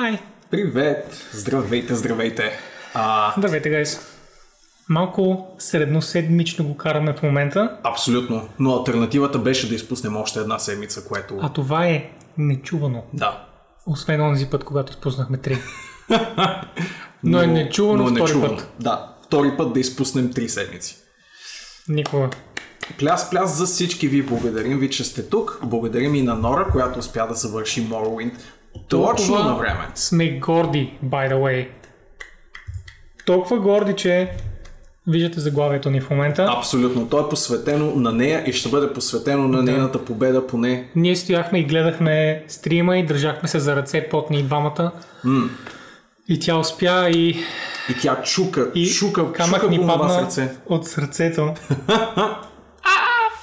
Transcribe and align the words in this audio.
Хай! 0.00 0.18
Привет! 0.50 1.28
Здравейте, 1.32 1.94
здравейте! 1.94 2.58
А, 2.94 3.34
Здравейте, 3.38 3.70
гайс! 3.70 4.00
Малко 4.88 5.46
средноседмично 5.58 6.64
го 6.64 6.76
караме 6.76 7.14
в 7.14 7.22
момента, 7.22 7.78
абсолютно. 7.82 8.48
Но 8.58 8.76
альтернативата 8.76 9.38
беше 9.38 9.68
да 9.68 9.74
изпуснем 9.74 10.16
още 10.16 10.40
една 10.40 10.58
седмица, 10.58 11.04
което... 11.04 11.38
а 11.42 11.52
това 11.52 11.86
е 11.86 12.10
нечувано. 12.38 13.02
Да. 13.12 13.46
Освен 13.86 14.20
онзи 14.20 14.46
път, 14.46 14.64
когато 14.64 14.92
изпуснахме 14.92 15.38
три. 15.38 15.58
Но 17.22 17.42
е 17.42 17.46
нечувано 17.46 18.04
но 18.04 18.10
втори 18.10 18.20
нечувано. 18.20 18.56
път. 18.56 18.72
Да. 18.80 19.14
Втори 19.26 19.56
път 19.56 19.72
да 19.72 19.80
изпуснем 19.80 20.32
три 20.32 20.48
седмици. 20.48 20.96
Никога. 21.88 22.30
Пляс, 22.98 23.30
пляс 23.30 23.56
за 23.56 23.66
всички 23.66 24.08
ви. 24.08 24.22
Благодарим 24.22 24.78
ви, 24.78 24.90
че 24.90 25.04
сте 25.04 25.28
тук. 25.28 25.58
Благодарим 25.64 26.14
и 26.14 26.22
на 26.22 26.34
Нора, 26.34 26.64
която 26.64 26.98
успя 26.98 27.26
да 27.28 27.34
завърши 27.34 27.88
Morrowind 27.88 28.32
точно 28.88 29.38
на 29.38 29.54
време. 29.54 29.88
Сме 29.94 30.30
горди, 30.30 30.98
by 31.04 31.32
the 31.32 31.34
way. 31.34 31.68
Толкова 33.26 33.58
горди, 33.58 33.94
че 33.96 34.30
виждате 35.06 35.40
заглавието 35.40 35.90
ни 35.90 36.00
в 36.00 36.10
момента. 36.10 36.46
Абсолютно. 36.56 37.08
То 37.08 37.20
е 37.20 37.28
посветено 37.28 37.92
на 37.96 38.12
нея 38.12 38.44
и 38.46 38.52
ще 38.52 38.68
бъде 38.68 38.92
посветено 38.92 39.48
на 39.48 39.62
нейната 39.62 40.04
победа 40.04 40.46
поне. 40.46 40.88
Ние 40.96 41.16
стояхме 41.16 41.58
и 41.58 41.64
гледахме 41.64 42.44
стрима 42.48 42.98
и 42.98 43.06
държахме 43.06 43.48
се 43.48 43.58
за 43.58 43.76
ръце 43.76 44.08
потни 44.10 44.38
и 44.38 44.42
двамата. 44.42 44.92
И 46.28 46.40
тя 46.40 46.56
успя 46.56 47.08
и, 47.10 47.28
И 47.90 47.94
тя 48.02 48.22
чука, 48.22 48.70
и 48.74 48.90
чука, 48.90 49.32
камък 49.32 49.60
чука 49.60 49.70
ни 49.70 49.86
падна 49.86 50.28
от 50.66 50.86
сърцето. 50.86 51.54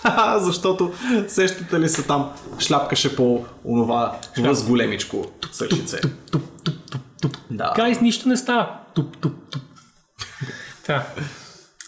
Защото 0.37 0.93
сещате 1.27 1.79
ли 1.79 1.89
се 1.89 2.03
там, 2.03 2.31
шляпкаше 2.59 3.15
по 3.15 3.45
онова 3.65 4.19
възголемичко 4.37 5.25
сърчице. 5.51 6.01
Туп, 6.01 6.11
туп, 6.31 6.43
туп, 6.63 6.75
туп, 6.91 7.01
туп. 7.21 7.37
Да. 7.51 7.73
Гайс, 7.75 8.01
нищо 8.01 8.29
не 8.29 8.37
става. 8.37 8.79
Туп, 8.95 9.17
туп, 9.17 9.33
туп. 9.51 9.61
Та. 10.85 11.05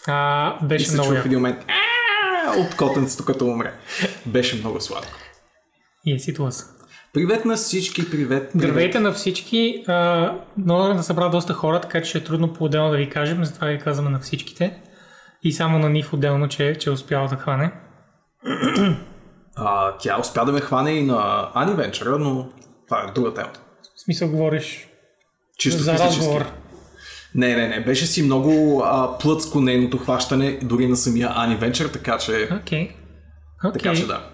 А, 0.06 0.54
И 0.62 0.66
беше 0.66 0.86
се 0.86 0.92
много 0.94 1.08
чува 1.08 1.22
в 1.22 1.26
един 1.26 1.38
момент 1.38 1.58
от 2.58 2.76
котенцето 2.76 3.24
като 3.24 3.46
умре. 3.46 3.72
Беше 4.26 4.56
много 4.56 4.80
сладко. 4.80 5.12
Yes, 6.08 6.34
it 6.34 6.38
was. 6.38 6.66
Привет 7.12 7.44
на 7.44 7.56
всички, 7.56 8.10
привет. 8.10 8.28
привет. 8.28 8.50
Здравейте 8.54 9.00
на 9.00 9.12
всички. 9.12 9.84
Много 10.56 10.94
да 10.94 11.02
събра 11.02 11.28
доста 11.28 11.52
хора, 11.52 11.80
така 11.80 12.02
че 12.02 12.18
е 12.18 12.24
трудно 12.24 12.52
по-отделно 12.52 12.90
да 12.90 12.96
ви 12.96 13.10
кажем, 13.10 13.44
затова 13.44 13.66
ви 13.66 13.78
казваме 13.78 14.10
на 14.10 14.18
всичките. 14.20 14.82
И 15.42 15.52
само 15.52 15.78
на 15.78 15.88
Нив 15.88 16.12
отделно, 16.12 16.48
че, 16.48 16.76
че 16.80 16.90
е 16.90 16.92
успяла 16.92 17.28
да 17.28 17.36
хване. 17.36 17.72
А, 19.56 19.96
тя 19.98 20.20
успя 20.20 20.44
да 20.44 20.52
ме 20.52 20.60
хване 20.60 20.90
и 20.90 21.02
на 21.02 21.50
Ани 21.54 21.74
Венчера, 21.74 22.18
но 22.18 22.48
това 22.88 23.02
е 23.08 23.12
друга 23.12 23.34
тема. 23.34 23.50
В 23.96 24.00
смисъл 24.00 24.28
говориш 24.28 24.88
Чисто 25.58 25.82
за 25.82 25.92
физически. 25.92 26.20
разговор. 26.20 26.44
Не, 27.34 27.56
не, 27.56 27.68
не. 27.68 27.84
Беше 27.84 28.06
си 28.06 28.22
много 28.22 28.82
а, 28.84 29.18
плъцко 29.18 29.60
нейното 29.60 29.98
хващане, 29.98 30.58
дори 30.62 30.88
на 30.88 30.96
самия 30.96 31.32
Ани 31.36 31.56
Венчер, 31.56 31.88
така 31.88 32.18
че, 32.18 32.48
Окей. 32.62 32.90
Окей. 33.64 33.72
така 33.82 33.94
че 33.94 34.06
да. 34.06 34.30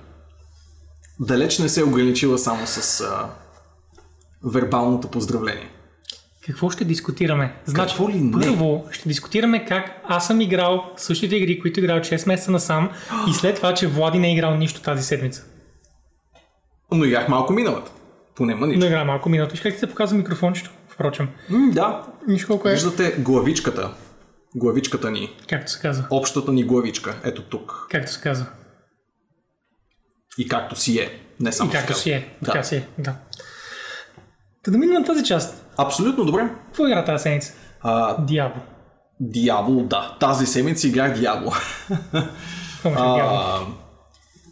Далеч 1.21 1.59
не 1.59 1.69
се 1.69 1.81
е 1.81 1.85
ограничила 1.85 2.39
само 2.39 2.67
с 2.67 3.01
а, 3.01 3.31
вербалното 4.45 5.09
поздравление. 5.09 5.71
Какво 6.47 6.71
ще 6.71 6.85
дискутираме? 6.85 7.55
Значи, 7.65 7.95
Какво 7.95 8.11
ли 8.11 8.21
не? 8.21 8.33
първо 8.33 8.87
ще 8.91 9.09
дискутираме 9.09 9.65
как 9.67 9.91
аз 10.09 10.27
съм 10.27 10.41
играл 10.41 10.93
същите 10.97 11.37
игри, 11.37 11.61
които 11.61 11.81
играл 11.81 11.99
6 11.99 12.27
месеца 12.29 12.51
насам 12.51 12.91
и 13.31 13.33
след 13.33 13.57
това, 13.57 13.75
че 13.75 13.87
Влади 13.87 14.19
не 14.19 14.29
е 14.29 14.33
играл 14.33 14.57
нищо 14.57 14.83
тази 14.83 15.03
седмица. 15.03 15.45
Но 16.93 17.05
играх 17.05 17.29
малко 17.29 17.53
миналата. 17.53 17.91
Поне 18.35 18.55
ма 18.55 18.67
Но 18.67 18.87
игра 18.87 19.05
малко 19.05 19.29
миналото. 19.29 19.53
Виж 19.53 19.61
как 19.61 19.73
ти 19.73 19.79
се 19.79 19.87
показва 19.87 20.19
микрофончето, 20.19 20.71
впрочем. 20.89 21.29
М, 21.51 21.71
да. 21.73 22.07
Нищо 22.29 22.49
колко 22.49 22.69
е. 22.69 22.73
Виждате 22.73 23.15
главичката. 23.19 23.95
Главичката 24.55 25.11
ни. 25.11 25.37
Както 25.49 25.73
се 25.73 25.81
казва. 25.81 26.05
Общата 26.11 26.53
ни 26.53 26.65
главичка. 26.65 27.21
Ето 27.25 27.43
тук. 27.43 27.87
Както 27.91 28.13
се 28.13 28.21
казва. 28.21 28.47
И 30.39 30.49
както 30.49 30.77
си 30.77 30.99
е. 30.99 31.21
Не 31.41 31.53
само 31.53 31.71
И 31.71 31.73
както 31.73 31.95
си 31.99 32.11
е. 32.11 32.29
Да. 32.43 32.47
Така 32.53 32.65
си 32.65 32.77
е. 32.77 32.89
Да. 32.99 33.15
Та 34.63 34.71
да 34.71 34.79
минем 34.79 34.95
на 34.95 35.05
тази 35.05 35.25
част. 35.25 35.64
Абсолютно 35.77 36.25
добре. 36.25 36.49
Какво 36.67 36.87
игра 36.87 37.05
тази 37.05 37.23
седмица? 37.23 37.53
А, 37.83 38.23
Диабло. 38.23 38.63
Диабло, 39.21 39.83
да. 39.83 40.17
Тази 40.21 40.47
седмица 40.47 40.89
играх 40.89 41.13
Диабло. 41.19 41.53
Какво 42.83 43.15
Диабло? 43.15 43.67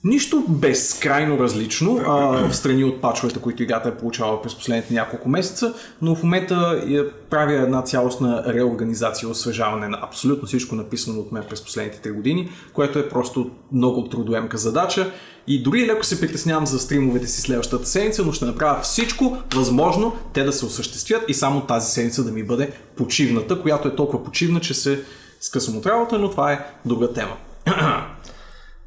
Нищо 0.05 0.45
безкрайно 0.49 1.39
различно, 1.39 2.01
а, 2.07 2.13
в 2.49 2.57
страни 2.57 2.85
от 2.85 3.01
пачовете, 3.01 3.41
които 3.41 3.63
играта 3.63 3.89
е 3.89 3.97
получавала 3.97 4.43
през 4.43 4.55
последните 4.55 4.95
няколко 4.95 5.29
месеца, 5.29 5.75
но 6.03 6.15
в 6.15 6.23
момента 6.23 6.85
я 6.87 7.11
правя 7.31 7.53
една 7.53 7.83
цялостна 7.83 8.45
реорганизация, 8.47 9.29
освежаване 9.29 9.89
на 9.89 9.99
абсолютно 10.03 10.49
всичко 10.49 10.75
написано 10.75 11.21
от 11.21 11.33
мен 11.33 11.45
през 11.49 11.65
последните 11.65 12.09
3 12.09 12.13
години, 12.13 12.51
което 12.73 12.99
е 12.99 13.09
просто 13.09 13.51
много 13.73 14.09
трудоемка 14.09 14.59
задача 14.59 15.13
и 15.47 15.63
дори 15.63 15.87
леко 15.87 16.05
се 16.05 16.21
притеснявам 16.21 16.67
за 16.67 16.79
стримовете 16.79 17.27
си 17.27 17.41
следващата 17.41 17.87
седмица, 17.87 18.25
но 18.25 18.33
ще 18.33 18.45
направя 18.45 18.81
всичко 18.83 19.37
възможно 19.55 20.17
те 20.33 20.45
да 20.45 20.53
се 20.53 20.67
осъществят 20.67 21.25
и 21.29 21.35
само 21.35 21.61
тази 21.61 21.91
седмица 21.91 22.25
да 22.25 22.33
ми 22.33 22.43
бъде 22.43 22.73
почивната, 22.97 23.63
която 23.63 23.89
е 23.89 23.97
толкова 23.97 24.25
почивна, 24.25 24.61
че 24.61 24.75
се 24.75 25.05
скъсвам 25.41 25.77
от 25.77 25.87
работа, 25.87 26.19
но 26.19 26.31
това 26.31 26.53
е 26.53 26.67
друга 26.85 27.13
тема. 27.13 27.37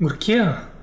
Горкия. 0.01 0.74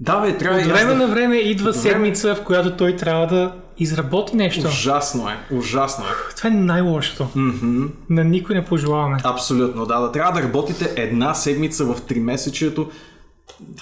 Да, 0.00 0.20
бе, 0.20 0.38
трябва 0.38 0.58
От 0.58 0.64
време 0.66 0.94
на 0.94 1.08
време 1.08 1.36
идва 1.36 1.72
време- 1.72 1.82
седмица, 1.82 2.34
в 2.34 2.44
която 2.44 2.76
той 2.76 2.96
трябва 2.96 3.26
да 3.26 3.52
изработи 3.78 4.36
нещо. 4.36 4.66
Ужасно 4.66 5.28
е, 5.30 5.38
ужасно 5.50 6.04
е. 6.04 6.34
Това 6.36 6.48
е 6.48 6.52
най-лошото. 6.52 7.24
Mm-hmm. 7.36 7.90
На 8.10 8.24
никой 8.24 8.54
не 8.54 8.64
пожелаваме. 8.64 9.18
Абсолютно, 9.24 9.86
да. 9.86 10.00
Да 10.00 10.12
трябва 10.12 10.32
да 10.32 10.42
работите 10.42 10.94
една 10.96 11.34
седмица 11.34 11.84
в 11.84 12.00
три 12.02 12.20
месечието. 12.20 12.90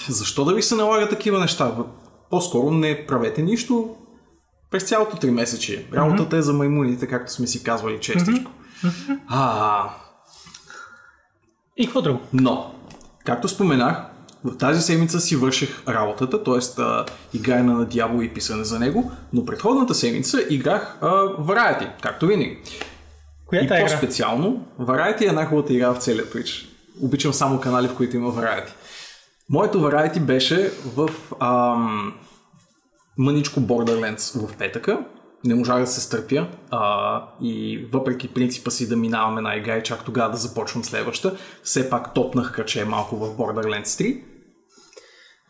Защо 0.08 0.44
да 0.44 0.54
ви 0.54 0.62
се 0.62 0.74
налага 0.74 1.08
такива 1.08 1.40
неща? 1.40 1.72
По-скоро 2.30 2.70
не 2.70 3.06
правете 3.06 3.42
нищо 3.42 3.96
през 4.70 4.82
цялото 4.84 5.16
три 5.16 5.30
месече. 5.30 5.86
Работата 5.94 6.36
е 6.36 6.42
за 6.42 6.52
маймуните, 6.52 7.06
както 7.06 7.32
сме 7.32 7.46
си 7.46 7.62
казвали 7.62 7.98
честичко. 8.00 8.50
А, 9.28 9.84
И 11.76 11.84
какво 11.86 12.02
друго? 12.02 12.20
но, 12.32 12.74
както 13.24 13.48
споменах, 13.48 14.02
в 14.44 14.56
тази 14.56 14.82
седмица 14.82 15.21
си 15.21 15.37
върших 15.37 15.88
работата, 15.88 16.43
т.е. 16.43 16.82
играя 17.37 17.65
на 17.65 17.87
Diablo 17.87 18.22
и 18.22 18.34
писане 18.34 18.65
за 18.65 18.78
него, 18.78 19.12
но 19.32 19.44
предходната 19.44 19.94
седмица 19.94 20.38
играх 20.50 20.99
а, 21.00 21.06
Variety, 21.25 21.91
както 22.03 22.26
винаги. 22.26 22.59
Коя 23.47 23.62
И 23.62 23.69
по-специално, 23.69 24.66
Variety 24.81 25.28
е 25.28 25.32
най-хубавата 25.32 25.72
игра 25.72 25.91
в 25.94 25.98
целия 25.98 26.25
Twitch. 26.25 26.66
Обичам 27.03 27.32
само 27.32 27.60
канали, 27.60 27.88
в 27.88 27.94
които 27.94 28.16
има 28.16 28.32
Variety. 28.32 28.71
Моето 29.50 29.81
Variety 29.81 30.21
беше 30.21 30.72
в 30.97 31.09
ам, 31.41 32.15
мъничко 33.19 33.60
Borderlands 33.60 34.47
в 34.47 34.56
петъка. 34.56 35.04
Не 35.44 35.54
можах 35.54 35.81
да 35.81 35.87
се 35.87 36.00
стърпя 36.00 36.47
а, 36.71 37.22
и 37.43 37.87
въпреки 37.93 38.28
принципа 38.28 38.71
си 38.71 38.88
да 38.88 38.97
минаваме 38.97 39.41
на 39.41 39.56
игра 39.56 39.77
и 39.77 39.82
чак 39.82 40.04
тогава 40.04 40.31
да 40.31 40.37
започвам 40.37 40.84
следваща, 40.84 41.37
все 41.62 41.91
пак 41.91 42.15
топнах 42.15 42.53
кръче 42.53 42.84
малко 42.84 43.16
в 43.16 43.37
Borderlands 43.37 43.84
3. 43.84 44.22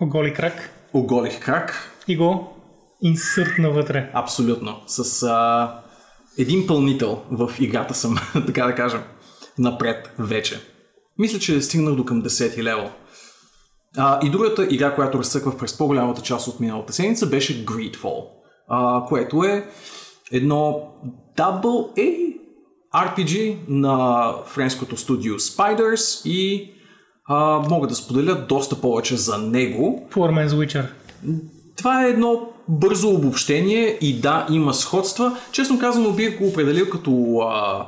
Оголи 0.00 0.34
крак 0.34 0.70
Оголих 0.92 1.40
крак, 1.40 1.92
и 2.08 2.16
го 2.16 2.56
инсъртна 3.02 3.70
вътре. 3.70 4.10
Абсолютно. 4.14 4.80
С 4.86 5.22
а, 5.22 5.80
един 6.38 6.66
пълнител 6.66 7.22
в 7.30 7.50
играта 7.60 7.94
съм, 7.94 8.16
така 8.46 8.64
да 8.64 8.74
кажем, 8.74 9.02
напред 9.58 10.10
вече. 10.18 10.60
Мисля, 11.18 11.38
че 11.38 11.62
стигнах 11.62 11.94
до 11.94 12.04
към 12.04 12.22
10 12.22 12.62
левел. 12.62 12.90
А, 13.96 14.26
и 14.26 14.30
другата 14.30 14.66
игра, 14.70 14.94
която 14.94 15.18
разсъквах 15.18 15.56
през 15.56 15.78
по-голямата 15.78 16.22
част 16.22 16.48
от 16.48 16.60
миналата 16.60 16.92
седмица, 16.92 17.26
беше 17.26 17.66
Greedfall, 17.66 18.24
а, 18.68 19.04
което 19.08 19.44
е 19.44 19.70
едно 20.32 20.92
Double-A 21.36 22.38
RPG 22.94 23.56
на 23.68 24.32
френското 24.46 24.96
студио 24.96 25.34
Spiders 25.34 26.28
и 26.28 26.70
а, 27.28 27.62
мога 27.70 27.86
да 27.86 27.94
споделя 27.94 28.34
доста 28.34 28.80
повече 28.80 29.16
за 29.16 29.38
него, 29.38 30.08
Poor 30.12 30.46
Man's 30.46 30.48
Witcher. 30.48 30.84
това 31.76 32.04
е 32.06 32.10
едно 32.10 32.48
бързо 32.68 33.08
обобщение 33.08 33.98
и 34.00 34.20
да, 34.20 34.46
има 34.50 34.74
сходства. 34.74 35.36
Честно 35.52 35.78
казано, 35.78 36.10
бих 36.10 36.38
го 36.38 36.46
определил 36.46 36.90
като 36.90 37.38
а, 37.38 37.86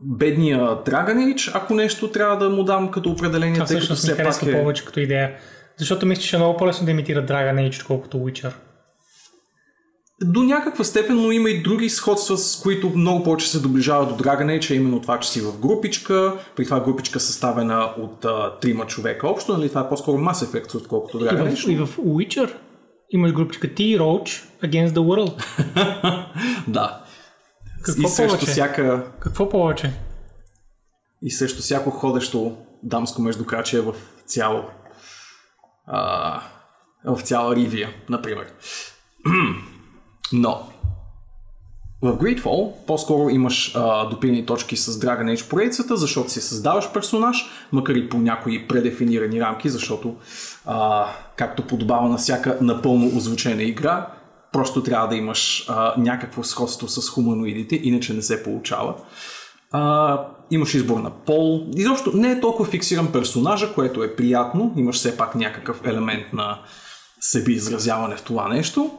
бедния 0.00 0.60
Age, 0.60 1.50
ако 1.54 1.74
нещо 1.74 2.10
трябва 2.10 2.36
да 2.36 2.50
му 2.50 2.62
дам 2.64 2.90
като 2.90 3.10
определение, 3.10 3.54
Това 3.54 3.66
всъщност 3.66 4.08
ми 4.08 4.14
харесва 4.14 4.50
е... 4.50 4.60
повече 4.60 4.84
като 4.84 5.00
идея. 5.00 5.30
Защото 5.76 6.06
мисля, 6.06 6.22
че 6.22 6.36
е 6.36 6.38
много 6.38 6.56
по-лесно 6.56 6.84
да 6.84 6.90
имитира 6.90 7.26
Dragon 7.26 7.68
Age, 7.68 7.80
отколкото 7.80 8.16
Witcher. 8.16 8.52
До 10.22 10.42
някаква 10.42 10.84
степен, 10.84 11.16
но 11.16 11.32
има 11.32 11.50
и 11.50 11.62
други 11.62 11.90
сходства, 11.90 12.38
с 12.38 12.60
които 12.60 12.88
много 12.88 13.24
повече 13.24 13.50
се 13.50 13.60
доближава 13.60 14.06
до 14.06 14.24
Dragon 14.24 14.58
Age, 14.58 14.70
а 14.70 14.74
именно 14.74 15.00
това, 15.00 15.20
че 15.20 15.30
си 15.30 15.40
в 15.40 15.58
групичка, 15.58 16.38
при 16.56 16.64
това 16.64 16.80
групичка 16.80 17.20
съставена 17.20 17.94
от 17.98 18.24
а, 18.24 18.58
трима 18.58 18.86
човека 18.86 19.28
общо, 19.28 19.52
нали? 19.56 19.68
това 19.68 19.80
е 19.80 19.88
по-скоро 19.88 20.18
Mass 20.18 20.46
Effect, 20.46 20.74
отколкото 20.74 21.18
И 21.18 21.20
Dragon 21.20 21.50
в, 21.50 21.54
Age. 21.54 21.68
и 21.68 21.76
в 21.76 21.96
Witcher 21.96 22.54
имаш 23.10 23.32
групичка 23.32 23.74
ти 23.74 23.84
и 23.84 23.98
Roach 23.98 24.44
Against 24.62 24.88
the 24.88 24.98
World. 24.98 25.42
Да. 26.68 27.04
Какво 27.82 28.08
и 28.08 28.10
срещу 28.10 28.46
всяка 28.46 29.04
Какво 29.20 29.48
повече? 29.48 29.92
и 31.22 31.30
срещу 31.30 31.62
всяко 31.62 31.90
ходещо 31.90 32.56
дамско 32.82 33.22
междукрачие 33.22 33.80
в 33.80 33.94
цяло 34.26 34.64
а, 35.86 36.40
в 37.04 37.22
цяла 37.22 37.56
Ривия, 37.56 37.88
например. 38.08 38.46
Но 40.32 40.68
в 42.02 42.16
Greedfall 42.18 42.72
по-скоро 42.86 43.28
имаш 43.28 43.72
а, 43.76 44.08
допирни 44.08 44.46
точки 44.46 44.76
с 44.76 44.92
Dragon 44.92 45.36
Age 45.36 45.48
поредицата, 45.48 45.96
защото 45.96 46.30
си 46.30 46.40
създаваш 46.40 46.92
персонаж, 46.92 47.46
макар 47.72 47.94
и 47.94 48.08
по 48.08 48.18
някои 48.18 48.68
предефинирани 48.68 49.40
рамки, 49.40 49.68
защото 49.68 50.16
а, 50.66 51.06
както 51.36 51.62
подобава 51.62 52.08
на 52.08 52.16
всяка 52.16 52.58
напълно 52.60 53.16
озвучена 53.16 53.62
игра, 53.62 54.06
просто 54.52 54.82
трябва 54.82 55.08
да 55.08 55.16
имаш 55.16 55.66
а, 55.68 55.94
някакво 55.98 56.42
сходство 56.42 56.88
с 56.88 57.08
хуманоидите, 57.08 57.80
иначе 57.82 58.14
не 58.14 58.22
се 58.22 58.42
получава. 58.42 58.94
А, 59.72 60.20
имаш 60.50 60.74
избор 60.74 61.00
на 61.00 61.10
пол. 61.10 61.66
Изобщо 61.76 62.16
не 62.16 62.32
е 62.32 62.40
толкова 62.40 62.70
фиксиран 62.70 63.12
персонажа, 63.12 63.74
което 63.74 64.02
е 64.02 64.16
приятно. 64.16 64.72
Имаш 64.76 64.96
все 64.96 65.16
пак 65.16 65.34
някакъв 65.34 65.80
елемент 65.84 66.32
на 66.32 66.58
себеизразяване 67.20 68.16
в 68.16 68.22
това 68.22 68.48
нещо. 68.48 68.90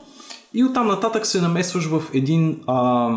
И 0.57 0.63
оттам 0.63 0.87
нататък 0.87 1.25
се 1.25 1.41
намесваш 1.41 1.85
в 1.85 2.03
един 2.13 2.59
а, 2.67 3.09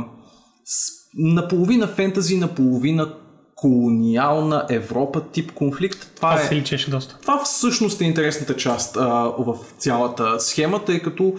с, 0.65 0.91
наполовина 1.15 1.87
фентази, 1.87 2.37
наполовина 2.37 3.15
колониална 3.55 4.67
Европа 4.71 5.23
тип 5.33 5.53
конфликт. 5.53 6.13
Това, 6.17 6.31
Това 6.31 6.43
е, 6.43 6.47
се 6.49 6.55
личеше 6.55 6.91
доста. 6.91 7.19
това 7.21 7.45
всъщност 7.45 8.01
е 8.01 8.05
интересната 8.05 8.57
част 8.57 8.97
а, 8.97 9.03
в 9.39 9.57
цялата 9.79 10.41
схема, 10.41 10.85
тъй 10.85 11.01
като 11.03 11.35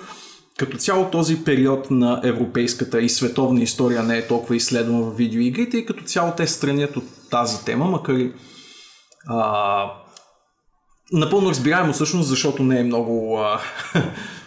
като 0.57 0.77
цяло 0.77 1.09
този 1.09 1.43
период 1.43 1.91
на 1.91 2.21
европейската 2.23 3.01
и 3.01 3.09
световна 3.09 3.61
история 3.61 4.03
не 4.03 4.17
е 4.17 4.27
толкова 4.27 4.55
изследван 4.55 5.01
в 5.01 5.15
видеоигрите 5.15 5.77
и 5.77 5.85
като 5.85 6.03
цяло 6.03 6.33
те 6.37 6.47
странят 6.47 6.97
от 6.97 7.03
тази 7.29 7.65
тема, 7.65 7.85
макар 7.85 8.13
и 8.13 8.33
а, 9.27 9.85
напълно 11.11 11.49
разбираемо 11.49 11.93
всъщност, 11.93 12.29
защото 12.29 12.63
не 12.63 12.79
е 12.79 12.83
много 12.83 13.37
а, 13.39 13.59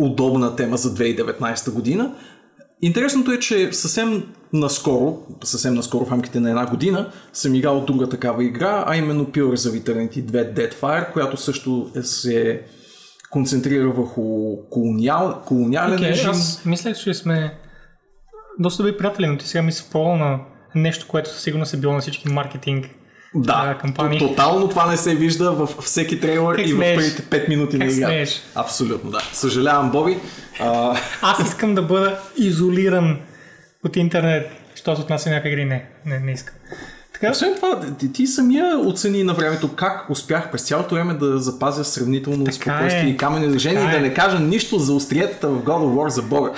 удобна 0.00 0.56
тема 0.56 0.76
за 0.76 0.94
2019 0.94 1.72
година. 1.72 2.14
Интересното 2.82 3.32
е, 3.32 3.38
че 3.38 3.72
съвсем 3.72 4.24
наскоро, 4.52 5.18
съвсем 5.44 5.74
наскоро 5.74 6.04
в 6.04 6.12
рамките 6.12 6.40
на 6.40 6.50
една 6.50 6.66
година, 6.66 7.12
съм 7.32 7.54
играл 7.54 7.84
друга 7.84 8.08
такава 8.08 8.44
игра, 8.44 8.84
а 8.86 8.96
именно 8.96 9.26
Pillars 9.26 9.54
of 9.54 9.82
Eternity 9.82 10.24
2 10.24 10.54
Deadfire, 10.54 11.12
която 11.12 11.36
също 11.36 11.90
се 12.02 12.62
концентрира 13.30 13.90
върху 13.90 14.56
колониал, 14.70 15.42
колониален 15.46 15.98
Okay, 15.98 16.08
режим. 16.08 16.30
аз 16.30 16.64
мислех, 16.64 16.96
че 16.96 17.14
сме 17.14 17.58
доста 18.58 18.82
добри 18.82 18.98
приятели, 18.98 19.26
но 19.26 19.36
ти 19.36 19.48
сега 19.48 19.62
ми 19.62 19.72
спорил 19.72 20.16
на 20.16 20.40
нещо, 20.74 21.06
което 21.08 21.30
със 21.30 21.42
сигурност 21.42 21.74
е 21.74 21.76
било 21.76 21.92
на 21.92 22.00
всички 22.00 22.28
маркетинг 22.28 22.86
Да, 23.34 23.78
кампании. 23.80 24.18
то- 24.18 24.28
тотално 24.28 24.68
това 24.68 24.86
не 24.86 24.96
се 24.96 25.14
вижда 25.14 25.52
във 25.52 25.70
всеки 25.70 26.20
трейлър 26.20 26.56
Как 26.56 26.66
и 26.66 26.72
в 26.72 26.76
смееш? 26.76 26.96
първите 26.96 27.22
5 27.22 27.48
минути 27.48 27.78
на 27.78 27.84
Как 27.84 27.94
игра. 27.94 28.06
смееш? 28.06 28.40
Абсолютно, 28.54 29.10
да. 29.10 29.20
Съжалявам, 29.32 29.90
Боби. 29.90 30.18
А, 30.60 30.96
Аз 31.22 31.40
искам 31.40 31.74
да 31.74 31.82
бъда 31.82 32.18
изолиран 32.36 33.18
от 33.84 33.96
интернет, 33.96 34.50
що 34.74 34.96
се 34.96 35.02
отнася 35.02 35.30
някакви 35.30 35.48
игри. 35.50 35.64
Не, 35.64 35.86
не, 36.06 36.18
не 36.18 36.32
искам. 36.32 36.54
Така, 37.12 37.30
Освен 37.30 37.54
това, 37.56 37.80
ти, 37.98 38.12
ти 38.12 38.26
самия 38.26 38.78
оцени 38.78 39.22
на 39.24 39.34
времето 39.34 39.74
как 39.74 40.10
успях 40.10 40.50
през 40.50 40.62
цялото 40.62 40.94
време 40.94 41.14
да 41.14 41.38
запазя 41.38 41.84
сравнително 41.84 42.44
Така 42.44 42.54
спокойствие 42.54 43.02
е. 43.02 43.06
и 43.06 43.16
камени 43.16 43.48
движения 43.48 43.84
и 43.84 43.90
да 43.90 43.96
е. 43.96 44.00
не 44.00 44.14
кажа 44.14 44.40
нищо 44.40 44.78
за 44.78 44.92
остриетата 44.94 45.48
в 45.48 45.58
God 45.58 45.66
of 45.68 45.94
War 45.96 46.08
за 46.08 46.22
Бога. 46.22 46.50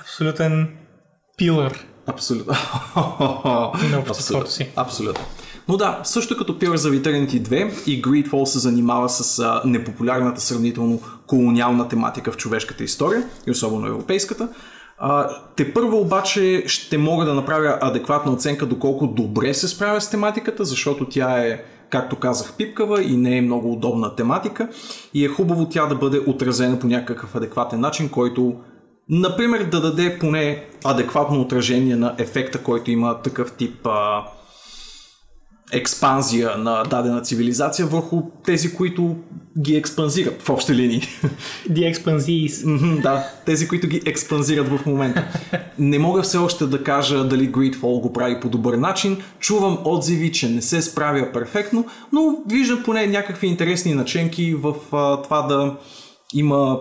абсолютен 0.00 0.68
пилър. 1.36 1.86
Абсолютно. 2.06 2.54
на 3.90 3.98
обществото 3.98 4.52
си. 4.52 4.68
Абсолютно. 4.76 5.24
Но 5.68 5.76
да, 5.76 6.00
също 6.04 6.36
като 6.36 6.58
Pillars 6.58 6.76
of 6.76 7.02
Eternity 7.02 7.42
2 7.42 7.86
и 7.86 8.02
Greedfall 8.02 8.44
се 8.44 8.58
занимава 8.58 9.08
с 9.08 9.38
а, 9.38 9.62
непопулярната 9.64 10.40
сравнително 10.40 11.00
колониална 11.26 11.88
тематика 11.88 12.32
в 12.32 12.36
човешката 12.36 12.84
история 12.84 13.24
и 13.46 13.50
особено 13.50 13.86
европейската. 13.86 14.48
А, 14.98 15.28
те 15.56 15.72
първо 15.72 16.00
обаче 16.00 16.64
ще 16.66 16.98
мога 16.98 17.24
да 17.24 17.34
направя 17.34 17.78
адекватна 17.80 18.32
оценка 18.32 18.66
доколко 18.66 19.06
добре 19.06 19.54
се 19.54 19.68
справя 19.68 20.00
с 20.00 20.10
тематиката, 20.10 20.64
защото 20.64 21.04
тя 21.04 21.38
е, 21.38 21.62
както 21.90 22.16
казах, 22.16 22.52
пипкава 22.56 23.02
и 23.02 23.16
не 23.16 23.36
е 23.36 23.42
много 23.42 23.72
удобна 23.72 24.16
тематика 24.16 24.68
и 25.14 25.24
е 25.24 25.28
хубаво 25.28 25.68
тя 25.68 25.86
да 25.86 25.94
бъде 25.94 26.20
отразена 26.26 26.78
по 26.78 26.86
някакъв 26.86 27.34
адекватен 27.34 27.80
начин, 27.80 28.08
който 28.08 28.56
Например, 29.08 29.64
да 29.64 29.80
даде 29.80 30.18
поне 30.18 30.64
адекватно 30.84 31.40
отражение 31.40 31.96
на 31.96 32.14
ефекта, 32.18 32.62
който 32.62 32.90
има 32.90 33.22
такъв 33.22 33.52
тип 33.52 33.86
а, 33.86 34.24
експанзия 35.72 36.56
на 36.58 36.82
дадена 36.82 37.22
цивилизация 37.22 37.86
върху 37.86 38.22
тези, 38.44 38.74
които 38.74 39.16
ги 39.58 39.76
експанзират 39.76 40.42
в 40.42 40.50
общи 40.50 40.74
линии. 40.74 41.02
The 41.70 41.94
Expansees. 41.94 43.00
Да, 43.02 43.30
тези, 43.46 43.68
които 43.68 43.86
ги 43.86 44.02
експанзират 44.06 44.68
в 44.68 44.86
момента. 44.86 45.24
Не 45.78 45.98
мога 45.98 46.22
все 46.22 46.38
още 46.38 46.66
да 46.66 46.84
кажа 46.84 47.24
дали 47.24 47.52
Greedfall 47.52 48.00
го 48.00 48.12
прави 48.12 48.40
по 48.40 48.48
добър 48.48 48.74
начин. 48.74 49.22
Чувам 49.40 49.78
отзиви, 49.84 50.32
че 50.32 50.48
не 50.48 50.62
се 50.62 50.82
справя 50.82 51.32
перфектно, 51.32 51.86
но 52.12 52.38
виждам 52.48 52.82
поне 52.84 53.06
някакви 53.06 53.46
интересни 53.46 53.94
наченки 53.94 54.54
в 54.54 54.74
а, 54.92 55.22
това 55.22 55.42
да 55.42 55.76
има 56.34 56.80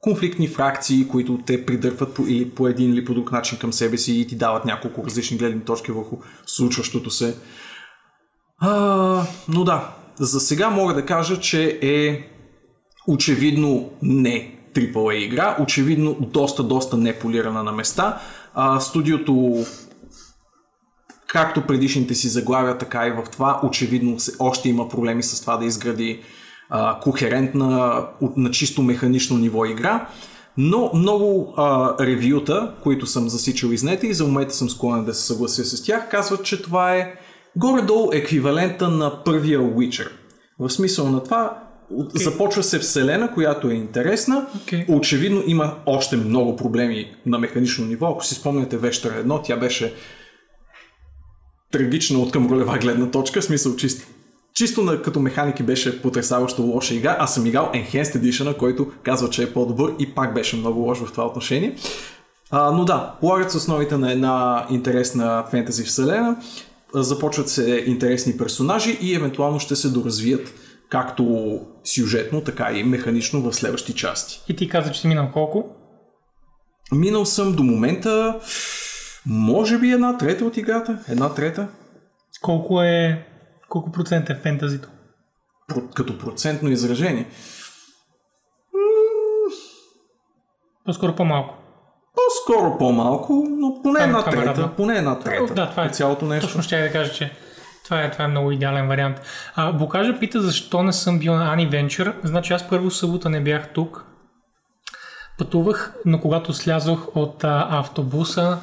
конфликтни 0.00 0.48
фракции, 0.48 1.08
които 1.08 1.38
те 1.46 1.66
придърпват 1.66 2.14
по, 2.14 2.22
или 2.22 2.50
по 2.50 2.68
един 2.68 2.92
или 2.92 3.04
по 3.04 3.14
друг 3.14 3.32
начин 3.32 3.58
към 3.58 3.72
себе 3.72 3.98
си 3.98 4.20
и 4.20 4.26
ти 4.26 4.36
дават 4.36 4.64
няколко 4.64 5.04
различни 5.06 5.36
гледни 5.36 5.60
точки 5.60 5.92
върху 5.92 6.16
случващото 6.46 7.10
се. 7.10 7.36
А, 8.60 9.22
но 9.48 9.64
да, 9.64 9.88
за 10.18 10.40
сега 10.40 10.70
мога 10.70 10.94
да 10.94 11.06
кажа, 11.06 11.40
че 11.40 11.78
е 11.82 12.28
очевидно 13.08 13.90
не 14.02 14.58
AAA 14.74 15.12
игра, 15.12 15.56
очевидно 15.60 16.16
доста, 16.20 16.62
доста 16.62 16.96
неполирана 16.96 17.62
на 17.62 17.72
места. 17.72 18.20
А, 18.54 18.80
студиото 18.80 19.64
както 21.26 21.66
предишните 21.66 22.14
си 22.14 22.28
заглавия, 22.28 22.78
така 22.78 23.06
и 23.06 23.10
в 23.10 23.24
това, 23.32 23.60
очевидно 23.62 24.16
още 24.38 24.68
има 24.68 24.88
проблеми 24.88 25.22
с 25.22 25.40
това 25.40 25.56
да 25.56 25.64
изгради 25.64 26.20
а, 26.70 27.00
кохерентна, 27.00 28.02
на 28.36 28.50
чисто 28.50 28.82
механично 28.82 29.38
ниво 29.38 29.64
игра. 29.64 30.08
Но 30.56 30.90
много 30.94 31.54
а, 31.56 31.94
ревюта, 32.00 32.74
които 32.82 33.06
съм 33.06 33.28
засичал 33.28 33.68
изнете 33.68 34.06
и 34.06 34.14
за 34.14 34.24
момента 34.24 34.54
съм 34.54 34.70
склонен 34.70 35.04
да 35.04 35.14
се 35.14 35.26
съглася 35.26 35.64
с 35.64 35.82
тях, 35.82 36.10
казват, 36.10 36.44
че 36.44 36.62
това 36.62 36.94
е 36.94 37.14
горе-долу 37.58 38.10
еквивалента 38.12 38.88
на 38.88 39.24
първия 39.24 39.60
Witcher. 39.60 40.08
В 40.58 40.70
смисъл 40.70 41.10
на 41.10 41.24
това, 41.24 41.62
okay. 41.92 42.22
започва 42.22 42.62
се 42.62 42.78
вселена, 42.78 43.34
която 43.34 43.70
е 43.70 43.74
интересна. 43.74 44.46
Окей. 44.62 44.84
Очевидно 44.88 45.42
има 45.46 45.74
още 45.86 46.16
много 46.16 46.56
проблеми 46.56 47.14
на 47.26 47.38
механично 47.38 47.86
ниво. 47.86 48.06
Ако 48.06 48.24
си 48.24 48.34
спомняте 48.34 48.76
Вещера 48.76 49.14
едно, 49.14 49.42
тя 49.42 49.56
беше 49.56 49.94
трагична 51.72 52.18
от 52.18 52.32
към 52.32 52.50
ролева 52.50 52.78
гледна 52.78 53.10
точка, 53.10 53.40
в 53.40 53.44
смисъл 53.44 53.76
чисто. 53.76 54.06
Чисто 54.54 54.82
на, 54.82 55.02
като 55.02 55.20
механики 55.20 55.62
беше 55.62 56.02
потрясаващо 56.02 56.62
лоша 56.62 56.94
игра. 56.94 57.16
Аз 57.18 57.34
съм 57.34 57.46
играл 57.46 57.70
Enhanced 57.74 58.16
Edition, 58.16 58.56
който 58.56 58.90
казва, 59.02 59.30
че 59.30 59.42
е 59.42 59.52
по-добър 59.52 59.94
и 59.98 60.14
пак 60.14 60.34
беше 60.34 60.56
много 60.56 60.80
лош 60.80 60.98
в 60.98 61.12
това 61.12 61.26
отношение. 61.26 61.76
А, 62.50 62.70
но 62.70 62.84
да, 62.84 63.14
полагат 63.20 63.50
се 63.50 63.56
основите 63.56 63.96
на 63.96 64.12
една 64.12 64.66
интересна 64.70 65.44
фентази 65.50 65.84
вселена, 65.84 66.36
започват 66.94 67.48
се 67.48 67.84
интересни 67.86 68.36
персонажи 68.36 68.98
и 69.00 69.14
евентуално 69.14 69.60
ще 69.60 69.76
се 69.76 69.88
доразвият 69.88 70.54
както 70.88 71.60
сюжетно, 71.84 72.44
така 72.44 72.72
и 72.72 72.84
механично 72.84 73.40
в 73.42 73.52
следващи 73.52 73.94
части. 73.94 74.40
И 74.48 74.56
ти 74.56 74.68
каза, 74.68 74.92
че 74.92 75.00
си 75.00 75.08
минал 75.08 75.30
колко? 75.32 75.64
Минал 76.92 77.24
съм 77.24 77.52
до 77.52 77.62
момента, 77.62 78.40
може 79.26 79.78
би 79.78 79.92
една 79.92 80.18
трета 80.18 80.44
от 80.44 80.56
играта. 80.56 80.98
Една 81.08 81.34
трета. 81.34 81.68
Колко 82.42 82.82
е... 82.82 83.26
Колко 83.68 83.92
процент 83.92 84.30
е 84.30 84.34
фентазито? 84.42 84.88
Про- 85.70 85.94
като 85.94 86.18
процентно 86.18 86.70
изражение. 86.70 87.26
По-скоро 90.84 91.16
по-малко. 91.16 91.58
По-скоро 92.18 92.78
по-малко, 92.78 93.46
но 93.50 93.82
поне 93.82 94.04
една 94.04 94.24
трета. 94.24 94.70
Поне 94.76 94.98
една 94.98 95.18
трета. 95.18 95.54
Да, 95.54 95.70
това 95.70 95.82
е 95.82 95.86
от 95.86 95.94
цялото 95.94 96.26
нещо. 96.26 96.46
Точно 96.46 96.62
ще 96.62 96.76
я 96.76 96.82
да 96.82 96.92
кажа, 96.92 97.12
че 97.12 97.32
това 97.84 98.02
е, 98.02 98.10
това 98.10 98.24
е 98.24 98.28
много 98.28 98.52
идеален 98.52 98.88
вариант. 98.88 99.20
А, 99.54 99.72
Бокажа 99.72 100.18
пита 100.20 100.40
защо 100.40 100.82
не 100.82 100.92
съм 100.92 101.18
бил 101.18 101.34
на 101.34 101.52
Ани 101.52 101.70
Venture. 101.70 102.14
Значи 102.24 102.52
аз 102.52 102.68
първо 102.68 102.90
събота 102.90 103.30
не 103.30 103.40
бях 103.40 103.72
тук. 103.72 104.04
Пътувах, 105.38 105.94
но 106.04 106.20
когато 106.20 106.52
слязох 106.52 107.16
от 107.16 107.44
а, 107.44 107.66
автобуса, 107.70 108.58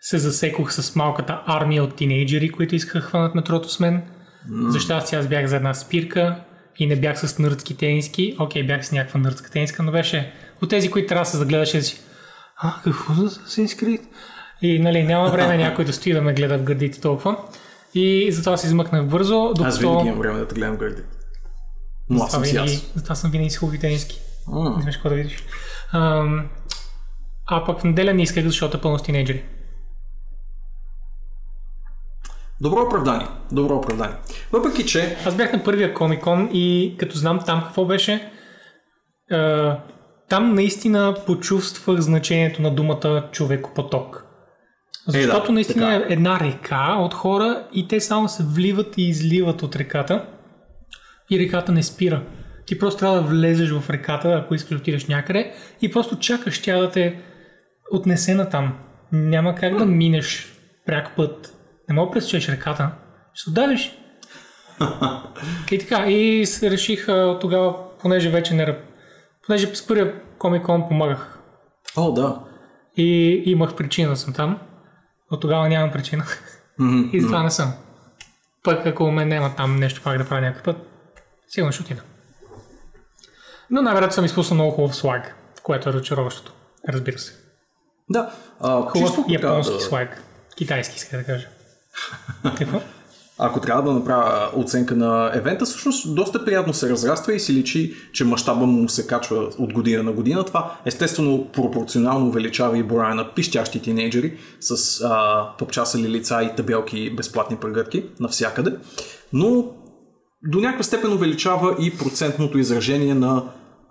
се 0.00 0.18
засекох 0.18 0.72
с 0.72 0.96
малката 0.96 1.42
армия 1.46 1.84
от 1.84 1.96
тинейджери, 1.96 2.50
които 2.52 2.74
искаха 2.74 3.00
хванат 3.06 3.34
метрото 3.34 3.68
с 3.68 3.80
мен. 3.80 4.02
Mm. 4.50 4.68
За 4.68 4.80
щастие 4.80 5.18
аз 5.18 5.28
бях 5.28 5.46
за 5.46 5.56
една 5.56 5.74
спирка 5.74 6.44
и 6.78 6.86
не 6.86 6.96
бях 6.96 7.18
с 7.18 7.38
нърдски 7.38 7.76
тениски. 7.76 8.36
Окей, 8.40 8.62
бях 8.62 8.86
с 8.86 8.92
някаква 8.92 9.20
нърдска 9.20 9.50
тениска, 9.50 9.82
но 9.82 9.92
беше 9.92 10.32
от 10.62 10.70
тези, 10.70 10.90
които 10.90 11.08
трябва 11.08 11.24
да 11.24 11.30
се 11.30 11.36
загледаш 11.36 11.74
и 11.74 11.82
си 11.82 12.00
а, 12.56 12.74
какво 12.84 13.14
за 13.14 13.30
Assassin's 13.30 13.82
Creed? 13.82 14.02
И 14.62 14.78
нали, 14.78 15.02
няма 15.02 15.30
време 15.30 15.56
някой 15.56 15.84
да 15.84 15.92
стои 15.92 16.12
да 16.12 16.22
ме 16.22 16.32
гледа 16.32 16.58
в 16.58 16.62
гърдите 16.62 17.00
толкова. 17.00 17.36
И 17.94 18.32
затова 18.32 18.56
се 18.56 18.66
измъкнах 18.66 19.06
бързо, 19.06 19.48
докато... 19.48 19.64
Аз 19.64 19.78
винаги 19.78 20.08
имам 20.08 20.18
време 20.18 20.38
да 20.38 20.48
те 20.48 20.54
гледам 20.54 20.76
гърди. 20.76 21.02
Но 22.10 22.24
аз 22.24 22.30
съм 22.30 22.44
си 22.44 22.56
аз. 22.56 22.92
затова 22.94 23.14
съм 23.14 23.30
винаги 23.30 23.50
с 23.50 23.58
хубави 23.58 23.78
тениски. 23.78 24.20
М. 24.48 24.70
Не 24.76 24.82
знаеш 24.82 24.96
какво 24.96 25.08
да 25.08 25.14
видиш. 25.14 25.36
Ам, 25.92 26.48
а 27.46 27.64
пък 27.64 27.80
в 27.80 27.84
неделя 27.84 28.14
не 28.14 28.22
исках, 28.22 28.44
защото 28.44 28.76
е 28.76 28.80
пълно 28.80 28.98
с 28.98 29.02
тинейджери. 29.02 29.44
Добро 32.60 32.82
оправдание. 32.82 33.26
Добро 33.52 33.74
оправдание. 33.74 34.16
Въпреки, 34.52 34.86
че 34.86 35.16
Аз 35.26 35.36
бях 35.36 35.52
на 35.52 35.64
първия 35.64 35.94
комикон 35.94 36.50
и 36.52 36.96
като 36.98 37.18
знам 37.18 37.40
там 37.46 37.62
какво 37.62 37.84
беше, 37.84 38.32
а, 39.30 39.78
там 40.32 40.54
наистина 40.54 41.14
почувствах 41.26 42.00
значението 42.00 42.62
на 42.62 42.70
думата 42.70 43.28
човекопоток. 43.32 44.24
Защото 45.08 45.44
Е, 45.44 45.46
да, 45.46 45.52
наистина 45.52 45.86
така 45.86 45.96
е 45.96 46.12
една 46.12 46.40
река 46.40 46.96
от 46.98 47.14
хора 47.14 47.66
и 47.72 47.88
те 47.88 48.00
само 48.00 48.28
се 48.28 48.42
вливат 48.42 48.98
и 48.98 49.08
изливат 49.08 49.62
от 49.62 49.76
реката 49.76 50.26
и 51.30 51.38
реката 51.38 51.72
не 51.72 51.82
спира. 51.82 52.22
Ти 52.66 52.78
просто 52.78 52.98
трябва 52.98 53.16
да 53.16 53.22
влезеш 53.22 53.70
в 53.70 53.90
реката, 53.90 54.32
ако 54.32 54.54
искаш 54.54 54.70
да 54.70 54.76
отидеш 54.76 55.06
някъде 55.06 55.52
и 55.82 55.92
просто 55.92 56.18
чакаш 56.18 56.62
тя 56.62 56.78
да 56.78 56.90
те 56.90 57.20
отнесе 57.92 58.34
на 58.34 58.48
там. 58.48 58.78
Няма 59.12 59.54
как 59.54 59.78
да 59.78 59.86
минеш 59.86 60.52
пряк 60.86 61.16
път. 61.16 61.54
Не 61.88 61.94
мога 61.94 62.06
да 62.06 62.12
пресечеш 62.12 62.48
реката. 62.48 62.90
Ще 63.34 63.44
се 63.44 63.50
отдавиш. 63.50 63.98
И 65.72 65.78
така, 65.78 66.10
и 66.10 66.46
реших 66.62 67.06
тогава, 67.40 67.74
понеже 68.00 68.30
вече 68.30 68.54
не... 68.54 68.91
Понеже 69.46 69.74
с 69.74 69.86
първия 69.86 70.22
комикон 70.38 70.88
помагах 70.88 71.38
О, 71.96 72.12
да. 72.12 72.40
и 72.96 73.06
имах 73.46 73.74
причина 73.76 74.10
да 74.10 74.16
съм 74.16 74.32
там, 74.34 74.58
от 75.30 75.40
тогава 75.40 75.68
нямам 75.68 75.92
причина. 75.92 76.24
Мгм. 76.78 77.08
И 77.12 77.20
затова 77.20 77.42
не 77.42 77.50
съм. 77.50 77.72
Пък 78.62 78.86
ако 78.86 79.10
мен 79.10 79.28
няма 79.28 79.54
там 79.56 79.76
нещо 79.76 80.00
пак 80.04 80.18
да 80.18 80.28
правя 80.28 80.40
някакъв 80.40 80.64
път, 80.64 80.76
сигурно 81.48 81.72
ще 81.72 81.82
отида. 81.82 82.02
Но 83.70 83.82
най-вероятно 83.82 84.14
съм 84.14 84.24
изпуснал 84.24 84.54
много 84.54 84.70
хубав 84.70 84.96
слаг, 84.96 85.36
което 85.62 85.88
е 85.88 85.92
разочароващото. 85.92 86.52
Разбира 86.88 87.18
се. 87.18 87.32
Да. 88.10 88.30
А, 88.60 88.80
Хубав 88.82 88.92
чисто 89.08 89.24
японски 89.28 89.74
да- 89.74 89.80
слаг. 89.80 90.22
Китайски, 90.56 90.96
иска 90.96 91.16
да 91.16 91.24
кажа. 91.24 91.48
Какво? 92.58 92.80
Ако 93.44 93.60
трябва 93.60 93.82
да 93.82 93.92
направя 93.92 94.50
оценка 94.56 94.96
на 94.96 95.30
евента, 95.34 95.64
всъщност 95.64 96.14
доста 96.14 96.44
приятно 96.44 96.74
се 96.74 96.90
разраства 96.90 97.34
и 97.34 97.40
си 97.40 97.52
личи, 97.52 97.94
че 98.12 98.24
мащаба 98.24 98.66
му 98.66 98.88
се 98.88 99.06
качва 99.06 99.36
от 99.58 99.72
година 99.72 100.02
на 100.02 100.12
година. 100.12 100.44
Това 100.44 100.72
естествено 100.84 101.46
пропорционално 101.52 102.26
увеличава 102.26 102.78
и 102.78 102.82
броя 102.82 103.14
на 103.14 103.34
пищящи 103.34 103.82
тинейджери 103.82 104.36
с 104.60 105.00
а, 105.04 105.48
топчасали 105.58 106.08
лица 106.08 106.42
и 106.42 106.56
табелки 106.56 106.98
и 106.98 107.16
безплатни 107.16 107.56
прегърки 107.56 108.04
навсякъде. 108.20 108.76
Но 109.32 109.64
до 110.44 110.60
някаква 110.60 110.82
степен 110.82 111.12
увеличава 111.12 111.76
и 111.80 111.98
процентното 111.98 112.58
изражение 112.58 113.14
на 113.14 113.42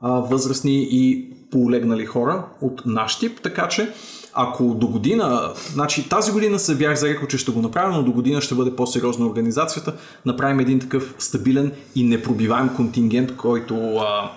а, 0.02 0.12
възрастни 0.12 0.88
и 0.92 1.34
полегнали 1.52 2.06
хора 2.06 2.46
от 2.62 2.82
наш 2.86 3.20
тип, 3.20 3.40
така 3.44 3.68
че 3.68 3.94
ако 4.34 4.64
до 4.64 4.88
година, 4.88 5.52
значи 5.72 6.10
тази 6.10 6.32
година 6.32 6.60
се 6.60 6.76
бях 6.76 6.96
зарекал, 6.96 7.28
че 7.28 7.38
ще 7.38 7.52
го 7.52 7.62
направя, 7.62 7.96
но 7.98 8.04
до 8.04 8.12
година 8.12 8.42
ще 8.42 8.56
бъде 8.56 8.76
по-сериозна 8.76 9.26
организацията, 9.26 9.94
направим 10.26 10.60
един 10.60 10.80
такъв 10.80 11.16
стабилен 11.18 11.72
и 11.96 12.04
непробиваем 12.04 12.70
контингент, 12.76 13.36
който 13.36 13.96
а, 13.96 14.32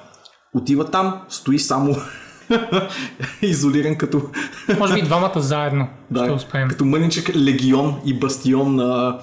отива 0.54 0.84
там, 0.84 1.20
стои 1.28 1.58
само 1.58 1.96
изолиран 3.42 3.96
като, 3.96 4.22
Може 4.78 4.94
би 4.94 5.02
двамата 5.02 5.40
заедно 5.40 5.88
ще 6.16 6.30
успеем. 6.30 6.68
като 6.68 6.84
мъничък 6.84 7.36
легион 7.36 8.00
и 8.04 8.18
бастион 8.18 8.74
на 8.74 9.18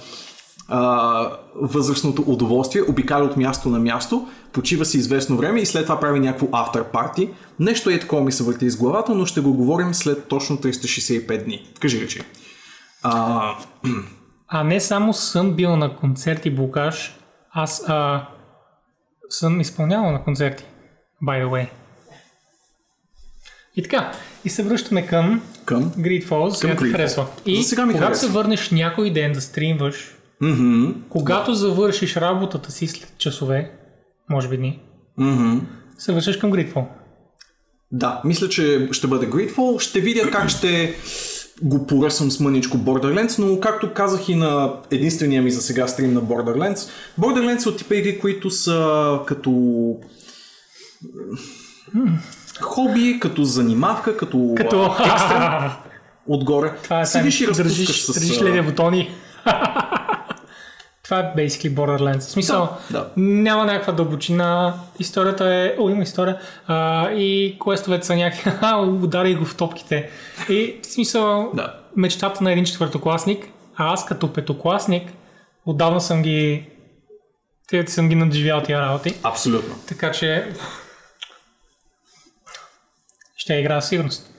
а, 0.71 1.31
възрастното 1.55 2.21
удоволствие, 2.21 2.81
обикаля 2.81 3.23
от 3.23 3.37
място 3.37 3.69
на 3.69 3.79
място, 3.79 4.27
почива 4.51 4.85
си 4.85 4.97
известно 4.97 5.37
време 5.37 5.59
и 5.59 5.65
след 5.65 5.83
това 5.83 5.99
прави 5.99 6.19
някакво 6.19 6.47
автор 6.51 6.83
парти. 6.83 7.29
Нещо 7.59 7.89
е 7.89 7.99
такова 7.99 8.21
ми 8.23 8.31
се 8.31 8.43
върти 8.43 8.65
из 8.65 8.77
главата, 8.77 9.15
но 9.15 9.25
ще 9.25 9.41
го 9.41 9.53
говорим 9.53 9.93
след 9.93 10.27
точно 10.27 10.57
365 10.57 11.43
дни. 11.43 11.67
Кажи 11.79 12.01
речи. 12.01 12.21
А, 13.03 13.41
А 14.47 14.63
не 14.63 14.79
само 14.79 15.13
съм 15.13 15.53
бил 15.53 15.75
на 15.75 15.95
концерти 15.95 16.49
Букаш, 16.49 17.15
аз 17.51 17.83
а, 17.87 18.27
съм 19.29 19.61
изпълнявал 19.61 20.11
на 20.11 20.23
концерти. 20.23 20.63
By 21.23 21.45
the 21.45 21.49
way. 21.49 21.67
И 23.75 23.83
така, 23.83 24.11
и 24.45 24.49
се 24.49 24.63
връщаме 24.63 25.07
към 25.07 25.41
към? 25.65 25.91
Greed 25.91 26.25
Falls, 26.25 26.61
ти 26.61 26.67
Greedfall. 26.67 26.91
харесва. 26.91 27.25
И 27.45 27.57
За 27.57 27.69
сега 27.69 27.85
ми 27.85 27.93
когато 27.93 28.07
харесва. 28.07 28.27
се 28.27 28.33
върнеш 28.33 28.71
някой 28.71 29.13
ден 29.13 29.33
да 29.33 29.41
стримваш, 29.41 30.15
Мгм. 30.41 30.85
когато 31.09 31.53
завършиш 31.53 32.15
работата 32.15 32.71
си 32.71 32.87
след 32.87 33.17
часове, 33.17 33.71
може 34.29 34.47
би 34.47 34.57
дни, 34.57 34.79
Мгм. 35.17 35.57
се 35.97 36.13
вършиш 36.13 36.37
към 36.37 36.51
Greedfall. 36.51 36.85
Да, 37.91 38.21
мисля, 38.25 38.49
че 38.49 38.89
ще 38.91 39.07
бъде 39.07 39.29
Grateful. 39.29 39.79
Ще 39.79 39.99
видя 39.99 40.31
как 40.31 40.49
ще 40.49 40.95
го 41.61 41.87
поръсвам 41.87 42.31
с 42.31 42.39
мъничко 42.39 42.77
Borderlands, 42.77 43.39
но 43.39 43.59
както 43.59 43.93
казах 43.93 44.29
и 44.29 44.35
на 44.35 44.73
единствения 44.91 45.41
ми 45.41 45.51
за 45.51 45.61
сега 45.61 45.87
стрим 45.87 46.13
на 46.13 46.21
Borderlands, 46.21 46.89
Borderlands 47.19 47.57
са 47.57 47.69
от 47.69 47.77
типа 47.77 47.95
игри, 47.95 48.19
които 48.19 48.49
са 48.49 49.19
като 49.25 49.51
хоби, 52.61 53.17
като 53.19 53.43
занимавка, 53.43 54.17
като, 54.17 54.53
Като... 54.57 54.85
екстра 54.85 55.77
отгоре. 56.27 56.73
Това 56.83 57.01
е 57.01 57.05
Седиш 57.05 57.41
и 57.41 57.47
разпускаш 57.47 58.05
с... 58.05 58.13
държиш 58.13 58.65
бутони. 58.65 59.09
Това 61.11 61.21
е 61.21 61.33
basically 61.35 61.73
Borderlands. 61.73 62.19
В 62.19 62.31
смисъл, 62.31 62.77
Да, 62.91 62.99
да. 62.99 63.09
няма 63.17 63.65
някаква 63.65 63.93
дълбочина. 63.93 64.73
Историята 64.99 65.55
е... 65.55 65.75
О, 65.79 65.89
има 65.89 66.03
история. 66.03 66.39
А, 66.67 67.09
и 67.11 67.57
квестовете 67.63 68.05
са 68.05 68.15
някакви... 68.15 68.51
Удари 69.03 69.35
го 69.35 69.45
в 69.45 69.57
топките. 69.57 70.09
И 70.49 70.79
в 70.83 70.85
смисъл, 70.85 71.51
Да. 71.53 71.79
мечтата 71.95 72.43
на 72.43 72.51
един 72.51 72.65
четвъртокласник, 72.65 73.45
а 73.75 73.93
аз 73.93 74.05
като 74.05 74.33
петокласник, 74.33 75.11
отдавна 75.65 76.01
съм 76.01 76.21
ги... 76.21 76.65
Те 77.67 77.87
съм 77.87 78.09
ги 78.09 78.15
надживял 78.15 78.63
тия 78.63 78.81
работи. 78.81 79.15
Абсолютно. 79.23 79.75
Така 79.87 80.11
че... 80.11 80.47
Ще 83.37 83.67
със 83.69 83.89
сигурност. 83.89 84.29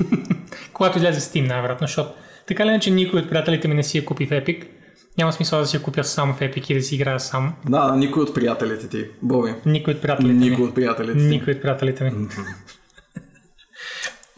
Когато 0.72 0.98
излезе 0.98 1.20
Steam, 1.20 1.46
най-вероятно, 1.46 1.86
защото 1.86 2.12
така 2.46 2.66
ли 2.66 2.68
иначе 2.68 2.90
никой 2.90 3.20
от 3.20 3.28
приятелите 3.28 3.68
ми 3.68 3.74
не 3.74 3.82
си 3.82 3.98
я 3.98 4.04
купи 4.04 4.26
в 4.26 4.30
Epic. 4.30 4.81
Няма 5.18 5.32
смисъл 5.32 5.58
да 5.58 5.66
си 5.66 5.76
я 5.76 5.82
купя 5.82 6.04
само 6.04 6.34
в 6.34 6.40
Epic 6.40 6.70
и 6.70 6.74
да 6.74 6.82
си 6.82 6.94
играя 6.94 7.20
сам. 7.20 7.54
Да, 7.68 7.96
никой 7.96 8.22
от 8.22 8.34
приятелите 8.34 8.88
ти. 8.88 9.06
Боби. 9.22 9.54
Никой 9.66 9.94
от 9.94 10.02
приятелите 10.02 10.34
Никой 10.34 10.58
ми. 10.58 10.68
от 10.68 10.74
приятелите 10.74 11.18
ти. 11.18 11.24
Никой 11.24 11.52
от 11.54 11.62
приятелите 11.62 12.04
ми. 12.04 12.10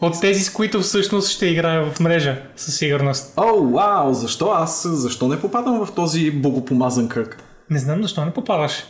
от 0.01 0.21
тези, 0.21 0.43
с 0.43 0.53
които 0.53 0.79
всъщност 0.81 1.29
ще 1.29 1.45
играя 1.45 1.91
в 1.91 1.99
мрежа, 1.99 2.41
със 2.55 2.77
сигурност. 2.77 3.33
О, 3.37 3.63
вау, 3.63 4.13
защо 4.13 4.47
аз, 4.47 4.87
защо 4.87 5.27
не 5.27 5.41
попадам 5.41 5.85
в 5.85 5.95
този 5.95 6.31
богопомазан 6.31 7.09
кръг? 7.09 7.43
Не 7.69 7.79
знам 7.79 8.01
защо 8.01 8.25
не 8.25 8.33
попадаш. 8.33 8.83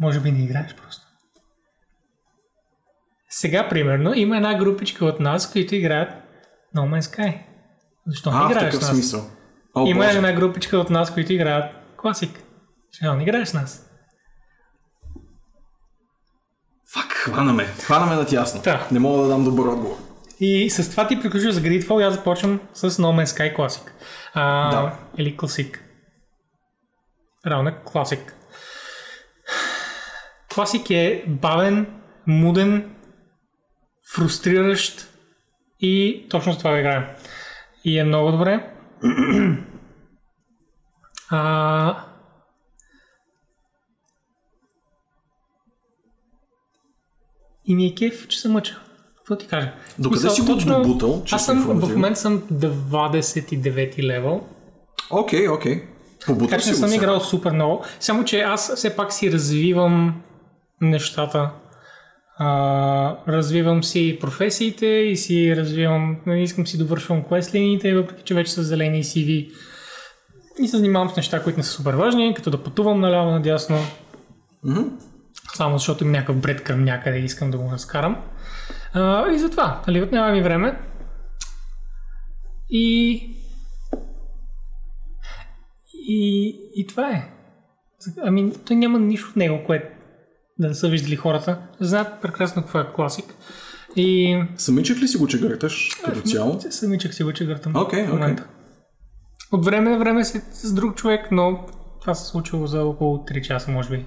Може 0.00 0.20
би 0.20 0.32
не 0.32 0.44
играеш 0.44 0.74
просто. 0.74 1.02
Сега, 3.28 3.68
примерно, 3.68 4.14
има 4.14 4.36
една 4.36 4.54
групичка 4.54 5.04
от 5.04 5.20
нас, 5.20 5.52
които 5.52 5.74
играят 5.74 6.08
No 6.76 6.80
Man's 6.80 7.16
Sky. 7.16 7.38
Защо 8.06 8.30
не 8.30 8.36
А, 8.36 8.40
в 8.40 8.50
играеш 8.50 8.64
такъв 8.64 8.84
с 8.84 8.86
нас? 8.86 8.90
смисъл. 8.96 9.26
О, 9.74 9.86
Има 9.86 10.04
Боже. 10.04 10.16
една 10.16 10.32
групичка 10.32 10.76
от 10.78 10.90
нас, 10.90 11.14
които 11.14 11.32
играят 11.32 11.74
класик. 11.96 12.30
Защо 12.92 13.14
не 13.14 13.22
играеш 13.22 13.48
с 13.48 13.54
нас? 13.54 13.88
Фак, 16.94 17.12
хванаме. 17.12 17.64
Хванаме 17.64 18.14
на 18.14 18.26
тясно. 18.26 18.62
Да. 18.62 18.88
Не 18.90 18.98
мога 18.98 19.22
да 19.22 19.28
дам 19.28 19.44
добър 19.44 19.66
отговор. 19.66 19.96
И 20.40 20.70
с 20.70 20.90
това 20.90 21.08
ти 21.08 21.20
приключваш 21.20 21.54
за 21.54 21.60
Gridfall 21.60 22.00
и 22.00 22.04
аз 22.04 22.14
започвам 22.14 22.60
с 22.74 22.90
No 22.90 23.22
Man's 23.24 23.38
Sky 23.38 23.56
Classic. 23.56 23.90
А, 24.34 24.70
Да. 24.70 24.96
Или 25.18 25.36
Classic. 25.36 25.78
Равно 27.46 27.68
е 27.70 27.74
Classic. 27.86 28.20
Classic 30.50 30.90
е 30.90 31.24
бавен, 31.26 31.86
муден, 32.26 32.94
фрустриращ 34.14 35.08
и 35.80 36.26
точно 36.30 36.52
с 36.52 36.58
това 36.58 36.78
играя. 36.78 37.16
И 37.84 37.98
е 37.98 38.04
много 38.04 38.30
добре. 38.32 38.71
А, 41.30 42.04
и 47.64 47.74
ми 47.74 47.86
е 47.86 47.94
кеф, 47.94 48.28
че 48.28 48.40
се 48.40 48.48
мъча. 48.48 48.80
Какво 49.16 49.36
ти 49.36 49.46
кажа? 49.46 49.72
Докъде 49.98 50.30
си 50.30 50.40
го 50.40 50.54
добутал, 50.54 51.22
чисто 51.24 51.36
Аз 51.36 51.44
съм 51.44 51.80
в 51.80 51.88
момента 51.88 52.20
съм 52.20 52.42
29 52.42 54.02
левел. 54.02 54.44
Окей, 55.10 55.48
окей. 55.48 55.82
Побутал 56.26 56.48
Така 56.48 56.62
че 56.62 56.70
не 56.70 56.76
съм 56.76 56.88
сега. 56.88 57.02
играл 57.02 57.20
супер 57.20 57.52
много. 57.52 57.84
Само, 58.00 58.24
че 58.24 58.40
аз 58.40 58.74
все 58.76 58.96
пак 58.96 59.12
си 59.12 59.32
развивам 59.32 60.22
нещата. 60.80 61.50
А, 62.38 63.16
развивам 63.28 63.84
си 63.84 64.18
професиите 64.20 64.86
и 64.86 65.16
си 65.16 65.56
развивам, 65.56 66.16
нали, 66.26 66.42
искам 66.42 66.66
си 66.66 66.78
довършвам 66.78 67.24
квест 67.24 67.54
линиите, 67.54 67.94
въпреки 67.94 68.22
че 68.22 68.34
вече 68.34 68.52
са 68.52 68.62
зелени 68.62 69.04
CV. 69.04 69.50
И 70.62 70.68
се 70.68 70.76
занимавам 70.76 71.08
с 71.10 71.16
неща, 71.16 71.42
които 71.42 71.58
не 71.58 71.62
са 71.62 71.70
супер 71.70 71.94
важни, 71.94 72.34
като 72.34 72.50
да 72.50 72.62
пътувам 72.62 73.00
наляво 73.00 73.30
надясно, 73.30 73.78
Мгм. 74.64 74.82
само 75.54 75.78
защото 75.78 76.04
има 76.04 76.12
някакъв 76.12 76.36
бред 76.36 76.62
към 76.62 76.84
някъде 76.84 77.18
и 77.18 77.24
искам 77.24 77.50
да 77.50 77.58
го 77.58 77.72
разкарам. 77.72 78.16
А, 78.92 79.30
и 79.32 79.38
затова, 79.38 79.82
нали, 79.86 80.02
отнема 80.02 80.32
ми 80.32 80.42
време. 80.42 80.78
И... 82.70 83.14
И, 86.08 86.48
и 86.74 86.86
това 86.86 87.10
е. 87.10 87.28
Ами, 88.22 88.52
той 88.66 88.76
няма 88.76 88.98
нищо 88.98 89.30
в 89.30 89.36
него, 89.36 89.62
което 89.66 89.86
да 90.62 90.68
не 90.68 90.74
са 90.74 90.88
виждали 90.88 91.16
хората. 91.16 91.58
Знаят 91.80 92.08
прекрасно 92.22 92.62
какво 92.62 92.78
е 92.78 92.86
класик. 92.96 93.34
И... 93.96 94.38
Самичък 94.56 94.98
ли 94.98 95.08
си 95.08 95.16
го 95.16 95.26
чегърташ 95.26 95.90
като 96.04 96.20
цяло? 96.20 96.60
Самичък 96.70 97.14
си 97.14 97.22
го 97.22 97.32
чегъртам. 97.32 97.76
Окей, 97.76 98.02
в 98.02 98.04
окей. 98.04 98.12
момента. 98.12 98.46
От 99.52 99.64
време 99.64 99.90
на 99.90 99.98
време 99.98 100.24
си 100.24 100.40
с 100.52 100.72
друг 100.72 100.96
човек, 100.96 101.28
но 101.30 101.66
това 102.00 102.14
се 102.14 102.26
случило 102.26 102.66
за 102.66 102.84
около 102.84 103.16
3 103.16 103.40
часа, 103.40 103.70
може 103.70 103.88
би. 103.88 104.04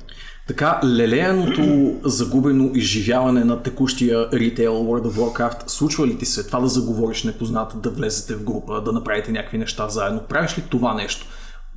Така, 0.47 0.79
лелеяното 0.83 1.93
загубено 2.03 2.71
изживяване 2.73 3.43
на 3.43 3.63
текущия 3.63 4.31
ритейл 4.33 4.73
World 4.73 5.07
of 5.07 5.11
Warcraft, 5.11 5.67
случва 5.67 6.07
ли 6.07 6.17
ти 6.17 6.25
се 6.25 6.47
това 6.47 6.59
да 6.59 6.67
заговориш 6.67 7.23
непознат, 7.23 7.81
да 7.81 7.89
влезете 7.89 8.35
в 8.35 8.43
група, 8.43 8.81
да 8.81 8.91
направите 8.91 9.31
някакви 9.31 9.57
неща 9.57 9.89
заедно? 9.89 10.21
Правиш 10.29 10.57
ли 10.57 10.63
това 10.69 10.93
нещо? 10.93 11.27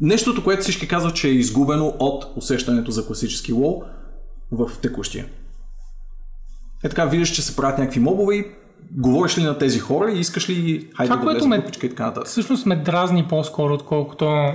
Нещото, 0.00 0.44
което 0.44 0.62
всички 0.62 0.88
казват, 0.88 1.14
че 1.14 1.28
е 1.28 1.32
изгубено 1.32 1.94
от 1.98 2.24
усещането 2.36 2.90
за 2.90 3.06
класически 3.06 3.52
лол 3.52 3.82
в 4.50 4.70
текущия. 4.82 5.26
Е 6.84 6.88
така, 6.88 7.04
виждаш, 7.04 7.30
че 7.30 7.42
се 7.42 7.56
правят 7.56 7.78
някакви 7.78 8.00
мобове 8.00 8.34
и 8.34 8.44
говориш 8.90 9.38
ли 9.38 9.42
на 9.42 9.58
тези 9.58 9.78
хора 9.78 10.12
и 10.12 10.20
искаш 10.20 10.50
ли 10.50 10.88
хайде 10.96 11.10
Това, 11.12 11.16
да 11.16 11.22
което 11.22 11.48
ме- 11.48 11.64
и 11.82 11.88
така 11.88 12.06
нататък. 12.06 12.28
Всъщност 12.28 12.66
ме 12.66 12.76
дразни 12.76 13.24
по-скоро, 13.28 13.74
отколкото 13.74 14.54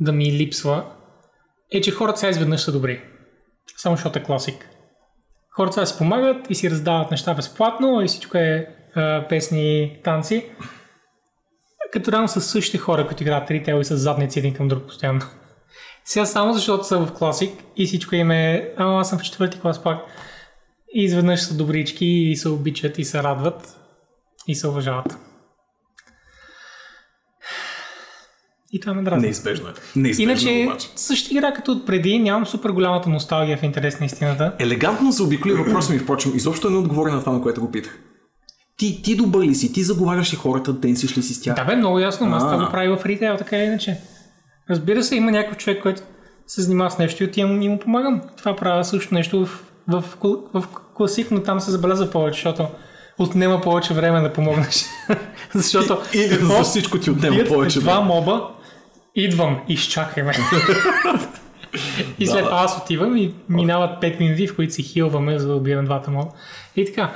да 0.00 0.12
ми 0.12 0.32
липсва, 0.32 0.84
е, 1.72 1.80
че 1.80 1.90
хората 1.90 2.18
сега 2.18 2.30
изведнъж 2.30 2.60
са 2.60 2.72
добри. 2.72 3.02
Само 3.76 3.96
защото 3.96 4.18
е 4.18 4.22
класик. 4.22 4.68
Хората 5.50 5.74
сега 5.74 5.86
си 5.86 5.98
помагат 5.98 6.50
и 6.50 6.54
си 6.54 6.70
раздават 6.70 7.10
неща 7.10 7.34
безплатно 7.34 8.02
и 8.02 8.08
всичко 8.08 8.38
е 8.38 8.74
а, 8.94 9.28
песни, 9.28 9.98
танци. 10.04 10.46
Като 11.92 12.12
реално 12.12 12.28
са 12.28 12.40
същите 12.40 12.78
хора, 12.78 13.06
които 13.06 13.22
играят 13.22 13.50
ритейл 13.50 13.80
и 13.80 13.84
са 13.84 13.96
задници 13.96 14.38
един 14.38 14.54
към 14.54 14.68
друг 14.68 14.86
постоянно. 14.86 15.20
Сега 16.08 16.26
само 16.26 16.52
защото 16.52 16.84
са 16.84 16.98
в 16.98 17.12
класик 17.12 17.50
и 17.76 17.86
всичко 17.86 18.14
им 18.14 18.30
е, 18.30 18.72
а, 18.76 19.00
аз 19.00 19.08
съм 19.08 19.18
в 19.18 19.22
четвърти 19.22 19.60
клас 19.60 19.82
пак. 19.82 19.98
И 20.94 21.04
изведнъж 21.04 21.40
са 21.40 21.56
добрички 21.56 22.06
и 22.06 22.36
се 22.36 22.48
обичат 22.48 22.98
и 22.98 23.04
се 23.04 23.22
радват 23.22 23.76
и 24.46 24.54
се 24.54 24.68
уважават. 24.68 25.18
И 28.72 28.80
това 28.80 28.94
ме 28.94 29.02
дразни. 29.02 29.22
Неизбежно 29.22 29.68
е. 29.68 29.72
Неизбежно 29.96 30.50
Иначе, 30.50 30.66
обаче. 30.68 30.88
същата 30.96 31.34
игра 31.34 31.52
като 31.52 31.72
от 31.72 31.86
преди, 31.86 32.18
нямам 32.18 32.46
супер 32.46 32.70
голямата 32.70 33.08
носталгия 33.08 33.58
в 33.58 33.62
интерес 33.62 34.00
на 34.00 34.06
истината. 34.06 34.52
Елегантно 34.58 35.12
се 35.12 35.22
обиколи 35.22 35.52
въпросът 35.52 35.90
ми, 35.90 35.98
впрочем, 35.98 36.32
изобщо 36.34 36.70
не 36.70 36.76
отговори 36.76 37.12
на 37.12 37.20
това, 37.20 37.32
на 37.32 37.42
което 37.42 37.60
го 37.60 37.70
питах. 37.70 37.98
Ти, 38.76 39.02
ти 39.02 39.16
добър 39.16 39.44
ли 39.44 39.54
си? 39.54 39.72
Ти 39.72 39.82
заговаряш 39.82 40.32
ли 40.32 40.36
хората, 40.36 40.72
денсиш 40.72 41.18
ли 41.18 41.22
си 41.22 41.34
с 41.34 41.40
тях? 41.40 41.56
Да 41.56 41.64
бе, 41.64 41.76
много 41.76 41.98
ясно, 41.98 42.26
но 42.26 42.36
аз 42.36 42.42
това 42.42 42.64
го 42.64 42.70
прави 42.70 42.88
в 42.88 43.06
ритейл, 43.06 43.36
така 43.36 43.56
или 43.56 43.64
иначе. 43.64 44.00
Разбира 44.70 45.02
се, 45.02 45.16
има 45.16 45.30
някой 45.30 45.56
човек, 45.56 45.82
който 45.82 46.02
се 46.46 46.62
занимава 46.62 46.90
с 46.90 46.98
нещо 46.98 47.22
и 47.22 47.26
отивам 47.26 47.62
и 47.62 47.68
му 47.68 47.78
помагам. 47.78 48.20
Това 48.36 48.56
правя 48.56 48.84
също 48.84 49.14
нещо 49.14 49.46
в, 49.46 49.64
в, 49.88 50.04
в, 50.22 50.60
в 50.60 50.64
класик, 50.94 51.30
но 51.30 51.42
там 51.42 51.60
се 51.60 51.70
забелязва 51.70 52.10
повече, 52.10 52.36
защото 52.36 52.68
отнема 53.18 53.60
повече 53.60 53.94
време 53.94 54.20
да 54.20 54.32
помогнеш. 54.32 54.84
Защото 55.54 55.98
И, 56.14 56.18
и 56.18 56.28
какво? 56.28 56.56
за 56.56 56.62
всичко 56.62 56.98
ти 56.98 57.10
отнема 57.10 57.44
повече 57.44 57.80
два 57.80 57.94
време. 57.94 58.06
моба, 58.06 58.48
идвам, 59.14 59.60
изчакай 59.68 60.22
ме. 60.22 60.32
и 62.18 62.26
след 62.26 62.44
това 62.44 62.56
аз 62.56 62.78
отивам 62.78 63.16
и 63.16 63.34
минават 63.48 64.02
5 64.02 64.20
минути, 64.20 64.46
в 64.46 64.56
които 64.56 64.74
си 64.74 64.82
хилваме, 64.82 65.38
за 65.38 65.48
да 65.48 65.54
убием 65.54 65.84
двата 65.84 66.10
моба. 66.10 66.30
И 66.76 66.84
така. 66.84 67.10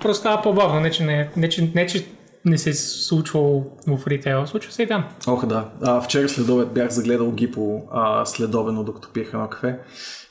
Просто 0.00 0.20
става 0.20 0.42
по-бавно, 0.42 0.80
не 0.80 0.90
че 0.90 1.04
не, 1.04 1.28
не, 1.36 1.48
че, 1.48 1.70
не, 1.74 1.86
че 1.86 2.06
не 2.44 2.58
се 2.58 2.70
е 2.70 2.74
случвало 2.74 3.64
в 3.86 4.06
ритейл, 4.06 4.46
случва 4.46 4.72
се 4.72 4.82
и 4.82 4.86
там. 4.86 5.04
Ох, 5.26 5.46
да. 5.46 5.68
А, 5.82 6.00
вчера 6.00 6.28
следобед 6.28 6.72
бях 6.72 6.90
загледал 6.90 7.32
Гипо 7.32 7.82
а, 7.92 8.24
следобедно, 8.24 8.84
докато 8.84 9.08
пиех 9.08 9.28
едно 9.28 9.48
кафе. 9.48 9.78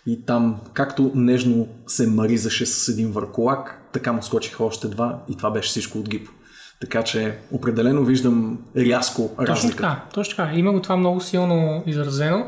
И 0.05 0.25
там, 0.25 0.61
както 0.73 1.11
нежно 1.15 1.67
се 1.87 2.07
маризаше 2.07 2.65
с 2.65 2.87
един 2.87 3.11
върколак, 3.11 3.89
така 3.93 4.13
му 4.13 4.23
скочиха 4.23 4.63
още 4.63 4.87
два 4.87 5.19
и 5.29 5.37
това 5.37 5.51
беше 5.51 5.69
всичко 5.69 5.97
от 5.97 6.09
Гипо. 6.09 6.31
Така 6.81 7.03
че 7.03 7.37
определено 7.51 8.03
виждам 8.03 8.59
рязко 8.77 9.29
Точно 9.37 9.47
разлика. 9.47 9.75
така, 9.75 10.01
точно 10.13 10.35
така. 10.35 10.51
Има 10.55 10.71
го 10.71 10.81
това 10.81 10.97
много 10.97 11.21
силно 11.21 11.83
изразено. 11.85 12.45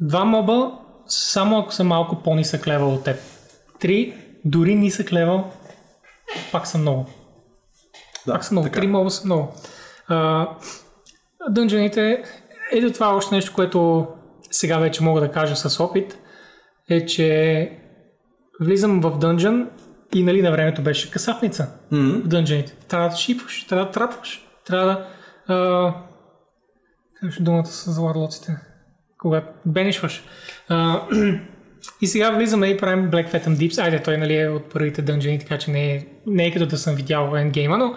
Два 0.00 0.24
моба, 0.24 0.72
само 1.06 1.58
ако 1.58 1.72
са 1.72 1.84
малко 1.84 2.22
по-нисък 2.22 2.66
левел 2.66 2.94
от 2.94 3.04
теб. 3.04 3.16
Три, 3.80 4.14
дори 4.44 4.74
нисък 4.74 5.12
левел, 5.12 5.44
пак 6.52 6.66
са 6.66 6.78
много. 6.78 7.06
Да, 8.26 8.32
Пак 8.32 8.44
са 8.44 8.54
много. 8.54 8.66
така. 8.66 8.80
Три 8.80 8.86
моба 8.86 9.10
са 9.10 9.24
много. 9.24 9.54
А, 10.08 10.48
дънжените, 11.48 12.22
ето 12.72 12.92
това 12.92 13.06
е 13.06 13.14
още 13.14 13.34
нещо, 13.34 13.52
което 13.54 14.06
сега 14.50 14.78
вече 14.78 15.02
мога 15.02 15.20
да 15.20 15.30
кажа 15.30 15.56
с 15.56 15.80
опит, 15.80 16.18
е, 16.88 17.06
че 17.06 17.70
влизам 18.60 19.00
в 19.00 19.18
дънжън 19.18 19.70
и 20.14 20.22
нали 20.22 20.42
на 20.42 20.50
времето 20.52 20.82
беше 20.82 21.10
касапница 21.10 21.68
Мгм. 21.90 22.10
в 22.10 22.26
дънжените. 22.28 22.72
Трябва 22.88 23.08
да 23.08 23.16
шипваш, 23.16 23.66
трябва 23.66 23.86
да 23.86 23.90
трапваш, 23.92 24.46
трябва 24.66 24.86
да... 24.86 25.06
А, 25.54 25.94
как 27.14 27.28
беше 27.28 27.42
думата 27.42 27.66
с 27.66 27.98
ларлоците? 27.98 28.56
Когато 29.18 29.52
бенишваш. 29.66 30.24
А, 30.68 31.00
и 32.00 32.06
сега 32.06 32.30
влизаме 32.30 32.66
и 32.66 32.76
правим 32.76 33.10
Black 33.10 33.32
Phantom 33.32 33.56
Deeps. 33.56 33.82
Айде, 33.82 34.02
той 34.02 34.16
нали, 34.16 34.36
е 34.36 34.48
от 34.48 34.72
първите 34.72 35.02
дънжени, 35.02 35.38
така 35.38 35.58
че 35.58 35.70
не 35.70 35.94
е, 35.94 36.06
не 36.26 36.46
е 36.46 36.52
като 36.52 36.66
да 36.66 36.78
съм 36.78 36.94
видял 36.94 37.34
ендгейма, 37.36 37.78
но 37.78 37.94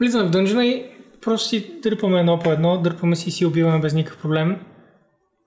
влизаме 0.00 0.24
в 0.24 0.30
дънжена 0.30 0.66
и 0.66 0.86
просто 1.20 1.48
си 1.48 1.80
дърпаме 1.82 2.20
едно 2.20 2.38
по 2.38 2.52
едно, 2.52 2.78
дърпаме 2.78 3.16
си 3.16 3.28
и 3.28 3.32
си 3.32 3.46
убиваме 3.46 3.80
без 3.80 3.94
никакъв 3.94 4.22
проблем. 4.22 4.60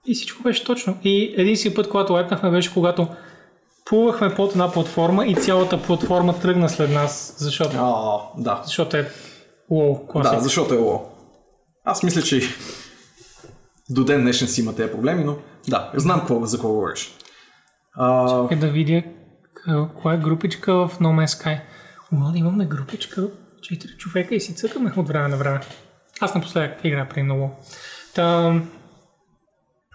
И 0.08 0.14
всичко 0.14 0.44
беше 0.44 0.64
точно. 0.64 0.98
И 1.04 1.34
един 1.38 1.58
си 1.58 1.74
път, 1.74 1.90
когато 1.90 2.18
лепнахме, 2.18 2.52
беше 2.52 2.74
когато 2.74 3.08
плувахме 3.86 4.36
под 4.36 4.52
една 4.52 4.72
платформа 4.72 5.26
и 5.28 5.36
цялата 5.36 5.82
платформа 5.82 6.40
тръгна 6.40 6.70
след 6.70 6.90
нас, 6.92 7.36
защото, 7.38 7.78
А, 7.80 8.20
да. 8.38 8.62
защото 8.66 8.98
е 8.98 9.12
лоу. 9.70 10.00
Да, 10.16 10.40
защото 10.40 10.74
е 10.74 10.78
ло. 10.78 11.06
Аз 11.86 12.04
мисля, 12.04 12.22
че 12.22 12.42
до 13.90 14.04
ден 14.04 14.22
днешен 14.22 14.48
си 14.48 14.62
има 14.62 14.76
тези 14.76 14.92
проблеми, 14.92 15.24
но 15.24 15.36
да, 15.68 15.92
знам 15.96 16.20
какво, 16.20 16.46
за 16.46 16.58
какво 16.58 16.70
говориш. 16.70 17.18
А, 17.96 18.48
Е 18.52 18.56
да 18.56 18.68
видя 18.68 19.04
коя 20.02 20.16
е 20.16 20.20
групичка 20.20 20.74
в 20.74 21.00
No 21.00 21.26
Man's 21.26 21.44
Sky. 21.44 21.60
Да 22.12 22.38
имаме 22.38 22.66
групичка 22.66 23.22
от 23.22 23.34
4 23.60 23.98
човека 23.98 24.36
и 24.36 24.40
си 24.40 24.56
цъкаме 24.56 24.94
от 24.98 25.08
време 25.08 25.28
на 25.28 25.38
време. 25.38 25.60
Аз 26.20 26.36
напоследък 26.36 26.84
игра 26.84 27.08
при 27.10 27.24
много. 27.24 27.52
Та, 28.16 28.56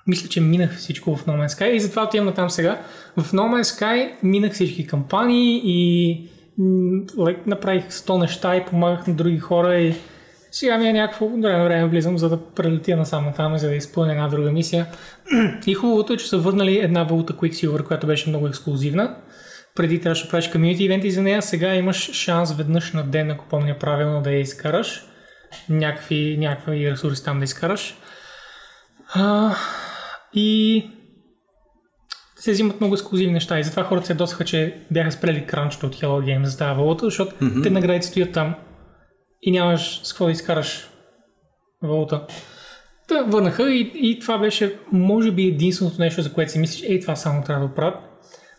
мисля, 0.06 0.28
че 0.28 0.40
минах 0.40 0.76
всичко 0.76 1.16
в 1.16 1.26
No 1.26 1.46
Man's 1.46 1.60
Sky 1.60 1.70
и 1.70 1.80
затова 1.80 2.02
отивам 2.02 2.26
на 2.26 2.34
там 2.34 2.50
сега. 2.50 2.80
В 3.16 3.32
No 3.32 3.40
Man's 3.40 3.80
Sky 3.80 4.12
минах 4.22 4.52
всички 4.52 4.86
кампании 4.86 5.62
и 5.64 6.30
лек, 7.26 7.46
направих 7.46 7.88
100 7.88 8.20
неща 8.20 8.56
и 8.56 8.64
помагах 8.64 9.06
на 9.06 9.14
други 9.14 9.38
хора 9.38 9.78
и 9.78 9.94
сега 10.52 10.78
ми 10.78 10.88
е 10.88 10.92
някакво 10.92 11.28
време 11.28 11.64
време 11.64 11.88
влизам, 11.88 12.18
за 12.18 12.28
да 12.28 12.44
прелетя 12.44 12.96
насам 12.96 13.32
там, 13.36 13.58
за 13.58 13.68
да 13.68 13.74
изпълня 13.74 14.12
една 14.12 14.28
друга 14.28 14.52
мисия. 14.52 14.86
И 15.66 15.74
хубавото 15.74 16.12
е, 16.12 16.16
че 16.16 16.28
са 16.28 16.38
върнали 16.38 16.78
една 16.78 17.04
валута 17.04 17.32
Quicksilver, 17.32 17.84
която 17.84 18.06
беше 18.06 18.28
много 18.28 18.46
ексклюзивна. 18.46 19.16
Преди 19.74 20.00
трябваше 20.00 20.24
да 20.24 20.30
правиш 20.30 20.48
комьюнити 20.48 20.84
ивенти 20.84 21.10
за 21.10 21.22
нея, 21.22 21.42
сега 21.42 21.74
имаш 21.74 22.12
шанс 22.12 22.56
веднъж 22.56 22.92
на 22.92 23.04
ден, 23.04 23.30
ако 23.30 23.48
помня 23.48 23.78
правилно, 23.78 24.22
да 24.22 24.30
я 24.30 24.40
изкараш. 24.40 25.04
Някакви, 25.68 26.36
някакви 26.38 26.90
ресурси 26.90 27.24
там 27.24 27.38
да 27.38 27.44
изкараш. 27.44 27.96
А, 29.14 29.54
и 30.34 30.90
се 32.36 32.52
взимат 32.52 32.80
много 32.80 32.94
ексклюзивни 32.94 33.32
неща 33.32 33.58
и 33.58 33.64
затова 33.64 33.84
хората 33.84 34.06
се 34.06 34.14
досаха, 34.14 34.44
че 34.44 34.76
бяха 34.90 35.12
спрели 35.12 35.46
кранчето 35.46 35.86
от 35.86 35.96
Hello 35.96 36.24
Games 36.24 36.44
за 36.44 36.58
тази 36.58 36.76
валута, 36.76 37.04
защото 37.04 37.34
mm-hmm. 37.34 37.62
те 37.62 37.70
наградите 37.70 38.06
стоят 38.06 38.32
там 38.32 38.54
и 39.42 39.50
нямаш 39.50 40.00
с 40.04 40.12
какво 40.12 40.24
да 40.24 40.30
изкараш 40.30 40.88
валута. 41.82 42.26
Та 43.08 43.22
върнаха 43.22 43.70
и, 43.70 43.92
и 43.94 44.18
това 44.20 44.38
беше, 44.38 44.78
може 44.92 45.30
би, 45.30 45.42
единственото 45.42 46.00
нещо, 46.00 46.22
за 46.22 46.32
което 46.32 46.52
си 46.52 46.58
мислиш, 46.58 46.82
ей, 46.88 47.00
това 47.00 47.16
само 47.16 47.42
трябва 47.44 47.68
да 47.68 47.74
правят. 47.74 48.11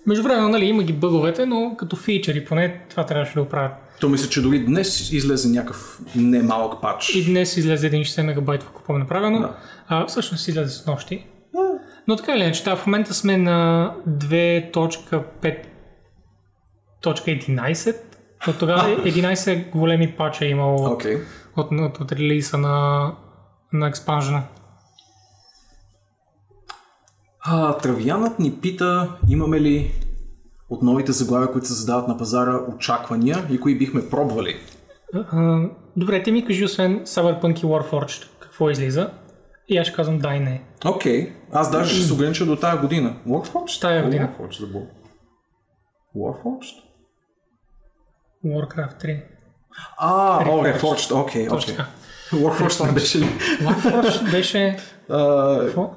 Между 0.07 0.23
време, 0.23 0.49
нали, 0.49 0.65
има 0.65 0.83
ги 0.83 0.93
бъговете, 0.93 1.45
но 1.45 1.75
като 1.77 1.95
фичъри 1.95 2.45
поне 2.45 2.81
това 2.89 3.05
трябваше 3.05 3.33
да 3.33 3.43
го 3.43 3.49
правят. 3.49 3.71
то 3.99 4.09
мисля, 4.09 4.29
че 4.29 4.41
дори 4.41 4.59
днес 4.59 5.11
излезе 5.11 5.49
някакъв 5.49 5.99
немалък 6.15 6.81
пач. 6.81 7.15
И 7.15 7.25
днес 7.25 7.57
излезе 7.57 7.91
1,60 7.91 8.21
мегабайт, 8.21 8.63
ако 8.63 8.83
помня 8.83 9.07
правилно. 9.07 9.39
Да. 9.39 9.57
А, 9.87 10.05
всъщност 10.05 10.47
излезе 10.47 10.69
с 10.69 10.85
нощи. 10.85 11.25
Но 12.07 12.15
така 12.15 12.35
или 12.35 12.43
иначе, 12.43 12.63
да, 12.63 12.75
в 12.75 12.85
момента 12.85 13.13
сме 13.13 13.37
на 13.37 13.91
2.5 14.09 15.57
1.11. 17.03 17.95
От 18.47 18.59
тогава 18.59 18.83
11 19.05 19.71
големи 19.71 20.11
пача 20.11 20.45
е 20.45 20.49
имало 20.49 20.85
от, 20.85 20.93
Окей. 20.93 21.17
от, 21.55 21.71
от, 21.71 21.99
от 21.99 22.11
релиза 22.11 22.57
на, 22.57 23.11
на 23.73 23.87
експанжена. 23.87 24.43
А, 27.45 27.77
Травиянът 27.77 28.39
ни 28.39 28.59
пита, 28.61 29.17
имаме 29.29 29.61
ли 29.61 29.91
от 30.69 30.83
новите 30.83 31.11
заглавия, 31.11 31.51
които 31.51 31.67
се 31.67 31.73
задават 31.73 32.07
на 32.07 32.17
пазара, 32.17 32.59
очаквания 32.75 33.47
и 33.51 33.59
кои 33.59 33.77
бихме 33.77 34.09
пробвали? 34.09 34.55
А, 35.13 35.61
Добре, 35.97 36.23
ти 36.23 36.31
ми 36.31 36.45
кажи, 36.45 36.65
освен 36.65 37.05
Cyberpunk 37.05 37.59
и 37.59 37.65
Warforged, 37.65 38.27
какво 38.39 38.69
излиза? 38.69 39.09
И 39.67 39.77
аз 39.77 39.87
ще 39.87 39.95
казвам 39.95 40.19
да 40.19 40.33
и 40.33 40.39
не. 40.39 40.63
Окей. 40.85 41.33
Аз 41.51 41.71
даже 41.71 41.95
ще 41.95 42.07
се 42.07 42.13
огранича 42.13 42.45
до 42.45 42.55
тази 42.55 42.77
година. 42.81 43.15
Warforged? 43.27 43.81
Тая 43.81 44.03
година. 44.03 44.29
Warforged 44.39 44.59
забыл. 44.59 44.87
Warforged? 46.15 46.75
Warcraft 48.45 49.03
3. 49.05 49.23
А, 49.97 50.37
о, 50.49 50.63
Reforged. 50.63 50.79
Reforged, 50.81 51.21
окей, 51.21 51.47
окей. 51.49 51.75
Warforged 52.31 52.85
не 52.85 52.91
беше 52.91 53.19
ли? 53.19 53.25
Warforged 53.61 54.31
беше... 54.31 54.77
Какво? 55.65 55.95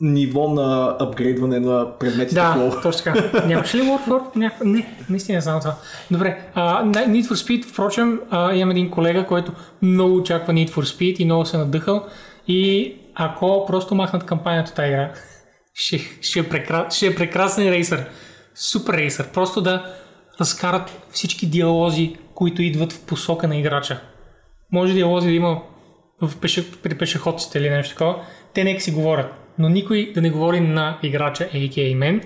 Ниво 0.00 0.48
на 0.48 0.96
апгрейдване 1.00 1.60
на 1.60 1.98
предметите 1.98 2.34
Да, 2.34 2.54
flow. 2.58 2.82
точно 2.82 3.04
така. 3.04 3.46
Нямаше 3.46 3.76
ли 3.76 3.82
Warford? 3.82 4.36
Ня... 4.36 4.50
Не, 4.64 4.96
наистина 5.10 5.36
не 5.36 5.42
знам 5.42 5.60
това. 5.60 5.74
Добре, 6.10 6.38
на- 6.56 6.84
Need 6.84 7.22
for 7.22 7.34
Speed, 7.34 7.64
впрочем, 7.64 8.20
а, 8.30 8.54
имам 8.54 8.70
един 8.70 8.90
колега, 8.90 9.26
който 9.26 9.52
много 9.82 10.16
очаква 10.16 10.52
Need 10.52 10.70
for 10.70 10.82
Speed 10.82 11.16
и 11.16 11.24
много 11.24 11.46
се 11.46 11.56
надъхал. 11.58 12.04
И 12.48 12.94
ако 13.14 13.64
просто 13.66 13.94
махнат 13.94 14.24
кампанията 14.24 14.74
тази 14.74 14.88
игра, 14.88 15.12
ще, 15.74 15.98
ще, 16.20 16.38
е 16.38 16.48
прекра... 16.48 16.86
ще 16.90 17.06
е 17.06 17.14
прекрасен 17.14 17.68
рейсър. 17.70 18.04
Супер 18.54 18.92
рейсър. 18.92 19.28
Просто 19.28 19.60
да 19.60 19.84
разкарат 20.40 21.06
всички 21.10 21.46
диалози, 21.46 22.16
които 22.34 22.62
идват 22.62 22.92
в 22.92 23.00
посока 23.00 23.48
на 23.48 23.56
играча. 23.56 24.00
Може 24.72 24.94
диалози 24.94 25.26
да 25.28 25.34
има 25.34 25.62
в 26.22 26.36
пеше, 26.40 26.72
при 26.72 26.98
пешеходците 26.98 27.58
или 27.58 27.70
нещо 27.70 27.94
такова. 27.94 28.16
Те 28.54 28.64
нека 28.64 28.80
си 28.80 28.90
говорят. 28.90 29.26
Но 29.60 29.68
никой 29.68 30.12
да 30.14 30.20
не 30.22 30.30
говори 30.30 30.60
на 30.60 30.98
играча, 31.02 31.44
a.k.a. 31.44 31.94
мен. 31.94 32.20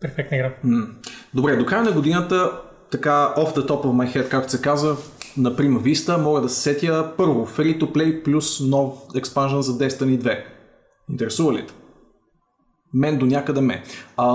Перфектна 0.00 0.36
игра. 0.36 0.54
Добре, 1.34 1.56
до 1.56 1.66
края 1.66 1.82
на 1.82 1.92
годината, 1.92 2.52
така 2.90 3.10
off 3.36 3.54
the 3.54 3.68
top 3.68 3.84
of 3.84 3.86
my 3.86 4.14
head, 4.14 4.28
както 4.28 4.50
се 4.50 4.62
казва, 4.62 4.96
на 5.36 5.52
Prima 5.52 5.78
Vista, 5.80 6.16
мога 6.16 6.40
да 6.40 6.48
се 6.48 6.60
сетя 6.62 7.12
първо 7.16 7.46
Free 7.46 7.80
to 7.80 7.84
Play 7.84 8.22
плюс 8.22 8.60
нов 8.60 8.94
експанжен 9.16 9.62
за 9.62 9.72
Destiny 9.72 10.18
2. 10.18 10.44
Интересува 11.10 11.52
ли 11.52 11.66
те? 11.66 11.72
Мен 12.94 13.18
до 13.18 13.26
някъде 13.26 13.60
ме. 13.60 13.82
А, 14.16 14.26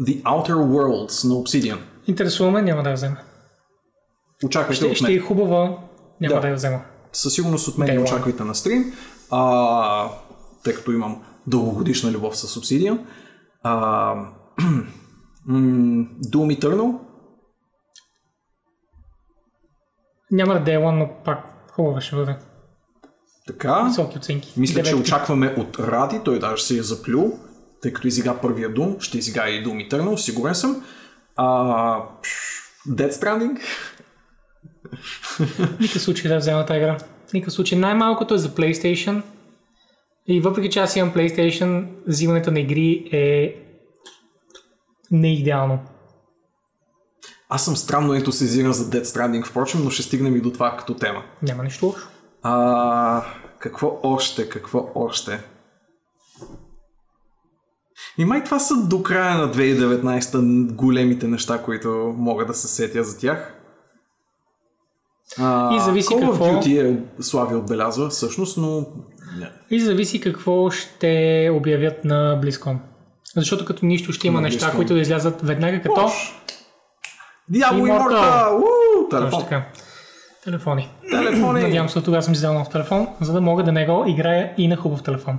The 0.00 0.22
Outer 0.22 0.54
Worlds 0.54 1.28
на 1.28 1.34
Obsidian. 1.34 1.78
Интересуваме, 2.06 2.62
няма 2.62 2.82
да 2.82 2.88
я 2.90 2.94
взема. 2.94 3.16
Очаквайте 4.44 4.76
Ще, 4.76 4.86
от 4.86 4.94
ще 4.94 5.04
мен. 5.04 5.16
е 5.16 5.18
хубава, 5.18 5.78
няма 6.20 6.34
Да. 6.34 6.40
да 6.40 6.48
я 6.48 6.54
взема. 6.54 6.80
Със 7.12 7.32
сигурност 7.34 7.68
от 7.68 7.78
мен 7.78 7.88
Day 7.88 7.98
one. 7.98 8.02
очаквайте 8.02 8.44
на 8.44 8.54
стрим, 8.54 8.92
а, 9.30 10.08
тъй 10.64 10.74
като 10.74 10.92
имам 10.92 11.22
дългогодишна 11.46 12.10
любов 12.10 12.36
с 12.36 12.60
Obsidian. 12.60 13.06
А, 13.62 14.14
Doom 15.48 16.58
Eternal, 16.60 16.98
Няма 20.30 20.64
да 20.64 20.72
е 20.74 20.78
но 20.78 21.10
пак 21.24 21.70
хубава 21.72 22.00
ще 22.00 22.16
бъде. 22.16 22.36
така. 23.46 23.82
Високи 23.82 24.18
оценки. 24.18 24.54
Мисля, 24.56 24.82
че 24.82 24.90
Деветки. 24.90 25.00
очакваме 25.00 25.54
от 25.58 25.78
Ради, 25.78 26.20
той 26.24 26.38
даже 26.38 26.62
се 26.62 26.78
е 26.78 26.82
заплюл, 26.82 27.38
тъй 27.82 27.92
като 27.92 28.08
изига 28.08 28.40
първия 28.40 28.74
Doom, 28.74 29.00
ще 29.00 29.18
изига 29.18 29.48
и 29.48 29.64
Doom 29.64 29.90
Eternal, 29.90 30.16
сигурен 30.16 30.54
съм. 30.54 30.84
А, 31.36 31.46
Dead 32.88 33.10
Stranding, 33.10 33.60
Никакъв 35.80 36.02
случай 36.02 36.30
да 36.30 36.38
взема 36.38 36.66
тази 36.66 36.78
игра. 36.78 36.98
Никакъв 37.34 37.54
случай. 37.54 37.78
Най-малкото 37.78 38.34
е 38.34 38.38
за 38.38 38.48
PlayStation. 38.48 39.22
И 40.28 40.40
въпреки 40.40 40.70
че 40.70 40.78
аз 40.78 40.96
имам 40.96 41.14
PlayStation, 41.14 41.86
взимането 42.06 42.50
на 42.50 42.60
игри 42.60 43.08
е 43.12 43.56
не 45.10 45.34
идеално. 45.34 45.78
аз 47.48 47.64
съм 47.64 47.76
странно 47.76 48.14
ентусизиран 48.14 48.72
за 48.72 48.90
Dead 48.90 49.02
Stranding, 49.02 49.46
впрочем, 49.46 49.84
но 49.84 49.90
ще 49.90 50.02
стигнем 50.02 50.36
и 50.36 50.40
до 50.40 50.52
това 50.52 50.76
като 50.76 50.94
тема. 50.94 51.22
Няма 51.42 51.64
нищо 51.64 51.86
лошо. 51.86 52.08
А, 52.42 53.24
какво 53.58 54.00
още, 54.02 54.48
какво 54.48 54.90
още? 54.94 55.40
И 58.18 58.24
май 58.24 58.44
това 58.44 58.58
са 58.58 58.86
до 58.86 59.02
края 59.02 59.38
на 59.38 59.52
2019 59.52 60.72
големите 60.72 61.28
неща, 61.28 61.62
които 61.62 62.14
мога 62.16 62.46
да 62.46 62.54
се 62.54 62.68
сетя 62.68 63.04
за 63.04 63.18
тях. 63.18 63.55
А, 65.38 65.76
И 65.76 65.80
зависи 65.80 66.08
Call 66.08 66.20
of 66.20 66.30
какво- 66.30 66.44
Duty 66.44 66.90
е 66.90 67.22
Слави 67.22 67.54
отбелязва 67.54 68.08
всъщност, 68.08 68.56
но... 68.56 68.86
Не. 69.38 69.50
И 69.70 69.80
зависи 69.80 70.20
какво 70.20 70.70
ще 70.70 71.50
обявят 71.52 72.04
на 72.04 72.40
BlizzCon. 72.42 72.76
Защото 73.36 73.64
като 73.64 73.86
нищо 73.86 74.12
ще 74.12 74.26
има 74.26 74.40
На 74.40 74.48
неща, 74.48 74.66
BlizzCon. 74.66 74.76
които 74.76 74.94
да 74.94 75.00
излязат 75.00 75.42
веднага 75.42 75.82
като... 75.82 76.00
Лош. 76.00 76.42
Diablo 77.52 77.72
Immortal. 77.82 78.52
Уу, 78.52 79.08
Телефон. 79.10 79.42
Телефони. 80.44 80.88
Телефони. 81.10 81.62
Надявам 81.62 81.88
се, 81.88 82.02
тогава 82.02 82.22
съм 82.22 82.32
взел 82.32 82.54
нов 82.54 82.68
телефон, 82.68 83.08
за 83.20 83.32
да 83.32 83.40
мога 83.40 83.62
да 83.64 83.72
не 83.72 83.86
го 83.86 84.04
играя 84.06 84.52
и 84.58 84.68
на 84.68 84.76
хубав 84.76 85.02
телефон. 85.02 85.38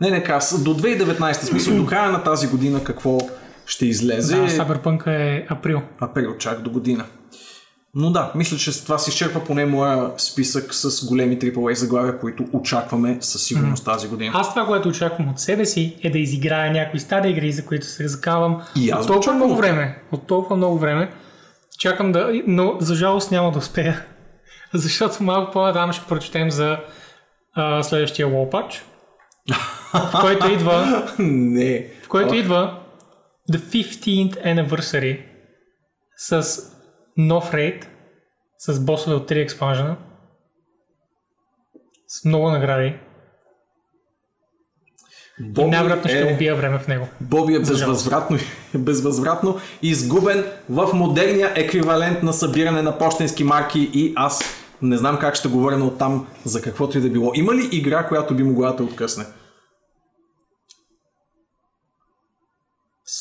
Не, 0.00 0.10
не, 0.10 0.22
каз, 0.22 0.62
до 0.62 0.74
2019 0.74 1.32
смисъл, 1.32 1.76
до 1.76 1.86
края 1.86 2.12
на 2.12 2.22
тази 2.22 2.48
година 2.48 2.84
какво 2.84 3.18
ще 3.66 3.86
излезе. 3.86 4.36
Да, 4.36 4.48
Cyberpunk 4.48 5.06
е 5.06 5.46
април. 5.48 5.82
април, 6.00 6.36
чак 6.38 6.60
до 6.60 6.70
година. 6.70 7.04
Но 7.94 8.10
да, 8.10 8.32
мисля, 8.34 8.56
че 8.56 8.84
това 8.84 8.98
се 8.98 9.10
изчерпва 9.10 9.44
поне 9.44 9.66
моя 9.66 10.10
списък 10.18 10.74
с 10.74 11.06
големи 11.06 11.38
AAA 11.38 11.72
заглавия, 11.72 12.18
които 12.18 12.44
очакваме 12.52 13.16
със 13.20 13.44
сигурност 13.44 13.84
тази 13.84 14.08
година. 14.08 14.32
Аз 14.34 14.54
това, 14.54 14.66
което 14.66 14.88
очаквам 14.88 15.28
от 15.28 15.40
себе 15.40 15.64
си, 15.64 15.96
е 16.02 16.10
да 16.10 16.18
изиграя 16.18 16.72
някои 16.72 17.00
стари 17.00 17.30
игри, 17.30 17.52
за 17.52 17.66
които 17.66 17.86
се 17.86 18.08
закавам 18.08 18.62
И 18.76 18.90
аз 18.90 19.00
от 19.00 19.06
толкова 19.06 19.18
очаквам. 19.18 19.36
много 19.36 19.56
време. 19.56 20.02
От 20.12 20.26
толкова 20.26 20.56
много 20.56 20.78
време. 20.78 21.12
Чакам 21.78 22.12
да... 22.12 22.42
Но 22.46 22.76
за 22.80 22.94
жалост 22.94 23.30
няма 23.30 23.52
да 23.52 23.58
успея. 23.58 24.04
Защото 24.74 25.22
малко 25.22 25.52
по-натам 25.52 25.92
ще 25.92 26.06
прочетем 26.06 26.50
за 26.50 26.78
а, 27.54 27.82
следващия 27.82 28.28
Wallpatch, 28.28 28.80
в 29.94 30.20
който 30.20 30.48
идва 30.48 31.08
не. 31.18 31.86
в 32.04 32.08
който 32.08 32.34
идва 32.34 32.78
The 33.52 33.58
15th 33.58 34.44
Anniversary 34.46 35.20
с 36.16 36.58
нов 37.16 37.54
рейд, 37.54 37.88
с 38.58 38.84
босове 38.84 39.16
от 39.16 39.30
3 39.30 39.42
експанжена, 39.42 39.96
с 42.08 42.24
много 42.24 42.50
награди 42.50 42.98
Боби 45.40 45.70
най-вероятно 45.70 46.08
ще 46.08 46.20
е, 46.20 46.34
убия 46.34 46.56
време 46.56 46.78
в 46.78 46.88
него. 46.88 47.08
Боби 47.20 47.54
е 47.54 47.58
безвъзвратно, 47.58 48.38
безвъзвратно 48.74 49.58
изгубен 49.82 50.44
в 50.70 50.90
модерния 50.94 51.52
еквивалент 51.56 52.22
на 52.22 52.32
събиране 52.32 52.82
на 52.82 52.98
почтенски 52.98 53.44
марки 53.44 53.90
и 53.94 54.12
аз 54.16 54.42
не 54.82 54.96
знам 54.96 55.18
как 55.18 55.34
ще 55.34 55.48
говоря 55.48 55.78
на 55.78 55.86
оттам 55.86 56.26
за 56.44 56.62
каквото 56.62 56.98
и 56.98 57.00
да 57.00 57.10
било. 57.10 57.32
Има 57.34 57.54
ли 57.54 57.68
игра, 57.72 58.06
която 58.08 58.36
би 58.36 58.42
могла 58.42 58.72
да 58.72 58.82
откъсне? 58.82 59.24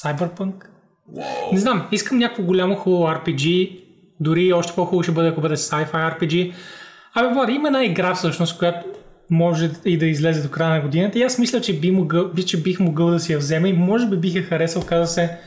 Cyberpunk? 0.04 0.54
Не 1.52 1.60
знам, 1.60 1.88
искам 1.92 2.18
някакво 2.18 2.44
голямо 2.44 2.76
хубаво 2.76 3.04
RPG, 3.04 3.81
дори 4.22 4.54
още 4.54 4.74
по-хубаво 4.76 5.04
ще 5.04 5.12
бъде, 5.12 5.30
ако 5.30 5.42
бъде 5.42 5.56
sci-fi 5.56 6.20
RPG. 6.20 6.54
Абе, 7.14 7.34
Влади, 7.34 7.54
има 7.54 7.68
една 7.68 7.84
игра 7.84 8.16
всъщност, 8.16 8.58
която 8.58 8.86
може 9.30 9.70
и 9.86 9.98
да 9.98 10.06
излезе 10.06 10.44
до 10.44 10.50
края 10.50 10.70
на 10.70 10.82
годината 10.82 11.20
и 11.20 11.24
аз 11.24 11.38
мисля, 11.38 11.62
че, 11.62 11.80
би 11.80 11.92
могъл, 11.92 12.32
че 12.46 12.62
бих 12.62 12.80
могъл 12.80 13.10
да 13.10 13.20
си 13.20 13.34
я 13.34 13.38
взема 13.38 13.68
и 13.68 13.74
може 13.74 14.08
би 14.08 14.18
бих 14.18 14.36
я 14.36 14.44
харесал, 14.44 14.86
каза 14.86 15.14
се 15.14 15.38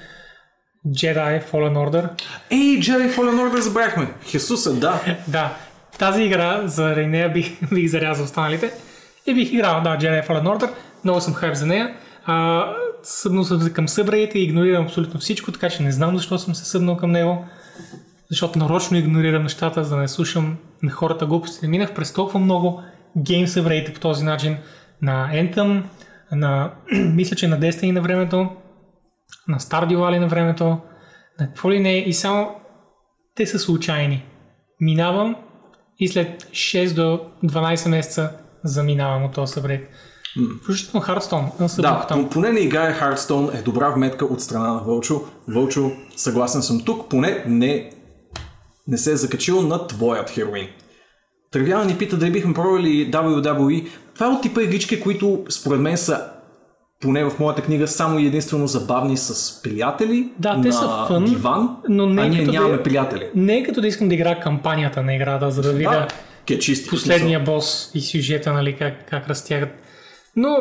Jedi 0.88 1.50
Fallen 1.50 1.76
Order. 1.76 2.08
Ей, 2.50 2.80
Jedi 2.80 3.14
Fallen 3.16 3.50
Order 3.50 3.58
забравяхме. 3.58 4.06
Хесуса, 4.26 4.74
да. 4.74 5.00
Да, 5.28 5.56
тази 5.98 6.22
игра, 6.22 6.62
заради 6.66 7.06
нея 7.06 7.32
бих, 7.32 7.52
бих 7.72 7.90
зарязал 7.90 8.24
останалите 8.24 8.70
и 9.26 9.34
бих 9.34 9.52
играл, 9.52 9.80
да, 9.82 9.98
Jedi 9.98 10.28
Fallen 10.28 10.44
Order, 10.44 10.70
много 11.04 11.20
съм 11.20 11.34
хайп 11.34 11.54
за 11.54 11.66
нея. 11.66 11.94
А, 12.26 12.66
събнал 13.02 13.44
съм 13.44 13.70
към 13.72 13.88
събраите 13.88 14.38
и 14.38 14.44
игнорирам 14.44 14.84
абсолютно 14.84 15.20
всичко, 15.20 15.52
така 15.52 15.70
че 15.70 15.82
не 15.82 15.92
знам 15.92 16.16
защо 16.16 16.38
съм 16.38 16.54
се 16.54 16.64
събнал 16.64 16.96
към 16.96 17.10
него. 17.10 17.44
Защото 18.30 18.58
нарочно 18.58 18.96
игнорирам 18.96 19.42
нещата, 19.42 19.84
за 19.84 19.94
да 19.94 20.00
не 20.00 20.08
слушам 20.08 20.56
на 20.82 20.90
хората 20.90 21.26
глупости. 21.26 21.68
Минах 21.68 21.94
през 21.94 22.12
толкова 22.12 22.40
много 22.40 22.82
гейм 23.18 23.46
събраите 23.46 23.92
по 23.92 24.00
този 24.00 24.24
начин 24.24 24.56
на 25.02 25.30
Anthem, 25.32 25.82
на, 26.32 26.72
мисля, 26.92 27.36
че 27.36 27.48
на 27.48 27.60
Destiny 27.60 27.90
на 27.90 28.00
времето, 28.02 28.48
на 29.48 29.58
Stardew 29.58 29.96
Valley 29.96 30.18
на 30.18 30.28
времето, 30.28 30.64
на 31.40 31.46
какво 31.46 31.70
ли 31.70 31.80
не, 31.80 31.98
и 31.98 32.12
само 32.12 32.54
те 33.34 33.46
са 33.46 33.58
случайни. 33.58 34.24
Минавам 34.80 35.36
и 35.98 36.08
след 36.08 36.42
6 36.42 36.94
до 36.94 37.20
12 37.44 37.88
месеца 37.88 38.30
заминавам 38.64 39.24
от 39.24 39.32
този 39.32 39.52
събред. 39.52 39.88
Включително 40.62 41.06
Hearthstone. 41.06 41.82
Да, 41.82 42.06
там. 42.06 42.28
поне 42.30 42.52
не 42.52 42.60
играе 42.60 42.94
Hearthstone 42.94 43.58
е 43.58 43.62
добра 43.62 43.90
вметка 43.90 44.24
от 44.24 44.40
страна 44.40 44.72
на 44.72 44.80
Вълчо. 44.80 45.22
Вълчо, 45.48 45.90
съгласен 46.16 46.62
съм 46.62 46.84
тук, 46.84 47.10
поне 47.10 47.44
не, 47.46 47.90
не 48.86 48.98
се 48.98 49.12
е 49.12 49.16
закачил 49.16 49.62
на 49.62 49.86
твоят 49.86 50.30
хероин. 50.30 50.66
Тървяна 51.50 51.84
ни 51.84 51.98
пита 51.98 52.16
дали 52.16 52.30
бихме 52.30 52.54
пробвали 52.54 53.10
WWE. 53.10 53.86
Това 54.14 54.26
е 54.26 54.30
от 54.30 54.42
типа 54.42 54.62
игрички, 54.62 55.00
които 55.00 55.44
според 55.48 55.80
мен 55.80 55.96
са 55.96 56.24
поне 57.00 57.24
в 57.24 57.38
моята 57.38 57.62
книга 57.62 57.88
само 57.88 58.18
и 58.18 58.26
единствено 58.26 58.66
забавни 58.66 59.16
с 59.16 59.62
приятели 59.62 60.28
Да, 60.38 60.60
те 60.62 60.68
на 60.68 60.72
са 60.72 61.04
фън, 61.08 61.24
диван, 61.24 61.76
но 61.88 62.06
не 62.06 62.22
а 62.22 62.28
ние 62.28 62.38
като 62.38 62.52
да- 62.52 62.58
нямаме 62.58 62.82
приятели. 62.82 63.28
Не 63.34 63.56
е 63.56 63.62
като 63.62 63.80
да 63.80 63.86
искам 63.86 64.08
да 64.08 64.14
играя 64.14 64.40
кампанията 64.40 65.02
на 65.02 65.14
играта, 65.14 65.50
за 65.50 65.62
да 65.62 65.72
видя 65.72 66.06
Да, 66.48 66.58
чисти. 66.58 66.90
последния 66.90 67.40
бос 67.40 67.90
и 67.94 68.00
сюжета, 68.00 68.52
нали, 68.52 68.76
как, 68.76 69.10
как 69.10 69.28
разтягат. 69.28 69.68
Но 70.36 70.56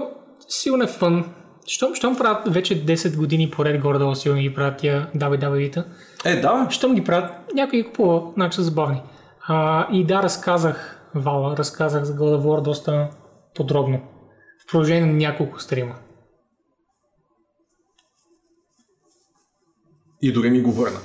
сигурно 0.49 0.83
е 0.83 0.87
фън. 0.87 1.25
Щом, 1.67 1.95
щом 1.95 2.15
правят 2.17 2.53
вече 2.53 2.85
10 2.85 3.17
години 3.17 3.49
поред 3.49 3.81
горе-долу 3.81 4.15
сигурно 4.15 4.41
ги 4.41 4.53
правят 4.53 4.77
тия 4.77 5.07
WWE-та. 5.15 5.85
Е, 6.25 6.41
да, 6.41 6.67
Щом 6.69 6.95
ги 6.95 7.03
правят, 7.03 7.53
някой 7.53 7.79
ги 7.81 7.87
купува, 7.87 8.31
значи 8.33 8.55
са 8.55 8.63
забавни. 8.63 9.01
А, 9.47 9.87
и 9.91 10.05
да, 10.05 10.23
разказах 10.23 10.99
Вала, 11.15 11.57
разказах 11.57 12.03
за 12.03 12.15
God 12.15 12.37
of 12.37 12.61
доста 12.61 13.09
подробно. 13.55 14.01
В 14.63 14.71
продължение 14.71 15.05
на 15.05 15.13
няколко 15.13 15.59
стрима. 15.59 15.95
и 20.23 20.31
дори 20.31 20.49
ми 20.49 20.61
го 20.61 20.71
върна. 20.71 20.99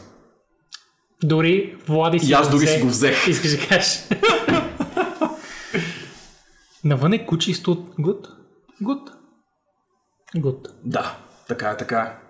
Дори 1.22 1.76
Влади 1.86 2.18
си 2.18 2.30
И 2.30 2.32
аз 2.32 2.48
го 2.50 2.56
дори 2.56 2.66
взе. 2.66 2.74
си 2.74 2.80
го 2.82 2.88
взех. 2.88 3.28
Искаш 3.28 3.50
да 3.50 3.68
кажеш. 3.68 4.08
Навън 6.84 7.12
е 7.12 7.26
кучисто 7.26 7.72
от 7.72 7.94
Гуд? 7.98 8.28
Гуд. 8.82 9.10
Гуд. 10.36 10.68
Да, 10.84 11.18
така 11.48 11.70
е, 11.70 11.76
така 11.76 12.00
е. 12.00 12.27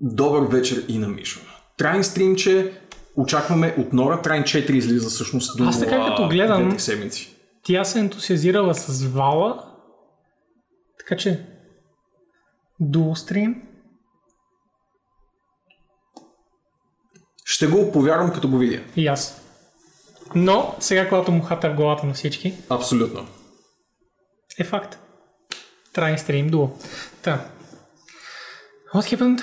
Добър 0.00 0.42
вечер 0.42 0.84
и 0.88 0.98
на 0.98 1.08
Мишо. 1.08 1.40
Трайн 1.76 2.04
стримче, 2.04 2.80
очакваме 3.16 3.74
от 3.78 3.92
Нора. 3.92 4.22
Трайн 4.22 4.42
4 4.42 4.70
излиза 4.70 5.08
всъщност 5.10 5.58
до 5.58 5.64
Аз 5.64 5.80
така 5.80 6.06
като 6.06 6.28
гледам- 6.28 6.72
2 6.72 6.78
седмици. 6.78 7.36
Тя 7.62 7.84
се 7.84 7.98
е 7.98 8.02
ентусиазирала 8.02 8.74
с 8.74 9.04
Вала, 9.04 9.64
така 10.98 11.16
че 11.16 11.46
дуо 12.80 13.16
стрим. 13.16 13.62
Ще 17.44 17.66
го 17.66 17.92
повярвам 17.92 18.32
като 18.32 18.48
го 18.48 18.58
видя. 18.58 18.82
И 18.96 19.06
аз. 19.06 19.40
Но 20.34 20.74
сега, 20.80 21.08
когато 21.08 21.32
му 21.32 21.42
хата 21.42 21.70
в 21.70 21.74
главата 21.74 22.06
на 22.06 22.14
всички, 22.14 22.54
Абсолютно. 22.68 23.26
е 24.58 24.64
факт. 24.64 24.98
Трайн 25.92 26.18
стрим 26.18 26.48
дуо. 26.48 26.70
Та. 27.22 27.46
What 28.94 29.16
happened 29.16 29.42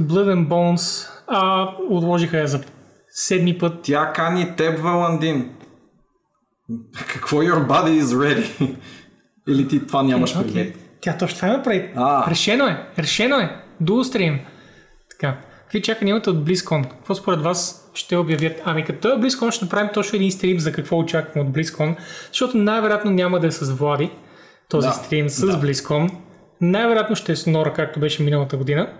Blood 0.00 0.34
and 0.34 0.48
Bones? 0.48 1.08
А, 1.26 1.68
отложиха 1.90 2.38
я 2.38 2.46
за 2.46 2.60
седми 3.10 3.58
път. 3.58 3.72
Тя 3.82 4.12
кани 4.12 4.56
теб, 4.56 4.78
Валандин. 4.78 5.50
Какво 7.08 7.36
your 7.36 7.66
body 7.66 8.00
is 8.00 8.04
ready? 8.04 8.76
Или 9.48 9.68
ти 9.68 9.86
това 9.86 10.02
нямаш 10.02 10.36
Окей. 10.36 10.52
предвид? 10.52 10.76
Тя 11.00 11.16
точно 11.18 11.36
това 11.36 11.48
има 11.48 11.62
прави. 11.62 11.90
А. 11.96 12.30
Решено 12.30 12.66
е. 12.66 12.86
Решено 12.98 13.36
е. 13.36 13.56
Дуо 13.80 14.04
стрим. 14.04 14.40
Така. 15.10 15.36
Какви 15.62 15.82
чака 15.82 16.08
имате 16.08 16.30
от 16.30 16.36
BlizzCon? 16.36 16.88
Какво 16.90 17.14
според 17.14 17.40
вас 17.40 17.90
ще 17.94 18.16
обявят? 18.16 18.60
Ами 18.64 18.84
като 18.84 19.08
е 19.08 19.16
BlizzCon 19.16 19.50
ще 19.50 19.64
направим 19.64 19.90
точно 19.94 20.16
един 20.16 20.32
стрим 20.32 20.60
за 20.60 20.72
какво 20.72 20.98
очакваме 20.98 21.48
от 21.48 21.56
BlizzCon, 21.56 21.96
защото 22.28 22.56
най-вероятно 22.56 23.10
няма 23.10 23.40
да 23.40 23.46
е 23.46 23.50
с 23.50 23.72
Влади 23.72 24.10
този 24.68 24.88
Да, 24.88 24.92
стрим 24.92 25.28
с 25.28 25.46
да. 25.46 25.60
BlizzCon. 25.60 26.10
Най-вероятно 26.60 27.16
ще 27.16 27.32
е 27.32 27.36
с 27.36 27.46
Нора, 27.46 27.72
както 27.72 28.00
беше 28.00 28.22
миналата 28.22 28.56
година. 28.56 28.92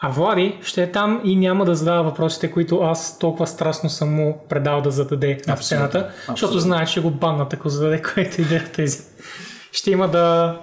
А 0.00 0.08
Влади 0.08 0.58
ще 0.62 0.82
е 0.82 0.92
там 0.92 1.20
и 1.24 1.36
няма 1.36 1.64
да 1.64 1.74
задава 1.74 2.02
въпросите, 2.02 2.50
които 2.50 2.80
аз 2.80 3.18
толкова 3.18 3.46
страстно 3.46 3.90
съм 3.90 4.14
му 4.14 4.44
предал 4.48 4.80
да 4.80 4.90
зададе 4.90 5.40
на 5.46 5.56
сцената, 5.56 6.10
защото 6.28 6.58
знае, 6.58 6.86
че 6.86 7.02
го 7.02 7.10
баннат, 7.10 7.52
ако 7.52 7.68
зададе 7.68 8.02
което 8.14 8.40
и 8.40 8.44
да 8.44 8.56
от 8.56 8.72
тези. 8.72 8.98
Ще 9.72 9.90
има 9.90 10.08
да 10.08 10.56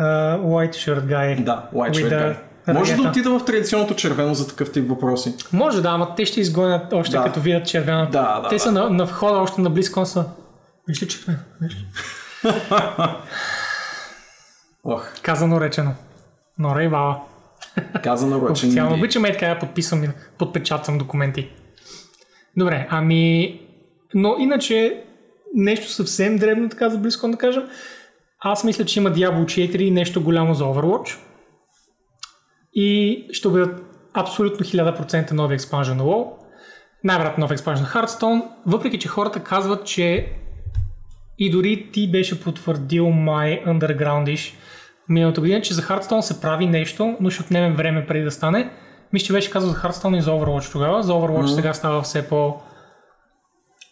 uh, 0.00 0.40
white 0.40 0.74
shirt 0.74 1.00
guy. 1.00 1.44
Да, 1.44 1.68
white 1.74 1.92
shirt 1.92 2.10
guy. 2.10 2.36
Може 2.74 2.96
да 2.96 3.02
отида 3.02 3.38
в 3.38 3.44
традиционното 3.44 3.94
червено 3.94 4.34
за 4.34 4.48
такъв 4.48 4.72
тип 4.72 4.88
въпроси. 4.88 5.34
Може 5.52 5.82
да, 5.82 5.88
ама 5.88 6.14
те 6.14 6.26
ще 6.26 6.40
изгонят 6.40 6.92
още 6.92 7.16
Да. 7.16 7.24
като 7.24 7.40
видят 7.40 7.66
червената. 7.66 8.12
Да, 8.12 8.40
да, 8.40 8.48
те 8.48 8.54
да. 8.54 8.60
са 8.60 8.72
на, 8.72 8.90
на 8.90 9.04
входа 9.04 9.38
още 9.38 9.60
на 9.60 9.70
близко 9.70 10.06
са. 10.06 10.24
Виж 10.88 11.02
ли 11.02 11.08
червено? 11.08 11.38
Виж 11.60 11.74
ли? 11.74 11.86
Ох, 14.84 15.06
Казано 15.22 15.60
речено. 15.60 15.94
Нора 16.58 16.82
и 16.82 16.88
Казано 18.02 18.36
ръчен. 18.36 18.68
Официално 18.68 18.96
обичаме 18.96 19.28
и 19.28 19.32
така 19.32 19.46
да 19.46 19.58
подписвам 19.58 20.04
и 20.04 20.08
подпечатвам 20.38 20.98
документи. 20.98 21.48
Добре, 22.56 22.86
ами... 22.90 23.60
Но 24.14 24.36
иначе 24.38 25.04
нещо 25.54 25.90
съвсем 25.90 26.36
дребно 26.36 26.68
така 26.68 26.90
за 26.90 26.98
близко 26.98 27.28
да 27.28 27.36
кажем. 27.36 27.62
Аз 28.40 28.64
мисля, 28.64 28.84
че 28.84 29.00
има 29.00 29.10
Diablo 29.10 29.44
4 29.44 29.80
и 29.80 29.90
нещо 29.90 30.22
голямо 30.22 30.54
за 30.54 30.64
Overwatch. 30.64 31.18
И 32.74 33.26
ще 33.32 33.48
бъдат 33.48 33.82
абсолютно 34.14 34.66
1000% 34.66 35.32
нови 35.32 35.54
експанжен 35.54 35.96
на 35.96 36.04
WoW. 36.04 36.26
Най-вероятно 37.04 37.40
нов 37.40 37.50
експанжен 37.50 37.84
на 37.84 37.90
Hearthstone. 37.90 38.42
Въпреки, 38.66 38.98
че 38.98 39.08
хората 39.08 39.42
казват, 39.42 39.86
че 39.86 40.32
и 41.38 41.50
дори 41.50 41.88
ти 41.92 42.10
беше 42.10 42.42
потвърдил 42.42 43.10
май 43.10 43.62
Undergroundish 43.66 44.54
миналата 45.10 45.40
година, 45.40 45.60
че 45.62 45.74
за 45.74 45.82
Hearthstone 45.82 46.20
се 46.20 46.40
прави 46.40 46.66
нещо, 46.66 47.16
но 47.20 47.30
ще 47.30 47.42
отнеме 47.42 47.74
време 47.74 48.06
преди 48.06 48.24
да 48.24 48.30
стане. 48.30 48.70
Мисля, 49.12 49.26
че 49.26 49.32
беше 49.32 49.50
казал 49.50 49.70
за 49.70 49.76
Hearthstone 49.76 50.18
и 50.18 50.22
за 50.22 50.30
Overwatch 50.30 50.72
тогава. 50.72 51.02
За 51.02 51.12
Overwatch 51.12 51.44
mm-hmm. 51.44 51.54
сега 51.54 51.74
става 51.74 52.02
все 52.02 52.28
по- 52.28 52.54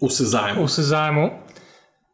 Осезаемо. 0.02 0.62
осезаемо. 0.62 1.30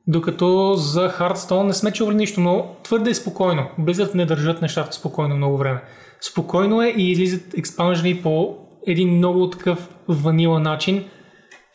Докато 0.07 0.75
за 0.75 1.09
Hearthstone 1.11 1.63
не 1.63 1.73
сме 1.73 1.93
чували 1.93 2.17
нищо, 2.17 2.41
но 2.41 2.77
твърде 2.83 3.11
е 3.11 3.15
спокойно. 3.15 3.67
Blizzard 3.81 4.15
не 4.15 4.27
държат 4.27 4.63
нещата 4.63 4.93
спокойно 4.93 5.37
много 5.37 5.59
време. 5.59 5.83
Спокойно 6.21 6.83
е 6.83 6.89
и 6.89 7.11
излизат 7.11 7.59
експанжени 7.59 8.23
по 8.23 8.57
един 8.87 9.17
много 9.17 9.51
такъв 9.51 9.89
ванила 10.09 10.61
начин. 10.61 11.05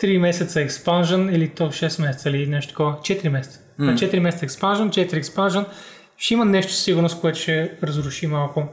3 0.02 0.18
месеца 0.18 0.62
експанжен 0.62 1.36
или 1.36 1.48
то 1.50 1.68
6 1.68 2.02
месеца 2.02 2.30
или 2.30 2.48
нещо 2.48 2.70
такова. 2.70 2.92
4 2.94 3.30
месеца. 3.30 3.60
Mm. 3.80 3.94
4 3.94 4.20
месеца 4.20 4.46
експанжен, 4.46 4.90
4 4.90 5.14
експанжен. 5.14 5.66
Ще 6.20 6.34
има 6.34 6.46
нещо 6.46 6.74
със 6.74 6.84
сигурност, 6.84 7.22
което 7.22 7.40
ще 7.40 7.78
разруши 7.84 8.28
малко. 8.28 8.68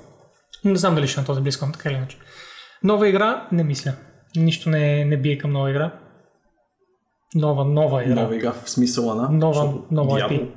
Не 0.65 0.77
знам 0.77 0.95
дали 0.95 1.09
ще 1.09 1.21
е 1.21 1.23
на 1.23 1.27
този 1.27 1.41
близко, 1.41 1.69
така 1.73 1.89
или 1.89 1.97
иначе. 1.97 2.19
Нова 2.83 3.09
игра? 3.09 3.49
Не 3.53 3.65
мисля. 3.65 3.93
Нищо 4.37 4.71
не, 4.71 5.05
не 5.05 5.17
бие 5.17 5.39
към 5.39 5.53
нова 5.53 5.71
игра. 5.71 5.93
Нова, 7.35 7.65
нова 7.65 8.05
игра. 8.05 8.23
Нова 8.23 8.37
игра 8.37 8.53
в 8.53 8.71
смисъла 8.71 9.15
на... 9.15 9.29
Нова, 9.29 9.55
защото 9.55 9.85
нова. 9.91 10.19
IP. 10.19 10.49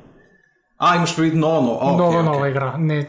А, 0.80 0.96
имаш 0.96 1.16
преди 1.16 1.38
нова, 1.38 1.62
нова. 1.62 1.78
О, 1.82 1.98
нова, 1.98 2.10
окей, 2.10 2.24
нова 2.24 2.50
игра. 2.50 2.76
Не, 2.78 3.08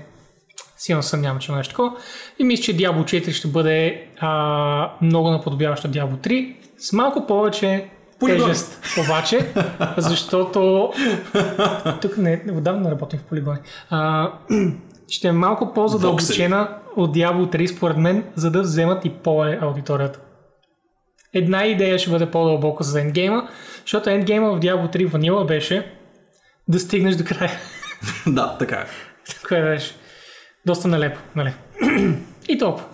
силно 0.77 1.03
съмнявам, 1.03 1.39
че 1.39 1.51
има 1.51 1.59
нещо 1.59 1.73
такова. 1.73 1.97
И 2.39 2.45
мисля, 2.45 2.63
че 2.63 2.77
Diablo 2.77 3.03
4 3.03 3.31
ще 3.31 3.49
бъде 3.49 4.07
а, 4.21 4.93
много 5.03 5.31
наподобяващо 5.31 5.89
Diablo 5.89 6.27
3, 6.27 6.57
с 6.79 6.93
малко 6.93 7.27
повече 7.27 7.91
Полигон. 8.21 8.49
тежест 8.49 8.83
обаче, 9.05 9.53
защото 9.97 10.93
тук 12.01 12.17
не, 12.17 12.45
отдавна 12.53 12.91
работим 12.91 13.19
в 13.19 13.23
полигони. 13.23 13.59
А, 13.91 14.33
ще 15.09 15.29
е 15.29 15.33
малко 15.33 15.73
по-задълбочена 15.75 16.69
от 16.97 17.17
Diablo 17.17 17.57
3 17.57 17.77
според 17.77 17.97
мен, 17.97 18.25
за 18.37 18.51
да 18.51 18.63
вземат 18.63 19.05
и 19.05 19.11
по-е 19.11 19.59
аудиторията. 19.63 20.21
Една 21.35 21.67
идея 21.67 21.99
ще 21.99 22.11
бъде 22.11 22.31
по-дълбоко 22.31 22.83
за 22.83 23.01
ендгейма, 23.01 23.49
защото 23.81 24.11
ендгейма 24.11 24.51
в 24.51 24.61
Diablo 24.61 24.97
3 24.97 25.07
ванила 25.07 25.45
беше 25.45 25.93
да 26.69 26.81
стигнеш 26.81 27.17
до 27.17 27.25
края. 27.25 27.51
да, 28.27 28.57
така 28.59 28.77
е. 28.77 28.87
Кое 29.49 29.63
беше 29.63 29.95
доста 30.67 30.89
нелепо, 30.89 31.21
нали? 31.37 31.55
И 32.49 32.59
толкова. 32.59 32.87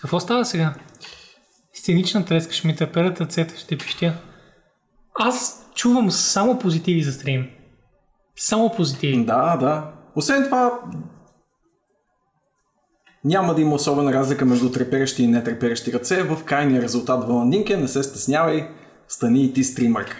Какво 0.00 0.20
става 0.20 0.44
сега? 0.44 0.74
Сценична 1.74 2.24
треска, 2.24 2.52
ще 2.52 2.66
ми 2.66 2.76
тъперят 2.76 3.20
ръцете, 3.20 3.56
ще 3.56 3.78
пищя. 3.78 4.14
Аз 5.14 5.66
чувам 5.74 6.10
само 6.10 6.58
позитиви 6.58 7.02
за 7.02 7.12
стрим. 7.12 7.50
Само 8.36 8.70
позитиви. 8.76 9.24
Да, 9.24 9.56
да. 9.56 9.92
Освен 10.16 10.44
това, 10.44 10.80
няма 13.24 13.54
да 13.54 13.60
има 13.60 13.74
особена 13.74 14.12
разлика 14.12 14.44
между 14.44 14.72
треперещи 14.72 15.22
и 15.22 15.26
нетреперещи 15.26 15.92
ръце. 15.92 16.22
В 16.22 16.44
крайния 16.44 16.82
резултат 16.82 17.28
Валандинке, 17.28 17.76
не 17.76 17.88
се 17.88 18.02
стеснявай, 18.02 18.68
стани 19.08 19.44
и 19.44 19.52
ти 19.52 19.64
стримърка. 19.64 20.16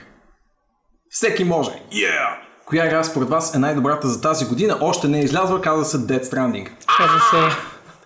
Всеки 1.10 1.44
може. 1.44 1.70
Yeah! 1.70 2.48
Коя 2.66 2.86
игра 2.86 3.04
според 3.04 3.28
вас 3.28 3.54
е 3.54 3.58
най-добрата 3.58 4.08
за 4.08 4.20
тази 4.20 4.46
година? 4.46 4.78
Още 4.80 5.08
не 5.08 5.18
е 5.20 5.24
излязла, 5.24 5.60
казва 5.60 5.84
се 5.84 5.96
Dead 5.98 6.22
Stranding. 6.22 6.68
Каза 6.98 7.18
се 7.30 7.56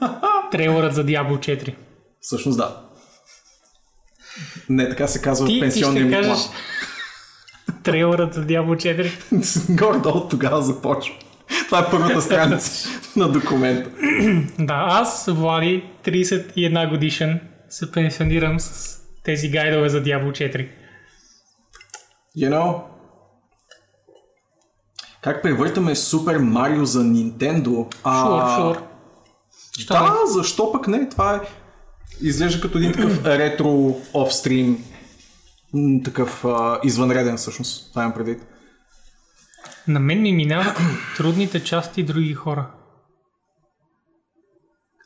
трейлърът 0.51 0.95
за 0.95 1.05
Diablo 1.05 1.39
4. 1.39 1.75
Всъщност 2.21 2.59
да. 2.59 2.92
Не 4.69 4.89
така 4.89 5.07
се 5.07 5.23
казва 5.23 5.47
Ти, 5.47 5.55
ти 5.55 5.61
пенсионния 5.61 6.03
ще 6.03 6.09
ми 6.09 6.13
кажеш... 6.15 6.45
план. 6.45 6.57
Трейлърът 7.83 8.35
за 8.35 8.41
Diablo 8.47 8.77
4. 8.77 9.75
Горе-долу 9.79 10.29
тогава 10.29 10.63
започва. 10.63 11.15
Това 11.67 11.79
е 11.79 11.91
първата 11.91 12.23
страница 12.23 12.89
на 13.17 13.29
документа. 13.29 13.91
Да, 14.59 14.85
аз, 14.89 15.27
Влади, 15.29 15.85
31 16.05 16.91
годишен, 16.91 17.41
се 17.69 17.93
пенсионирам 17.93 18.61
с 18.61 18.99
тези 19.25 19.49
гайдове 19.49 19.89
за 19.89 20.03
Diablo 20.03 20.31
4. 20.31 20.69
You 22.39 22.51
know, 22.51 22.83
как 25.23 25.43
превъртаме 25.43 25.95
Супер 25.95 26.39
Марио 26.39 26.85
за 26.85 27.03
Nintendo? 27.05 27.95
А, 28.05 28.25
Sure, 28.27 28.61
sure. 28.61 28.81
Що 29.79 29.95
Да, 29.95 30.17
защо 30.27 30.73
пък 30.73 30.89
не? 30.89 31.09
Това 31.09 31.35
е... 31.35 31.41
Изглежда 32.21 32.61
като 32.61 32.79
един 32.79 32.93
такъв 32.93 33.25
ретро 33.25 34.01
офстрим, 34.15 34.85
такъв 36.05 36.45
а, 36.45 36.81
извънреден 36.85 37.37
всъщност, 37.37 37.91
това 37.91 38.03
имам 38.03 38.15
предвид. 38.15 38.43
На 39.89 40.01
мен 40.01 40.23
ми 40.23 40.33
минават 40.33 40.79
трудните 41.17 41.65
части 41.65 42.03
други 42.03 42.35
хора. 42.35 42.71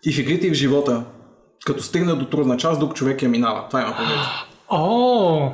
И 0.04 0.12
в 0.12 0.18
игрите 0.18 0.46
и 0.46 0.50
в 0.50 0.54
живота, 0.54 1.04
като 1.64 1.82
стигна 1.82 2.16
до 2.16 2.26
трудна 2.26 2.56
част, 2.56 2.80
друг 2.80 2.94
човек 2.94 3.22
я 3.22 3.28
минава. 3.28 3.68
Това 3.68 3.80
имам 3.80 3.96
предвид. 3.96 4.18
О! 4.68 5.52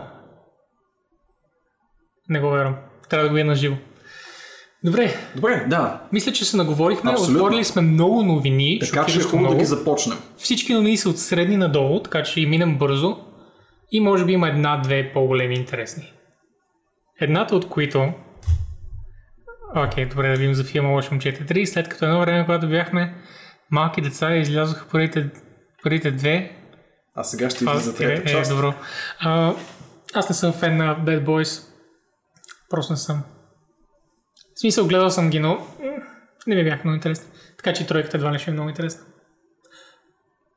Не 2.29 2.41
го 2.41 2.51
вярвам. 2.51 2.77
Трябва 3.09 3.23
да 3.23 3.29
го 3.29 3.35
видя 3.35 3.47
на 3.47 3.55
живо. 3.55 3.77
Добре, 4.85 5.15
Добре, 5.37 5.67
да. 5.69 6.03
мисля, 6.13 6.33
че 6.33 6.45
се 6.45 6.57
наговорихме. 6.57 7.11
Абсолютно. 7.11 7.45
Отворили 7.45 7.65
сме 7.65 7.83
много 7.83 8.23
новини. 8.23 8.79
Така 8.81 9.07
че 9.07 9.19
е 9.19 9.23
хубаво 9.23 9.51
да 9.51 9.59
ги 9.59 9.65
започнем. 9.65 10.19
Всички 10.37 10.75
новини 10.75 10.97
са 10.97 11.09
от 11.09 11.19
средни 11.19 11.57
надолу, 11.57 12.03
така 12.03 12.23
че 12.23 12.41
и 12.41 12.47
минем 12.47 12.79
бързо. 12.79 13.17
И 13.93 14.01
може 14.01 14.25
би 14.25 14.33
има 14.33 14.49
една-две 14.49 15.13
по-големи 15.13 15.55
интересни. 15.55 16.13
Едната 17.21 17.57
от 17.57 17.69
които... 17.69 18.13
Окей, 19.77 20.07
добре 20.07 20.29
да 20.29 20.37
видим 20.37 20.55
за 20.55 20.65
филма 20.65 20.89
Лошо 20.89 21.11
момчете 21.11 21.55
3. 21.55 21.65
След 21.65 21.89
като 21.89 22.05
едно 22.05 22.21
време, 22.21 22.45
когато 22.45 22.69
бяхме 22.69 23.15
малки 23.71 24.01
деца, 24.01 24.37
излязоха 24.37 24.87
първите, 24.91 25.31
първите 25.83 26.11
две. 26.11 26.57
А 27.15 27.25
сега 27.25 27.51
ще 27.51 27.65
ви 27.65 27.79
за 27.79 27.91
е, 27.91 27.95
трета 27.95 28.31
е, 28.31 28.33
част. 28.33 28.51
добро. 28.51 28.75
А, 29.21 29.55
аз 30.15 30.29
не 30.29 30.35
съм 30.35 30.53
фен 30.53 30.77
на 30.77 30.97
Bad 30.97 31.25
Boys. 31.25 31.63
Просто 32.71 32.93
не 32.93 32.97
съм. 32.97 33.23
В 34.63 34.65
смисъл, 34.65 34.87
гледал 34.87 35.11
съм 35.11 35.31
ги, 35.31 35.39
но 35.39 35.67
не 36.47 36.55
ми 36.55 36.65
бяха 36.65 36.81
много 36.85 36.95
интересни. 36.95 37.27
Така 37.57 37.73
че 37.73 37.87
тройката 37.87 38.17
едва 38.17 38.33
ли 38.33 38.39
ще 38.39 38.51
е 38.51 38.55
много 38.55 38.69
интересна. 38.69 39.03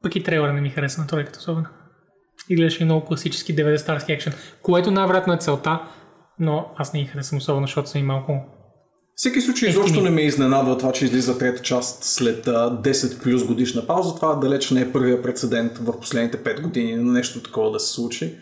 Пък 0.03 0.15
и 0.15 0.23
трейлера 0.23 0.53
не 0.53 0.61
ми 0.61 0.69
хареса 0.69 1.01
на 1.01 1.07
тройката 1.07 1.39
особено. 1.39 1.65
И 2.49 2.55
гледаше 2.55 2.85
много 2.85 3.05
класически 3.05 3.55
90-старски 3.55 4.09
екшен, 4.09 4.33
което 4.61 4.91
най-вероятно 4.91 5.33
е 5.33 5.37
целта, 5.37 5.79
но 6.39 6.71
аз 6.77 6.93
не 6.93 7.01
ги 7.01 7.05
харесвам 7.05 7.37
особено, 7.37 7.67
защото 7.67 7.89
съм 7.89 8.01
и 8.01 8.03
малко... 8.03 8.41
всеки 9.15 9.41
случай 9.41 9.69
изобщо 9.69 10.01
не 10.01 10.09
ме 10.09 10.21
изненадва 10.21 10.77
това, 10.77 10.91
че 10.91 11.05
излиза 11.05 11.37
трета 11.37 11.61
част 11.61 12.03
след 12.03 12.47
а, 12.47 12.51
10 12.81 13.23
плюс 13.23 13.43
годишна 13.43 13.87
пауза. 13.87 14.15
Това 14.15 14.35
далеч 14.35 14.71
не 14.71 14.81
е 14.81 14.91
първия 14.91 15.21
прецедент 15.21 15.77
в 15.77 15.99
последните 15.99 16.37
5 16.37 16.61
години 16.61 16.95
на 16.95 17.11
нещо 17.11 17.43
такова 17.43 17.71
да 17.71 17.79
се 17.79 17.93
случи. 17.93 18.35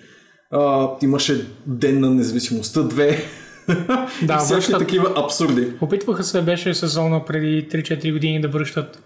А, 0.52 0.90
имаше 1.02 1.48
Ден 1.66 2.00
на 2.00 2.10
независимостта 2.10 2.80
2. 2.80 3.43
Да, 4.22 4.34
И 4.34 4.54
връщат- 4.54 4.80
такива 4.80 5.14
абсурди. 5.18 5.68
Опитваха 5.82 6.24
се, 6.24 6.42
беше 6.42 6.74
сезона 6.74 7.26
преди 7.26 7.70
3-4 7.70 8.12
години 8.14 8.42
да 8.42 8.48
връщат 8.48 9.04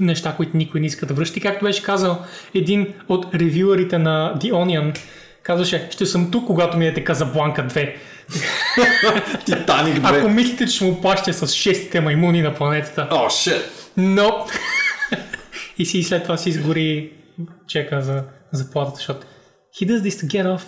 неща, 0.00 0.34
които 0.36 0.56
никой 0.56 0.80
не 0.80 0.86
иска 0.86 1.06
да 1.06 1.14
връща. 1.14 1.38
И 1.38 1.42
както 1.42 1.64
беше 1.64 1.82
казал 1.82 2.18
един 2.54 2.94
от 3.08 3.34
ревюърите 3.34 3.98
на 3.98 4.34
The 4.38 4.52
Onion, 4.52 4.98
казваше, 5.42 5.88
ще 5.90 6.06
съм 6.06 6.30
тук, 6.30 6.46
когато 6.46 6.76
ми 6.76 6.86
е 6.86 7.04
Казабланка 7.04 7.62
2. 7.68 7.94
Титаник 9.44 9.96
2. 9.96 10.18
Ако 10.18 10.28
мислите, 10.28 10.66
че 10.66 10.74
ще 10.76 10.84
му 10.84 11.00
плаща 11.00 11.32
с 11.32 11.48
шестите 11.52 12.00
маймуни 12.00 12.42
на 12.42 12.54
планетата. 12.54 13.08
О, 13.10 13.30
шит. 13.30 13.90
Но! 13.96 14.46
и 15.78 15.86
си 15.86 16.02
след 16.02 16.22
това 16.22 16.36
си 16.36 16.48
изгори 16.48 17.12
чека 17.68 18.02
за 18.02 18.24
заплатата, 18.52 18.96
защото 18.96 19.26
he 19.80 19.88
does 19.90 20.00
this 20.10 20.26
to 20.26 20.26
get 20.26 20.56
off. 20.56 20.62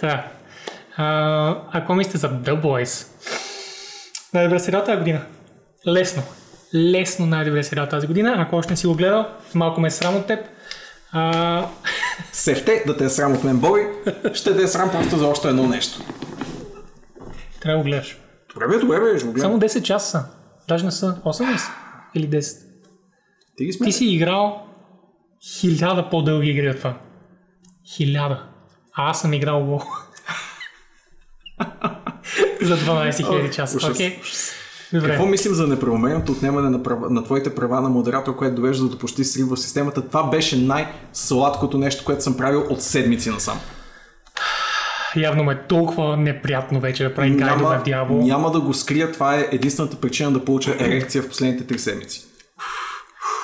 Та. 0.00 0.26
А, 1.02 1.62
ако 1.72 1.94
мислите 1.94 2.18
за 2.18 2.30
The 2.30 2.62
Boys, 2.62 3.06
най-добре 4.34 4.60
сериал 4.60 4.84
тази 4.84 4.98
година. 4.98 5.20
Лесно. 5.86 6.22
Лесно 6.74 7.26
най-добре 7.26 7.62
сериал 7.62 7.86
тази 7.86 8.06
година. 8.06 8.34
Ако 8.38 8.56
още 8.56 8.72
не 8.72 8.76
си 8.76 8.86
го 8.86 8.94
гледал, 8.94 9.26
малко 9.54 9.80
ме 9.80 9.88
е 9.88 9.90
срам 9.90 10.16
от 10.16 10.26
теб. 10.26 10.46
А, 11.12 11.66
Сефте 12.32 12.84
да 12.86 12.96
те 12.96 13.04
е 13.04 13.08
срам 13.08 13.32
от 13.32 13.44
мен, 13.44 13.58
Бой. 13.58 13.92
Ще 14.34 14.56
те 14.56 14.62
е 14.62 14.66
срам 14.66 14.90
просто 14.90 15.16
за 15.16 15.26
още 15.26 15.48
едно 15.48 15.66
нещо. 15.66 16.00
трябва 17.60 17.78
да 17.78 17.84
го 17.84 17.84
гледаш. 17.84 18.18
Добре, 18.54 18.68
бе, 18.68 18.78
добре, 18.78 19.00
бе, 19.00 19.18
ще 19.18 19.26
го 19.26 19.32
гледам. 19.32 19.50
Само 19.50 19.60
10 19.60 19.82
часа 19.82 20.10
са. 20.10 20.24
Даже 20.68 20.84
не 20.84 20.90
са 20.90 21.16
8 21.24 21.52
ли 21.52 21.58
са? 21.58 21.70
Или 22.14 22.28
10. 22.30 22.58
Ти 23.56 23.64
ги 23.64 23.78
Ти 23.84 23.92
си 23.92 24.06
играл 24.06 24.66
хиляда 25.42 26.10
по-дълги 26.10 26.50
игри 26.50 26.70
от 26.70 26.76
това. 26.76 26.98
Хиляда. 27.94 28.46
А 28.96 29.10
аз 29.10 29.20
съм 29.20 29.32
играл 29.32 29.60
WoW. 29.60 30.09
За 32.62 32.76
12 32.76 33.10
000 33.10 33.50
часа. 33.50 33.90
Окей. 33.90 34.18
ужас. 34.22 34.52
Добре. 34.92 35.08
Какво 35.08 35.26
мислим 35.26 35.54
за 35.54 35.66
неправомерното 35.66 36.32
отнемане 36.32 36.70
на, 36.70 36.82
права, 36.82 37.10
на 37.10 37.24
твоите 37.24 37.54
права 37.54 37.80
на 37.80 37.88
модератор, 37.88 38.36
което 38.36 38.54
довежда 38.54 38.88
до 38.88 38.98
почти 38.98 39.24
срив 39.24 39.48
в 39.48 39.56
системата? 39.56 40.08
Това 40.08 40.22
беше 40.22 40.56
най-сладкото 40.56 41.78
нещо, 41.78 42.04
което 42.04 42.22
съм 42.22 42.36
правил 42.36 42.66
от 42.70 42.82
седмици 42.82 43.30
насам. 43.30 43.60
Явно 45.16 45.44
ме 45.44 45.52
е 45.52 45.58
толкова 45.68 46.16
неприятно 46.16 46.80
вече 46.80 47.04
да 47.04 47.14
правим 47.14 47.36
гайдове 47.36 47.78
в 47.78 47.82
Diablo. 47.82 48.24
няма 48.24 48.50
да 48.50 48.60
го 48.60 48.74
скрия, 48.74 49.12
това 49.12 49.36
е 49.36 49.48
единствената 49.52 49.96
причина 49.96 50.30
да 50.30 50.44
получа 50.44 50.76
ерекция 50.80 51.22
в 51.22 51.28
последните 51.28 51.66
три 51.66 51.78
седмици. 51.78 52.24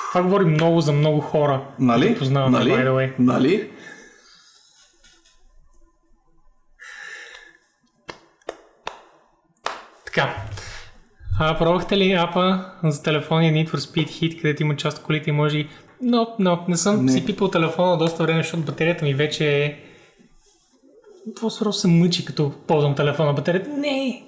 Това 0.09 0.21
говори 0.21 0.45
много 0.45 0.81
за 0.81 0.91
много 0.91 1.19
хора. 1.19 1.61
Нали? 1.79 2.05
които 2.05 2.19
Познаваме, 2.19 2.57
нали? 2.59 2.71
by 2.71 2.87
the 2.87 2.89
way. 2.89 3.11
Нали? 3.19 3.69
Така. 10.17 10.35
А, 11.39 11.57
пробвахте 11.57 11.97
ли 11.97 12.13
апа 12.13 12.65
за 12.83 13.03
телефония 13.03 13.53
Need 13.53 13.69
for 13.69 13.77
Speed 13.77 14.07
Hit, 14.07 14.41
където 14.41 14.63
има 14.63 14.75
част 14.75 14.97
от 14.97 15.03
колите 15.03 15.29
и 15.29 15.33
може 15.33 15.57
и... 15.57 15.69
Но, 16.01 16.35
но, 16.39 16.65
не 16.67 16.77
съм 16.77 17.05
Не. 17.05 17.11
си 17.11 17.25
пипал 17.25 17.47
телефона 17.47 17.97
доста 17.97 18.23
време, 18.23 18.43
защото 18.43 18.63
батерията 18.63 19.05
ми 19.05 19.13
вече 19.13 19.63
е... 19.63 19.79
По-скоро 21.41 21.73
се 21.73 21.87
мъчи, 21.87 22.25
като 22.25 22.53
ползвам 22.67 22.95
телефона. 22.95 23.33
Батерията... 23.33 23.69
Не! 23.69 24.23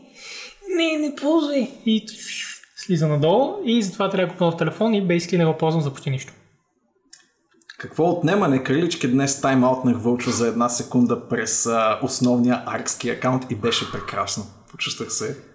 Не, 0.78 0.98
не 0.98 1.16
ползвай! 1.16 1.72
И 1.86 2.06
слиза 2.76 3.08
надолу 3.08 3.56
и 3.66 3.82
затова 3.84 4.10
трябва 4.10 4.28
да 4.28 4.34
купя 4.34 4.46
нов 4.46 4.58
телефон 4.58 4.94
и 4.94 5.08
basically 5.08 5.38
не 5.38 5.46
го 5.46 5.58
ползвам 5.58 5.84
за 5.84 5.94
почти 5.94 6.10
нищо. 6.10 6.34
Какво 7.78 8.10
отнемане, 8.10 8.64
кралички, 8.64 9.08
днес 9.08 9.42
тайм-аутнах 9.42 9.98
Вълчо 9.98 10.32
за 10.32 10.48
една 10.48 10.70
секунда 10.70 11.28
през 11.30 11.66
а, 11.66 12.00
основния 12.04 12.64
аркски 12.66 13.10
акаунт 13.10 13.52
и 13.52 13.56
беше 13.56 13.92
прекрасно. 13.92 14.46
Почувствах 14.72 15.12
се, 15.12 15.49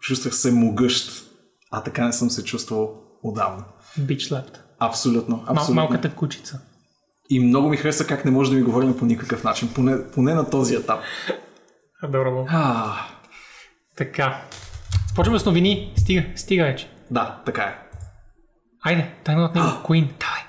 почувствах 0.00 0.34
се 0.34 0.52
могъщ, 0.52 1.24
а 1.70 1.82
така 1.82 2.06
не 2.06 2.12
съм 2.12 2.30
се 2.30 2.44
чувствал 2.44 2.94
отдавна. 3.22 3.64
Bitch 3.98 4.30
slapped. 4.30 4.56
Абсолютно, 4.78 5.36
Мал, 5.36 5.44
абсолютно. 5.48 5.74
малката 5.74 6.14
кучица. 6.14 6.60
И 7.30 7.40
много 7.40 7.68
ми 7.68 7.76
хареса 7.76 8.06
как 8.06 8.24
не 8.24 8.30
може 8.30 8.50
да 8.50 8.56
ми 8.56 8.62
говорим 8.62 8.98
по 8.98 9.04
никакъв 9.04 9.44
начин, 9.44 9.68
поне, 9.74 10.10
поне 10.10 10.34
на 10.34 10.50
този 10.50 10.74
етап. 10.74 11.00
Добро. 12.02 12.46
А, 12.50 12.92
Така. 13.96 14.42
Почваме 15.16 15.38
с 15.38 15.44
новини. 15.44 15.94
Стига, 15.98 16.24
стига 16.36 16.64
вече. 16.64 16.90
да, 17.10 17.42
така 17.46 17.62
е. 17.62 17.78
Айде, 18.82 19.14
едно 19.28 19.44
от 19.44 19.54
него. 19.54 19.66
Queen. 19.66 20.08
Давай. 20.20 20.40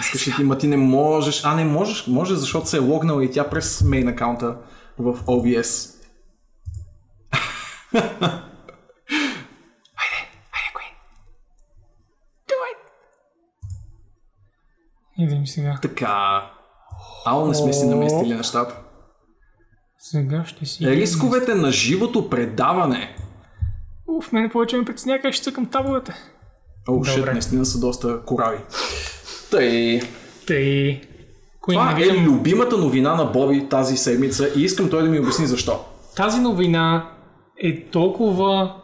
Искаш 0.00 0.28
ли 0.28 0.32
ти, 0.36 0.44
ма 0.44 0.58
ти 0.58 0.66
не 0.66 0.76
можеш. 0.76 1.44
А, 1.44 1.54
не 1.54 1.64
можеш, 1.64 2.06
може, 2.06 2.34
защото 2.34 2.68
се 2.68 2.76
е 2.76 2.80
логнала 2.80 3.24
и 3.24 3.30
тя 3.30 3.50
през 3.50 3.82
мейн 3.82 4.08
акаунта 4.08 4.56
в 4.98 5.14
OBS. 5.14 5.92
Айде, 7.92 8.06
айде, 10.52 10.70
Queen. 10.74 10.92
Давай. 12.48 12.70
Идем 15.18 15.46
сега. 15.46 15.78
Така. 15.82 16.50
Ало, 17.26 17.46
не 17.46 17.54
сме 17.54 17.72
си 17.72 17.86
наместили 17.86 18.34
нещата. 18.34 18.76
Сега 19.98 20.44
ще 20.44 20.66
си... 20.66 20.86
Рисковете 20.86 21.54
на 21.54 21.72
живото 21.72 22.30
предаване. 22.30 23.16
Уф, 24.08 24.32
мене 24.32 24.48
повече 24.48 24.76
ме 24.76 24.84
притеснява 24.84 25.20
как 25.22 25.34
ще 25.34 25.44
цъкам 25.44 25.66
табовете. 25.66 26.14
О, 26.88 27.04
шит, 27.04 27.26
наистина 27.32 27.66
са 27.66 27.80
доста 27.80 28.24
корави. 28.24 28.58
Тъй. 29.50 30.00
Тъй... 30.46 31.00
Queen, 31.62 31.72
Това 31.72 31.98
е 32.00 32.24
любимата 32.24 32.78
новина 32.78 33.14
на 33.14 33.24
Боби 33.24 33.68
тази 33.68 33.96
седмица 33.96 34.48
и 34.56 34.62
искам 34.62 34.90
той 34.90 35.02
да 35.02 35.08
ми 35.08 35.20
обясни 35.20 35.46
защо. 35.46 35.84
Тази 36.16 36.40
новина 36.40 37.10
е 37.62 37.84
толкова 37.84 38.74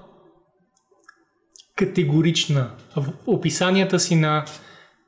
категорична 1.76 2.70
в 2.96 3.06
описанията 3.26 3.98
си 3.98 4.16
на 4.16 4.44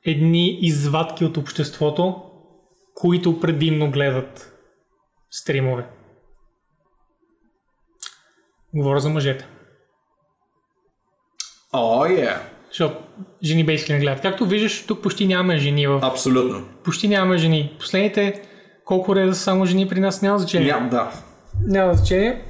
едни 0.04 0.58
извадки 0.60 1.24
от 1.24 1.36
обществото, 1.36 2.22
които 2.94 3.40
предимно 3.40 3.90
гледат 3.90 4.52
стримове. 5.30 5.86
Говоря 8.74 9.00
за 9.00 9.08
мъжете. 9.08 9.46
О, 11.72 12.06
е. 12.06 12.36
Защото 12.68 12.96
жени 13.42 13.66
basically 13.66 13.92
не 13.92 14.00
гледат. 14.00 14.22
Както 14.22 14.46
виждаш, 14.46 14.86
тук 14.86 15.02
почти 15.02 15.26
нямаме 15.26 15.58
жени. 15.58 15.86
В... 15.86 16.00
Абсолютно. 16.02 16.64
Почти 16.84 17.08
нямаме 17.08 17.38
жени. 17.38 17.76
Последните 17.78 18.42
колко 18.84 19.16
реда 19.16 19.34
са 19.34 19.40
само 19.40 19.66
жени 19.66 19.88
при 19.88 20.00
нас 20.00 20.22
няма 20.22 20.38
значение. 20.38 20.72
Ням, 20.72 20.88
да. 20.88 21.12
Няма 21.66 21.94
значение. 21.94 22.44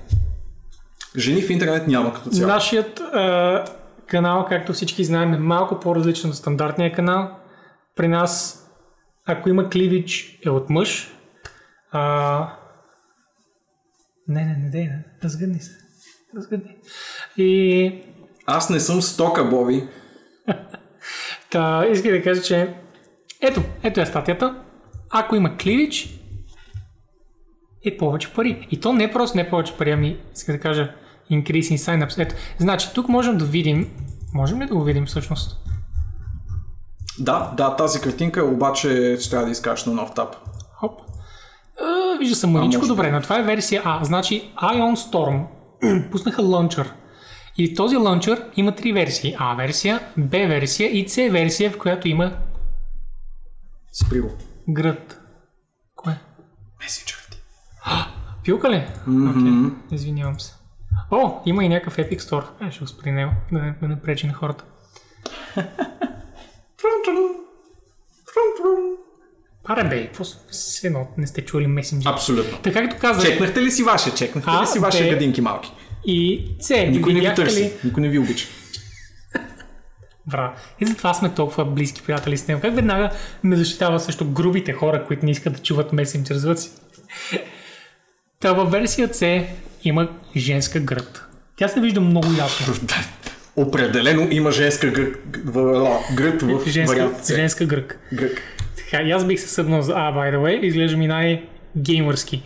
Жени 1.17 1.43
в 1.43 1.51
интернет 1.51 1.87
няма 1.89 2.15
като 2.15 2.31
цяло. 2.31 2.49
Нашият 2.49 3.01
а, 3.01 3.65
канал, 4.07 4.47
както 4.49 4.73
всички 4.73 5.05
знаем, 5.05 5.35
е 5.35 5.39
малко 5.39 5.81
по-различен 5.81 6.31
от 6.31 6.37
стандартния 6.37 6.93
канал. 6.93 7.31
При 7.97 8.09
нас, 8.09 8.65
ако 9.27 9.49
има 9.49 9.71
кливич, 9.71 10.41
е 10.47 10.51
от 10.51 10.71
мъж. 10.71 11.13
А... 11.91 12.59
Не, 14.29 14.45
не, 14.45 14.57
не, 14.57 14.71
дей, 14.71 14.85
не. 14.85 15.05
Разгърни 15.25 15.59
се. 15.59 15.79
Разгърни. 16.37 16.77
И 17.37 18.03
Аз 18.47 18.71
не 18.71 18.81
съм 18.81 19.03
стока, 19.03 19.45
Боби. 19.45 19.89
Та, 21.51 21.87
иска 21.87 22.11
да 22.11 22.23
кажа, 22.23 22.43
че 22.43 22.75
ето, 23.41 23.63
ето 23.83 24.01
е 24.01 24.07
статията. 24.07 24.63
Ако 25.11 25.37
има 25.37 25.57
кливич, 25.57 26.21
е 27.85 27.97
повече 27.97 28.33
пари. 28.35 28.69
И 28.71 28.81
то 28.81 28.93
не 28.93 29.05
е 29.05 29.13
просто 29.13 29.37
не 29.37 29.51
повече 29.51 29.77
пари, 29.77 29.91
ами 29.91 30.21
иска 30.35 30.53
да 30.53 30.61
кажа 30.61 30.95
increasing 31.31 31.77
sign-ups. 31.77 32.23
Ето, 32.23 32.35
значи, 32.59 32.89
тук 32.95 33.09
можем 33.09 33.37
да 33.37 33.45
видим, 33.45 33.91
можем 34.35 34.63
ли 34.63 34.67
да 34.67 34.75
го 34.75 34.85
видим 34.85 35.07
всъщност? 35.07 35.64
Да, 37.19 37.53
да, 37.57 37.77
тази 37.77 38.01
картинка 38.01 38.45
обаче 38.45 39.17
ще 39.21 39.31
трябва 39.31 39.45
да 39.47 39.53
изкажеш 39.53 39.87
на 39.87 39.93
нов 39.93 40.15
таб. 40.15 40.37
Хоп. 40.73 41.01
А, 41.81 42.19
вижда 42.19 42.35
се 42.37 42.47
мъничко 42.47 42.87
добре, 42.87 43.13
но 43.13 43.21
това 43.21 43.39
е 43.39 43.43
версия 43.43 43.83
А. 43.85 44.05
Значи 44.05 44.53
Ion 44.63 44.95
Storm 44.95 45.45
пуснаха 46.11 46.43
лънчър. 46.43 46.93
И 47.57 47.75
този 47.75 47.97
лънчър 47.97 48.45
има 48.57 48.75
три 48.75 48.93
версии. 48.93 49.37
А 49.39 49.55
версия, 49.55 50.01
Б 50.17 50.37
версия 50.39 50.99
и 50.99 51.09
С 51.09 51.17
версия, 51.17 51.71
в 51.71 51.79
която 51.79 52.09
има 52.09 52.33
Спри 53.93 54.21
го. 54.21 54.31
гръд. 54.69 55.21
Кое? 55.97 56.19
Месенджер 56.83 57.29
ти. 57.31 57.39
Пилка 58.45 58.71
ли? 58.71 58.87
Мгм. 59.07 59.67
Окей, 59.67 59.97
извинявам 59.97 60.41
се. 60.41 60.55
О, 61.11 61.41
има 61.47 61.65
и 61.65 61.69
някакъв 61.69 61.97
Epic 61.97 62.19
Store. 62.19 62.69
Е, 62.69 62.71
ще 62.71 62.81
го 62.81 62.87
спри 62.87 63.13
него, 63.13 63.33
да 63.53 63.59
не, 63.59 63.75
да 63.83 63.89
не 63.89 64.01
пречи 64.01 64.27
на 64.27 64.33
хората. 64.33 64.65
Паре 69.65 69.85
бе, 69.85 70.07
какво 70.07 70.25
с- 70.25 70.85
едно 70.85 71.07
не 71.19 71.27
сте 71.27 71.43
чули 71.43 71.67
месенджер. 71.67 72.11
Абсолютно. 72.11 72.59
Така 72.59 72.81
както 72.83 72.97
казах, 72.99 73.25
Чекнахте 73.25 73.63
ли 73.63 73.71
си 73.71 73.83
ваше? 73.83 74.15
Чекнахте 74.15 74.51
А, 74.53 74.63
ли 74.63 74.67
си 74.67 74.79
ваше 74.79 75.03
бе. 75.03 75.11
гадинки 75.11 75.41
малки? 75.41 75.73
и 76.07 76.45
С, 76.61 76.91
Никой 76.91 77.13
не 77.15 77.21
ви 77.21 77.35
търси. 77.35 77.61
ли? 77.61 77.73
Никой 77.85 78.03
не 78.03 78.09
ви 78.09 78.19
обича. 78.19 78.47
Браво. 80.27 80.53
И 80.81 80.87
затова 80.87 81.15
сме 81.15 81.29
толкова 81.31 81.65
близки 81.65 82.03
приятели 82.03 82.37
с 82.37 82.49
него. 82.49 82.61
Как 82.61 82.75
веднага 82.75 83.11
ме 83.45 83.57
защитава 83.57 83.99
срещу 83.99 84.25
грубите 84.25 84.73
хора, 84.73 85.05
които 85.07 85.25
не 85.25 85.31
искат 85.31 85.53
да 85.53 85.59
чуват 85.59 85.93
месенджер 85.93 86.37
звъци? 86.37 86.71
Та 88.41 88.53
във 88.53 88.71
версия 88.71 89.15
С 89.15 89.43
има 89.85 90.09
женска 90.37 90.81
гръд. 90.81 91.25
Тя 91.57 91.69
се 91.69 91.81
вижда 91.81 92.01
много 92.01 92.29
ясно. 92.39 92.75
Определено 93.57 94.29
има 94.31 94.51
женска 94.51 94.91
грък, 94.91 95.19
в, 95.45 95.99
гръд 96.15 96.43
в 96.43 96.69
Женска, 96.69 96.97
вариант 96.97 97.27
женска 97.27 97.67
гръг. 97.67 97.99
Грък. 98.13 98.43
Така, 98.77 99.03
и 99.03 99.11
аз 99.11 99.27
бих 99.27 99.41
се 99.41 99.49
събнал 99.49 99.83
за 99.83 99.93
А, 99.93 100.13
by 100.13 100.35
the 100.35 100.39
way. 100.39 100.61
Изглежда 100.61 100.97
ми 100.97 101.07
най-геймърски. 101.07 102.43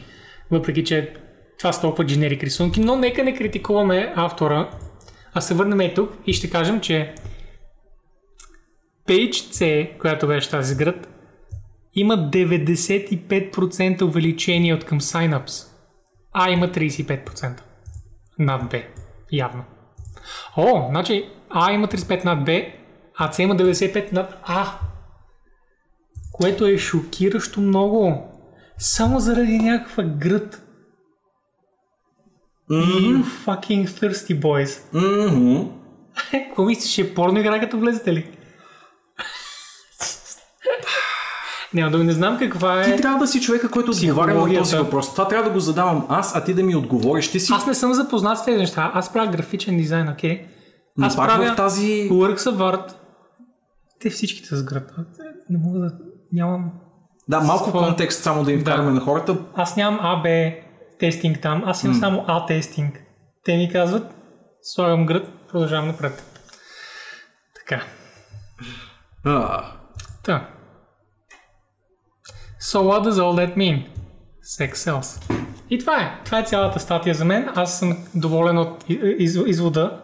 Въпреки, 0.50 0.84
че 0.84 1.12
това 1.58 1.72
са 1.72 1.80
толкова 1.80 2.06
дженерик 2.06 2.42
рисунки, 2.42 2.80
но 2.80 2.96
нека 2.96 3.24
не 3.24 3.34
критикуваме 3.34 4.12
автора, 4.16 4.70
а 5.34 5.40
се 5.40 5.54
върнем 5.54 5.80
и 5.80 5.94
тук 5.94 6.12
и 6.26 6.32
ще 6.32 6.50
кажем, 6.50 6.80
че 6.80 7.14
Page 9.08 9.30
C, 9.30 9.90
която 9.98 10.26
беше 10.26 10.50
тази 10.50 10.76
град, 10.76 11.08
има 11.94 12.14
95% 12.14 14.02
увеличение 14.02 14.74
от 14.74 14.84
към 14.84 15.00
signups. 15.00 15.66
А 16.32 16.50
има 16.50 16.68
35% 16.68 17.60
над 18.38 18.70
Б. 18.70 18.78
Явно. 19.32 19.64
О, 20.56 20.86
значи 20.90 21.28
А 21.50 21.72
има 21.72 21.88
35 21.88 22.24
над 22.24 22.44
Б, 22.44 22.52
а 23.18 23.32
С 23.32 23.38
има 23.38 23.56
95 23.56 24.12
над 24.12 24.34
А. 24.42 24.66
Което 26.32 26.66
е 26.66 26.78
шокиращо 26.78 27.60
много. 27.60 28.28
Само 28.78 29.20
заради 29.20 29.58
някаква 29.58 30.04
гръд. 30.04 30.64
You 32.70 33.24
fucking 33.24 33.86
thirsty 33.86 34.40
boys. 34.40 34.94
Мгм. 34.94 35.70
Какво 36.30 36.64
мислиш, 36.64 36.92
ще 36.92 37.00
е 37.00 37.14
порно 37.14 37.38
игра 37.38 37.60
като 37.60 37.78
влезете 37.78 38.12
ли? 38.12 38.37
Няма 41.74 41.90
да 41.90 42.04
не 42.04 42.12
знам 42.12 42.38
каква 42.38 42.82
Ти 42.82 42.90
е. 42.90 42.96
трябва 42.96 43.18
да 43.18 43.26
си 43.26 43.40
човека, 43.40 43.70
който 43.70 43.90
отговаря 43.90 44.34
на 44.34 44.58
този 44.58 44.76
въпрос. 44.76 45.12
Това 45.12 45.28
трябва 45.28 45.44
да 45.48 45.54
го 45.54 45.60
задавам 45.60 46.06
аз, 46.08 46.36
а 46.36 46.44
ти 46.44 46.54
да 46.54 46.62
ми 46.62 46.76
отговориш. 46.76 47.30
Ти 47.30 47.40
си 47.40 47.52
Аз 47.56 47.66
не 47.66 47.74
съм 47.74 47.94
запознат 47.94 48.38
с 48.38 48.44
тези 48.44 48.58
неща. 48.58 48.90
Аз 48.94 49.12
правя 49.12 49.30
графичен 49.30 49.76
дизайн, 49.76 50.08
окей? 50.08 50.46
но 50.96 51.06
Аз 51.06 51.16
пак 51.16 51.28
правя 51.28 51.52
в 51.52 51.56
тази... 51.56 52.10
Works 52.10 52.36
of 52.38 52.56
Art. 52.56 52.92
Те 54.00 54.10
всичките 54.10 54.56
с 54.56 54.64
град. 54.64 54.92
Не 55.50 55.58
мога 55.58 55.78
да... 55.78 55.90
Нямам... 56.32 56.70
Да, 57.28 57.40
малко 57.40 57.64
Какво? 57.64 57.78
контекст 57.78 58.22
само 58.22 58.44
да 58.44 58.52
им 58.52 58.58
Да. 58.58 58.64
вкараме 58.64 58.90
на 58.90 59.00
хората. 59.00 59.36
Аз 59.54 59.76
нямам 59.76 60.00
АБ 60.02 60.26
тестинг 60.98 61.40
там. 61.40 61.62
Аз 61.66 61.84
имам 61.84 61.96
само 61.96 62.24
А 62.26 62.46
тестинг. 62.46 63.00
Те 63.44 63.56
ми 63.56 63.72
казват, 63.72 64.14
слагам 64.62 65.06
град, 65.06 65.28
продължавам 65.48 65.86
напред. 65.86 66.42
Така. 67.54 67.82
А, 69.24 69.64
Та. 70.24 70.48
So 72.72 72.78
what 72.82 73.00
does 73.04 73.18
all 73.18 73.34
that 73.36 73.56
mean? 73.56 73.82
Sex 74.58 74.72
sells. 74.72 75.32
И 75.70 75.78
това 75.78 76.00
е. 76.00 76.20
Това 76.24 76.38
е 76.38 76.44
цялата 76.44 76.80
статия 76.80 77.14
за 77.14 77.24
мен. 77.24 77.48
Аз 77.54 77.78
съм 77.78 77.96
доволен 78.14 78.58
от 78.58 78.84
из, 78.88 79.38
извода, 79.46 80.00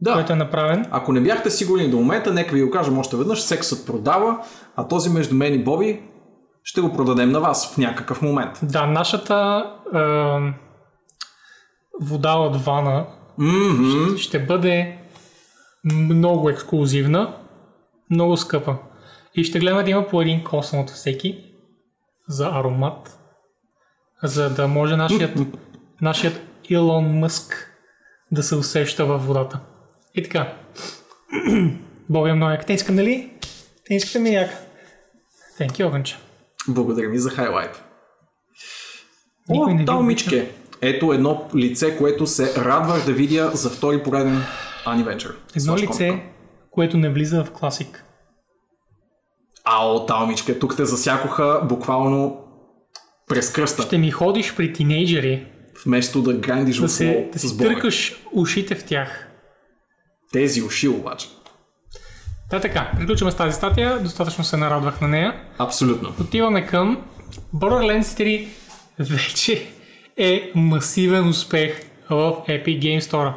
да. 0.00 0.12
който 0.12 0.32
е 0.32 0.36
направен. 0.36 0.86
Ако 0.90 1.12
не 1.12 1.20
бяхте 1.20 1.50
сигурни 1.50 1.90
до 1.90 1.96
момента, 1.96 2.34
нека 2.34 2.54
ви 2.54 2.62
го 2.62 2.70
кажем 2.70 2.98
още 2.98 3.16
веднъж. 3.16 3.42
Сексът 3.42 3.86
продава, 3.86 4.38
а 4.76 4.88
този 4.88 5.10
между 5.10 5.34
мен 5.34 5.54
и 5.54 5.64
Боби 5.64 6.02
ще 6.64 6.80
го 6.80 6.92
продадем 6.92 7.30
на 7.30 7.40
вас 7.40 7.74
в 7.74 7.78
някакъв 7.78 8.22
момент. 8.22 8.58
Да, 8.62 8.86
нашата 8.86 9.66
е, 9.94 9.98
вода 12.00 12.32
от 12.32 12.64
вана 12.64 13.06
Мгм. 13.38 14.16
ще 14.16 14.38
бъде 14.38 14.98
много 15.84 16.50
ексклюзивна, 16.50 17.34
много 18.10 18.36
скъпа. 18.36 18.76
И 19.34 19.44
ще 19.44 19.58
гледаме 19.58 19.82
да 19.82 19.90
има 19.90 20.06
по 20.06 20.22
един 20.22 20.44
косъм 20.44 20.80
от 20.80 20.90
всеки 20.90 21.47
за 22.28 22.46
аромат, 22.46 23.18
за 24.22 24.50
да 24.50 24.68
може 24.68 24.96
нашият, 24.96 25.38
нашият 26.00 26.40
Илон 26.68 27.18
Мъск 27.18 27.72
да 28.32 28.42
се 28.42 28.56
усеща 28.56 29.06
във 29.06 29.26
водата. 29.26 29.60
И 30.14 30.22
така. 30.22 30.52
Боби 32.08 32.30
е 32.30 32.34
много 32.34 32.50
як. 32.52 32.66
Те 32.66 32.72
искам, 32.72 32.94
нали? 32.94 33.30
Те 33.86 33.94
искате 33.94 34.18
ми 34.18 34.30
яка. 34.30 34.58
Thank 35.58 35.70
you, 35.70 35.86
огънче. 35.86 36.18
Благодаря 36.68 37.08
ви 37.08 37.18
за 37.18 37.30
хайлайт. 37.30 37.82
Никой 39.48 39.74
не 39.74 39.82
О, 39.82 39.86
талмичке. 39.86 40.50
Ето 40.80 41.12
едно 41.12 41.48
лице, 41.54 41.96
което 41.96 42.26
се 42.26 42.64
радвах 42.64 43.06
да 43.06 43.12
видя 43.12 43.50
за 43.54 43.70
втори 43.70 44.02
пореден 44.02 44.42
Ани-вечер. 44.86 45.36
Едно 45.56 45.76
лице, 45.76 46.22
което 46.70 46.96
не 46.96 47.10
влиза 47.10 47.44
в 47.44 47.50
класик. 47.50 48.04
Ао, 49.70 50.06
талмичке, 50.06 50.58
тук 50.58 50.76
те 50.76 50.84
засякоха 50.84 51.60
буквално 51.64 52.40
през 53.28 53.52
кръста, 53.52 53.82
Ще 53.82 53.98
ми 53.98 54.10
ходиш 54.10 54.54
при 54.54 54.72
тинейджери, 54.72 55.46
вместо 55.84 56.22
да 56.22 56.32
грандиш 56.32 56.76
да, 56.76 56.88
се, 56.88 57.30
да 57.32 57.38
си 57.38 57.58
търкаш 57.58 58.22
ушите 58.32 58.74
в 58.74 58.84
тях. 58.84 59.28
Тези 60.32 60.62
уши 60.62 60.88
обаче. 60.88 61.28
Да, 62.50 62.60
така, 62.60 62.90
приключваме 62.96 63.32
с 63.32 63.36
тази 63.36 63.56
статия, 63.56 63.98
достатъчно 64.02 64.44
се 64.44 64.56
нарадвах 64.56 65.00
на 65.00 65.08
нея. 65.08 65.40
Абсолютно. 65.58 66.14
Отиваме 66.20 66.66
към 66.66 67.02
Borderlands 67.54 68.02
3 68.02 68.48
вече 68.98 69.66
е 70.16 70.52
масивен 70.54 71.28
успех 71.28 71.80
в 72.10 72.36
Epic 72.48 72.78
Game 72.82 73.00
Store. 73.00 73.32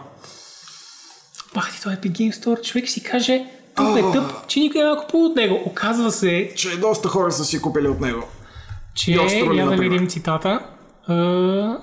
Бах 1.53 1.75
ти, 1.75 1.81
този 1.83 1.95
Epic 1.95 2.11
Game 2.11 2.33
Store, 2.33 2.61
човек 2.61 2.89
си 2.89 3.03
каже, 3.03 3.45
тук 3.75 3.97
е 3.97 4.01
тъп, 4.01 4.47
че 4.47 4.59
никой 4.59 4.81
няма 4.81 4.97
купува 4.97 5.25
от 5.25 5.35
него. 5.35 5.61
Оказва 5.65 6.11
се, 6.11 6.51
Че 6.55 6.79
доста 6.79 7.07
хора 7.09 7.31
са 7.31 7.45
си 7.45 7.61
купили 7.61 7.87
от 7.87 7.99
него. 7.99 8.23
че, 8.95 9.11
я 9.53 9.65
да 9.65 9.75
видим 9.75 10.07
цитата, 10.07 10.59
uh, 11.09 11.77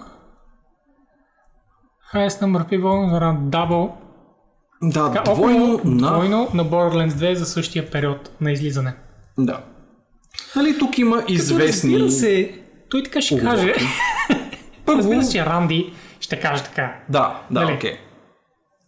highest 2.14 2.42
number 2.42 2.58
of 2.58 2.68
people 2.68 3.18
around 3.20 3.38
double 3.38 3.90
Да, 4.82 5.12
Така, 5.12 5.32
двойно 5.32 5.74
около 5.74 5.94
на... 5.94 6.12
двойно 6.12 6.48
на 6.54 6.64
Borderlands 6.64 7.10
2 7.10 7.32
за 7.34 7.46
същия 7.46 7.90
период 7.90 8.30
на 8.40 8.52
излизане. 8.52 8.94
Да. 9.38 9.60
Нали, 10.56 10.78
тук 10.78 10.98
има 10.98 11.22
известни... 11.28 11.92
Разбира 11.94 12.10
се, 12.10 12.60
той 12.90 13.02
така 13.02 13.20
ще 13.20 13.34
Оговорки. 13.34 13.56
каже. 13.56 13.74
Разбира 14.88 15.22
се, 15.24 15.32
че 15.32 15.46
Ранди 15.46 15.92
Ще 16.20 16.40
кажа 16.40 16.64
така. 16.64 16.94
Да, 17.08 17.40
да, 17.50 17.60
Нали? 17.60 17.74
окей. 17.74 17.96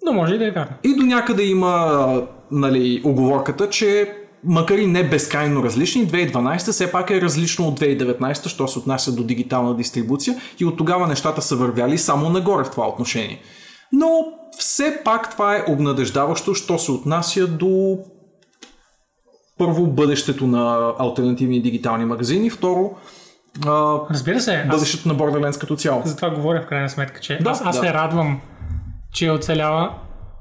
Но 0.05 0.12
може 0.12 0.34
и 0.34 0.38
да 0.38 0.46
е 0.46 0.51
вярно. 0.51 0.72
И 0.84 0.96
до 0.96 1.03
някъде 1.03 1.42
има 1.42 2.22
нали, 2.51 3.03
оговорката, 3.05 3.70
че 3.70 4.14
макар 4.44 4.78
и 4.78 4.86
не 4.86 5.09
безкрайно 5.09 5.62
различни, 5.62 6.09
2012 6.09 6.57
все 6.59 6.92
пак 6.92 7.11
е 7.11 7.20
различно 7.20 7.68
от 7.68 7.80
2019, 7.80 8.48
що 8.48 8.68
се 8.68 8.78
отнася 8.78 9.12
до 9.12 9.24
дигитална 9.24 9.76
дистрибуция 9.76 10.36
и 10.61 10.64
от 10.64 10.76
тогава 10.76 11.07
нещата 11.07 11.42
са 11.42 11.57
вървяли 11.57 11.98
само 11.98 12.30
нагоре 12.30 12.64
в 12.64 12.70
това 12.70 12.88
отношение. 12.88 13.40
Но 13.92 14.24
все 14.59 15.01
пак 15.05 15.30
това 15.30 15.57
е 15.57 15.64
обнадеждаващо, 15.68 16.55
що 16.55 16.78
се 16.78 16.92
отнася 16.92 17.46
до 17.46 17.98
първо 19.59 19.86
бъдещето 19.86 20.46
на 20.46 20.92
альтернативни 20.98 21.62
дигитални 21.62 22.05
магазини, 22.05 22.51
второ 22.51 22.90
Разбира 24.11 24.40
се, 24.40 24.55
аз 24.55 24.68
бъдещето 24.68 25.09
на 25.09 25.14
Borderlands 25.14 25.61
като 25.61 25.76
цяло. 25.76 26.03
за 26.05 26.16
това 26.16 26.30
говоря 26.30 26.62
в 26.62 26.66
крайна 26.66 26.90
сметка, 26.90 27.20
че 27.20 27.38
Да, 27.42 27.51
аз, 27.51 27.62
аз 27.64 27.76
да. 27.76 27.86
се 27.86 27.94
радвам, 27.94 28.40
че 29.13 29.27
е 29.27 29.31
оцелява, 29.31 29.95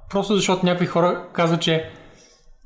просто 0.10 0.36
защото 0.36 0.66
някои 0.66 0.88
хора 0.88 1.24
казват, 1.34 1.62
че 1.62 1.90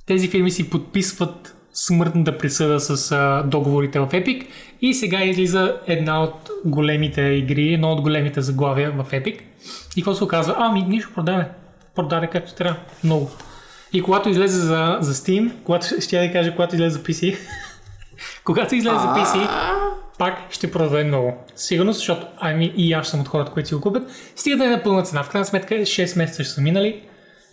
тези 0.06 0.28
фирми 0.28 0.51
си 0.51 0.70
подписват 0.70 1.56
смъртната 1.74 2.38
присъда 2.38 2.80
с 2.80 3.12
а, 3.12 3.43
договорите 3.43 3.99
в 3.99 4.08
Epic 4.08 4.47
и 4.82 4.93
сега 4.93 5.24
излиза 5.24 5.78
една 5.88 6.24
от 6.24 6.49
големите 6.66 7.22
игри, 7.22 7.74
едно 7.74 7.91
от 7.91 8.01
големите 8.01 8.41
заглавия 8.41 8.91
в 8.91 9.06
Epic 9.12 9.39
и 9.97 10.01
какво 10.01 10.14
се 10.14 10.24
оказва? 10.24 10.56
Ами, 10.58 10.82
нищо 10.82 11.12
продаде. 11.16 11.45
Продаде 11.95 12.28
както 12.28 12.56
трябва. 12.56 12.76
Много. 13.04 13.32
И 13.93 14.01
когато 14.01 14.30
излезе 14.30 14.60
за, 14.60 14.97
за 15.01 15.14
Steam, 15.14 15.51
когато 15.64 15.88
ще 16.01 16.28
да 16.28 16.34
кажа, 16.34 16.51
когато 16.51 16.76
излезе 16.76 16.97
за 16.97 17.04
PC, 17.04 17.38
когато 18.43 18.76
излезе 18.76 18.99
за 18.99 19.07
PC, 19.07 19.49
пак 20.18 20.34
ще 20.49 20.72
продаде 20.72 21.03
много. 21.03 21.34
Сигурно, 21.55 21.91
защото 21.93 22.28
ами 22.38 22.74
и 22.78 22.93
аз 22.93 23.07
съм 23.07 23.20
от 23.20 23.28
хората, 23.28 23.51
които 23.51 23.70
си 23.70 23.76
го 23.76 23.82
купят. 23.82 24.03
Стига 24.36 24.57
да 24.57 24.66
е 24.66 24.70
на 24.70 24.84
пълна 24.84 25.03
цена. 25.03 25.24
В 25.24 25.30
крайна 25.30 25.45
сметка 25.45 25.76
6 25.76 26.18
месеца 26.18 26.43
ще 26.43 26.53
са 26.53 26.61
минали. 26.61 27.01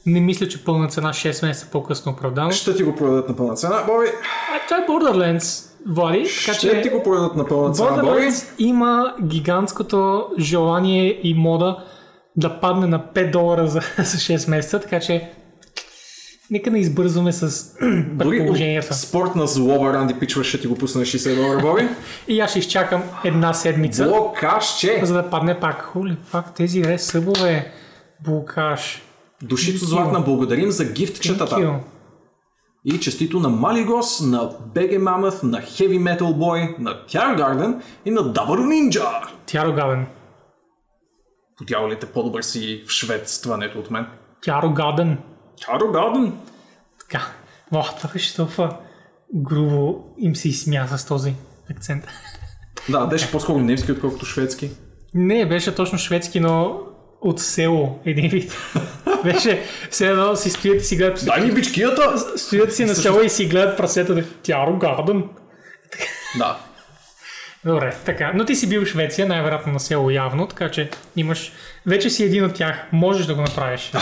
Не 0.07 0.21
мисля, 0.21 0.49
че 0.49 0.65
пълна 0.65 0.89
цена 0.89 1.09
6 1.09 1.47
месеца 1.47 1.71
по-късно 1.73 2.13
оправдано. 2.13 2.51
Ще 2.51 2.75
ти 2.75 2.83
го 2.83 2.95
продадат 2.95 3.29
на 3.29 3.37
пълна 3.37 3.55
цена, 3.55 3.83
Боби. 3.87 4.07
А, 4.07 4.67
това 4.69 4.77
е 4.77 4.87
Borderlands, 4.87 5.71
Влади. 5.87 6.19
Така 6.19 6.59
Ще 6.59 6.83
ти 6.83 6.89
че 6.89 6.95
го 6.95 7.03
продадат 7.03 7.37
на 7.37 7.47
пълна 7.47 7.75
цена, 7.75 7.89
Боби. 7.91 8.07
Borderlands 8.07 8.49
има 8.59 9.15
гигантското 9.23 10.29
желание 10.39 11.21
и 11.23 11.35
мода 11.35 11.85
да 12.37 12.61
падне 12.61 12.87
на 12.87 13.01
5 13.15 13.31
долара 13.31 13.67
за, 13.67 13.81
за 13.99 14.19
6 14.19 14.51
месеца, 14.51 14.81
така 14.81 15.01
че 15.01 15.31
нека 16.51 16.71
не 16.71 16.79
избързваме 16.79 17.33
с 17.33 17.75
предположенията. 18.19 18.95
от 18.95 19.01
спортна 19.01 19.47
злоба 19.47 19.93
Ранди 19.93 20.15
Пичва 20.15 20.45
ще 20.45 20.61
ти 20.61 20.67
го 20.67 20.79
пусне 20.79 20.99
на 20.99 21.07
60 21.07 21.35
долара, 21.35 21.61
Боби. 21.61 21.89
И 22.29 22.41
аз 22.41 22.51
ще 22.51 22.59
изчакам 22.59 23.03
една 23.25 23.55
седмица. 23.55 24.05
Блокашче! 24.09 25.01
За 25.03 25.15
да 25.15 25.31
падне 25.31 25.61
пак. 25.61 25.83
Хули, 25.83 26.17
пак 26.33 26.55
тези 26.55 26.99
събове. 26.99 27.73
Булкаш. 28.25 29.03
Душицо 29.43 29.85
Златна, 29.85 30.21
благодарим 30.21 30.71
за 30.71 30.85
гифтчетата. 30.93 31.81
И 32.85 33.01
честито 33.01 33.41
на 33.41 33.49
Малигос, 33.49 34.21
на 34.21 34.51
BG 34.75 34.99
Mammoth, 34.99 35.43
на 35.43 35.61
Heavy 35.63 35.99
Metal 35.99 36.21
Boy, 36.21 36.79
на 36.79 36.91
Tiar 36.91 37.39
Garden 37.39 37.81
и 38.05 38.11
на 38.11 38.21
Double 38.21 38.91
Ninja. 38.91 39.29
Тяро 39.47 39.73
Гаден. 39.73 40.07
Подявалите 41.59 42.07
по-добър 42.07 42.43
си 42.43 42.85
в 42.87 42.91
шведстването 42.91 43.79
от 43.79 43.91
мен. 43.91 44.07
Тяро 44.43 44.73
Гаден. 44.73 45.19
Tiar 45.61 45.81
Garden. 45.81 46.33
Така. 47.01 47.27
О, 47.73 47.83
това 47.97 48.11
беше 48.13 48.37
толкова 48.37 48.77
грубо 49.35 50.05
им 50.19 50.37
се 50.37 50.49
изсмя 50.49 50.87
с 50.87 51.07
този 51.07 51.35
акцент. 51.71 52.05
Да, 52.89 53.07
беше 53.07 53.31
по-скоро 53.31 53.59
немски, 53.59 53.93
отколкото 53.93 54.27
шведски. 54.27 54.71
Не, 55.15 55.49
беше 55.49 55.75
точно 55.75 55.99
шведски, 55.99 56.41
но 56.41 56.81
от 57.21 57.41
село 57.41 57.99
един 58.05 58.31
вид. 58.31 58.57
беше 59.25 59.63
все 59.91 60.09
едно 60.09 60.37
си 60.37 60.51
стоят 60.51 60.83
и 60.83 60.85
си 60.85 60.97
гледат. 60.97 61.25
Дай 61.25 61.41
ми 61.41 61.53
бичкията! 61.53 62.19
Стоят 62.39 62.75
си 62.75 62.85
на 62.85 62.95
село 62.95 63.21
и 63.21 63.29
си 63.29 63.47
гледат 63.47 63.77
прасета. 63.77 64.25
Тяро 64.43 64.79
Гаден. 64.79 65.25
Да. 66.39 66.59
Добре, 67.65 67.97
така. 68.05 68.33
Но 68.35 68.45
ти 68.45 68.57
си 68.57 68.69
бил 68.69 68.85
в 68.85 68.89
Швеция, 68.89 69.29
най-вероятно 69.29 69.73
на 69.73 69.81
село 69.81 70.11
явно, 70.11 70.47
така 70.47 70.71
че 70.71 70.91
имаш... 71.17 71.53
Вече 71.87 72.11
си 72.11 72.25
един 72.25 72.45
от 72.45 72.55
тях. 72.55 72.77
Можеш 72.93 73.27
да 73.27 73.35
го 73.35 73.41
направиш. 73.41 73.93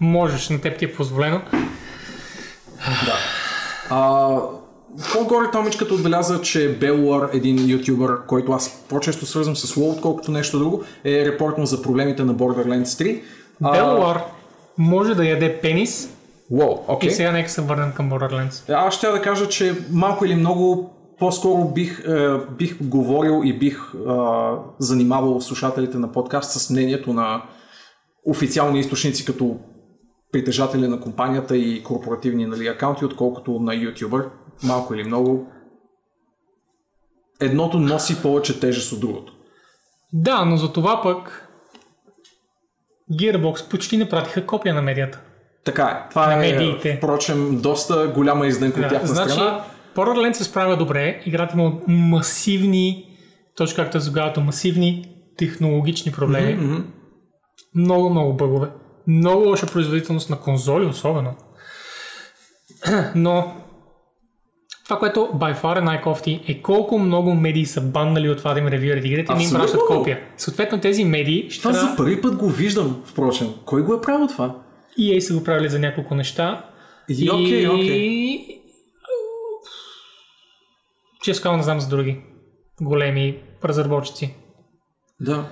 Можеш, 0.00 0.48
на 0.48 0.60
теб 0.60 0.78
ти 0.78 0.84
е 0.84 0.92
позволено. 0.92 1.40
А, 3.90 4.28
по-горе 5.12 5.50
Томичката 5.52 5.94
отбеляза, 5.94 6.42
че 6.42 6.78
Белуар, 6.80 7.30
един 7.32 7.70
ютубър, 7.70 8.26
който 8.26 8.52
аз 8.52 8.84
по-често 8.88 9.26
свързвам 9.26 9.56
с 9.56 9.74
WoW, 9.74 9.92
отколкото 9.92 10.30
нещо 10.30 10.58
друго, 10.58 10.84
е 11.04 11.24
репортнал 11.24 11.66
за 11.66 11.82
проблемите 11.82 12.24
на 12.24 12.34
Borderlands 12.34 12.84
3. 12.84 13.22
А, 13.62 13.72
Белуар 13.72 14.22
може 14.78 15.14
да 15.14 15.24
яде 15.24 15.60
пенис 15.60 16.10
Wow, 16.52 16.78
и 16.78 16.84
окей. 16.88 17.10
сега 17.10 17.32
нека 17.32 17.50
се 17.50 17.60
върнем 17.60 17.92
към 17.92 18.10
Borderlands. 18.10 18.72
Аз 18.74 18.94
ще 18.94 19.06
да 19.08 19.22
кажа, 19.22 19.48
че 19.48 19.74
малко 19.90 20.24
или 20.24 20.34
много 20.34 20.90
по-скоро 21.18 21.64
бих, 21.64 22.04
е, 22.08 22.28
бих 22.58 22.76
говорил 22.82 23.42
и 23.44 23.58
бих 23.58 23.92
е, 23.94 23.98
занимавал 24.78 25.40
слушателите 25.40 25.98
на 25.98 26.12
подкаст 26.12 26.52
с 26.52 26.70
мнението 26.70 27.12
на 27.12 27.42
официални 28.26 28.80
източници, 28.80 29.24
като 29.24 29.56
притежатели 30.32 30.88
на 30.88 31.00
компанията 31.00 31.56
и 31.56 31.82
корпоративни 31.82 32.46
нали, 32.46 32.66
акаунти, 32.66 33.04
отколкото 33.04 33.52
на 33.52 33.74
ютубър. 33.74 34.28
Малко 34.62 34.94
или 34.94 35.04
много. 35.04 35.46
Едното 37.40 37.78
носи 37.78 38.22
повече 38.22 38.60
тежест 38.60 38.92
от 38.92 39.00
другото. 39.00 39.32
Да, 40.12 40.44
но 40.44 40.56
за 40.56 40.72
това 40.72 41.02
пък 41.02 41.48
Gearbox 43.12 43.70
почти 43.70 43.96
не 43.96 44.08
пратиха 44.08 44.46
копия 44.46 44.74
на 44.74 44.82
медията. 44.82 45.20
Така 45.64 45.82
е. 45.82 46.10
Това 46.10 46.26
На 46.26 46.34
е, 46.34 46.38
медиите. 46.38 46.96
впрочем, 46.96 47.60
доста 47.62 48.12
голяма 48.14 48.46
издънка 48.46 48.80
от 48.80 48.82
Да, 48.82 48.88
тяхна 48.88 49.08
значи, 49.08 49.32
страна. 49.32 49.64
Borderlands 49.94 50.32
се 50.32 50.44
справя 50.44 50.76
добре. 50.76 51.22
Играта 51.26 51.54
има 51.58 51.72
масивни, 51.88 53.04
точно 53.56 53.76
както 53.76 53.96
е 53.96 54.00
заглавието, 54.00 54.40
масивни 54.40 55.16
технологични 55.36 56.12
проблеми. 56.12 56.54
Мгм. 56.54 56.76
Много, 57.74 58.10
много 58.10 58.32
бъгове. 58.32 58.68
Много 59.10 59.48
лоша 59.48 59.66
производителност 59.66 60.30
на 60.30 60.40
конзоли, 60.40 60.86
особено. 60.86 61.34
Но 63.14 63.56
това, 64.84 64.98
което 64.98 65.20
by 65.20 65.62
far 65.62 65.78
е 65.78 65.80
най-кофти, 65.80 66.44
е 66.48 66.62
колко 66.62 66.98
много 66.98 67.34
медии 67.34 67.66
са 67.66 67.80
баннали 67.80 68.28
от 68.28 68.38
това 68.38 68.54
да 68.54 68.60
им 68.60 68.66
ревюират 68.66 69.04
игрите 69.04 69.32
и 69.32 69.36
не 69.36 69.44
им 69.44 69.50
пращат 69.50 69.80
копия. 69.86 70.20
Съответно 70.36 70.80
тези 70.80 71.04
медии 71.04 71.50
ще 71.50 71.62
Това 71.62 71.72
трябва... 71.72 71.90
за 71.90 71.96
първи 71.96 72.20
път 72.20 72.36
го 72.36 72.48
виждам, 72.48 73.02
впрочем. 73.04 73.54
Кой 73.64 73.82
го 73.82 73.94
е 73.94 74.00
правил 74.00 74.26
това? 74.26 74.56
EA 75.00 75.18
са 75.18 75.34
го 75.34 75.44
правили 75.44 75.68
за 75.68 75.78
няколко 75.78 76.14
неща. 76.14 76.64
И, 77.08 77.30
окей, 77.30 77.68
окей. 77.68 78.46
Често 81.22 81.56
не 81.56 81.62
знам 81.62 81.80
за 81.80 81.88
други 81.88 82.20
големи 82.80 83.38
разработчици. 83.64 84.34
Да. 85.20 85.48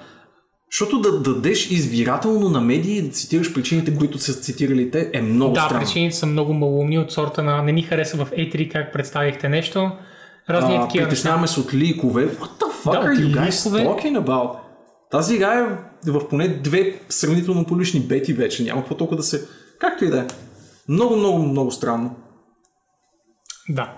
Защото 0.70 1.00
да 1.00 1.20
дадеш 1.20 1.70
избирателно 1.70 2.48
на 2.48 2.60
медии 2.60 2.96
и 2.96 3.02
да 3.02 3.10
цитираш 3.10 3.54
причините, 3.54 3.96
които 3.96 4.18
са 4.18 4.34
цитирали 4.34 4.90
те, 4.90 5.10
е 5.12 5.22
много 5.22 5.54
Да, 5.54 5.60
странно. 5.60 5.80
причините 5.80 6.16
са 6.16 6.26
много 6.26 6.52
малумни 6.54 6.98
от 6.98 7.12
сорта 7.12 7.42
на 7.42 7.62
не 7.62 7.72
ни 7.72 7.82
хареса 7.82 8.16
в 8.16 8.30
A3 8.30 8.72
как 8.72 8.92
представихте 8.92 9.48
нещо. 9.48 9.90
Разни 10.50 10.76
А, 10.76 10.80
такива 10.80 10.86
неща. 10.96 11.08
притесняваме 11.08 11.46
се 11.48 11.60
от 11.60 11.74
ликове. 11.74 12.28
What 12.28 12.60
the 12.60 12.84
fuck 12.84 12.92
Да, 12.92 12.98
are 12.98 13.16
you 13.16 13.34
guys 13.38 13.66
ликове. 13.66 13.84
talking 13.84 14.24
about? 14.24 14.56
Тази 15.10 15.34
игра 15.34 15.54
е 15.54 15.64
в 16.10 16.28
поне 16.28 16.48
две 16.48 17.00
сравнително 17.08 17.64
публични 17.64 18.00
бети 18.00 18.32
вече. 18.32 18.64
Няма 18.64 18.80
какво 18.80 18.94
толкова 18.96 19.16
да 19.16 19.22
се... 19.22 19.44
Както 19.78 20.04
и 20.04 20.08
да 20.08 20.18
е. 20.18 20.26
Много, 20.88 21.16
много, 21.16 21.38
много 21.38 21.70
странно. 21.70 22.16
Да. 23.68 23.92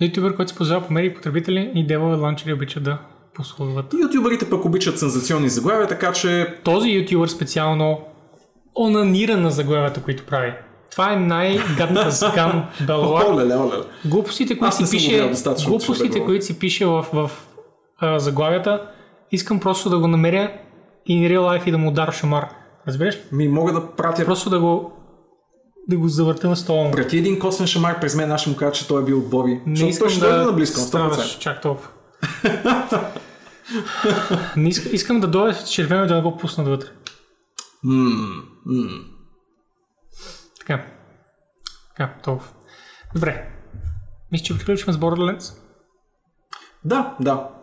Ютубър, 0.00 0.36
който 0.36 0.50
се 0.52 0.58
познава 0.58 0.86
по 0.86 0.92
медии 0.92 1.14
потребители 1.14 1.72
и 1.74 1.86
девове 1.86 2.16
ланчери 2.16 2.52
обичат 2.52 2.82
да 2.82 2.98
послужват. 3.36 3.94
Ютуберите 4.02 4.50
пък 4.50 4.64
обичат 4.64 4.98
сензационни 4.98 5.48
заглавия, 5.48 5.86
така 5.86 6.12
че 6.12 6.54
Този 6.64 6.90
ютубър 6.90 7.28
специално 7.28 8.00
онанира 8.76 9.36
на 9.36 9.50
заглавията, 9.50 10.02
които 10.02 10.26
прави. 10.26 10.52
Това 10.90 11.12
е 11.12 11.16
най-гадната 11.16 12.12
скам 12.30 12.64
оле. 12.90 13.44
Глупостите, 14.04 14.58
които 14.58 14.76
си 14.76 14.90
пише, 14.90 15.32
глупостите, 15.66 16.18
да 16.18 16.24
които 16.24 16.44
си 16.44 16.58
пише 16.58 16.86
в, 16.86 17.06
в 17.12 17.30
а, 17.98 18.18
заглавията, 18.18 18.82
искам 19.32 19.60
просто 19.60 19.90
да 19.90 19.98
го 19.98 20.08
намеря 20.08 20.52
in 21.08 21.32
real 21.32 21.40
life 21.40 21.68
и 21.68 21.70
да 21.70 21.78
му 21.78 21.88
ударя 21.88 22.12
шамар. 22.12 22.48
Разбираш? 22.88 23.18
Ми 23.32 23.48
мога 23.48 23.72
да 23.72 23.86
пратя 23.86 24.24
Просто 24.24 24.50
да 24.50 24.60
го 24.60 24.92
да 25.88 25.96
го 25.96 26.08
завърта 26.08 26.48
на 26.48 26.56
стола. 26.56 26.90
Прати 26.90 27.18
един 27.18 27.38
косвен 27.38 27.66
шамар 27.66 28.00
през 28.00 28.14
мен, 28.14 28.32
аз 28.32 28.40
ще 28.40 28.50
му 28.50 28.56
кажа, 28.56 28.72
че 28.72 28.88
той 28.88 29.02
е 29.02 29.04
бил 29.04 29.18
от 29.18 29.30
Боби. 29.30 29.60
Не 29.66 29.88
искам 29.88 30.08
дойде 30.08 30.36
да 30.36 30.44
наблизко, 30.44 30.80
на 30.80 30.86
100%. 30.86 30.88
страдаш 30.88 31.38
чак 31.38 31.62
толкова. 31.62 31.88
Не 34.56 34.68
искам, 34.68 34.94
искам 34.94 35.20
да 35.20 35.28
дойде 35.28 35.54
с 35.54 35.70
червено 35.70 36.04
и 36.04 36.06
да 36.06 36.14
не 36.14 36.22
го 36.22 36.36
пусна 36.36 36.64
вътре. 36.64 36.88
Мм, 37.84 38.42
мм. 38.66 39.04
Така. 40.58 40.86
Така, 41.88 42.14
толкова. 42.22 42.50
Добре. 43.14 43.52
Мисля, 44.32 44.44
че 44.44 44.58
приключваме 44.58 44.98
с 44.98 45.00
Borderlands. 45.00 45.58
Да, 46.84 47.16
да. 47.20 47.55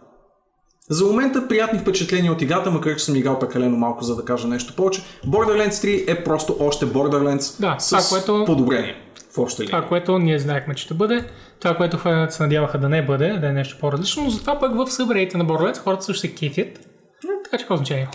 За 0.89 1.05
момента 1.05 1.47
приятни 1.47 1.79
впечатления 1.79 2.31
от 2.31 2.41
играта, 2.41 2.71
макар 2.71 2.95
че 2.95 3.05
съм 3.05 3.15
играл 3.15 3.39
прекалено 3.39 3.77
малко, 3.77 4.03
за 4.03 4.15
да 4.15 4.25
кажа 4.25 4.47
нещо 4.47 4.75
повече. 4.75 5.01
Borderlands 5.27 5.69
3 5.69 6.11
е 6.11 6.23
просто 6.23 6.57
още 6.59 6.85
Borderlands 6.85 7.61
Да, 7.61 7.75
с 7.79 7.89
това, 7.89 8.01
което- 8.09 8.45
подобрение. 8.45 8.95
В 9.33 9.37
обща. 9.37 9.65
Това, 9.65 9.81
което 9.81 10.19
ние 10.19 10.39
знаехме, 10.39 10.75
че 10.75 10.83
ще 10.83 10.93
бъде, 10.93 11.25
това, 11.59 11.75
което 11.75 11.97
феновете 11.97 12.33
се 12.33 12.43
надяваха 12.43 12.77
да 12.77 12.89
не 12.89 13.05
бъде, 13.05 13.29
да 13.31 13.47
е 13.47 13.53
нещо 13.53 13.77
по-различно, 13.79 14.23
но 14.23 14.29
затова 14.29 14.59
пък 14.59 14.75
в 14.75 14.87
събреите 14.87 15.37
на 15.37 15.45
Borderlands 15.45 15.77
хората 15.77 16.03
също 16.03 16.21
се 16.21 16.35
кефят. 16.35 16.79
Така 17.43 17.57
че 17.57 17.63
какво 17.63 17.77
значение? 17.77 18.07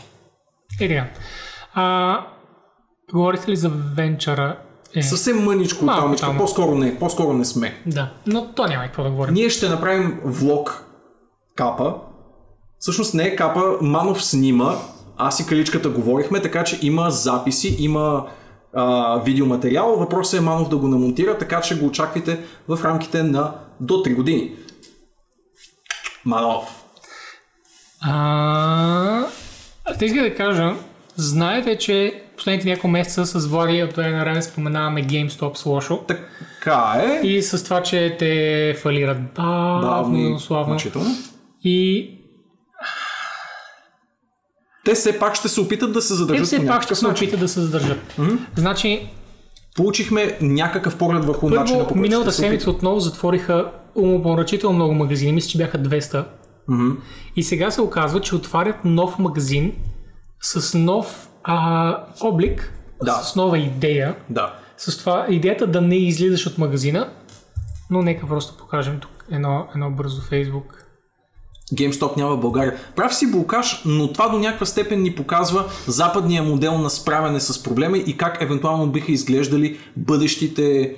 Е. 0.81 1.12
А, 1.75 2.21
говорите 3.12 3.51
ли 3.51 3.57
за 3.57 3.69
венчъра? 3.97 4.57
Е, 4.95 5.03
Съвсем 5.03 5.45
мъничко 5.45 5.85
Малко 5.85 6.16
там. 6.16 6.37
по-скоро 6.39 6.75
не, 6.75 6.99
по-скоро 6.99 7.33
не 7.33 7.45
сме. 7.45 7.75
Да, 7.87 8.11
но 8.27 8.47
то 8.47 8.66
няма 8.66 8.85
какво 8.85 9.03
да 9.03 9.11
говорим. 9.11 9.35
Ние 9.35 9.51
ще 9.51 9.69
направим 9.69 10.21
влог 10.25 10.85
капа. 11.57 11.95
Всъщност 12.81 13.14
не 13.14 13.24
е 13.24 13.37
капа, 13.37 13.62
Манов 13.81 14.24
снима, 14.24 14.74
аз 15.16 15.41
и 15.41 15.47
Каличката 15.47 15.89
говорихме, 15.89 16.43
така 16.43 16.64
че 16.64 16.79
има 16.83 17.11
записи, 17.11 17.76
има 17.79 18.26
а, 18.74 19.16
видеоматериал. 19.24 19.97
Въпросът 19.97 20.41
е 20.41 20.45
Манов 20.45 20.68
да 20.68 20.76
го 20.76 20.89
намонтира, 20.89 21.39
така 21.39 21.61
че 21.61 21.79
го 21.79 21.87
очаквайте 21.87 22.41
в 22.68 22.79
рамките 22.85 23.22
на 23.22 23.55
до 23.81 23.95
3 23.95 24.14
години. 24.14 24.53
Манов. 26.24 26.85
А, 28.01 29.24
иска 30.01 30.22
да 30.22 30.35
кажа, 30.35 30.74
знаете, 31.16 31.79
че 31.79 32.22
последните 32.37 32.68
няколко 32.68 32.89
месеца 32.89 33.26
с 33.26 33.47
Влади 33.47 33.83
от 33.83 33.93
време 33.93 34.16
на 34.16 34.24
време 34.24 34.43
споменаваме 34.43 35.05
GameStop 35.05 35.57
с 35.57 35.66
лошо. 35.66 36.05
Така 36.09 36.95
е. 37.05 37.26
И 37.26 37.43
с 37.43 37.64
това, 37.64 37.83
че 37.83 38.16
те 38.18 38.74
фалират 38.83 39.18
бавно, 39.35 40.18
но 40.18 40.39
славно. 40.39 40.74
мъчително. 40.74 41.11
И 41.64 42.11
Те 44.89 44.95
все 44.95 45.18
пак 45.18 45.34
ще 45.34 45.49
се 45.49 45.61
опитат 45.61 45.93
да 45.93 46.03
се 46.03 46.09
те 46.09 46.14
задържат 46.14 46.47
все 46.47 46.61
по 46.61 46.66
пак 46.66 46.82
ще 46.82 46.95
се 46.95 47.07
опитат 47.07 47.41
да 47.41 47.49
се 47.49 47.61
задържат. 47.61 48.20
Значи, 48.57 49.09
Получихме 49.78 50.39
някакъв 50.41 50.99
поглед 50.99 51.24
върху 51.24 51.49
начина 51.49 51.64
по 51.64 51.72
първо, 51.72 51.89
който 51.89 52.01
миналата 52.01 52.32
се 52.32 52.41
седмица 52.43 52.70
отново 52.70 53.01
затвориха 53.01 53.70
умопомрачително 53.95 54.76
много 54.76 54.95
магазини. 54.95 55.32
Мисля, 55.32 55.49
че 55.49 55.59
бяха 55.59 55.78
200. 55.78 56.24
Мгм. 56.68 56.91
И 57.36 57.43
сега 57.43 57.70
се 57.70 57.80
оказва, 57.80 58.20
че 58.20 58.36
отварят 58.36 58.84
нов 58.84 59.18
магазин 59.18 59.72
с 60.41 60.78
нов 60.78 61.28
а, 61.45 62.05
облик, 62.20 62.72
Да. 63.05 63.12
с 63.12 63.36
нова 63.36 63.59
идея. 63.59 64.16
Да. 64.30 64.55
С 64.76 64.99
това 64.99 65.26
идеята 65.30 65.66
да 65.66 65.80
не 65.80 65.97
излизаш 65.97 66.47
от 66.47 66.59
магазина, 66.59 67.09
но 67.91 68.03
нека 68.03 68.26
просто 68.26 68.57
покажем 68.57 68.99
тук 69.01 69.24
едно, 69.30 69.66
едно 69.74 69.91
бързо 69.91 70.22
Фейсбук. 70.22 70.84
GameStop 71.75 72.16
няма 72.16 72.37
в 72.37 72.41
България. 72.41 72.75
Прав 72.97 73.14
си 73.14 73.31
Булкаш, 73.31 73.83
но 73.87 74.12
това 74.12 74.29
до 74.29 74.39
някаква 74.39 74.66
степен 74.66 75.03
ни 75.03 75.14
показва 75.14 75.64
западния 75.87 76.43
модел 76.43 76.79
на 76.79 76.91
справяне 76.91 77.41
с 77.41 77.62
проблема 77.62 77.99
и 77.99 78.16
как 78.16 78.43
евентуално 78.43 78.87
биха 78.87 79.12
изглеждали 79.12 79.79
бъдещите 79.97 80.97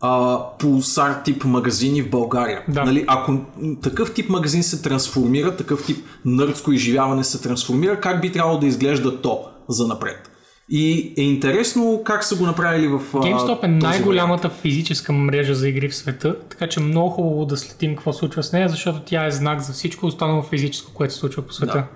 а, 0.00 0.38
пулсар 0.58 1.20
тип 1.24 1.44
магазини 1.44 2.02
в 2.02 2.10
България. 2.10 2.64
Да. 2.68 2.84
Нали, 2.84 3.04
ако 3.08 3.38
такъв 3.82 4.14
тип 4.14 4.28
магазин 4.28 4.62
се 4.62 4.82
трансформира, 4.82 5.56
такъв 5.56 5.86
тип 5.86 6.06
нърдско 6.24 6.72
изживяване 6.72 7.24
се 7.24 7.42
трансформира, 7.42 8.00
как 8.00 8.20
би 8.20 8.32
трябвало 8.32 8.58
да 8.58 8.66
изглежда 8.66 9.20
то 9.22 9.44
за 9.68 9.86
напред? 9.86 10.31
И 10.74 11.14
е 11.18 11.22
интересно 11.22 12.02
как 12.04 12.24
са 12.24 12.36
го 12.36 12.46
направили 12.46 12.88
в 12.88 13.00
GameStop 13.12 13.64
е 13.64 13.68
най-голямата 13.68 14.48
физическа 14.50 15.12
мрежа 15.12 15.54
за 15.54 15.68
игри 15.68 15.88
в 15.88 15.96
света, 15.96 16.36
така 16.50 16.68
че 16.68 16.80
много 16.80 17.10
хубаво 17.10 17.46
да 17.46 17.56
следим 17.56 17.96
какво 17.96 18.12
случва 18.12 18.42
с 18.42 18.52
нея, 18.52 18.68
защото 18.68 19.00
тя 19.00 19.26
е 19.26 19.30
знак 19.30 19.60
за 19.60 19.72
всичко 19.72 20.06
останало 20.06 20.42
физическо, 20.42 20.92
което 20.94 21.14
се 21.14 21.20
случва 21.20 21.42
по 21.42 21.52
света. 21.52 21.72
Да. 21.72 21.86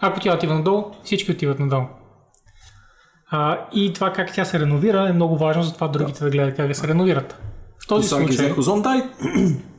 Ако 0.00 0.20
тя 0.20 0.34
отива 0.34 0.54
надолу, 0.54 0.84
всички 1.04 1.32
отиват 1.32 1.58
надолу. 1.58 1.84
А, 3.30 3.58
и 3.74 3.92
това 3.92 4.12
как 4.12 4.34
тя 4.34 4.44
се 4.44 4.60
реновира 4.60 5.08
е 5.08 5.12
много 5.12 5.36
важно, 5.38 5.62
затова 5.62 5.88
другите 5.88 6.24
да, 6.24 6.30
гледат 6.30 6.56
как 6.56 6.68
да 6.68 6.74
се 6.74 6.88
реновират. 6.88 7.36
В 7.84 7.86
този 7.86 8.02
ги 8.02 8.08
случай, 8.08 8.28
взех 8.28 8.58
Озон, 8.58 8.82
дай. 8.82 9.02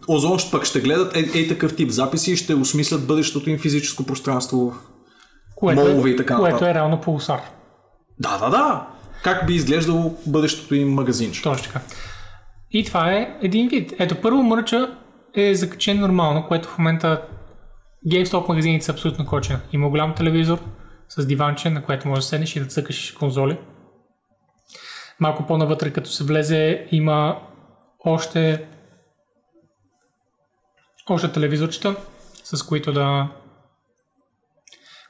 Озон 0.07 0.39
ще 0.39 0.51
пък 0.51 0.65
ще 0.65 0.79
гледат 0.79 1.15
е, 1.15 1.39
е 1.39 1.47
такъв 1.47 1.75
тип 1.75 1.89
записи 1.89 2.31
и 2.31 2.35
ще 2.35 2.53
осмислят 2.53 3.07
бъдещото 3.07 3.49
им 3.49 3.59
физическо 3.59 4.03
пространство. 4.05 4.57
в- 4.57 4.75
което, 5.55 5.81
молове 5.81 6.09
и 6.09 6.13
е, 6.13 6.15
така 6.15 6.35
което 6.35 6.53
нататък. 6.53 6.71
е 6.71 6.73
реално 6.73 7.01
пулсар. 7.01 7.41
Да, 8.19 8.37
да, 8.37 8.49
да. 8.49 8.87
Как 9.23 9.47
би 9.47 9.53
изглеждало 9.53 10.17
бъдещото 10.25 10.75
им 10.75 10.93
магазинче. 10.93 11.41
Точно 11.41 11.73
така. 11.73 11.85
И 12.71 12.85
това 12.85 13.11
е 13.11 13.37
един 13.41 13.67
вид. 13.69 13.93
Ето, 13.99 14.21
първо 14.21 14.43
мърча 14.43 14.97
е 15.35 15.55
закачен 15.55 15.99
нормално, 15.99 16.47
което 16.47 16.69
в 16.69 16.77
момента 16.77 17.21
GameStop 18.07 18.47
магазините 18.47 18.85
са 18.85 18.91
абсолютно 18.91 19.25
кочена. 19.25 19.59
Има 19.73 19.89
голям 19.89 20.15
телевизор 20.15 20.59
с 21.09 21.25
диванче, 21.25 21.69
на 21.69 21.83
което 21.83 22.07
можеш 22.07 22.23
да 22.23 22.29
седнеш 22.29 22.55
и 22.55 22.59
да 22.59 22.65
цъкаш 22.65 23.11
конзоли. 23.11 23.57
Малко 25.19 25.47
по-навътре, 25.47 25.93
като 25.93 26.09
се 26.09 26.23
влезе, 26.23 26.87
има 26.91 27.39
още 28.05 28.65
още 31.09 31.31
телевизорчета, 31.31 31.95
с 32.43 32.63
които 32.63 32.93
да 32.93 33.29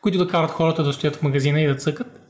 които 0.02 0.18
да 0.18 0.28
карат 0.28 0.52
хората 0.52 0.84
да 0.84 0.94
стоят 0.94 1.16
в 1.16 1.22
магазина 1.22 1.62
и 1.62 1.68
да 1.68 1.76
цъкат. 1.76 2.25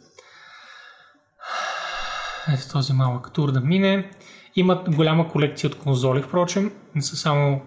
Ето 2.54 2.70
този 2.72 2.94
малък 2.94 3.32
тур 3.34 3.52
да 3.52 3.62
мине. 3.62 4.10
Имат 4.56 4.96
голяма 4.96 5.30
колекция 5.30 5.68
от 5.68 5.78
конзоли, 5.78 6.22
впрочем. 6.22 6.72
Не 6.96 7.02
са 7.02 7.16
само 7.16 7.62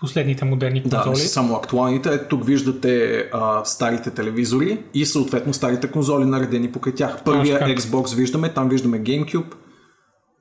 последните 0.00 0.44
модерни 0.44 0.80
Да, 0.80 0.96
не 0.98 1.02
конзоли. 1.04 1.22
са 1.24 1.28
само 1.28 1.54
актуалните. 1.54 2.14
Ето 2.14 2.28
тук 2.28 2.46
виждате 2.46 3.16
а, 3.32 3.64
старите 3.64 4.10
телевизори 4.10 4.82
и 4.94 5.06
съответно 5.06 5.54
старите 5.54 5.90
конзоли 5.90 6.24
наредени 6.24 6.72
покрай 6.72 6.94
тях. 6.94 7.24
Първия 7.24 7.58
така. 7.58 7.70
Xbox 7.72 8.16
виждаме, 8.16 8.48
там 8.48 8.68
виждаме 8.68 9.00
GameCube. 9.00 9.54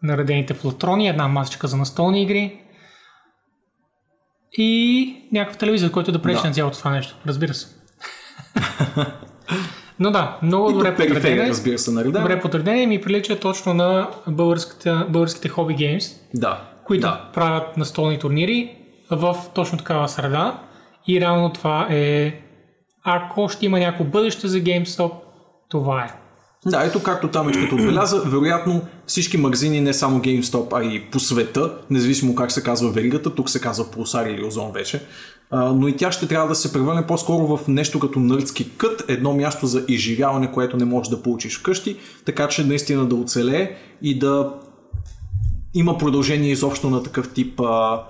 наредените 0.04 0.54
в 0.54 0.66
латрони, 0.66 1.08
една 1.08 1.28
масичка 1.28 1.68
за 1.68 1.78
настолни 1.78 2.22
игри 2.24 2.62
и 4.54 5.30
някакъв 5.32 5.58
телевизор, 5.58 5.92
който 5.92 6.12
да 6.12 6.22
пречи 6.22 6.42
Да. 6.42 6.48
на 6.48 6.54
цялото 6.54 6.78
това 6.78 6.92
нещо. 6.92 7.16
Разбира 7.28 7.54
се. 7.54 7.68
Но 10.00 10.12
да, 10.12 10.38
много 10.42 10.70
И 10.70 10.74
добре 10.74 10.96
периферия, 10.96 11.22
подредени. 11.22 11.50
разбира 11.50 11.78
се, 11.78 11.92
наредена. 11.92 12.20
Добре 12.22 12.42
подредени 12.42 12.84
и 12.84 12.88
ми 12.88 13.02
прилича 13.02 13.40
точно 13.40 13.74
на 13.74 14.08
българските, 14.28 14.94
българските 15.10 15.50
хоби 15.50 15.74
геймс, 15.74 16.06
Да. 16.34 16.62
които 16.84 17.02
да. 17.02 17.22
правят 17.34 17.78
настолни 17.78 18.20
турнири 18.20 18.76
в 19.12 19.36
точно 19.54 19.78
такава 19.78 20.10
среда. 20.10 20.60
И 21.08 21.22
реално 21.22 21.54
това 21.54 21.88
е, 21.90 22.34
ако 23.04 23.50
ще 23.50 23.66
има 23.66 23.80
някакво 23.80 24.04
бъдеще 24.04 24.48
за 24.48 24.58
GameStop, 24.58 25.12
това 25.70 26.04
е. 26.04 26.19
Да, 26.66 26.84
ето 26.84 27.04
както 27.04 27.28
Тамечката 27.28 27.76
отбеляза, 27.76 28.22
вероятно 28.22 28.82
всички 29.06 29.38
магазини, 29.38 29.82
не 29.82 29.94
само 29.94 30.20
GameStop, 30.20 30.80
а 30.80 30.84
и 30.84 31.12
по 31.12 31.20
света, 31.20 31.78
независимо 31.90 32.36
как 32.36 32.52
се 32.52 32.64
казва 32.64 32.92
веригата, 32.92 33.36
тук 33.36 33.50
се 33.50 33.62
казва 33.62 33.86
Pulsar 33.86 34.28
или 34.28 34.46
Озон 34.46 34.72
вече, 34.72 35.02
но 35.52 35.88
и 35.88 35.96
тя 35.96 36.12
ще 36.12 36.28
трябва 36.28 36.48
да 36.48 36.56
се 36.56 36.74
превърне 36.74 37.08
по-скоро 37.08 37.58
в 37.58 37.68
нещо 37.68 38.00
като 38.00 38.20
нърдски 38.20 38.70
кът, 38.78 39.04
едно 39.08 39.34
място 39.34 39.68
за 39.68 39.86
изживяване, 39.88 40.52
което 40.52 40.78
не 40.78 40.86
можеш 40.86 41.10
да 41.10 41.24
получиш 41.24 41.60
вкъщи, 41.60 41.98
така 42.26 42.48
че 42.48 42.66
наистина 42.66 43.06
да 43.06 43.16
оцелее 43.16 43.76
и 44.02 44.20
да 44.20 44.54
има 45.74 45.98
продължение 45.98 46.52
изобщо 46.52 46.90
на 46.90 47.04
такъв 47.04 47.34
тип 47.34 47.60
а, 47.60 48.04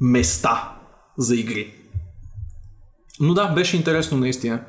места 0.00 0.72
за 1.18 1.36
игри. 1.36 1.74
Но 3.20 3.34
да, 3.34 3.48
беше 3.48 3.76
интересно 3.76 4.18
наистина. 4.18 4.60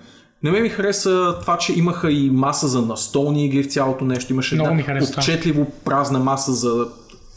Не 0.45 0.51
ме 0.51 0.61
ми 0.61 0.69
хареса 0.69 1.35
това, 1.41 1.57
че 1.57 1.79
имаха 1.79 2.11
и 2.11 2.29
маса 2.29 2.67
за 2.67 2.81
настолни 2.81 3.45
игри 3.45 3.63
в 3.63 3.71
цялото 3.71 4.05
нещо. 4.05 4.33
Имаше 4.33 4.55
Много 4.55 4.79
една 4.79 4.99
отчетливо 5.17 5.71
празна 5.85 6.19
маса, 6.19 6.53
за, 6.53 6.87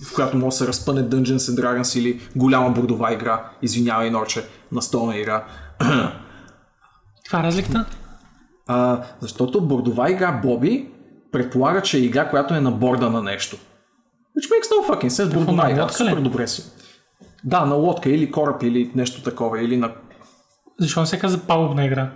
в 0.02 0.14
която 0.14 0.36
може 0.36 0.54
да 0.54 0.56
се 0.56 0.66
разпъне 0.66 1.02
Dungeons 1.02 1.36
and 1.36 1.62
Dragons 1.62 1.98
или 1.98 2.20
голяма 2.36 2.70
бордова 2.70 3.12
игра. 3.12 3.50
Извинявай, 3.62 4.10
Норче, 4.10 4.44
настолна 4.72 5.16
игра. 5.16 5.44
Това 7.26 7.40
е 7.40 7.42
разликата? 7.42 7.84
А, 8.66 9.02
защото 9.20 9.60
бордова 9.60 10.10
игра 10.10 10.32
Боби 10.32 10.88
предполага, 11.32 11.82
че 11.82 11.96
е 11.96 12.00
игра, 12.00 12.30
която 12.30 12.54
е 12.54 12.60
на 12.60 12.70
борда 12.70 13.10
на 13.10 13.22
нещо. 13.22 13.56
Which 14.38 14.50
makes 14.50 14.68
no 14.70 14.90
fucking 14.90 15.08
sense. 15.08 15.34
Бордова 15.34 15.70
игра. 15.70 15.86
ли? 15.86 15.92
Супер 15.92 16.16
добре 16.16 16.48
си. 16.48 16.64
Да, 17.44 17.64
на 17.64 17.74
лодка 17.74 18.10
или 18.10 18.30
кораб 18.30 18.62
или 18.62 18.90
нещо 18.94 19.22
такова. 19.22 19.62
Или 19.62 19.76
на 19.76 19.92
Защо 20.80 21.00
не 21.00 21.06
се 21.06 21.18
казва 21.18 21.40
палубна 21.46 21.86
игра? 21.86 22.10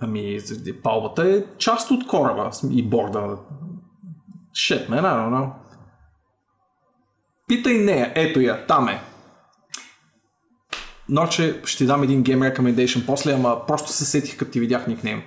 Ами, 0.00 0.38
палбата 0.82 1.30
е 1.30 1.44
част 1.58 1.90
от 1.90 2.06
кораба 2.06 2.50
и 2.70 2.88
борда. 2.88 3.38
Shit, 4.52 4.88
man, 4.88 5.02
I 5.02 5.14
don't 5.14 5.30
know. 5.30 5.50
Питай 7.48 7.78
нея, 7.78 8.12
ето 8.14 8.40
я, 8.40 8.66
там 8.66 8.88
е. 8.88 9.02
Ноче 11.08 11.60
ще 11.64 11.86
дам 11.86 12.02
един 12.02 12.24
game 12.24 12.54
recommendation 12.54 13.06
после, 13.06 13.32
ама 13.32 13.66
просто 13.66 13.92
се 13.92 14.04
сетих 14.04 14.38
като 14.38 14.50
ти 14.50 14.60
видях 14.60 14.86
никнейм. 14.86 15.22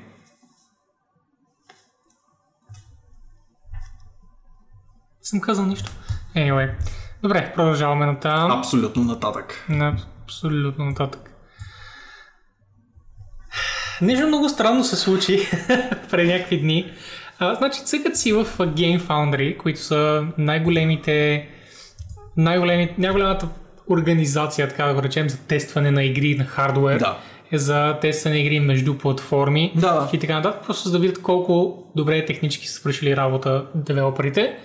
Не 5.19 5.25
съм 5.25 5.41
казал 5.41 5.65
нищо. 5.65 5.91
Anyway. 6.35 6.73
Добре, 7.23 7.53
продължаваме 7.55 8.05
на 8.05 8.19
там. 8.19 8.51
Абсолютно 8.51 9.03
нататък. 9.03 9.65
На 9.69 9.97
абсолютно 10.23 10.85
нататък. 10.85 11.30
Нещо 14.01 14.27
много 14.27 14.49
странно 14.49 14.83
се 14.83 14.95
случи 14.95 15.39
преди 16.11 16.31
някакви 16.33 16.59
дни. 16.59 16.91
А, 17.39 17.55
значи 17.55 17.83
цъкат 17.85 18.17
си 18.17 18.33
в 18.33 18.45
Game 18.57 18.99
Foundry, 19.01 19.57
които 19.57 19.79
са 19.79 20.23
най-големите, 20.37 21.47
най-големи, 22.37 22.95
най-голямата 22.97 23.47
организация, 23.89 24.67
така 24.69 24.85
да 24.85 24.93
го 24.93 25.03
речем, 25.03 25.29
за 25.29 25.37
тестване 25.37 25.91
на 25.91 26.03
игри 26.03 26.35
на 26.35 26.43
хардвер. 26.43 26.99
Да. 26.99 27.17
Е 27.51 27.57
за 27.57 27.97
тестване 28.01 28.35
на 28.35 28.41
игри 28.41 28.59
между 28.59 28.97
платформи 28.97 29.73
Да. 29.75 30.09
и 30.13 30.19
така 30.19 30.33
нататък, 30.35 30.61
просто 30.65 30.89
за 30.89 30.91
да 30.91 30.99
видят 30.99 31.21
колко 31.21 31.83
добре 31.95 32.25
технически 32.25 32.67
са 32.67 32.73
свършили 32.73 33.15
работа 33.15 33.65
девелоперите. 33.75 34.57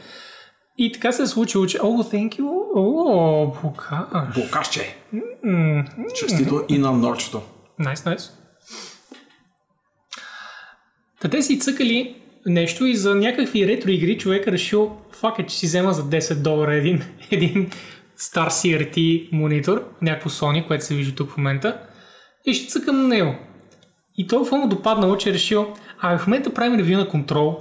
И 0.78 0.92
така 0.92 1.12
се 1.12 1.22
е 1.22 1.26
случило, 1.26 1.66
че, 1.66 1.78
oh, 1.78 2.14
thank 2.14 2.38
you, 2.40 2.48
о, 2.76 3.52
Букаш. 3.62 3.98
Бокашче. 4.34 4.96
М, 5.44 5.84
Честито 6.14 6.64
и 6.68 6.78
на 6.78 6.92
Норчето. 6.92 7.42
Найс, 7.78 8.04
найс. 8.04 8.28
Та 8.28 8.45
те 11.28 11.42
си 11.42 11.58
цъкали 11.58 12.14
нещо 12.46 12.86
и 12.86 12.96
за 12.96 13.14
някакви 13.14 13.66
ретро 13.66 13.90
игри 13.90 14.18
човек 14.18 14.46
е 14.46 14.52
решил, 14.52 14.96
фак 15.12 15.38
е, 15.38 15.46
че 15.46 15.56
си 15.56 15.66
взема 15.66 15.92
за 15.92 16.02
10 16.02 16.34
долара 16.34 16.74
един, 16.74 17.02
един 17.30 17.70
стар 18.16 18.50
CRT 18.50 19.28
монитор, 19.32 19.84
някакво 20.02 20.30
Sony, 20.30 20.66
което 20.66 20.84
се 20.84 20.94
вижда 20.94 21.14
тук 21.14 21.30
в 21.30 21.36
момента, 21.36 21.80
и 22.46 22.54
ще 22.54 22.70
цъкам 22.70 23.02
на 23.02 23.08
него. 23.08 23.34
И 24.18 24.26
толкова 24.26 24.58
му 24.58 24.68
допаднало, 24.68 25.16
че 25.16 25.30
е 25.30 25.32
решил, 25.32 25.66
а 26.00 26.18
в 26.18 26.26
момента 26.26 26.54
правим 26.54 26.78
ревю 26.78 26.96
на 26.96 27.08
контрол. 27.08 27.60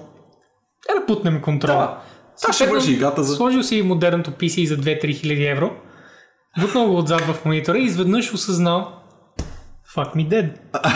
Е 0.90 1.00
да 1.00 1.06
путнем 1.06 1.42
контрол. 1.42 1.78
Да. 1.78 2.02
Та 2.42 2.54
ще 2.54 2.68
върши 2.68 2.92
играта 2.92 3.24
за... 3.24 3.36
Сложил 3.36 3.64
си 3.64 3.82
модерното 3.82 4.32
PC 4.32 4.66
за 4.66 4.78
2-3 4.78 5.16
хиляди 5.16 5.46
евро, 5.46 5.72
бутнал 6.62 6.88
го 6.88 6.98
отзад 6.98 7.22
в 7.22 7.46
монитора 7.46 7.78
и 7.78 7.84
изведнъж 7.84 8.34
осъзнал 8.34 9.05
Fuck 9.96 10.16
me 10.16 10.28
dead. 10.28 10.50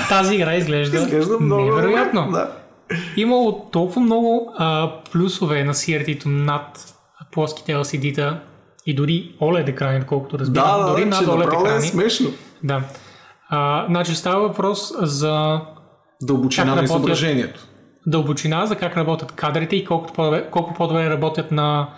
Тази 0.09 0.35
игра 0.35 0.55
изглежда, 0.55 0.97
Изглежда 0.97 1.39
много 1.39 1.63
невероятно. 1.65 2.31
Да. 2.31 2.51
Имало 3.17 3.69
толкова 3.71 4.01
много 4.01 4.53
а, 4.57 4.91
плюсове 5.11 5.63
на 5.63 5.73
CRT-то 5.73 6.29
над 6.29 6.93
плоските 7.31 7.73
LCD-та 7.75 8.39
и 8.85 8.95
дори 8.95 9.35
OLED 9.41 9.67
екрани, 9.69 9.99
доколкото 9.99 10.39
разбирам. 10.39 10.67
Да, 10.67 10.77
да, 10.83 10.91
дори 10.91 11.05
над 11.05 11.25
OLED 11.25 11.53
е 11.53 11.57
екрани. 11.57 11.81
смешно. 11.87 12.29
Да. 12.63 12.81
А, 13.49 13.85
значи 13.89 14.15
става 14.15 14.47
въпрос 14.47 14.93
за 15.01 15.61
Дълбочина 16.21 16.75
на 16.75 16.83
изображението. 16.83 17.59
дълбочина, 18.07 18.65
за 18.65 18.75
как 18.75 18.97
работят 18.97 19.31
кадрите 19.31 19.75
и 19.75 19.85
колко 19.85 20.13
по-добре, 20.13 20.49
колко 20.51 20.73
по-добре 20.73 21.09
работят 21.09 21.51
на 21.51 21.89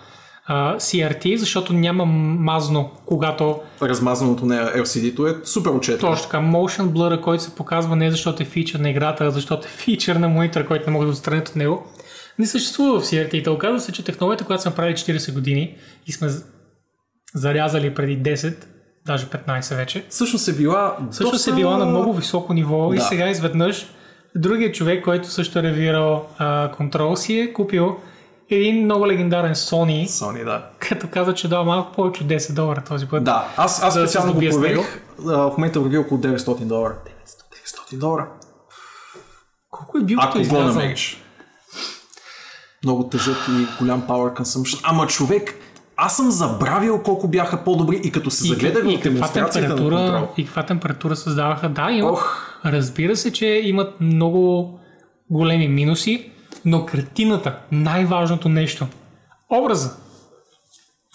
а, 0.53 0.75
CRT, 0.75 1.35
защото 1.35 1.73
няма 1.73 2.05
мазно, 2.05 2.91
когато 3.05 3.59
Размазаното 3.81 4.45
на 4.45 4.55
LCD-то 4.55 5.27
е 5.27 5.35
супер 5.43 5.69
отчетливо. 5.71 6.13
точно 6.13 6.23
така, 6.29 6.37
motion 6.37 6.81
blur, 6.83 7.21
който 7.21 7.43
се 7.43 7.55
показва 7.55 7.95
не 7.95 8.11
защото 8.11 8.43
е 8.43 8.45
фичър 8.45 8.79
на 8.79 8.89
играта, 8.89 9.25
а 9.25 9.31
защото 9.31 9.67
е 9.67 9.69
фичър 9.69 10.15
на 10.15 10.27
монитора, 10.29 10.67
който 10.67 10.85
не 10.89 10.93
могат 10.93 11.07
да 11.07 11.11
отстранят 11.11 11.49
от 11.49 11.55
него, 11.55 11.83
не 12.39 12.45
съществува 12.47 12.99
в 12.99 13.03
CRT. 13.03 13.47
Оказва 13.55 13.79
се, 13.79 13.91
че 13.91 14.03
технологията, 14.03 14.45
която 14.45 14.63
сме 14.63 14.75
правили 14.75 14.95
40 14.95 15.33
години 15.33 15.75
и 16.07 16.11
сме 16.11 16.29
зарязали 17.35 17.93
преди 17.93 18.17
10, 18.35 18.55
даже 19.05 19.25
15 19.25 19.75
вече, 19.75 20.05
Всъщност 20.09 20.47
е 20.47 20.53
била 20.53 20.97
също 21.11 21.23
доста... 21.31 21.39
се 21.39 21.53
била 21.53 21.77
на 21.77 21.85
много 21.85 22.13
високо 22.13 22.53
ниво 22.53 22.93
и 22.93 22.97
Да. 22.97 23.03
сега 23.03 23.29
изведнъж 23.29 23.85
другият 24.35 24.75
човек, 24.75 25.03
който 25.03 25.29
също 25.29 25.59
е 25.59 25.63
ревирал 25.63 26.25
контрол 26.77 27.15
си 27.15 27.39
е 27.39 27.53
купил 27.53 27.97
един 28.55 28.85
много 28.85 29.07
легендарен 29.07 29.55
Sony, 29.55 30.05
Sony, 30.05 30.45
да. 30.45 30.69
като 30.79 31.07
каза, 31.11 31.33
че 31.33 31.47
дава 31.47 31.63
малко 31.63 31.91
повече 31.91 32.23
от 32.23 32.29
10 32.29 32.53
долара 32.53 32.83
този 32.87 33.07
път. 33.07 33.23
Да, 33.23 33.47
аз, 33.57 33.83
аз 33.83 33.93
да 33.93 34.07
специално 34.07 34.33
го 34.33 34.39
проверих. 34.39 35.01
В 35.17 35.53
момента 35.57 35.79
върви 35.79 35.97
около 35.97 36.21
900 36.21 36.59
долара. 36.59 36.95
900 37.91 37.97
долара. 37.97 38.27
Колко 39.69 39.97
е 39.97 40.01
бил 40.01 40.19
Ако 40.21 40.43
го 40.43 40.59
намериш. 40.59 41.23
Много 42.83 43.03
тъжък 43.03 43.37
и 43.49 43.67
голям 43.79 44.01
power 44.01 44.41
consumption. 44.41 44.79
Ама 44.83 45.07
човек, 45.07 45.55
аз 45.97 46.15
съм 46.15 46.31
забравил 46.31 47.01
колко 47.03 47.27
бяха 47.27 47.63
по-добри 47.63 48.01
и 48.03 48.11
като 48.11 48.31
се 48.31 48.47
загледах 48.47 48.83
в 48.83 49.01
демонстрацията 49.03 49.69
на 49.69 49.75
контрол. 49.75 50.27
и 50.37 50.45
каква 50.45 50.63
температура 50.65 51.15
създаваха. 51.15 51.69
Да, 51.69 51.91
има. 51.91 52.11
Ох. 52.11 52.47
Разбира 52.65 53.15
се, 53.15 53.33
че 53.33 53.45
имат 53.45 54.01
много 54.01 54.79
големи 55.29 55.67
минуси, 55.67 56.31
но 56.65 56.85
картината, 56.85 57.57
най-важното 57.71 58.49
нещо, 58.49 58.87
образа, 59.49 59.89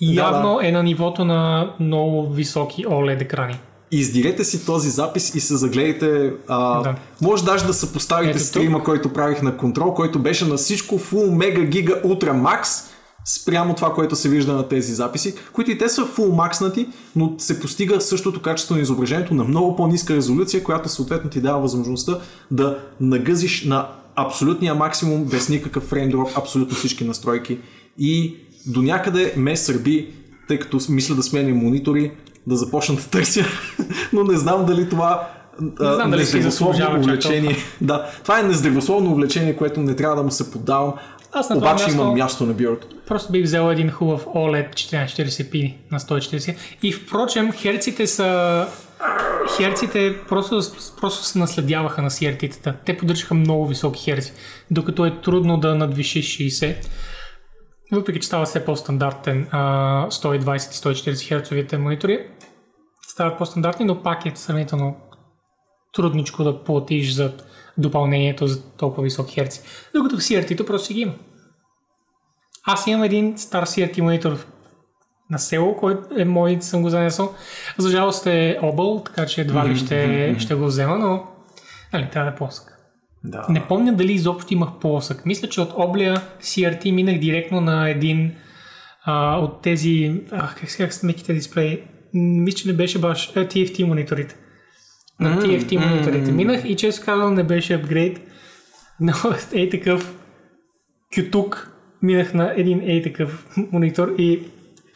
явно 0.00 0.60
е 0.62 0.72
на 0.72 0.82
нивото 0.82 1.24
на 1.24 1.70
много 1.80 2.32
високи 2.32 2.86
OLED 2.86 3.20
екрани. 3.20 3.58
Издирете 3.90 4.44
си 4.44 4.66
този 4.66 4.90
запис 4.90 5.34
и 5.34 5.40
се 5.40 5.56
загледайте. 5.56 6.32
А, 6.48 6.82
Да. 6.82 6.94
Може 7.22 7.44
даже 7.44 7.66
да 7.66 7.74
съпоставите 7.74 8.30
Ето 8.30 8.38
тук. 8.38 8.46
стрима, 8.46 8.84
който 8.84 9.12
правих 9.12 9.42
на 9.42 9.56
контрол, 9.56 9.94
който 9.94 10.18
беше 10.18 10.44
на 10.44 10.56
всичко 10.56 10.98
Full 10.98 11.30
Mega 11.30 11.70
Giga 11.70 12.04
Ultra 12.04 12.32
Max 12.32 12.90
спрямо 13.24 13.74
това, 13.74 13.94
което 13.94 14.16
се 14.16 14.28
вижда 14.28 14.52
на 14.52 14.68
тези 14.68 14.94
записи, 14.94 15.34
които 15.52 15.70
и 15.70 15.78
те 15.78 15.88
са 15.88 16.02
full 16.02 16.32
макснати, 16.32 16.88
но 17.16 17.34
се 17.38 17.60
постига 17.60 18.00
същото 18.00 18.42
качество 18.42 18.74
на 18.74 18.80
изображението 18.80 19.34
на 19.34 19.44
много 19.44 19.76
по-ниска 19.76 20.14
резолюция, 20.14 20.64
която 20.64 20.88
съответно 20.88 21.30
ти 21.30 21.40
дава 21.40 21.60
възможността 21.60 22.18
да 22.50 22.78
нагъзиш 23.00 23.64
на 23.64 23.88
абсолютния 24.16 24.74
максимум, 24.74 25.24
без 25.24 25.48
никакъв 25.48 25.84
фреймдроп, 25.84 26.28
абсолютно 26.38 26.76
всички 26.76 27.04
настройки. 27.04 27.58
И 27.98 28.36
до 28.66 28.82
някъде 28.82 29.34
ме 29.36 29.56
сърби, 29.56 30.08
тъй 30.48 30.58
като 30.58 30.80
мисля 30.88 31.14
да 31.14 31.22
сменя 31.22 31.54
монитори, 31.54 32.10
да 32.46 32.56
започна 32.56 32.94
да 32.94 33.02
търся, 33.02 33.44
но 34.12 34.24
не 34.24 34.36
знам 34.36 34.66
дали 34.66 34.88
това 34.88 35.28
а, 35.80 35.94
знам 35.94 36.10
дали 36.10 36.20
нездравословно 36.20 37.00
увлечение. 37.00 37.56
Да, 37.80 38.06
това 38.22 38.40
е 38.40 38.42
нездравословно 38.42 39.10
увлечение, 39.10 39.56
което 39.56 39.80
не 39.80 39.96
трябва 39.96 40.16
да 40.16 40.22
му 40.22 40.30
се 40.30 40.50
поддавам. 40.52 40.92
Аз 41.32 41.50
на 41.50 41.56
Обаче 41.56 41.84
място- 41.84 41.94
имам 41.94 42.14
място 42.14 42.46
на 42.46 42.52
бюрото. 42.52 42.86
Просто 43.06 43.32
бих 43.32 43.44
взел 43.44 43.70
един 43.70 43.90
хубав 43.90 44.24
OLED 44.24 44.74
1440p 44.74 45.74
на 45.92 46.00
140. 46.00 46.56
И 46.82 46.92
впрочем, 46.92 47.52
херците 47.52 48.06
са... 48.06 48.66
Херците 49.56 50.20
просто, 50.28 50.60
просто 51.00 51.24
се 51.24 51.38
наследяваха 51.38 52.02
на 52.02 52.10
CRT-тата. 52.10 52.74
Те 52.84 52.96
поддържаха 52.96 53.34
много 53.34 53.66
високи 53.66 54.02
херци, 54.02 54.32
докато 54.70 55.06
е 55.06 55.20
трудно 55.20 55.60
да 55.60 55.74
надвишиш 55.74 56.38
60. 56.38 56.86
Въпреки, 57.92 58.20
че 58.20 58.26
става 58.26 58.44
все 58.44 58.64
по-стандартен 58.64 59.48
а, 59.50 60.06
120-140 60.10 61.28
херцовите 61.28 61.78
монитори, 61.78 62.26
стават 63.08 63.38
по-стандартни, 63.38 63.84
но 63.84 64.02
пак 64.02 64.26
е 64.26 64.32
сравнително 64.34 64.96
трудничко 65.92 66.44
да 66.44 66.64
платиш 66.64 67.12
за 67.12 67.32
допълнението 67.78 68.46
за 68.46 68.62
толкова 68.62 69.02
високи 69.02 69.34
херци. 69.34 69.62
Докато 69.94 70.16
в 70.16 70.20
CRT-то 70.20 70.66
просто 70.66 70.86
си 70.86 70.94
ги 70.94 71.00
има. 71.00 71.14
Аз 72.64 72.86
имам 72.86 73.02
един 73.02 73.38
стар 73.38 73.66
CRT 73.66 74.00
монитор 74.00 74.46
на 75.30 75.38
село, 75.38 75.76
който 75.76 76.20
е 76.20 76.24
мой, 76.24 76.58
съм 76.60 76.82
го 76.82 76.90
занесъл. 76.90 77.34
За 77.78 77.90
жалост 77.90 78.26
е 78.26 78.58
объл, 78.62 79.02
така 79.06 79.26
че 79.26 79.40
едва 79.40 79.68
ли 79.68 79.76
ще, 79.76 80.34
ще 80.38 80.54
го 80.54 80.64
взема, 80.64 80.98
но 80.98 81.26
нали, 81.92 82.08
трябва 82.10 82.30
да 82.30 82.34
е 82.34 82.38
плосък. 82.38 82.72
Да. 83.24 83.46
Не 83.48 83.66
помня 83.66 83.92
дали 83.92 84.12
изобщо 84.12 84.54
имах 84.54 84.68
плосък. 84.80 85.26
Мисля, 85.26 85.48
че 85.48 85.60
от 85.60 85.72
облия 85.76 86.22
CRT 86.40 86.90
минах 86.92 87.18
директно 87.18 87.60
на 87.60 87.90
един 87.90 88.32
а, 89.04 89.36
от 89.36 89.62
тези, 89.62 90.22
а, 90.32 90.54
как 90.54 90.70
се 90.70 90.76
казват 90.76 91.02
меките 91.02 91.32
дисплеи, 91.32 91.82
мисля, 92.14 92.56
че 92.56 92.68
не 92.68 92.74
беше 92.74 92.98
баш 92.98 93.32
а, 93.36 93.40
TFT 93.40 93.84
мониторите. 93.84 94.36
На 95.20 95.42
TFT 95.42 95.88
мониторите 95.88 96.32
минах 96.32 96.64
и 96.64 96.76
често 96.76 97.04
казвам 97.04 97.34
не 97.34 97.42
беше 97.42 97.74
апгрейд, 97.74 98.20
но 99.00 99.12
ей 99.52 99.70
такъв 99.70 100.14
кютук 101.14 101.72
минах 102.02 102.34
на 102.34 102.52
един 102.56 102.80
ей 102.80 103.02
такъв 103.02 103.56
монитор 103.72 104.14
и 104.18 104.42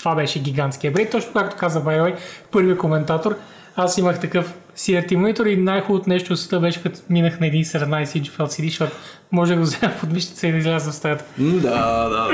това 0.01 0.15
беше 0.15 0.43
гигантски 0.43 0.87
апгрейд. 0.87 1.11
Точно 1.11 1.33
както 1.33 1.57
каза 1.57 1.81
Байлай, 1.81 2.15
първият 2.51 2.79
коментатор, 2.79 3.37
аз 3.77 3.99
имах 3.99 4.21
такъв 4.21 4.55
CRT 4.77 5.15
монитор 5.15 5.47
и 5.47 5.57
най-хубавото 5.57 6.09
нещо 6.09 6.35
в 6.37 6.41
света 6.41 6.61
беше 6.61 6.83
като 6.83 7.01
минах 7.11 7.41
на 7.41 7.47
един 7.47 7.65
17 7.65 8.05
inch 8.05 8.37
LCD, 8.39 8.65
защото 8.69 8.93
може 9.33 9.53
да 9.53 9.59
го 9.59 9.63
взема 9.65 9.93
под 10.01 10.13
мишница 10.13 10.47
и 10.47 10.53
да 10.53 10.59
изляза 10.59 10.91
в 10.91 10.95
стаята. 10.95 11.25
Да, 11.39 12.09
да. 12.09 12.29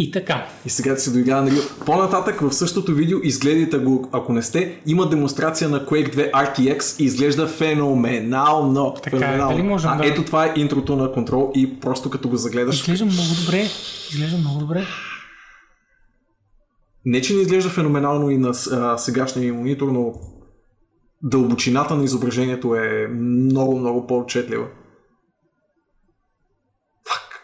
И 0.00 0.10
така. 0.10 0.46
И 0.66 0.70
сега 0.70 0.92
да 0.94 1.00
се 1.00 1.10
доиграя 1.10 1.42
на 1.42 1.50
Рио. 1.50 1.60
По-нататък 1.86 2.40
в 2.40 2.52
същото 2.52 2.94
видео, 2.94 3.18
изгледайте 3.22 3.78
го, 3.78 4.08
ако 4.12 4.32
не 4.32 4.42
сте, 4.42 4.74
има 4.86 5.08
демонстрация 5.08 5.68
на 5.68 5.86
Quake 5.86 6.14
2 6.14 6.30
RTX 6.32 7.00
и 7.00 7.04
изглежда 7.04 7.46
феноменално. 7.46 8.94
Така 9.02 9.16
е, 9.16 9.20
феноменално. 9.20 9.56
дали 9.56 9.66
можем 9.66 9.90
а, 9.90 9.96
да- 9.96 10.06
ето 10.06 10.24
това 10.24 10.44
е 10.46 10.52
интрото 10.56 10.96
на 10.96 11.12
контрол 11.12 11.52
и 11.54 11.80
просто 11.80 12.10
като 12.10 12.28
го 12.28 12.36
загледаш, 12.36 12.80
Изглежда 12.80 13.04
много 13.04 13.28
добре. 13.44 13.66
Изглежда 14.10 14.38
много 14.38 14.58
добре. 14.58 14.86
Не 17.08 17.22
че 17.22 17.34
не 17.34 17.40
изглежда 17.40 17.70
феноменално 17.70 18.30
и 18.30 18.38
на 18.38 18.48
а, 18.72 18.98
сегашния 18.98 19.54
монитор, 19.54 19.88
но 19.88 20.14
дълбочината 21.22 21.94
на 21.94 22.04
изображението 22.04 22.74
е 22.74 23.08
много, 23.08 23.78
много 23.78 24.06
по-отчетлива. 24.06 24.66
Фак. 27.08 27.42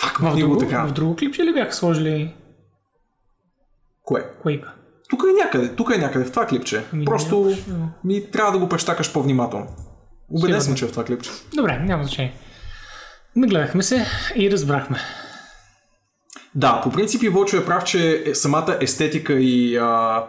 Фак, 0.00 0.18
В 0.18 0.36
друго, 0.36 0.58
така. 0.58 0.86
в 0.86 0.92
друго 0.92 1.16
клипче 1.16 1.44
ли 1.44 1.52
бяха 1.52 1.72
сложили 1.72 2.34
Кое? 4.02 4.30
Quake? 4.44 4.64
Тук 5.08 5.22
е 5.30 5.42
някъде, 5.44 5.74
тук 5.76 5.90
е 5.94 5.98
някъде, 5.98 6.24
в 6.24 6.30
това 6.30 6.46
клипче. 6.46 6.84
Ами, 6.92 7.04
Просто 7.04 7.40
някакво. 7.40 7.72
ми 8.04 8.30
трябва 8.30 8.52
да 8.52 8.58
го 8.58 8.68
прещакаш 8.68 9.12
по-внимателно. 9.12 9.66
Убеден 10.30 10.60
съм, 10.60 10.74
че 10.74 10.84
е 10.84 10.88
в 10.88 10.90
това 10.90 11.04
клипче. 11.04 11.30
Добре, 11.54 11.78
няма 11.78 12.02
значение. 12.02 12.34
Нагледахме 13.36 13.82
се 13.82 14.06
и 14.36 14.50
разбрахме. 14.50 14.98
Да, 16.54 16.80
по 16.82 16.90
принцип 16.90 17.22
и 17.22 17.28
Вълчо 17.28 17.56
е 17.56 17.64
прав, 17.64 17.84
че 17.84 18.22
е- 18.26 18.34
самата 18.34 18.78
естетика 18.80 19.32
и 19.34 19.76
а, 19.76 20.24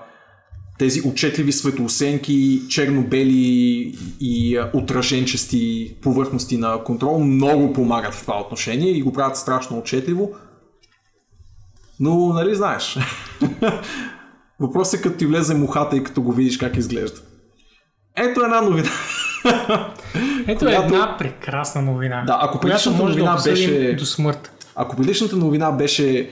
тези 0.79 1.01
отчетливи 1.01 1.51
светоосенки, 1.51 2.61
черно-бели 2.69 3.95
и 4.19 4.57
а, 4.57 4.69
отраженчести 4.73 5.95
повърхности 6.01 6.57
на 6.57 6.83
контрол 6.83 7.19
много 7.19 7.73
помагат 7.73 8.13
в 8.13 8.21
това 8.21 8.41
отношение 8.41 8.89
и 8.89 9.01
го 9.01 9.13
правят 9.13 9.37
страшно 9.37 9.77
отчетливо. 9.79 10.31
Но, 11.99 12.15
нали 12.27 12.55
знаеш, 12.55 12.97
въпросът 14.59 14.99
е 14.99 15.03
като 15.03 15.17
ти 15.17 15.25
влезе 15.25 15.53
мухата 15.55 15.97
и 15.97 16.03
като 16.03 16.21
го 16.21 16.31
видиш 16.31 16.57
как 16.57 16.77
изглежда. 16.77 17.19
Ето 18.17 18.41
една 18.41 18.61
новина. 18.61 18.89
Ето 20.47 20.59
Която- 20.59 20.83
една 20.83 21.15
прекрасна 21.17 21.81
новина. 21.81 22.23
Да, 22.27 22.39
ако 22.41 22.59
предишната 22.59 23.03
новина 23.03 23.35
да 23.35 23.43
беше- 23.43 23.93
до 23.93 24.05
смърт. 24.05 24.51
Ако 24.75 24.95
предишната 24.95 25.35
новина 25.35 25.71
беше 25.71 26.29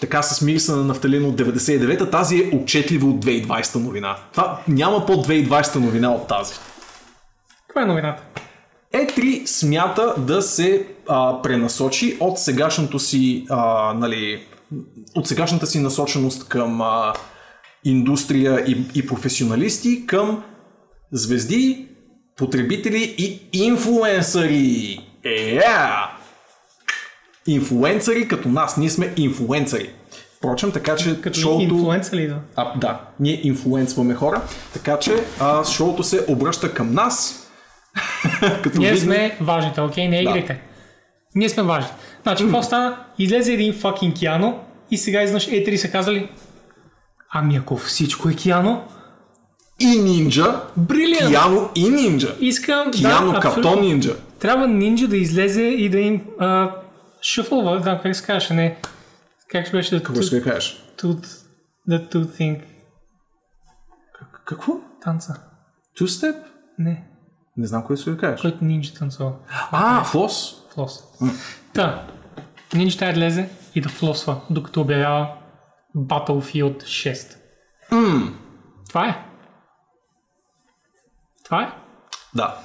така 0.00 0.22
с 0.22 0.42
мириса 0.42 0.76
на 0.76 0.84
нафталин 0.84 1.24
от 1.24 1.40
99-та, 1.40 2.10
тази 2.10 2.36
е 2.36 2.56
отчетливо 2.56 3.10
от 3.10 3.24
2020 3.24 3.78
новина. 3.78 4.16
Това 4.32 4.60
няма 4.68 5.06
по 5.06 5.12
2020 5.12 5.76
новина 5.76 6.12
от 6.12 6.28
тази. 6.28 6.54
Каква 7.66 7.82
е 7.82 7.86
новината? 7.86 8.22
E3 8.94 9.46
смята 9.46 10.14
да 10.18 10.42
се 10.42 10.86
а, 11.08 11.42
пренасочи 11.42 12.16
от 12.20 12.38
сегашното 12.38 12.98
си, 12.98 13.46
а, 13.50 13.94
нали, 13.94 14.46
от 15.16 15.26
сегашната 15.26 15.66
си 15.66 15.78
насоченост 15.78 16.48
към 16.48 16.82
а, 16.82 17.12
индустрия 17.84 18.64
и, 18.66 18.84
и 18.94 19.06
професионалисти 19.06 20.06
към 20.06 20.42
звезди, 21.12 21.88
потребители 22.36 23.14
и 23.18 23.40
инфлуенсъри. 23.52 25.00
Yeah! 25.24 26.13
Инфлуенсъри 27.46 28.28
като 28.28 28.48
нас, 28.48 28.76
ние 28.76 28.90
сме 28.90 29.12
инфлуенсъри. 29.16 29.90
Впрочем, 30.36 30.72
така 30.72 30.96
че 30.96 31.20
Като 31.20 31.40
шоуто... 31.40 31.94
ли 32.12 32.26
да? 32.28 32.36
А, 32.56 32.78
да, 32.78 33.00
ние 33.20 33.40
инфлуенсваме 33.44 34.14
хора, 34.14 34.42
така 34.72 34.98
че 34.98 35.12
а, 35.40 35.64
шоуто 35.64 36.02
се 36.04 36.24
обръща 36.28 36.74
към 36.74 36.92
нас. 36.92 37.40
като 38.62 38.78
Ние 38.78 38.92
видим- 38.92 39.04
сме 39.04 39.36
важните, 39.40 39.80
окей, 39.80 40.08
не 40.08 40.22
игрите. 40.22 40.60
Ние 41.34 41.48
сме 41.48 41.62
важни. 41.62 41.90
Значи, 42.22 42.42
какво 42.44 42.62
стана? 42.62 42.96
Излезе 43.18 43.52
един 43.52 43.74
факин 43.74 44.12
Киано 44.12 44.58
и 44.90 44.96
сега 44.98 45.22
изнъж 45.22 45.48
E3 45.48 45.76
са 45.76 45.90
казали 45.90 46.28
Ами 47.32 47.56
ако 47.56 47.76
всичко 47.76 48.28
е 48.28 48.34
Киано, 48.34 48.84
и 49.80 49.86
нинджа, 49.86 50.60
Брилиант! 50.76 51.28
Киано 51.28 51.68
и 51.74 51.88
нинджа. 51.88 52.34
искам 52.40 52.90
Киано 52.90 53.32
да, 53.32 53.40
като 53.40 53.80
нинджа. 53.80 54.16
Трябва 54.38 54.66
нинджа 54.68 55.08
да 55.08 55.16
излезе 55.16 55.62
и 55.62 55.88
да 55.88 55.98
им 55.98 56.22
а, 56.38 56.70
шъфълва, 57.24 57.80
да, 57.80 58.00
как 58.02 58.16
се 58.16 58.26
казваше, 58.26 58.54
не. 58.54 58.80
Как 59.48 59.66
ще 59.66 59.76
беше 59.76 59.96
да 59.98 60.02
Какво 60.02 60.22
ще 60.22 60.42
кажеш? 60.42 60.84
The 61.88 62.08
two 62.12 62.24
thing 62.24 62.64
Какво? 64.44 64.72
танца. 65.02 65.40
Two 65.98 66.06
step? 66.06 66.44
Не, 66.78 67.08
Не 67.56 67.66
знам 67.66 67.84
кое 67.84 67.96
ще 67.96 68.10
да 68.10 68.16
кажеш. 68.16 68.40
който 68.40 68.64
нинджа 68.64 68.94
танцува. 68.94 69.32
А, 69.72 70.04
флос. 70.04 70.64
Флос. 70.74 71.02
Та, 71.72 72.06
нинджа 72.74 72.98
трябва 72.98 73.14
да 73.14 73.20
лезе 73.20 73.48
и 73.74 73.80
да 73.80 73.88
флосва, 73.88 74.40
докато 74.50 74.80
обявява 74.80 75.34
Battlefield 75.96 76.82
6. 76.82 77.36
Това 78.88 79.08
е. 79.08 79.24
Това 81.44 81.62
е. 81.62 81.72
Да. 82.34 82.58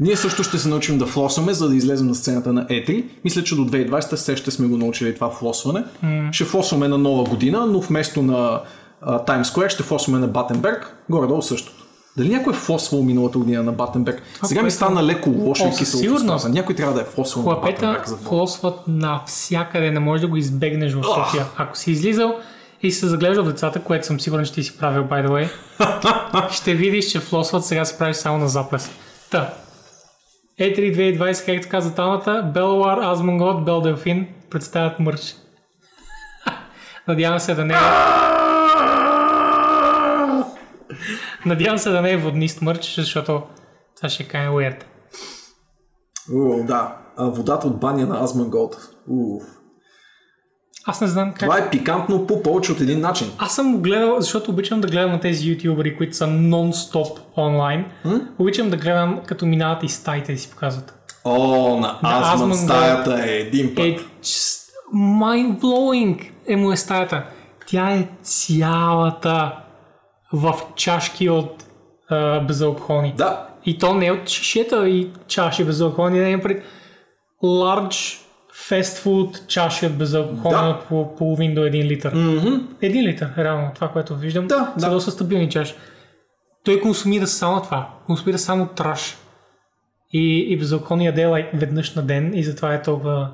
Ние 0.00 0.16
също 0.16 0.42
ще 0.42 0.58
се 0.58 0.68
научим 0.68 0.98
да 0.98 1.06
флосваме, 1.06 1.52
за 1.54 1.68
да 1.68 1.76
излезем 1.76 2.06
на 2.06 2.14
сцената 2.14 2.52
на 2.52 2.66
E3. 2.66 3.04
Мисля, 3.24 3.44
че 3.44 3.56
до 3.56 3.62
2020 3.62 4.16
все 4.16 4.36
ще 4.36 4.50
сме 4.50 4.66
го 4.66 4.76
научили 4.76 5.14
това 5.14 5.30
флосване. 5.30 5.84
Ще 6.32 6.44
флосваме 6.44 6.88
на 6.88 6.98
нова 6.98 7.24
година, 7.24 7.66
но 7.66 7.80
вместо 7.80 8.22
на 8.22 8.60
а, 9.02 9.24
Times 9.24 9.42
Square 9.42 9.68
ще 9.68 9.82
флосваме 9.82 10.18
на 10.18 10.28
Батенберг. 10.28 10.96
Горе-долу 11.10 11.42
същото. 11.42 11.86
Дали 12.16 12.28
някой 12.28 12.52
е 12.52 12.56
флосвал 12.56 13.02
миналата 13.02 13.38
година 13.38 13.62
на 13.62 13.72
Батенберг? 13.72 14.22
Сега 14.44 14.62
ми 14.62 14.70
стана 14.70 15.04
леко 15.04 15.30
лошо 15.30 15.66
и 15.66 15.78
кисело 15.78 16.14
устата. 16.14 16.48
Някой 16.48 16.74
трябва 16.74 16.94
да 16.94 17.00
е 17.00 17.04
флосвал 17.04 17.44
на 17.44 17.54
Батенберг. 17.54 18.08
За 18.08 18.16
Бог. 18.16 18.24
флосват 18.24 18.74
навсякъде, 18.88 19.90
не 19.90 20.00
можеш 20.00 20.20
да 20.20 20.28
го 20.28 20.36
избегнеш 20.36 20.92
в 20.92 21.02
София. 21.04 21.46
Ако 21.56 21.76
си 21.76 21.90
излизал 21.90 22.34
и 22.82 22.92
се 22.92 23.06
заглеждал 23.06 23.44
в 23.44 23.48
децата, 23.48 23.80
което 23.82 24.06
съм 24.06 24.20
сигурен, 24.20 24.44
че 24.44 24.52
ти 24.52 24.62
си 24.62 24.78
правил, 24.78 25.04
by 25.04 25.28
the 25.28 25.48
way, 25.80 26.50
ще 26.50 26.74
видиш, 26.74 27.06
че 27.06 27.20
флосват 27.20 27.64
сега 27.64 27.84
се 27.84 27.98
правиш 27.98 28.16
само 28.16 28.38
на 28.38 28.48
заплес. 28.48 28.90
Та. 29.30 29.54
Е 30.58 30.74
E3 30.74 31.18
2020, 31.18 31.46
както 31.46 31.68
каза 31.68 31.94
Таната, 31.94 32.50
Белуар, 32.54 32.98
Азмунгот, 32.98 33.64
Бел 33.64 33.80
Делфин 33.80 34.26
представят 34.50 34.98
мърч. 34.98 35.36
Надявам 37.08 37.40
се 37.40 37.54
да 37.54 37.64
не 37.64 37.74
е... 37.74 37.76
Надявам 41.46 41.78
се 41.78 41.90
да 41.90 42.02
не 42.02 42.12
е 42.12 42.16
воднист 42.16 42.62
мърч, 42.62 42.94
защото 42.94 43.42
това 43.96 44.08
ще 44.08 44.22
е 44.22 44.26
kind 44.26 44.48
of 44.48 44.50
weird. 44.50 44.84
О, 46.34 46.64
да. 46.66 46.96
А, 47.16 47.24
водата 47.24 47.66
от 47.66 47.80
баня 47.80 48.06
на 48.06 48.24
Азманголд. 48.24 48.76
Уф. 49.08 49.55
Аз 50.86 51.00
не 51.00 51.06
знам 51.06 51.30
как... 51.30 51.40
Това 51.40 51.58
е 51.58 51.70
пикантно 51.70 52.26
по 52.26 52.42
повече 52.42 52.72
от 52.72 52.80
един 52.80 53.00
начин. 53.00 53.30
Аз 53.38 53.54
съм 53.54 53.72
го 53.72 53.82
гледал, 53.82 54.20
защото 54.20 54.50
обичам 54.50 54.80
да 54.80 54.88
гледам 54.88 55.10
на 55.10 55.20
тези 55.20 55.50
ютубери, 55.50 55.96
които 55.96 56.16
са 56.16 56.26
нон-стоп 56.26 57.18
онлайн. 57.36 57.84
Обичам 58.38 58.70
да 58.70 58.76
гледам 58.76 59.20
като 59.26 59.46
минават 59.46 59.82
и 59.82 59.88
стаите 59.88 60.32
да 60.32 60.38
си 60.38 60.50
показват. 60.50 60.94
О, 61.24 61.80
на 61.80 61.98
Азман 62.02 62.34
Азман 62.34 62.54
стаята 62.54 63.24
е 63.26 63.36
един 63.36 63.74
път. 63.74 63.84
Е, 63.84 63.98
mind-blowing 64.94 66.30
е 66.46 66.56
му 66.56 66.72
е 66.72 66.76
стаята. 66.76 67.24
Тя 67.66 67.92
е 67.92 68.08
цялата 68.22 69.52
в 70.32 70.54
чашки 70.76 71.28
от 71.28 71.64
а, 72.08 72.40
безалкохолни. 72.40 73.14
Да, 73.16 73.46
И 73.66 73.78
то 73.78 73.94
не 73.94 74.06
е 74.06 74.12
от 74.12 74.28
шишета 74.28 74.88
и 74.88 75.10
чаши 75.26 75.64
безалкохолни, 75.64 76.18
не 76.18 76.32
е 76.32 76.42
пред 76.42 76.64
large 77.44 78.25
food 78.58 79.46
чаши 79.46 79.86
от 79.86 79.98
безалкохолни 79.98 80.72
Да. 80.72 80.80
по 80.88 81.16
половин 81.16 81.54
до 81.54 81.64
един 81.64 81.86
литър. 81.86 82.14
Мгм. 82.14 82.54
Един 82.82 83.04
литър, 83.04 83.32
реално, 83.38 83.70
това, 83.74 83.88
което 83.88 84.16
виждам. 84.16 84.46
Да, 84.46 84.72
са 84.78 84.86
да. 84.86 84.92
доста 84.92 85.10
стабилни 85.10 85.50
чаши. 85.50 85.74
Той 86.64 86.80
консумира 86.80 87.26
само 87.26 87.62
това. 87.62 87.90
Консумира 88.06 88.38
само 88.38 88.66
траш. 88.66 89.16
И, 90.12 90.38
и 90.52 90.58
безалкохолни 90.58 91.06
яде 91.06 91.26
like, 91.26 91.50
веднъж 91.54 91.94
на 91.94 92.02
ден 92.02 92.34
и 92.34 92.44
затова 92.44 92.74
е 92.74 92.82
толкова 92.82 93.30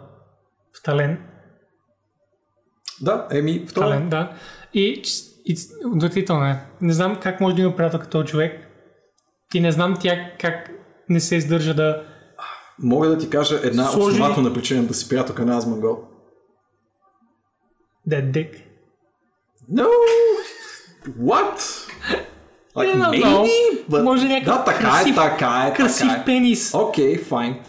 втален. 0.79 1.19
да, 3.01 3.27
еми, 3.31 3.65
второ. 3.69 3.87
Втален, 3.87 4.09
да. 4.09 4.33
И, 4.75 5.03
и 5.45 5.57
отвратително 5.95 6.45
е. 6.45 6.61
Не 6.81 6.93
знам 6.93 7.21
как 7.23 7.41
може 7.41 7.57
да 7.57 7.63
има 7.63 7.77
приятел 7.77 8.01
като 8.01 8.25
човек. 8.25 8.69
И 9.55 9.61
не 9.61 9.73
знам 9.73 9.97
тя 10.01 10.31
как 10.41 10.71
не 11.09 11.21
се 11.21 11.37
издържа 11.37 11.75
да... 11.75 12.03
Мога 12.79 13.09
да 13.09 13.19
ти 13.19 13.31
кажа 13.31 13.61
една 13.63 13.85
Сложи- 13.85 14.13
основателна 14.13 14.55
причина 14.55 14.83
да 14.87 14.95
си 14.95 15.09
приятелка 15.09 15.45
на 15.47 15.57
Азмангол. 15.57 15.99
Е 18.13 18.23
дик. 18.23 18.55
No! 19.73 19.87
What? 21.21 21.59
Like, 22.77 22.95
не, 22.95 23.05
maybe, 23.05 23.25
но 23.25 23.45
but... 23.99 24.03
може 24.03 24.29
някакъв 24.29 24.57
Да, 24.59 24.65
така 24.65 24.79
красив- 24.91 25.13
е, 25.13 25.17
така 25.17 25.65
е, 25.69 25.75
Красив 25.77 26.09
така 26.09 26.21
е. 26.21 26.25
пенис. 26.25 26.75
Окей, 26.75 27.19
файн. 27.19 27.61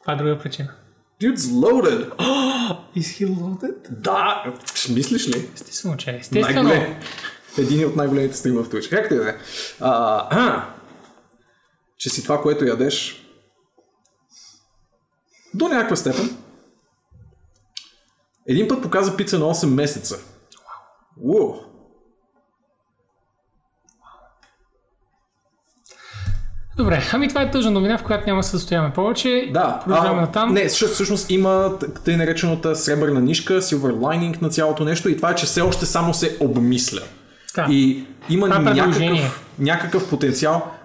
Това 0.00 0.12
е 0.12 0.16
друга 0.16 0.38
причина. 0.38 0.68
Dude's 1.22 1.36
loaded. 1.36 2.08
Is 2.96 3.24
he 3.26 3.28
loaded? 3.28 3.90
Да, 3.90 4.44
мислиш 4.94 5.28
ли? 5.28 5.48
Естествено, 5.54 5.96
че 5.96 6.10
е. 6.10 6.16
Естествено. 6.16 6.68
Най-голем. 6.68 6.96
Един 7.58 7.86
от 7.88 7.96
най-големите 7.96 8.36
стрима 8.36 8.62
в 8.62 8.68
Twitch. 8.68 8.90
Как 8.90 9.08
ти 9.08 9.14
да 9.14 9.28
е? 9.28 9.34
Че 11.98 12.10
си 12.10 12.22
това, 12.22 12.42
което 12.42 12.64
ядеш. 12.64 13.24
До 15.54 15.68
някаква 15.68 15.96
степен. 15.96 16.36
Един 18.46 18.68
път 18.68 18.82
показа 18.82 19.16
пица 19.16 19.38
на 19.38 19.44
8 19.44 19.66
месеца. 19.66 20.18
Уау. 21.20 21.54
Добре, 26.76 27.02
ами 27.12 27.28
това 27.28 27.42
е 27.42 27.50
тъжна 27.50 27.70
новина, 27.70 27.98
в 27.98 28.04
която 28.04 28.26
няма 28.26 28.38
да 28.38 28.42
се 28.42 28.50
състояме 28.50 28.92
повече. 28.92 29.50
Да, 29.52 29.80
Продължаваме 29.84 30.20
натам. 30.20 30.54
Не, 30.54 30.68
всъщност, 30.68 31.30
има 31.30 31.78
тъй 32.04 32.16
наречената 32.16 32.76
сребърна 32.76 33.20
нишка, 33.20 33.62
silver 33.62 33.92
lining 33.92 34.42
на 34.42 34.48
цялото 34.48 34.84
нещо 34.84 35.08
и 35.08 35.16
това 35.16 35.30
е, 35.30 35.34
че 35.34 35.46
все 35.46 35.60
още 35.60 35.86
само 35.86 36.14
се 36.14 36.36
обмисля. 36.40 37.02
Да. 37.54 37.66
И 37.70 38.04
има 38.30 38.46
е 38.46 38.48
някакъв, 38.48 39.44
някакъв 39.58 40.10
потенциал 40.10 40.77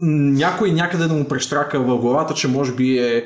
някой 0.00 0.72
някъде 0.72 1.06
да 1.06 1.14
му 1.14 1.24
прещрака 1.24 1.80
в 1.80 1.98
главата, 1.98 2.34
че 2.34 2.48
може 2.48 2.74
би 2.74 2.98
е 2.98 3.24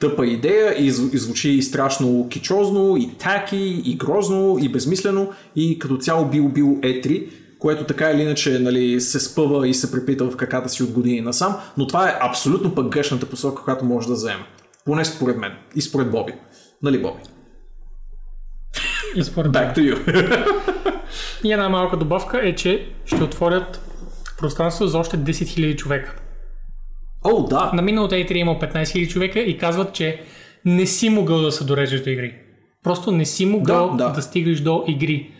тъпа 0.00 0.26
идея 0.26 0.74
и, 0.78 0.92
зв- 0.92 1.14
и 1.14 1.18
звучи 1.18 1.50
и 1.50 1.62
страшно 1.62 2.28
кичозно, 2.28 2.96
и 2.96 3.10
таки, 3.18 3.82
и 3.84 3.96
грозно, 3.96 4.56
и 4.60 4.68
безмислено, 4.68 5.32
и 5.56 5.78
като 5.78 5.96
цяло 5.96 6.24
бил 6.26 6.48
бил 6.48 6.78
етри. 6.82 7.28
което 7.58 7.84
така 7.84 8.10
или 8.10 8.22
иначе 8.22 8.58
нали, 8.58 9.00
се 9.00 9.20
спъва 9.20 9.68
и 9.68 9.74
се 9.74 9.92
препитва 9.92 10.30
в 10.30 10.36
каката 10.36 10.68
си 10.68 10.82
от 10.82 10.90
години 10.90 11.20
насам, 11.20 11.56
но 11.76 11.86
това 11.86 12.08
е 12.08 12.18
абсолютно 12.20 12.74
пък 12.74 12.88
грешната 12.88 13.26
посока, 13.26 13.62
която 13.64 13.84
може 13.84 14.08
да 14.08 14.14
вземе. 14.14 14.44
Поне 14.84 15.04
според 15.04 15.36
мен 15.36 15.52
и 15.76 15.80
според 15.80 16.10
Боби. 16.10 16.32
Нали, 16.82 17.02
Боби? 17.02 17.20
И 19.16 19.24
според 19.24 19.52
Back 19.52 19.76
to 19.76 19.94
you. 19.94 20.46
И 21.44 21.52
една 21.52 21.68
малка 21.68 21.96
добавка 21.96 22.40
е, 22.48 22.54
че 22.54 22.88
ще 23.04 23.24
отворят 23.24 23.89
пространство 24.40 24.86
за 24.86 24.98
още 24.98 25.18
10 25.18 25.30
000 25.30 25.76
човека. 25.76 26.16
О, 27.24 27.42
да. 27.42 27.70
На 27.74 27.82
миналата 27.82 28.14
E3 28.14 28.32
има 28.32 28.58
15 28.58 28.82
000 28.82 29.08
човека 29.08 29.40
и 29.40 29.58
казват, 29.58 29.92
че 29.92 30.20
не 30.64 30.86
си 30.86 31.08
могъл 31.08 31.40
да 31.40 31.52
се 31.52 31.64
дорежеш 31.64 32.00
до 32.00 32.10
игри. 32.10 32.34
Просто 32.84 33.12
не 33.12 33.24
си 33.24 33.46
могъл 33.46 33.90
Да, 33.90 33.96
да, 33.96 34.04
да. 34.04 34.12
да 34.12 34.22
стигнеш 34.22 34.60
до 34.60 34.84
игри. 34.88 35.30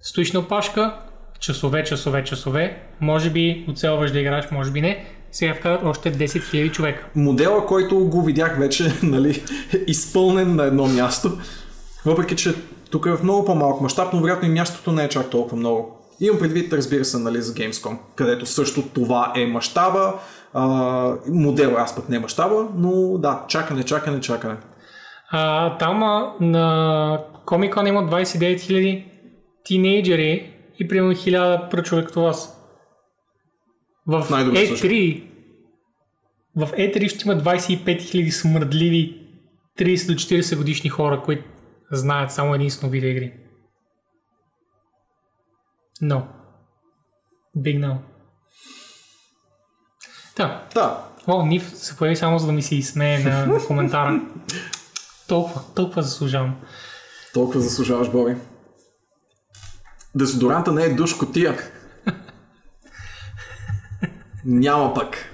Стоиш 0.00 0.32
на 0.32 0.40
опашка, 0.40 0.94
часове, 1.40 1.84
часове, 1.84 2.24
часове, 2.24 2.82
може 3.00 3.30
би 3.30 3.64
оцелваш 3.68 4.10
да 4.10 4.20
играеш, 4.20 4.50
може 4.50 4.70
би 4.70 4.80
не. 4.80 5.04
Сега 5.32 5.54
вкарат 5.54 5.80
още 5.84 6.12
10 6.12 6.26
000 6.26 6.70
човека. 6.70 7.06
Модела, 7.14 7.66
който 7.66 7.98
го 7.98 8.22
видях 8.22 8.58
вече, 8.58 8.92
нали, 9.02 9.42
е 9.74 9.78
изпълнен 9.86 10.54
на 10.54 10.64
едно 10.64 10.86
място. 10.86 11.38
Въпреки, 12.04 12.36
че 12.36 12.54
тук 12.90 13.06
е 13.06 13.10
в 13.10 13.22
много 13.22 13.44
по-малък 13.44 13.80
мащаб, 13.80 14.12
но 14.12 14.20
вероятно 14.20 14.48
и 14.48 14.52
мястото 14.52 14.92
не 14.92 15.04
е 15.04 15.08
чак 15.08 15.30
толкова 15.30 15.56
много. 15.56 15.93
Имам 16.20 16.38
предвид, 16.38 16.72
разбира 16.72 17.04
се, 17.04 17.18
нали, 17.18 17.42
за 17.42 17.54
Gamescom, 17.54 17.96
където 18.16 18.46
също 18.46 18.82
това 18.82 19.32
е 19.36 19.46
мащаба. 19.46 20.14
А, 20.52 21.16
модела, 21.28 21.80
аз 21.80 21.96
пък 21.96 22.08
не 22.08 22.16
е 22.16 22.20
мащаба, 22.20 22.68
но 22.76 23.18
да, 23.18 23.44
чакане, 23.48 23.82
чакане, 23.82 24.20
чакане. 24.20 24.56
А, 25.30 25.76
там 25.78 25.98
на 26.40 27.18
Comic 27.46 27.74
Con 27.74 27.88
има 27.88 28.00
29 28.00 28.56
000 28.56 29.04
тинейджери 29.64 30.52
и 30.80 30.88
примерно 30.88 31.12
1000 31.12 31.70
пръчове 31.70 32.04
като 32.04 32.22
вас. 32.22 32.60
В 34.06 34.26
Най-добре 34.30 34.58
E3 34.58 35.22
в 36.56 36.68
E3 36.72 37.08
ще 37.08 37.28
има 37.28 37.40
25 37.42 37.84
000 37.84 38.30
смърдливи 38.30 39.20
30 39.78 40.06
до 40.06 40.14
40 40.14 40.56
годишни 40.56 40.90
хора, 40.90 41.22
които 41.24 41.44
знаят 41.92 42.32
само 42.32 42.54
единствено 42.54 42.92
видеоигри. 42.92 43.32
No. 46.02 46.22
Big 47.56 47.78
no. 47.80 47.96
Да. 50.36 50.66
Да, 50.74 51.04
О, 51.26 51.46
Нив 51.46 51.70
се 51.74 51.96
появи 51.96 52.16
само 52.16 52.38
за 52.38 52.46
да 52.46 52.52
ми 52.52 52.62
се 52.62 52.74
изсмее 52.76 53.18
на, 53.18 53.46
на 53.46 53.58
коментара. 53.66 54.20
толкова, 55.28 55.60
толкова 55.74 56.02
заслужавам. 56.02 56.56
толкова 57.34 57.60
заслужаваш, 57.60 58.10
Боби. 58.10 58.36
Дезодоранта 60.14 60.72
не 60.72 60.84
е 60.84 60.94
душ 60.94 61.14
котия. 61.14 61.58
Няма 64.44 64.94
пък. 64.94 65.32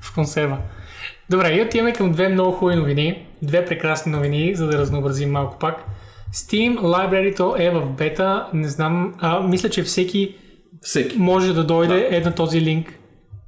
в 0.00 0.14
консерва. 0.14 0.58
Добре, 1.30 1.54
и 1.54 1.62
отиваме 1.62 1.92
към 1.92 2.12
две 2.12 2.28
много 2.28 2.52
хубави 2.52 2.76
новини. 2.76 3.28
Две 3.42 3.64
прекрасни 3.64 4.12
новини, 4.12 4.54
за 4.54 4.66
да 4.66 4.78
разнообразим 4.78 5.30
малко 5.30 5.58
пак. 5.58 5.84
Steam 6.38 6.78
Library 6.78 7.34
е 7.58 7.70
в 7.70 7.86
бета. 7.86 8.46
Не 8.52 8.68
знам, 8.68 9.14
а, 9.20 9.40
мисля, 9.40 9.70
че 9.70 9.82
всеки 9.82 10.34
Всеки. 10.82 11.18
може 11.18 11.52
да 11.52 11.64
дойде 11.64 12.08
е 12.10 12.20
на 12.20 12.34
този 12.34 12.60
линк 12.60 12.94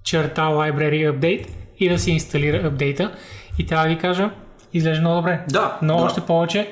черта 0.04 0.42
Library 0.42 1.12
Update 1.12 1.46
и 1.78 1.88
да 1.88 1.98
си 1.98 2.10
инсталира 2.10 2.66
апдейта. 2.66 3.12
И 3.58 3.66
трябва 3.66 3.88
да 3.88 3.94
ви 3.94 4.00
кажа, 4.00 4.30
изглежда 4.72 5.00
много 5.00 5.16
добре. 5.16 5.40
Да, 5.48 5.78
Но 5.82 5.96
да. 5.96 6.02
още 6.02 6.20
повече, 6.20 6.70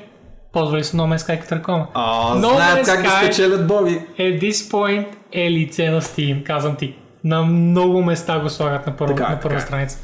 ползвали 0.52 0.84
са 0.84 0.96
No 0.96 1.16
Man's 1.16 1.28
Sky 1.28 1.40
като 1.40 1.54
реклама. 1.54 1.86
А, 1.94 2.34
No 2.36 2.54
знаят 2.54 2.86
как 2.86 3.02
да 3.02 3.10
спечелят 3.10 3.66
Боби. 3.66 4.00
At 4.18 4.40
this 4.42 4.52
point 4.70 5.06
е 5.32 5.50
лице 5.50 5.90
на 5.90 6.00
Steam, 6.02 6.42
казвам 6.42 6.76
ти. 6.76 6.94
На 7.24 7.42
много 7.42 8.02
места 8.02 8.38
го 8.38 8.48
слагат 8.50 8.86
на, 8.86 8.96
първа, 8.96 9.14
Така 9.14 9.28
е, 9.28 9.34
на 9.34 9.40
първа 9.40 9.48
така 9.58 9.64
е. 9.64 9.66
страница. 9.66 9.98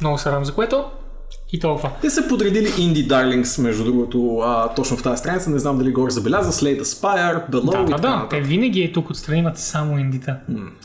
Много 0.00 0.18
се 0.18 0.28
радвам 0.28 0.44
за 0.44 0.54
което. 0.54 0.84
И 1.54 1.58
толкова. 1.60 1.90
Те 2.00 2.10
са 2.10 2.28
подредили 2.28 2.66
Indie 2.66 3.06
Darlings, 3.06 3.62
между 3.62 3.84
другото, 3.84 4.38
а, 4.38 4.74
точно 4.74 4.96
в 4.96 5.02
тази 5.02 5.16
страница. 5.20 5.50
Не 5.50 5.58
знам 5.58 5.78
дали 5.78 5.92
горе 5.92 6.10
забеляза. 6.10 6.52
Slate 6.52 6.82
Aspire, 6.82 7.50
Below 7.50 7.70
Да, 7.70 7.82
и 7.82 7.84
да, 7.84 7.98
да. 7.98 8.26
Те 8.30 8.40
винаги 8.40 8.82
е 8.82 8.92
тук 8.92 9.10
отстрани 9.10 9.38
имат 9.38 9.58
само 9.58 9.98
индита. 9.98 10.36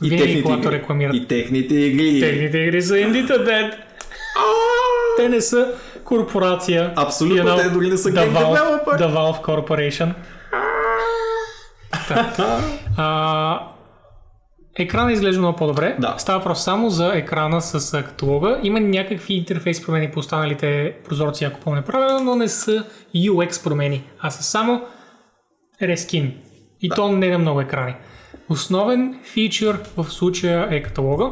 И 0.03 0.09
Винаги, 0.09 0.17
техните 0.23 0.43
когато 0.43 0.67
игри. 0.67 0.71
рекламират. 0.71 1.15
И 1.15 1.27
техните 1.27 1.75
игри. 1.75 2.19
Техните 2.19 2.57
игри 2.57 2.81
са 2.81 2.97
индита, 2.99 3.43
дед. 3.43 3.73
Те 5.17 5.29
не 5.29 5.41
са 5.41 5.67
корпорация. 6.03 6.93
Абсолютно, 6.95 7.43
You 7.43 7.47
know, 7.47 7.63
те 7.63 7.69
дори 7.69 7.89
не 7.89 7.97
са 7.97 8.09
The 8.09 8.31
Valve. 8.31 8.85
The 8.85 9.13
Valve 9.13 9.41
Corporation. 9.41 10.13
А, 12.97 13.59
Екрана 14.79 15.11
изглежда 15.11 15.39
много 15.39 15.57
по-добре. 15.57 15.95
Да. 15.99 16.15
Става 16.17 16.43
просто 16.43 16.63
само 16.63 16.89
за 16.89 17.13
екрана 17.15 17.61
с 17.61 18.03
каталога. 18.03 18.59
Има 18.63 18.79
някакви 18.79 19.33
интерфейс 19.33 19.85
промени 19.85 20.11
по 20.11 20.19
останалите 20.19 20.95
прозорци, 21.05 21.45
ако 21.45 21.59
помня 21.59 21.81
правилно, 21.81 22.23
но 22.23 22.35
не 22.35 22.47
са 22.47 22.85
UX 23.15 23.63
промени, 23.63 24.03
а 24.19 24.29
са 24.29 24.43
само 24.43 24.81
рескин. 25.81 26.33
И 26.81 26.89
то 26.89 27.11
не 27.11 27.29
на 27.29 27.37
много 27.37 27.61
екрани. 27.61 27.95
Основен 28.49 29.19
фичър 29.23 29.79
в 29.97 30.05
случая 30.11 30.67
е 30.71 30.83
каталога. 30.83 31.29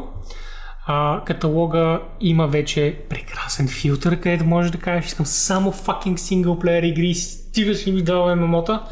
А, 0.87 1.21
каталога 1.25 2.01
има 2.21 2.47
вече 2.47 2.99
прекрасен 3.09 3.67
филтър, 3.67 4.19
където 4.19 4.45
можеш 4.45 4.71
да 4.71 4.77
кажеш, 4.77 5.05
искам 5.05 5.25
само 5.25 5.71
fucking 5.71 6.15
синглплеер 6.15 6.83
игри, 6.83 7.13
стигаш 7.13 7.87
и 7.87 7.91
ми 7.91 8.01
дава 8.01 8.35
ММО-та. 8.35 8.83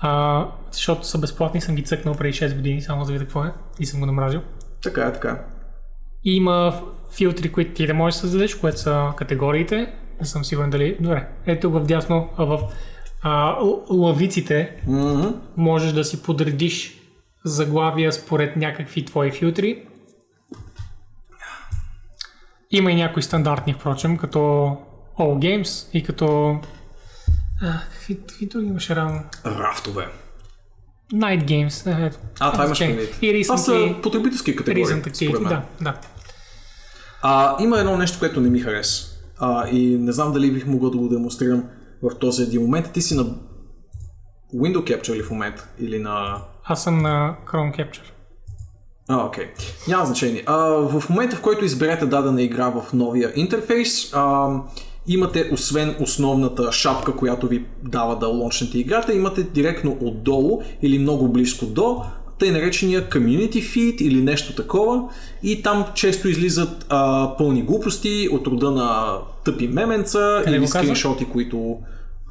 А, 0.00 0.46
защото 0.72 1.06
са 1.06 1.18
безплатни, 1.18 1.60
съм 1.60 1.74
ги 1.74 1.82
цъкнал 1.84 2.14
преди 2.14 2.32
6 2.32 2.54
години, 2.56 2.82
само 2.82 3.04
за 3.04 3.06
да 3.06 3.12
видя 3.12 3.24
какво 3.24 3.44
е 3.44 3.52
и 3.80 3.86
съм 3.86 4.00
го 4.00 4.06
намразил. 4.06 4.40
Така 4.82 5.02
е, 5.02 5.12
така. 5.12 5.44
И 6.24 6.36
има 6.36 6.82
филтри, 7.16 7.52
които 7.52 7.74
ти 7.74 7.86
да 7.86 7.94
можеш 7.94 8.14
да 8.16 8.20
създадеш, 8.20 8.54
което 8.54 8.78
са 8.80 9.12
категориите. 9.16 9.92
Не 10.20 10.26
съм 10.26 10.44
сигурен 10.44 10.70
дали... 10.70 10.96
Добре, 11.00 11.28
ето 11.46 11.70
в 11.70 11.80
дясно, 11.80 12.28
а 12.36 12.44
в 12.44 12.60
а, 13.22 13.56
л- 13.60 13.84
лавиците 13.90 14.76
Мгм. 14.86 15.28
можеш 15.56 15.92
да 15.92 16.04
си 16.04 16.22
подредиш 16.22 16.98
заглавия 17.44 18.12
според 18.12 18.56
някакви 18.56 19.04
твои 19.04 19.30
филтри. 19.32 19.86
Има 22.70 22.92
и 22.92 22.96
някои 22.96 23.22
стандартни, 23.22 23.74
впрочем, 23.74 24.16
като 24.16 24.38
All 25.18 25.38
Games 25.38 25.88
и 25.92 26.02
като... 26.02 26.58
А, 27.62 27.80
какви, 27.92 28.20
какви 28.20 28.46
други 28.46 28.66
имаше 28.66 28.96
рано? 28.96 29.24
Рафтове. 29.46 30.08
Night 31.12 31.44
Games. 31.44 32.06
е. 32.06 32.10
А, 32.40 32.52
това 32.52 32.64
имаш 32.64 32.78
предвид. 32.78 33.18
И 33.22 33.42
Това 33.42 33.56
са 33.56 33.94
потребителски 34.02 34.56
категории, 34.56 34.84
recent 34.84 35.14
според 35.14 35.40
мен. 35.40 35.48
Да, 35.48 35.62
да. 35.80 35.94
А, 37.22 37.56
има 37.62 37.78
едно 37.78 37.96
нещо, 37.96 38.18
което 38.18 38.40
не 38.40 38.50
ми 38.50 38.60
хареса. 38.60 39.06
А, 39.38 39.68
и 39.68 39.98
не 39.98 40.12
знам 40.12 40.32
дали 40.32 40.50
бих 40.50 40.66
могъл 40.66 40.90
да 40.90 40.98
го 40.98 41.08
демонстрирам 41.08 41.64
в 42.02 42.18
този 42.18 42.42
един 42.42 42.62
момент. 42.62 42.92
Ти 42.92 43.02
си 43.02 43.14
на 43.14 43.24
Window 44.54 44.78
Capture 44.78 45.14
ли 45.16 45.22
в 45.22 45.30
момента? 45.30 45.68
Или 45.78 45.98
на... 45.98 46.42
Аз 46.64 46.82
съм 46.82 47.02
на 47.02 47.36
Chrome 47.46 47.76
Capture. 47.76 48.10
А, 49.08 49.16
окей. 49.26 49.46
Няма 49.88 50.06
значение. 50.06 50.42
А, 50.46 50.56
в 50.66 51.02
момента, 51.10 51.36
в 51.36 51.40
който 51.40 51.64
изберете 51.64 52.06
дадена 52.06 52.42
игра 52.42 52.68
в 52.68 52.92
новия 52.92 53.32
интерфейс, 53.36 54.10
а, 54.14 54.48
имате, 55.06 55.50
освен 55.52 55.94
основната 56.00 56.72
шапка, 56.72 57.16
която 57.16 57.48
ви 57.48 57.64
дава 57.82 58.18
да 58.18 58.26
лончнете 58.26 58.78
играта, 58.78 59.14
имате 59.14 59.42
директно 59.42 59.96
отдолу 60.00 60.62
или 60.82 60.98
много 60.98 61.28
близко 61.28 61.66
до 61.66 62.02
тъй 62.38 62.50
наречения 62.50 63.08
community 63.08 63.54
feed 63.54 64.02
или 64.02 64.22
нещо 64.22 64.54
такова 64.54 65.02
и 65.42 65.62
там 65.62 65.84
често 65.94 66.28
излизат 66.28 66.86
а, 66.88 67.30
пълни 67.38 67.62
глупости 67.62 68.28
от 68.32 68.46
рода 68.46 68.70
на 68.70 69.18
тъпи 69.44 69.68
меменца 69.68 70.42
Къде 70.44 70.56
или 70.56 70.66
скриншоти, 70.66 71.24
които 71.24 71.76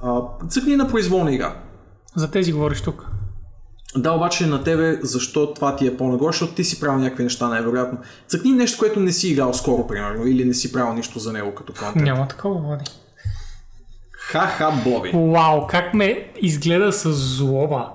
а, 0.03 0.19
цъкни 0.49 0.75
на 0.75 0.87
произволна 0.87 1.33
игра. 1.33 1.55
За 2.15 2.31
тези 2.31 2.51
говориш 2.51 2.81
тук. 2.81 3.10
Да, 3.95 4.11
обаче 4.11 4.45
на 4.45 4.63
тебе 4.63 4.99
защо 5.01 5.53
това 5.53 5.75
ти 5.75 5.87
е 5.87 5.97
по-нагоре, 5.97 6.31
защото 6.31 6.53
ти 6.53 6.63
си 6.63 6.79
правил 6.79 6.99
някакви 6.99 7.23
неща, 7.23 7.47
най-вероятно. 7.47 7.97
Цъкни 8.27 8.51
нещо, 8.51 8.79
което 8.79 8.99
не 8.99 9.11
си 9.11 9.29
играл 9.29 9.53
скоро, 9.53 9.87
примерно, 9.87 10.27
или 10.27 10.45
не 10.45 10.53
си 10.53 10.71
правил 10.73 10.93
нищо 10.93 11.19
за 11.19 11.33
него 11.33 11.55
като 11.55 11.73
контент. 11.73 12.05
Няма 12.05 12.27
такова, 12.27 12.61
води. 12.61 12.83
Ха-ха, 14.11 14.71
Боби. 14.83 15.11
Вау, 15.13 15.67
как 15.67 15.93
ме 15.93 16.31
изгледа 16.41 16.91
с 16.93 17.11
злоба. 17.13 17.89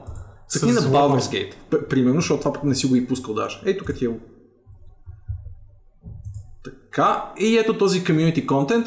Цъкни 0.49 0.73
на. 0.73 0.81
Baldur's 0.81 1.19
Gate, 1.21 1.53
п- 1.71 1.89
примерно, 1.89 2.21
защото 2.21 2.41
това 2.41 2.53
пък 2.53 2.65
не 2.65 2.75
си 2.75 2.87
го 2.87 2.97
и 2.97 3.07
пускал 3.07 3.35
даже. 3.35 3.61
Ей, 3.67 3.79
тук 3.79 3.95
ти 3.95 4.07
е. 4.07 4.09
Така, 6.65 7.25
и 7.39 7.59
ето 7.59 7.79
този 7.79 8.05
community 8.05 8.47
content. 8.47 8.87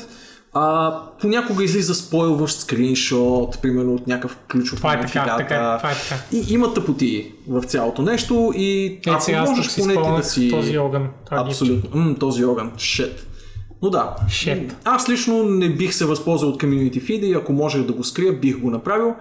А, 0.62 1.00
понякога 1.22 1.64
излиза 1.64 1.96
спойлващ 1.96 2.60
скриншот, 2.60 3.62
примерно 3.62 3.94
от 3.94 4.08
някакъв 4.08 4.38
ключов 4.52 4.78
Това 4.78 4.94
е 4.94 5.02
така, 5.02 5.36
така, 5.38 5.76
това 5.78 5.92
е 5.92 5.96
така. 5.96 6.22
И 6.32 6.54
има 6.54 6.74
тъпоти 6.74 7.32
в 7.48 7.64
цялото 7.64 8.02
нещо 8.02 8.54
и 8.56 8.86
Е, 8.86 9.10
ако 9.10 9.24
сега 9.24 9.42
можеш 9.42 9.76
поне 9.76 9.94
ти 9.94 10.16
да 10.18 10.24
си... 10.24 10.50
този 10.50 10.78
огън. 10.78 11.04
Ги- 11.04 11.10
Абсолютно. 11.32 12.00
М, 12.00 12.16
този 12.16 12.46
огън. 12.46 12.72
Shit. 12.72 13.12
Но 13.82 13.90
да. 13.90 14.16
Shit. 14.28 14.74
Аз 14.86 15.10
лично 15.10 15.44
не 15.44 15.70
бих 15.70 15.94
се 15.94 16.06
възползвал 16.06 16.52
от 16.52 16.62
community 16.64 17.02
feed 17.02 17.20
и 17.20 17.34
ако 17.34 17.54
можех 17.54 17.84
да 17.84 17.94
го 17.94 18.04
скрия, 18.04 18.34
бих 18.34 18.58
го 18.60 18.70
направил. 18.70 19.14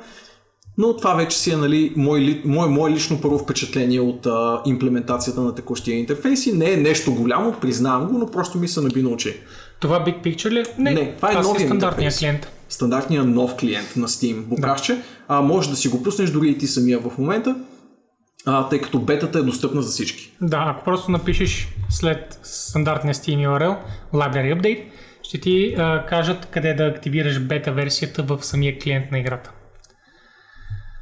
Но 0.79 0.97
това 0.97 1.15
вече 1.15 1.39
си 1.39 1.51
е 1.53 1.57
нали, 1.57 1.93
мое, 1.97 2.41
мое, 2.45 2.69
мое 2.69 2.91
лично 2.91 3.21
първо 3.21 3.39
впечатление 3.39 4.01
от 4.01 4.27
а, 4.27 4.63
имплементацията 4.67 5.41
на 5.41 5.55
текущия 5.55 5.99
интерфейс 5.99 6.47
и 6.47 6.53
не 6.53 6.73
е 6.73 6.77
нещо 6.77 7.15
голямо, 7.15 7.55
признавам 7.61 8.09
го, 8.09 8.19
но 8.19 8.31
просто 8.31 8.59
ми 8.59 8.69
се 8.69 8.81
наби 8.81 9.03
на 9.03 9.09
очи. 9.09 9.41
Това 9.81 10.05
Big 10.05 10.23
Picture 10.23 10.51
ли? 10.51 10.65
Не, 10.79 10.95
Не, 10.95 11.15
това 11.17 11.29
е 11.29 11.33
си 11.33 11.39
новия 11.39 11.67
стандартния 11.67 12.07
интерфейс. 12.07 12.19
клиент. 12.19 12.53
Стандартният 12.69 13.27
нов 13.27 13.57
клиент 13.57 13.97
на 13.97 14.09
Steam 14.09 14.41
букашче. 14.43 15.03
А, 15.29 15.41
можеш 15.41 15.71
да 15.71 15.77
си 15.77 15.89
го 15.89 16.03
пуснеш 16.03 16.31
дори 16.31 16.49
и 16.49 16.59
ти 16.59 16.67
самия 16.67 16.99
в 16.99 17.19
момента, 17.19 17.57
а, 18.47 18.69
тъй 18.69 18.81
като 18.81 18.99
бетата 18.99 19.39
е 19.39 19.43
достъпна 19.43 19.83
за 19.83 19.91
всички. 19.91 20.33
Да, 20.41 20.65
ако 20.67 20.85
просто 20.85 21.11
напишеш 21.11 21.69
след 21.91 22.39
стандартния 22.43 23.15
Steam 23.15 23.49
URL 23.49 23.77
Library 24.15 24.61
Update, 24.61 24.85
ще 25.23 25.41
ти 25.41 25.75
а, 25.79 26.07
кажат 26.09 26.47
къде 26.47 26.75
да 26.75 26.85
активираш 26.87 27.41
бета 27.41 27.73
версията 27.73 28.23
в 28.23 28.39
самия 28.43 28.79
клиент 28.79 29.13
на 29.13 29.19
играта. 29.19 29.51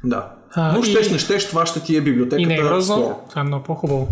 Да. 0.03 0.31
А, 0.55 0.71
Но 0.73 0.79
и- 0.79 0.83
щеш 0.83 1.09
не 1.09 1.17
щеш, 1.19 1.47
това 1.49 1.65
ще 1.65 1.83
ти 1.83 1.97
е 1.97 2.01
библиотеката 2.01 2.41
И 2.41 2.45
не 2.45 2.53
е 2.55 2.61
грозно, 2.61 3.19
това 3.29 3.41
е 3.41 3.43
много 3.43 3.63
по-хубаво. 3.63 4.07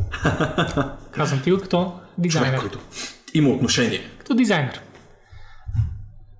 Казвам 1.12 1.42
ти 1.42 1.52
като 1.52 1.78
Човек, 1.80 1.92
дизайнер. 2.18 2.60
който 2.60 2.80
има 3.34 3.50
отношение. 3.50 4.02
Като 4.18 4.36
дизайнер. 4.36 4.82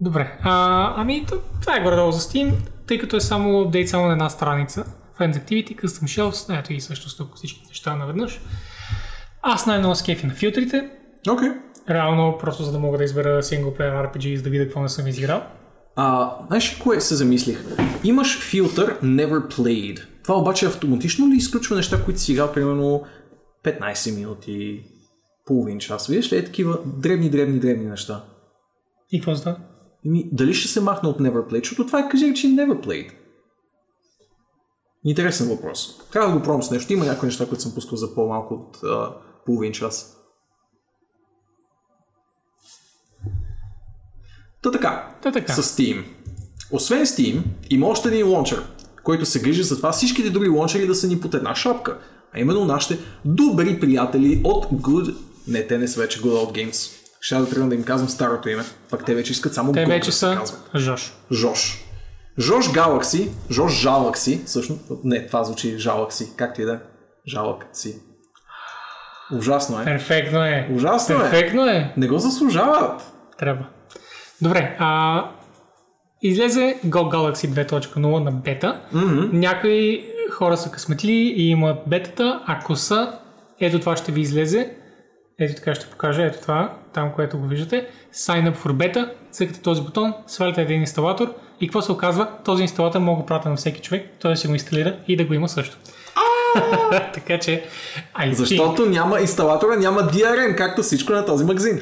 Добре, 0.02 0.38
а, 0.44 0.94
ами 0.98 1.26
това 1.62 1.78
е 1.78 1.82
горе-долу 1.82 2.12
за 2.12 2.20
Steam, 2.20 2.54
тъй 2.88 3.00
като 3.00 3.16
е 3.16 3.22
само 3.22 3.62
апдейт 3.62 3.90
само 3.90 4.06
на 4.06 4.12
една 4.12 4.30
страница. 4.30 4.86
Friends 5.20 5.34
Activity, 5.36 5.76
Custom 5.76 6.04
Shells, 6.22 6.60
ето 6.60 6.74
и 6.74 6.82
също 6.82 7.18
тук 7.18 7.36
всички 7.36 7.62
неща 7.68 7.96
наведнъж. 7.96 8.40
Аз 9.42 9.66
най-много 9.66 9.96
скефи 9.96 10.28
на 10.28 10.34
филтрите, 10.34 10.90
Окей. 11.30 11.50
реално 11.90 12.38
просто 12.40 12.64
за 12.64 12.72
да 12.72 12.80
мога 12.80 12.98
да 12.98 13.04
избера 13.04 13.44
синглплеер 13.44 13.94
RPG 13.94 14.26
и 14.26 14.38
за 14.38 14.44
да 14.44 14.50
видя 14.50 14.64
какво 14.64 14.82
не 14.82 14.90
съм 14.90 15.08
изиграл. 15.08 15.44
А, 15.96 16.38
знаеш 16.48 16.76
ли 16.76 16.82
кое 16.84 17.02
се 17.02 17.16
замислих? 17.16 17.78
Имаш 18.04 18.40
филтър 18.40 19.00
Never 19.02 19.54
Played. 19.54 20.06
Това 20.24 20.36
обаче 20.36 20.66
автоматично 20.66 21.28
ли 21.30 21.36
изключва 21.36 21.76
неща, 21.76 22.04
които 22.06 22.32
играл 22.32 22.54
примерно 22.54 23.04
15 23.64 24.16
минути, 24.16 24.84
половин 25.46 25.80
час? 25.80 26.08
Виждаш 26.08 26.32
ли 26.32 26.38
е 26.38 26.46
такива 26.46 26.80
дребни, 26.86 27.30
дребни, 27.30 27.60
дребни 27.60 27.86
неща? 27.86 28.24
И 29.12 29.20
какво 29.20 29.36
става? 29.36 29.58
Еми, 30.06 30.30
дали 30.32 30.54
ще 30.54 30.68
се 30.68 30.82
махне 30.82 31.10
от 31.10 31.20
Never 31.20 31.52
Played? 31.52 31.64
Защото 31.64 31.86
това 31.86 32.00
е 32.00 32.10
кажи, 32.10 32.34
че 32.34 32.48
Never 32.48 32.86
Played. 32.86 33.12
Интересен 35.06 35.50
въпрос. 35.50 36.10
Трябва 36.12 36.32
да 36.32 36.38
го 36.38 36.44
пробвам 36.44 36.64
с 36.64 36.72
нещо. 36.72 36.94
Има 36.94 37.06
някои 37.06 37.28
неща, 37.28 37.48
които 37.48 37.64
съм 37.64 37.74
пускал 37.74 37.98
за 37.98 38.16
по-малко 38.16 38.54
от 38.54 38.84
а, 38.84 39.14
половин 39.46 39.72
час. 39.72 40.15
Та 44.66 44.72
така, 44.72 45.08
Та 45.22 45.32
така. 45.32 45.54
с 45.54 45.64
Steam. 45.64 46.04
Освен 46.72 47.06
Steam, 47.06 47.42
има 47.70 47.88
още 47.88 48.10
един 48.10 48.28
лончер, 48.28 48.64
който 49.04 49.26
се 49.26 49.42
грижи 49.42 49.64
за 49.64 49.78
това 49.78 49.92
всичките 49.92 50.30
други 50.30 50.50
лончери 50.50 50.88
да 50.88 50.96
са 50.96 51.08
ни 51.08 51.20
под 51.20 51.34
една 51.34 51.56
шапка. 51.56 51.98
А 52.34 52.40
именно 52.40 52.66
нашите 52.66 52.98
добри 53.26 53.80
приятели 53.80 54.42
от 54.44 54.66
Good... 54.66 55.16
Не, 55.48 55.68
те 55.68 55.78
не 55.78 55.88
са 55.88 56.02
вече 56.02 56.22
Good 56.22 56.46
Old 56.46 56.58
Games. 56.58 56.92
Ще 57.22 57.36
да 57.36 57.50
тръгна 57.50 57.70
да 57.70 57.76
им 57.76 57.84
казвам 57.84 58.10
старото 58.10 58.50
име. 58.50 58.64
Пак 58.90 59.06
те 59.06 59.16
вече 59.16 59.32
искат 59.32 59.54
само 59.54 59.72
Те 59.72 59.80
Good 59.80 59.88
вече 59.88 60.10
да 60.10 60.16
са. 60.16 60.42
Жош. 60.76 61.14
Жош. 61.32 61.86
Жош 62.40 62.72
Галакси, 62.72 63.32
Жош 63.52 63.72
Жалакси, 63.72 64.42
всъщност, 64.46 64.82
не, 65.04 65.28
това 65.28 65.44
звучи 65.44 65.78
Жалакси, 65.78 66.30
както 66.36 66.62
и 66.62 66.66
да 66.66 66.74
е. 66.74 66.78
Жалък 67.28 67.66
си. 67.74 67.96
Ужасно 69.32 69.82
е. 69.82 69.84
Перфектно 69.84 70.44
е. 70.44 70.70
Ужасно 70.76 71.16
е. 71.16 71.20
Перфектно 71.20 71.66
е. 71.66 71.94
Не 71.98 72.08
го 72.08 72.18
заслужават. 72.18 73.02
Трябва. 73.40 73.66
Добре, 74.42 74.76
а, 74.80 75.24
излезе 76.22 76.80
Go 76.86 77.14
Galaxy 77.14 77.66
2.0 77.66 78.24
на 78.24 78.32
бета. 78.32 78.82
Mm-hmm. 78.94 79.34
Някои 79.34 80.06
хора 80.32 80.58
са 80.58 80.72
късметли 80.72 81.12
и 81.12 81.50
имат 81.50 81.78
бетата. 81.88 82.42
Ако 82.46 82.76
са, 82.76 83.20
ето 83.60 83.80
това 83.80 83.98
ще 83.98 84.12
ви 84.12 84.22
излезе. 84.22 84.76
Ето 85.40 85.56
така 85.56 85.76
ще 85.76 85.86
покажа. 85.86 86.24
Ето 86.24 86.42
това, 86.42 86.74
там, 86.94 87.12
което 87.16 87.38
го 87.38 87.48
виждате. 87.48 87.88
Sign 88.14 88.52
up 88.52 88.58
for 88.58 88.72
beta. 88.72 89.12
Цъкате 89.32 89.62
този 89.62 89.82
бутон, 89.82 90.14
сваляте 90.28 90.62
един 90.62 90.82
инсталатор 90.82 91.34
и 91.62 91.68
какво 91.68 91.82
се 91.82 91.92
оказва? 91.92 92.28
Този 92.46 92.62
инсталатор 92.62 93.00
мога 93.00 93.22
да 93.22 93.26
пратя 93.26 93.50
на 93.50 93.56
всеки 93.56 93.82
човек, 93.82 94.10
той 94.20 94.32
да 94.32 94.38
си 94.38 94.48
го 94.48 94.54
инсталира 94.54 94.96
и 95.08 95.18
да 95.18 95.26
го 95.26 95.34
има 95.34 95.50
също. 95.50 95.78
така 97.14 97.40
че. 97.40 97.66
Защото 98.32 98.86
няма 98.86 99.20
инсталатора, 99.20 99.76
няма 99.76 100.02
DRM, 100.02 100.56
както 100.56 100.82
всичко 100.82 101.14
на 101.14 101.26
този 101.26 101.46
магазин. 101.46 101.82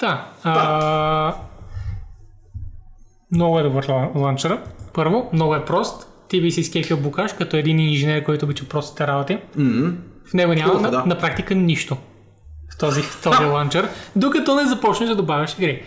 Да. 0.00 0.28
А, 0.44 1.34
много 3.32 3.58
е 3.58 3.62
добър 3.62 3.86
лан- 3.86 4.10
ланчера. 4.16 4.62
Първо, 4.92 5.30
много 5.32 5.54
е 5.54 5.64
прост. 5.64 6.08
Ти 6.28 6.40
би 6.40 6.50
си 6.50 6.64
скефил 6.64 6.96
букаш, 6.96 7.32
като 7.32 7.56
един 7.56 7.80
инженер, 7.80 8.24
който 8.24 8.44
обича 8.44 8.64
простите 8.64 9.06
работи. 9.06 9.38
М-м. 9.56 9.92
В 10.26 10.34
него 10.34 10.52
няма 10.52 10.68
Хубаво, 10.68 10.84
на, 10.84 10.90
да. 10.90 11.04
на 11.06 11.18
практика 11.18 11.54
нищо. 11.54 11.96
В 12.70 12.78
този, 12.78 13.02
в 13.02 13.22
този 13.22 13.44
ланчер. 13.44 13.88
Докато 14.16 14.54
не 14.54 14.66
започнеш 14.66 15.08
да 15.08 15.16
добавяш 15.16 15.54
игри. 15.54 15.82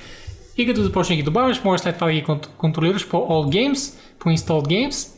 И 0.58 0.68
като 0.68 0.82
започнеш 0.82 1.08
да 1.10 1.22
ги 1.22 1.26
добавяш, 1.26 1.64
можеш 1.64 1.82
след 1.84 1.96
това 1.96 2.08
да 2.08 2.14
ги 2.14 2.24
кон- 2.24 2.48
контролираш 2.48 3.10
по 3.10 3.18
All 3.18 3.50
Games, 3.50 3.78
по 4.20 4.30
Installed 4.30 4.66
Games, 4.90 5.12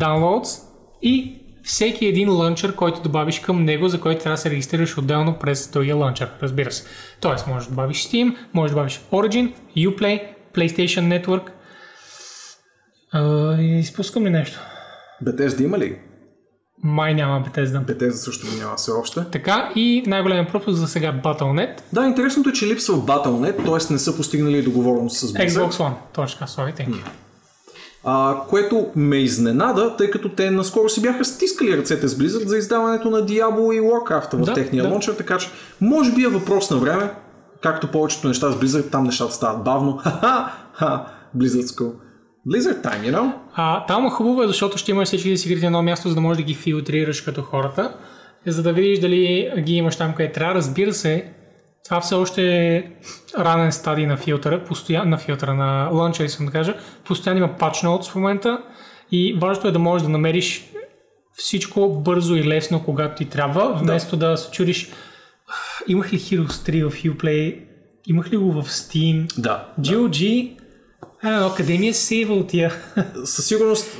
Downloads 0.00 0.62
и 1.02 1.38
всеки 1.64 2.06
един 2.06 2.30
лънчер, 2.30 2.74
който 2.74 3.02
добавиш 3.02 3.40
към 3.40 3.64
него, 3.64 3.88
за 3.88 4.00
който 4.00 4.22
трябва 4.22 4.34
да 4.34 4.40
се 4.40 4.50
регистрираш 4.50 4.98
отделно 4.98 5.38
през 5.38 5.68
другия 5.68 5.96
лънчер, 5.96 6.30
разбира 6.42 6.72
се. 6.72 6.84
Тоест, 7.20 7.46
можеш 7.46 7.68
да 7.68 7.70
добавиш 7.70 8.08
Steam, 8.08 8.36
можеш 8.54 8.70
да 8.70 8.74
добавиш 8.74 9.00
Origin, 9.12 9.52
Uplay, 9.76 10.22
PlayStation 10.54 11.24
Network. 11.24 11.42
А, 13.12 13.56
изпускам 13.62 14.26
ли 14.26 14.30
нещо? 14.30 14.60
Bethesda 15.24 15.64
има 15.64 15.78
ли? 15.78 15.98
Май 16.82 17.14
няма 17.14 17.44
Bethesda. 17.44 17.84
Bethesda 17.84 18.10
също 18.10 18.46
го 18.46 18.56
няма 18.56 18.76
все 18.76 18.90
още. 18.90 19.20
Така 19.32 19.72
и 19.74 20.02
най-големият 20.06 20.48
пропуск 20.48 20.76
за 20.76 20.88
сега 20.88 21.20
Battle.net. 21.24 21.80
Да, 21.92 22.06
интересното 22.06 22.48
е, 22.48 22.52
че 22.52 22.66
липсва 22.66 22.94
Battle.net, 22.94 23.64
т.е. 23.64 23.92
не 23.92 23.98
са 23.98 24.16
постигнали 24.16 24.62
договореност 24.62 25.16
с 25.16 25.32
Blizzard. 25.32 25.48
Xbox 25.48 25.70
One. 25.70 25.94
Точка, 26.12 26.44
sorry, 26.44 26.80
thank 26.80 26.88
you. 26.88 27.04
А, 28.04 28.36
което 28.48 28.86
ме 28.96 29.16
изненада, 29.16 29.96
тъй 29.96 30.10
като 30.10 30.28
те 30.28 30.50
наскоро 30.50 30.88
си 30.88 31.02
бяха 31.02 31.24
стискали 31.24 31.76
ръцете 31.76 32.08
с 32.08 32.18
Blizzard 32.18 32.46
за 32.46 32.56
издаването 32.58 33.10
на 33.10 33.18
Diablo 33.26 33.72
и 33.72 33.80
Warcraft 33.80 34.36
в 34.36 34.44
Да, 34.44 34.54
техния 34.54 34.82
да. 34.82 34.88
лончер, 34.88 35.12
така 35.12 35.38
че 35.38 35.48
може 35.80 36.12
би 36.12 36.22
е 36.22 36.28
въпрос 36.28 36.70
на 36.70 36.76
време, 36.76 37.10
както 37.62 37.90
повечето 37.90 38.28
неща 38.28 38.50
с 38.50 38.56
Blizzard, 38.56 38.90
там 38.90 39.04
нещата 39.04 39.32
стават 39.32 39.64
бавно. 39.64 39.96
Ха-ха, 40.02 41.04
Blizzardско. 41.38 41.92
Blizzard 42.48 42.82
time, 42.82 43.10
you 43.10 43.14
know? 43.16 43.32
А, 43.54 43.86
там 43.86 44.06
е 44.06 44.10
хубаво, 44.10 44.42
е, 44.42 44.46
защото 44.46 44.78
ще 44.78 44.90
имаш 44.90 45.08
всички 45.08 45.36
си 45.36 45.48
игрите 45.48 45.62
на 45.62 45.66
едно 45.66 45.82
място, 45.82 46.08
за 46.08 46.14
да 46.14 46.20
можеш 46.20 46.36
да 46.36 46.46
ги 46.46 46.54
филтрираш 46.54 47.20
като 47.20 47.42
хората, 47.42 47.94
за 48.46 48.62
да 48.62 48.72
видиш 48.72 48.98
дали 48.98 49.52
ги 49.58 49.72
имаш 49.72 49.96
там, 49.96 50.14
къде 50.14 50.32
трябва. 50.32 50.54
Разбира 50.54 50.92
се, 50.92 51.24
това 51.84 52.00
все 52.00 52.14
още 52.14 52.66
е 52.76 52.84
ранен 53.38 53.72
стадий 53.72 54.06
на 54.06 54.16
филтъра, 54.16 54.64
постоянно 54.64 55.10
на 55.10 55.18
филтъра, 55.18 55.54
на 55.54 55.88
лънча, 55.92 56.24
искам 56.24 56.46
да 56.46 56.52
кажа. 56.52 56.76
Постоянно 57.04 57.38
има 57.38 57.54
patch 57.58 57.86
notes 57.86 58.10
в 58.10 58.14
момента 58.14 58.62
и 59.12 59.38
важното 59.40 59.68
е 59.68 59.72
да 59.72 59.78
можеш 59.78 60.04
да 60.04 60.08
намериш 60.08 60.70
всичко 61.32 61.88
бързо 61.88 62.34
и 62.34 62.44
лесно, 62.44 62.84
когато 62.84 63.16
ти 63.16 63.24
трябва, 63.24 63.78
вместо 63.82 64.16
да, 64.16 64.36
се 64.36 64.50
чудиш 64.50 64.92
имах 65.88 66.12
ли 66.12 66.18
Heroes 66.18 66.48
3 66.48 66.90
в 66.90 67.02
Uplay, 67.02 67.58
имах 68.06 68.32
ли 68.32 68.36
го 68.36 68.52
в 68.52 68.68
Steam, 68.68 69.40
Да. 69.40 69.68
GOG, 69.80 70.50
а, 71.22 71.54
къде 71.54 71.78
ми 71.78 71.88
е 71.88 71.92
сейвал 71.92 72.46
тия? 72.46 72.72
Със 73.24 73.46
сигурност 73.46 73.98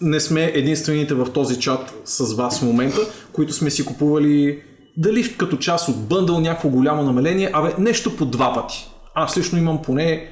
не 0.00 0.20
сме 0.20 0.44
единствените 0.44 1.14
в 1.14 1.32
този 1.32 1.60
чат 1.60 1.94
с 2.04 2.34
вас 2.34 2.60
в 2.60 2.62
момента, 2.62 3.00
които 3.32 3.52
сме 3.52 3.70
си 3.70 3.84
купували 3.84 4.62
дали 5.00 5.36
като 5.36 5.56
част 5.56 5.88
от 5.88 6.08
бъндъл 6.08 6.40
някакво 6.40 6.68
голямо 6.68 7.02
намаление, 7.02 7.50
абе 7.52 7.74
нещо 7.78 8.16
по 8.16 8.26
два 8.26 8.54
пъти. 8.54 8.90
Аз 9.14 9.38
лично 9.38 9.58
имам 9.58 9.82
поне 9.82 10.30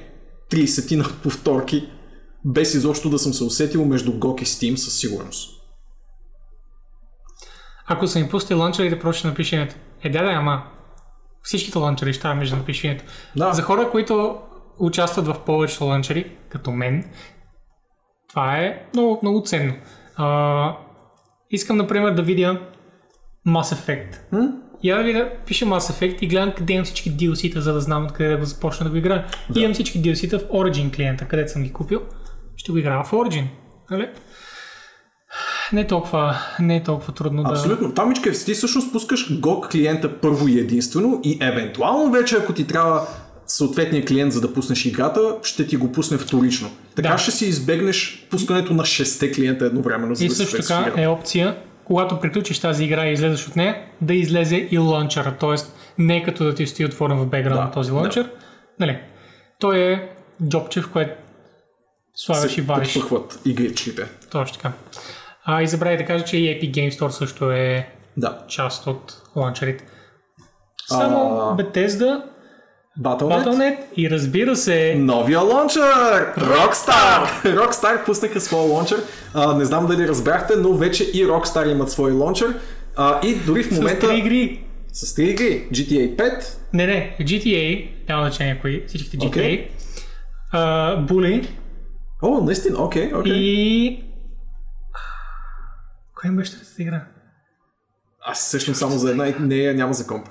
30 0.51 0.95
на 0.95 1.03
повторки, 1.23 1.89
без 2.45 2.73
изобщо 2.73 3.09
да 3.09 3.19
съм 3.19 3.33
се 3.33 3.43
усетил 3.43 3.85
между 3.85 4.11
GOG 4.11 4.41
и 4.41 4.45
Steam 4.45 4.75
със 4.75 4.99
сигурност. 4.99 5.61
Ако 7.87 8.07
са 8.07 8.19
ми 8.19 8.29
пусти 8.29 8.53
ланчерите, 8.53 8.99
просто 8.99 9.19
ще 9.19 9.27
напише 9.27 9.55
името. 9.55 9.75
Е, 10.03 10.09
да, 10.09 10.23
да, 10.23 10.29
ама 10.29 10.63
всичките 11.43 11.77
ланчери 11.77 12.13
ще 12.13 12.21
трябва 12.21 12.45
да 12.45 12.55
напише 12.55 12.87
името. 12.87 13.03
Да. 13.35 13.53
За 13.53 13.61
хора, 13.61 13.91
които 13.91 14.37
участват 14.79 15.27
в 15.27 15.35
повечето 15.45 15.85
ланчери, 15.85 16.31
като 16.49 16.71
мен, 16.71 17.11
това 18.29 18.57
е 18.57 18.85
много, 18.93 19.19
много 19.23 19.43
ценно. 19.45 19.73
А, 20.15 20.77
искам, 21.49 21.77
например, 21.77 22.11
да 22.11 22.21
видя 22.21 22.61
Mass 23.49 23.75
Effect. 23.75 24.15
М? 24.31 24.51
Я 24.83 24.97
да 24.97 25.03
видя, 25.03 25.29
пише 25.47 25.65
Mass 25.65 25.79
Effect 25.79 26.17
и 26.21 26.27
гледам 26.27 26.53
къде 26.57 26.73
имам 26.73 26.85
всички 26.85 27.11
DLC-та, 27.11 27.61
за 27.61 27.73
да 27.73 27.81
знам 27.81 28.05
откъде 28.05 28.29
да 28.29 28.37
го 28.37 28.45
започна 28.45 28.83
да 28.83 28.89
го 28.89 28.95
играя. 28.95 29.25
Да. 29.49 29.59
Имам 29.59 29.73
всички 29.73 30.01
DLC-та 30.01 30.39
в 30.39 30.43
Origin 30.43 30.95
клиента, 30.95 31.25
където 31.25 31.51
съм 31.51 31.63
ги 31.63 31.73
купил. 31.73 32.01
Ще 32.55 32.71
го 32.71 32.77
играя 32.77 33.03
в 33.03 33.11
Origin. 33.11 33.45
Нали? 33.91 34.09
Не 35.73 35.81
е 35.81 35.87
толкова, 35.87 36.37
не 36.59 36.75
е 36.75 36.83
толкова 36.83 37.13
трудно 37.13 37.43
да... 37.43 37.49
Абсолютно. 37.49 37.93
Тамичка, 37.93 38.31
ти 38.31 38.53
всъщност 38.53 38.91
пускаш 38.91 39.31
GOG 39.31 39.71
клиента 39.71 40.19
първо 40.19 40.47
и 40.47 40.59
единствено 40.59 41.21
и 41.23 41.37
евентуално 41.41 42.11
вече, 42.11 42.35
ако 42.35 42.53
ти 42.53 42.67
трябва 42.67 43.07
съответния 43.47 44.05
клиент, 44.05 44.33
за 44.33 44.41
да 44.41 44.53
пуснеш 44.53 44.85
играта, 44.85 45.35
ще 45.43 45.67
ти 45.67 45.77
го 45.77 45.91
пусне 45.91 46.17
вторично. 46.17 46.69
Така 46.95 47.09
Да. 47.09 47.17
ще 47.17 47.31
си 47.31 47.45
избегнеш 47.45 48.27
пускането 48.29 48.73
на 48.73 48.83
6 48.83 49.35
клиента 49.35 49.65
едновременно, 49.65 50.15
за 50.15 50.25
И 50.25 50.27
да 50.27 50.35
също 50.35 50.57
така 50.57 51.01
е 51.01 51.07
опция, 51.07 51.57
когато 51.89 52.19
приключиш 52.19 52.59
тази 52.59 52.83
игра 52.83 53.05
и 53.05 53.13
излезеш 53.13 53.47
от 53.47 53.55
нея, 53.55 53.75
да 54.01 54.13
излезе 54.13 54.67
и 54.71 54.77
лънчера. 54.77 55.37
Т.е. 55.37 55.55
не 55.97 56.17
е 56.17 56.23
като 56.23 56.43
да 56.43 56.55
ти 56.55 56.67
стои 56.67 56.85
отворен 56.85 57.17
в 57.17 57.25
бекграунда 57.27 57.63
Да, 57.63 57.71
този 57.71 57.89
да. 57.89 57.95
лънчер. 57.95 58.31
Нали. 58.79 58.99
Той 59.59 59.79
е 59.79 60.09
джобче, 60.43 60.81
в 60.81 60.91
което 60.91 61.11
слагаш 62.15 62.57
и 62.57 62.61
вадиш. 62.61 62.93
подпъхват 62.93 63.39
игричките. 63.45 64.03
Точно 64.31 64.57
така. 64.57 64.71
А, 65.45 65.61
и 65.61 65.67
забравя 65.67 65.97
да 65.97 66.05
кажа, 66.05 66.25
че 66.25 66.37
и 66.37 66.47
Epic 66.47 66.71
Game 66.71 66.91
Store 66.91 67.09
също 67.09 67.51
е 67.51 67.89
Да. 68.17 68.37
част 68.47 68.87
от 68.87 69.21
ланчерите. 69.35 69.85
Само 70.87 71.17
А- 71.31 71.57
Bethesda, 71.57 72.21
Battle.net. 73.01 73.45
Battle.net 73.45 73.77
и 73.97 74.09
разбира 74.09 74.55
се, 74.55 74.95
Новия 74.97 75.39
лончер! 75.41 76.33
Rockstar! 76.37 77.43
Rockstar 77.43 78.05
пуснаха 78.05 78.41
своя 78.41 78.63
лончер. 78.63 78.97
А, 79.33 79.57
не 79.57 79.65
знам 79.65 79.87
дали 79.87 80.07
разбрахте, 80.07 80.55
но 80.55 80.73
вече 80.73 81.03
и 81.03 81.25
Rockstar 81.25 81.71
имат 81.71 81.91
свой 81.91 82.11
лончер. 82.11 82.59
А, 82.95 83.19
и 83.27 83.35
дори 83.35 83.63
в 83.63 83.73
с 83.73 83.77
момента... 83.77 84.07
три 84.07 84.17
игри. 84.17 84.63
С 84.93 85.15
три 85.15 85.29
игри. 85.29 85.67
GTA 85.71 86.15
5, 86.15 86.57
Не, 86.73 86.87
не, 86.87 87.15
GTA, 87.19 87.89
няма 88.09 88.23
значение 88.23 88.59
кои, 88.61 88.83
всичките 88.87 89.17
GTA. 89.17 89.27
Окей. 89.27 89.71
Uh, 90.53 91.07
Bully 91.09 91.47
О, 92.21 92.43
наистина, 92.43 92.83
окей, 92.83 93.13
окей. 93.13 93.33
и... 93.35 94.03
Коя 96.15 96.33
беше 96.33 96.51
третата 96.51 96.81
игра? 96.81 97.05
Аз 98.21 98.39
сещам 98.39 98.75
само 98.75 98.97
за 98.97 99.11
една 99.11 99.33
нея 99.39 99.73
няма 99.73 99.93
за 99.93 100.07
комп. 100.07 100.27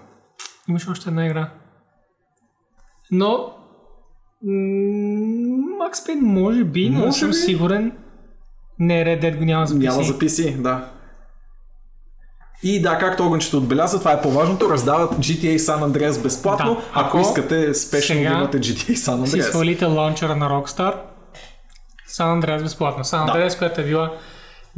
Имаше 0.68 0.90
още 0.90 1.08
една 1.08 1.26
игра. 1.26 1.50
Но... 3.10 3.52
м, 4.44 4.50
Max 5.80 5.94
Payne 5.96 6.20
може 6.20 6.64
би, 6.64 6.90
но 6.90 7.00
Може 7.00 7.12
съм 7.12 7.28
би. 7.28 7.34
сигурен. 7.34 7.92
Не, 8.78 9.04
Red 9.04 9.22
Dead 9.22 9.36
го 9.38 9.44
няма 9.44 9.66
за 9.66 9.74
PC. 9.74 9.78
Няма 9.78 10.02
за 10.02 10.12
PC, 10.14 10.56
да. 10.56 10.84
И 12.62 12.82
да, 12.82 12.98
както 12.98 13.26
огънчето 13.26 13.56
отбеляза, 13.56 13.98
това 13.98 14.12
е 14.12 14.22
по-важното, 14.22 14.70
раздават 14.70 15.12
GTA 15.12 15.56
San 15.56 15.78
Andreas 15.82 16.22
безплатно, 16.22 16.74
Да. 16.74 16.80
ако, 16.94 17.08
Ако 17.08 17.18
искате 17.20 17.74
спешно 17.74 18.16
да 18.16 18.20
имате 18.22 18.58
GTA 18.58 18.92
San 18.92 18.94
си 19.24 19.36
Andreas. 19.36 19.50
свалите 19.50 19.84
лаунчера 19.84 20.36
на 20.36 20.48
Rockstar, 20.48 20.94
San 22.08 22.40
Andreas 22.40 22.62
безплатно. 22.62 23.04
San 23.04 23.26
Да. 23.26 23.32
Andreas, 23.32 23.58
която 23.58 23.80
е 23.80 23.84
била 23.84 24.12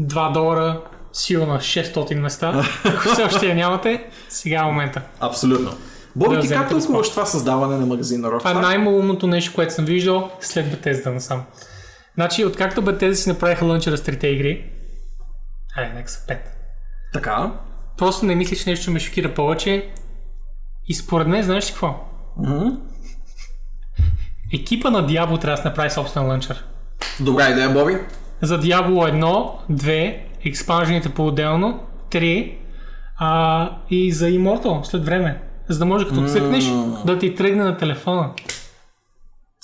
2 0.00 0.32
долара, 0.32 0.80
сила 1.12 1.46
на 1.46 1.58
600 1.58 2.14
места. 2.14 2.64
Ако 2.84 3.08
все 3.08 3.22
още 3.24 3.46
я 3.46 3.54
нямате, 3.54 4.10
сега 4.28 4.60
е 4.60 4.64
момента. 4.64 5.02
Абсолютно. 5.20 5.70
Боби, 6.16 6.36
Да 6.36 6.42
ти 6.42 6.48
как 6.48 6.68
тълкуваш 6.68 7.10
това 7.10 7.26
създаване 7.26 7.76
на 7.76 7.86
магазин 7.86 8.20
на 8.20 8.28
Rockstar? 8.28 8.38
Това 8.38 8.50
е 8.50 8.54
най-малумното 8.54 9.26
нещо, 9.26 9.54
което 9.54 9.74
съм 9.74 9.84
виждал 9.84 10.30
след 10.40 10.66
Bethesda 10.66 11.06
насам. 11.06 11.42
Значи, 12.14 12.44
откакто 12.44 12.82
Bethesda 12.82 13.12
си 13.12 13.28
направиха 13.28 13.64
лънчера 13.64 13.96
с 13.96 14.02
трите 14.02 14.28
игри, 14.28 14.70
айде, 15.76 15.94
нека 15.94 16.10
са 16.10 16.26
5. 16.26 16.38
Така. 17.12 17.52
Просто 17.98 18.26
не 18.26 18.34
мислиш 18.34 18.66
нещо, 18.66 18.84
че 18.84 18.90
ме 18.90 19.00
шокира 19.00 19.34
повече. 19.34 19.90
И 20.88 20.94
според 20.94 21.28
мен, 21.28 21.42
знаеш 21.42 21.68
ли 21.68 21.70
какво? 21.70 21.94
Мгм. 22.36 22.68
Екипа 24.54 24.90
на 24.90 25.08
Diablo 25.08 25.40
трябва 25.40 25.62
да 25.62 25.68
направи 25.68 25.90
собствен 25.90 26.26
лънчер. 26.26 26.64
Добра 27.20 27.48
идея, 27.48 27.70
Боби. 27.70 27.98
За 28.42 28.60
Diablo 28.60 29.12
1, 29.68 29.76
2, 29.76 30.18
експанжените 30.44 31.08
по-отделно, 31.08 31.80
3 32.10 32.56
а, 33.16 33.70
и 33.90 34.12
за 34.12 34.26
Immortal 34.26 34.82
след 34.82 35.04
време. 35.04 35.42
За 35.70 35.78
да 35.78 35.84
може 35.86 36.08
като 36.08 36.28
цъкнеш 36.28 36.64
да 37.04 37.18
ти 37.18 37.34
тръгне 37.34 37.64
на 37.64 37.76
телефона. 37.76 38.30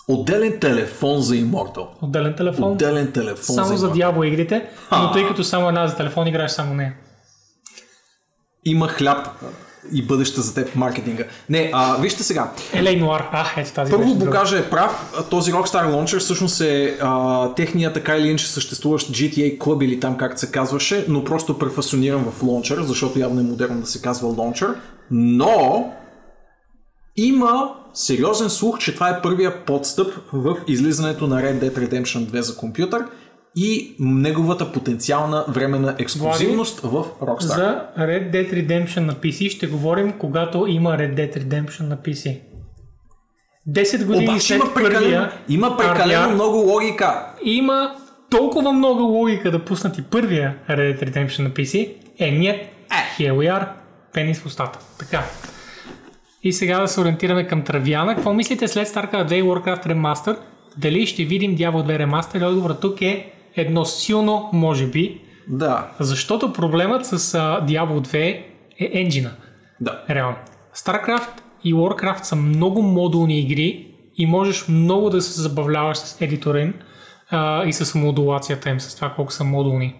Отделен 0.08 0.60
телефон 0.60 1.20
за 1.20 1.34
Immortal. 1.34 1.86
Отделен 2.02 2.34
телефон. 2.34 2.72
Отделен 2.72 3.12
телефон 3.12 3.54
само 3.54 3.68
за 3.68 3.76
за. 3.76 3.92
Diablo 3.92 4.26
игрите, 4.26 4.68
но 4.92 5.12
тъй 5.12 5.28
като 5.28 5.44
само 5.44 5.68
една 5.68 5.88
за 5.88 5.96
телефон 5.96 6.26
играеш 6.26 6.50
само 6.50 6.74
нея. 6.74 6.94
Има 8.64 8.88
хляб 8.88 9.28
и 9.92 10.06
бъдеще 10.06 10.40
за 10.40 10.54
теб 10.54 10.68
в 10.68 10.76
маркетинга. 10.76 11.24
Не, 11.48 11.70
а, 11.74 11.96
вижте 11.96 12.22
сега. 12.22 12.52
Елей 12.72 12.96
Нуар. 12.96 13.28
А, 13.32 13.46
ето 13.56 13.72
тази 13.72 13.92
Първо. 13.92 14.14
Букажа 14.14 14.58
е 14.58 14.70
прав. 14.70 15.24
Този 15.30 15.52
Rockstar 15.52 15.86
Launcher 15.86 16.18
всъщност 16.18 16.60
е 16.60 16.98
а, 17.00 17.54
техния 17.54 17.92
така 17.92 18.16
или 18.16 18.28
иначе 18.28 18.48
съществуващ 18.48 19.10
GTA 19.10 19.58
Club 19.58 19.84
или 19.84 20.00
там 20.00 20.16
както 20.16 20.40
се 20.40 20.50
казваше, 20.50 21.04
но 21.08 21.24
просто 21.24 21.58
префасониран 21.58 22.24
в 22.24 22.42
Launcher, 22.42 22.80
защото 22.80 23.18
явно 23.18 23.40
е 23.40 23.44
модерно 23.44 23.80
да 23.80 23.86
се 23.86 24.02
казва 24.02 24.28
Launcher. 24.28 24.74
Но 25.10 25.92
има 27.16 27.74
сериозен 27.94 28.50
слух, 28.50 28.78
че 28.78 28.94
това 28.94 29.08
е 29.08 29.22
първия 29.22 29.64
подстъп 29.64 30.12
в 30.32 30.56
излизането 30.68 31.26
на 31.26 31.42
Red 31.42 31.62
Dead 31.62 31.78
Redemption 31.78 32.18
2 32.18 32.40
за 32.40 32.56
компютър 32.56 33.04
и 33.56 33.96
неговата 34.00 34.72
потенциална 34.72 35.44
временна 35.48 35.94
ексклюзивност 35.98 36.80
в 36.80 37.04
Rockstar. 37.22 37.40
За 37.40 37.86
Red 37.98 38.32
Dead 38.32 38.52
Redemption 38.52 39.00
на 39.00 39.14
PC 39.14 39.50
ще 39.50 39.66
говорим, 39.66 40.12
когато 40.18 40.66
има 40.66 40.90
Red 40.90 41.14
Dead 41.14 41.44
Redemption 41.44 41.80
на 41.80 41.96
PC. 41.96 42.40
10 43.68 44.04
години 44.04 44.28
Обаче 44.28 44.46
след 44.46 44.56
има 44.56 44.74
прекалено, 44.74 45.00
първия 45.00 45.32
има 45.48 45.76
прекалено 45.76 46.28
RDR, 46.28 46.34
много 46.34 46.56
логика. 46.56 47.26
има 47.44 47.94
толкова 48.30 48.72
много 48.72 49.02
логика 49.02 49.50
да 49.50 49.64
пуснат 49.64 49.98
и 49.98 50.02
първия 50.02 50.54
Red 50.70 51.00
Dead 51.00 51.10
Redemption 51.10 51.42
на 51.42 51.50
PC. 51.50 51.94
Е, 52.18 52.30
ние, 52.30 52.72
here 53.18 53.32
we 53.32 53.52
are, 53.52 53.68
пенис 54.16 54.40
в 54.40 54.46
устата. 54.46 54.78
Така. 54.98 55.24
И 56.42 56.52
сега 56.52 56.80
да 56.80 56.88
се 56.88 57.00
ориентираме 57.00 57.46
към 57.46 57.62
Травяна. 57.62 58.14
Какво 58.14 58.32
мислите 58.34 58.68
след 58.68 58.88
StarCraft 58.88 59.28
2 59.28 59.32
и 59.34 59.42
Warcraft 59.42 59.86
Remaster? 59.86 60.38
Дали 60.76 61.06
ще 61.06 61.24
видим 61.24 61.56
Diablo 61.56 61.82
2 61.98 62.04
Remaster? 62.06 62.48
Отговорът 62.48 62.80
тук 62.80 63.02
е 63.02 63.32
едно 63.56 63.84
силно 63.84 64.50
може 64.52 64.86
би, 64.86 65.20
Да, 65.48 65.90
защото 66.00 66.52
проблемът 66.52 67.06
с 67.06 67.12
а, 67.12 67.66
Diablo 67.66 68.00
2 68.06 68.16
е 68.78 68.90
енджина. 69.00 69.30
да. 69.80 70.04
Реално. 70.10 70.36
StarCraft 70.76 71.28
и 71.64 71.74
Warcraft 71.74 72.22
са 72.22 72.36
много 72.36 72.82
модулни 72.82 73.40
игри 73.40 73.94
и 74.16 74.26
можеш 74.26 74.68
много 74.68 75.10
да 75.10 75.22
се 75.22 75.40
забавляваш 75.40 75.98
с 75.98 76.20
едитора 76.20 76.60
им 76.60 76.74
а, 77.30 77.64
и 77.64 77.72
с 77.72 77.94
модулацията 77.94 78.70
им, 78.70 78.80
с 78.80 78.96
това 78.96 79.10
колко 79.10 79.32
са 79.32 79.44
модулни. 79.44 79.96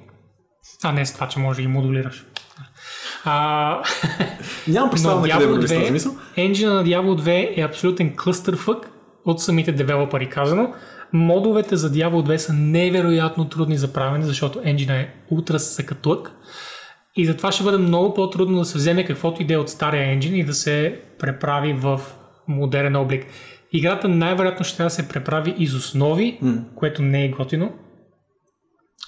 А 0.85 0.93
не 0.93 1.07
с 1.07 1.15
това, 1.15 1.29
че 1.29 1.39
може 1.39 1.57
да 1.57 1.63
ги 1.63 1.69
модулираш. 1.69 2.27
А, 3.29 3.83
Нямам 4.69 4.91
представа 4.91 5.21
на 5.21 5.29
къде 5.29 5.45
Diablo 5.45 5.51
върви 5.51 5.69
с 5.69 5.71
този 5.71 5.85
2, 5.85 5.91
мисъл. 5.91 6.17
енджина 6.37 6.75
на 6.75 6.85
Diablo 6.85 7.21
2 7.23 7.59
е 7.59 7.63
абсолютен 7.63 8.17
клъстърфък 8.17 8.91
от 9.25 9.41
самите 9.41 9.73
девелопери 9.73 10.29
казано. 10.29 10.73
Модовете 11.13 11.77
за 11.77 11.93
Diablo 11.93 12.29
2 12.29 12.37
са 12.37 12.53
невероятно 12.53 13.49
трудни 13.49 13.77
за 13.77 13.93
правене, 13.93 14.25
защото 14.25 14.61
енджина 14.65 14.95
е 14.95 15.09
ултра 15.31 15.59
съкатлък. 15.59 16.33
И 17.17 17.27
затова 17.27 17.53
ще 17.53 17.65
бъде 17.65 17.79
много 17.79 18.15
по-трудно 18.15 18.59
да 18.59 18.65
се 18.65 18.79
вземе 18.79 19.05
каквото 19.05 19.43
иде 19.43 19.57
от 19.57 19.69
стария 19.69 20.13
енджин 20.13 20.37
и 20.37 20.45
да 20.45 20.55
се 20.55 21.01
преправи 21.19 21.73
в 21.73 22.01
модерен 22.49 22.97
облик. 22.97 23.27
Играта 23.73 24.09
най-вероятно 24.09 24.65
ще 24.65 24.77
трябва 24.77 24.87
да 24.87 24.95
се 24.95 25.09
преправи 25.09 25.55
из 25.59 25.75
основи, 25.75 26.41
което 26.75 27.03
не 27.03 27.25
е 27.25 27.29
готино, 27.29 27.73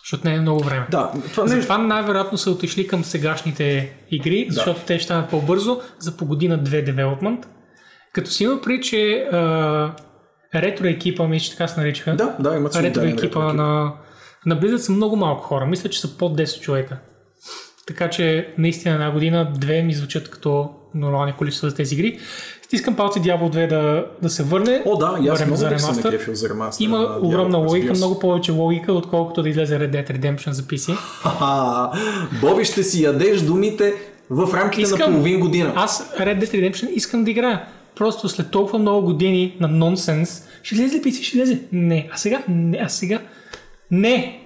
защото 0.08 0.28
не 0.28 0.34
е 0.34 0.40
много 0.40 0.64
време. 0.64 0.86
Да, 0.90 1.12
това 1.32 1.44
не 1.44 1.52
е... 1.52 1.56
Затова 1.56 1.78
най-вероятно 1.78 2.38
са 2.38 2.50
отишли 2.50 2.86
към 2.86 3.04
сегашните 3.04 3.92
игри, 4.10 4.46
защото 4.50 4.80
те 4.86 4.94
ще 4.94 5.04
станат 5.04 5.30
по-бързо 5.30 5.80
за 5.98 6.16
по 6.16 6.26
година-две 6.26 6.82
девелопмент. 6.82 7.48
Като 8.12 8.30
си 8.30 8.44
има 8.44 8.60
при, 8.60 8.80
че 8.80 9.28
а, 9.32 9.94
ретро 10.54 10.86
екипа, 10.86 11.26
мисля, 11.26 11.44
че 11.44 11.50
така 11.50 11.68
се 11.68 11.80
наричаха. 11.80 12.16
Да, 12.16 12.36
да, 12.40 12.56
имат 12.56 12.76
ретро 12.76 13.02
екипа 13.02 13.22
ретро 13.22 13.52
на, 13.52 13.94
на 14.46 14.60
Blizzard 14.60 14.76
са 14.76 14.92
много 14.92 15.16
малко 15.16 15.42
хора. 15.42 15.66
Мисля, 15.66 15.90
че 15.90 16.00
са 16.00 16.18
под 16.18 16.38
10 16.38 16.60
човека. 16.60 16.98
Така 17.86 18.10
че 18.10 18.54
наистина 18.58 18.94
една 18.94 19.10
година, 19.10 19.52
две 19.58 19.82
ми 19.82 19.94
звучат 19.94 20.30
като 20.30 20.70
нормални 20.94 21.32
количества 21.32 21.70
за 21.70 21.76
тези 21.76 21.94
игри. 21.94 22.18
Стискам 22.68 22.96
палци 22.96 23.18
Diablo 23.20 23.54
2 23.54 23.68
да, 23.68 24.06
да 24.22 24.30
се 24.30 24.42
върне. 24.42 24.82
О, 24.86 24.96
да, 24.96 25.18
и 25.22 25.28
аз 25.28 25.40
много 25.40 25.56
за 25.56 25.64
се 25.64 25.70
ремастър. 25.70 26.12
накефил 26.12 26.34
за 26.34 26.48
ремастър. 26.48 26.84
Има 26.84 26.98
на 26.98 27.18
огромна 27.22 27.58
Diablo, 27.58 27.68
логика, 27.68 27.94
се. 27.94 28.00
много 28.00 28.18
повече 28.18 28.52
логика, 28.52 28.92
отколкото 28.92 29.42
да 29.42 29.48
излезе 29.48 29.78
Red 29.78 29.90
Dead 29.90 30.18
Redemption 30.18 30.50
за 30.50 30.62
PC. 30.62 30.96
Боби, 32.40 32.64
ще 32.64 32.82
си 32.82 33.02
ядеш 33.02 33.40
думите 33.40 33.94
в 34.30 34.54
рамките 34.54 34.82
на 34.82 34.94
Искам. 34.96 35.12
половин 35.12 35.40
година. 35.40 35.72
Аз 35.76 36.14
Red 36.20 36.44
Dead 36.44 36.50
Redemption 36.50 36.88
искам 36.88 37.24
да 37.24 37.30
играя. 37.30 37.64
Просто 37.96 38.28
след 38.28 38.50
толкова 38.50 38.78
много 38.78 39.02
години 39.06 39.56
на 39.60 39.68
нонсенс, 39.68 40.42
ще 40.62 40.76
лезе 40.76 40.96
ли 40.96 41.02
PC? 41.02 41.22
Ще 41.22 41.38
лезе? 41.38 41.60
Не. 41.72 42.08
А 42.12 42.16
сега? 42.16 42.42
Не. 42.48 42.78
А 42.84 42.88
сега? 42.88 43.20
Не. 43.90 44.40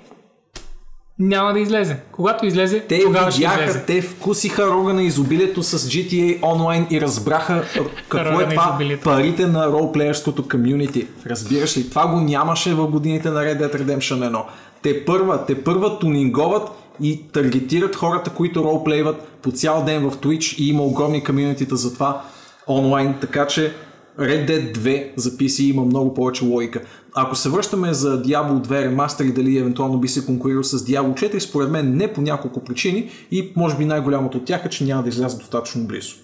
Няма 1.23 1.53
да 1.53 1.61
излезе. 1.61 1.97
Когато 2.12 2.47
излезе, 2.47 2.81
Те 2.81 3.01
тогава 3.05 3.31
ще 3.31 3.39
видяха, 3.39 3.62
излезе. 3.65 3.85
те 3.86 4.03
вкусиха 4.03 4.66
рога 4.66 4.93
на 4.93 5.03
изобилието 5.03 5.62
с 5.62 5.78
GTA 5.78 6.40
Online 6.40 6.86
и 6.90 7.01
разбраха 7.01 7.65
какво 8.09 8.40
е 8.40 8.49
това 8.49 8.69
изобилието. 8.69 9.03
парите 9.05 9.47
на 9.47 9.66
ролплеерското 9.66 10.49
комюнити. 10.49 11.07
Разбираш 11.27 11.77
ли? 11.77 11.90
Това 11.90 12.07
го 12.07 12.20
нямаше 12.20 12.74
в 12.74 12.86
годините 12.86 13.31
на 13.31 13.40
Red 13.40 13.61
Dead 13.61 13.82
Redemption 13.82 14.31
1. 14.31 14.43
Те 14.82 15.05
първа, 15.05 15.47
те 15.47 15.65
първа 15.65 15.99
тунинговат 15.99 16.69
и 17.03 17.23
таргетират 17.32 17.97
хората, 17.97 18.31
които 18.31 18.65
ролплейват 18.65 19.28
по 19.43 19.51
цял 19.53 19.85
ден 19.85 20.11
в 20.11 20.16
Twitch 20.16 20.59
и 20.59 20.69
има 20.69 20.82
огромни 20.82 21.24
комюнитита 21.24 21.77
за 21.77 21.94
това 21.94 22.23
онлайн, 22.69 23.15
така 23.20 23.47
че 23.47 23.73
Red 24.20 24.49
Dead 24.51 24.77
2 24.78 25.11
за 25.16 25.31
PC 25.31 25.62
има 25.62 25.85
много 25.85 26.15
повече 26.15 26.44
логика. 26.44 26.81
Ако 27.15 27.37
се 27.37 27.49
връщаме 27.49 27.95
за 27.95 28.23
Diablo 28.23 28.67
2 28.67 28.83
ремастър 28.83 29.25
и 29.25 29.33
дали 29.33 29.59
евентуално 29.59 29.99
би 29.99 30.09
се 30.09 30.27
конкурирал 30.27 30.63
с 30.63 30.79
Diablo 30.79 31.33
4, 31.33 31.39
според 31.39 31.71
мен 31.71 31.97
не 31.97 32.13
по 32.13 32.21
няколко 32.21 32.65
причини 32.65 33.11
и 33.31 33.53
може 33.57 33.77
би 33.77 33.85
най-голямото 33.85 34.39
от 34.39 34.45
тях 34.45 34.65
е, 34.65 34.69
че 34.69 34.85
няма 34.85 35.03
да 35.03 35.09
излязат 35.09 35.39
достатъчно 35.39 35.87
близо. 35.87 36.15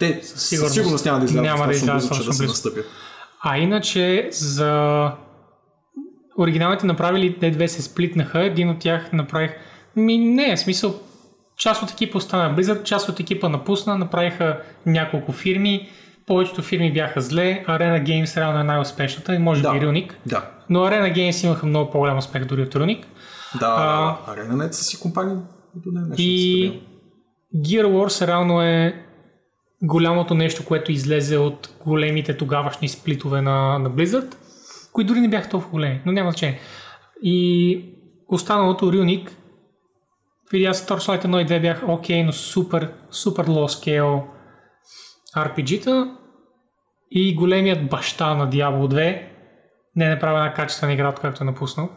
Те 0.00 0.20
сигурност, 0.22 0.74
сигурност 0.74 1.04
няма 1.04 1.18
да 1.18 1.24
излязат 1.24 1.44
няма 1.44 1.66
да 1.66 1.72
достатъчно 1.72 1.96
излязат 1.96 2.10
близо, 2.10 2.22
че 2.22 2.28
да 2.28 2.34
се 2.34 2.46
настъпят. 2.46 2.86
А 3.42 3.58
иначе 3.58 4.28
за 4.32 5.12
оригиналните 6.38 6.86
направили 6.86 7.36
те 7.40 7.50
две 7.50 7.68
се 7.68 7.82
сплитнаха. 7.82 8.44
Един 8.44 8.70
от 8.70 8.78
тях 8.78 9.12
направих... 9.12 9.50
Ми 9.96 10.18
не, 10.18 10.56
в 10.56 10.60
смисъл 10.60 10.94
част 11.56 11.82
от 11.82 11.90
екипа 11.90 12.18
остана 12.18 12.56
Blizzard, 12.56 12.82
част 12.82 13.08
от 13.08 13.20
екипа 13.20 13.48
напусна, 13.48 13.98
направиха 13.98 14.60
няколко 14.86 15.32
фирми. 15.32 15.88
Повечето 16.28 16.62
фирми 16.62 16.92
бяха 16.92 17.20
зле. 17.20 17.64
Arena 17.68 18.02
Games 18.04 18.36
реално 18.36 18.60
е 18.60 18.64
най-успешната 18.64 19.34
и 19.34 19.38
може 19.38 19.62
Да. 19.62 19.72
би 19.72 19.78
Runic. 19.78 20.12
Да. 20.26 20.50
Но 20.70 20.78
Arena 20.78 21.14
Games 21.14 21.46
имаха 21.46 21.66
много 21.66 21.90
по-голям 21.90 22.18
успех 22.18 22.44
дори 22.44 22.62
от 22.62 22.74
Runic. 22.74 23.04
Да, 23.60 23.66
А, 24.26 24.32
ArenaNet 24.34 24.70
са 24.70 24.84
си 24.84 25.00
компания, 25.00 25.36
които 25.72 25.88
не 25.92 26.00
е 26.00 26.04
нещо 26.04 26.22
И. 26.22 26.82
Gear 27.56 27.84
Wars 27.86 28.26
реално 28.26 28.62
е 28.62 29.04
голямото 29.82 30.34
нещо, 30.34 30.64
което 30.64 30.92
излезе 30.92 31.38
от 31.38 31.70
големите 31.86 32.36
тогавашни 32.36 32.88
сплитове 32.88 33.42
на, 33.42 33.78
на 33.78 33.90
Blizzard, 33.90 34.34
които 34.92 35.08
дори 35.08 35.20
не 35.20 35.28
бяха 35.28 35.48
толкова 35.48 35.70
големи, 35.70 36.00
но 36.06 36.12
няма 36.12 36.30
значение. 36.30 36.60
И 37.22 37.84
останалото 38.28 38.92
Runic, 38.92 39.28
видя 40.52 40.74
с 40.74 40.86
Torchlight 40.86 41.24
1 41.24 41.42
и 41.42 41.46
2 41.46 41.60
бяха 41.60 41.92
окей, 41.92 42.22
но 42.24 42.32
супер, 42.32 42.92
супер 43.10 43.46
low 43.46 43.66
scale 43.66 44.22
RPG-та 45.44 46.14
и 47.10 47.34
големият 47.34 47.88
баща 47.88 48.34
на 48.34 48.50
Diablo 48.50 48.94
2 48.94 49.22
не 49.96 50.04
е 50.04 50.08
направил 50.08 50.36
една 50.36 50.54
качествена 50.54 50.92
игра, 50.92 51.08
откакто 51.08 51.44
е 51.44 51.46
напуснал. 51.46 51.88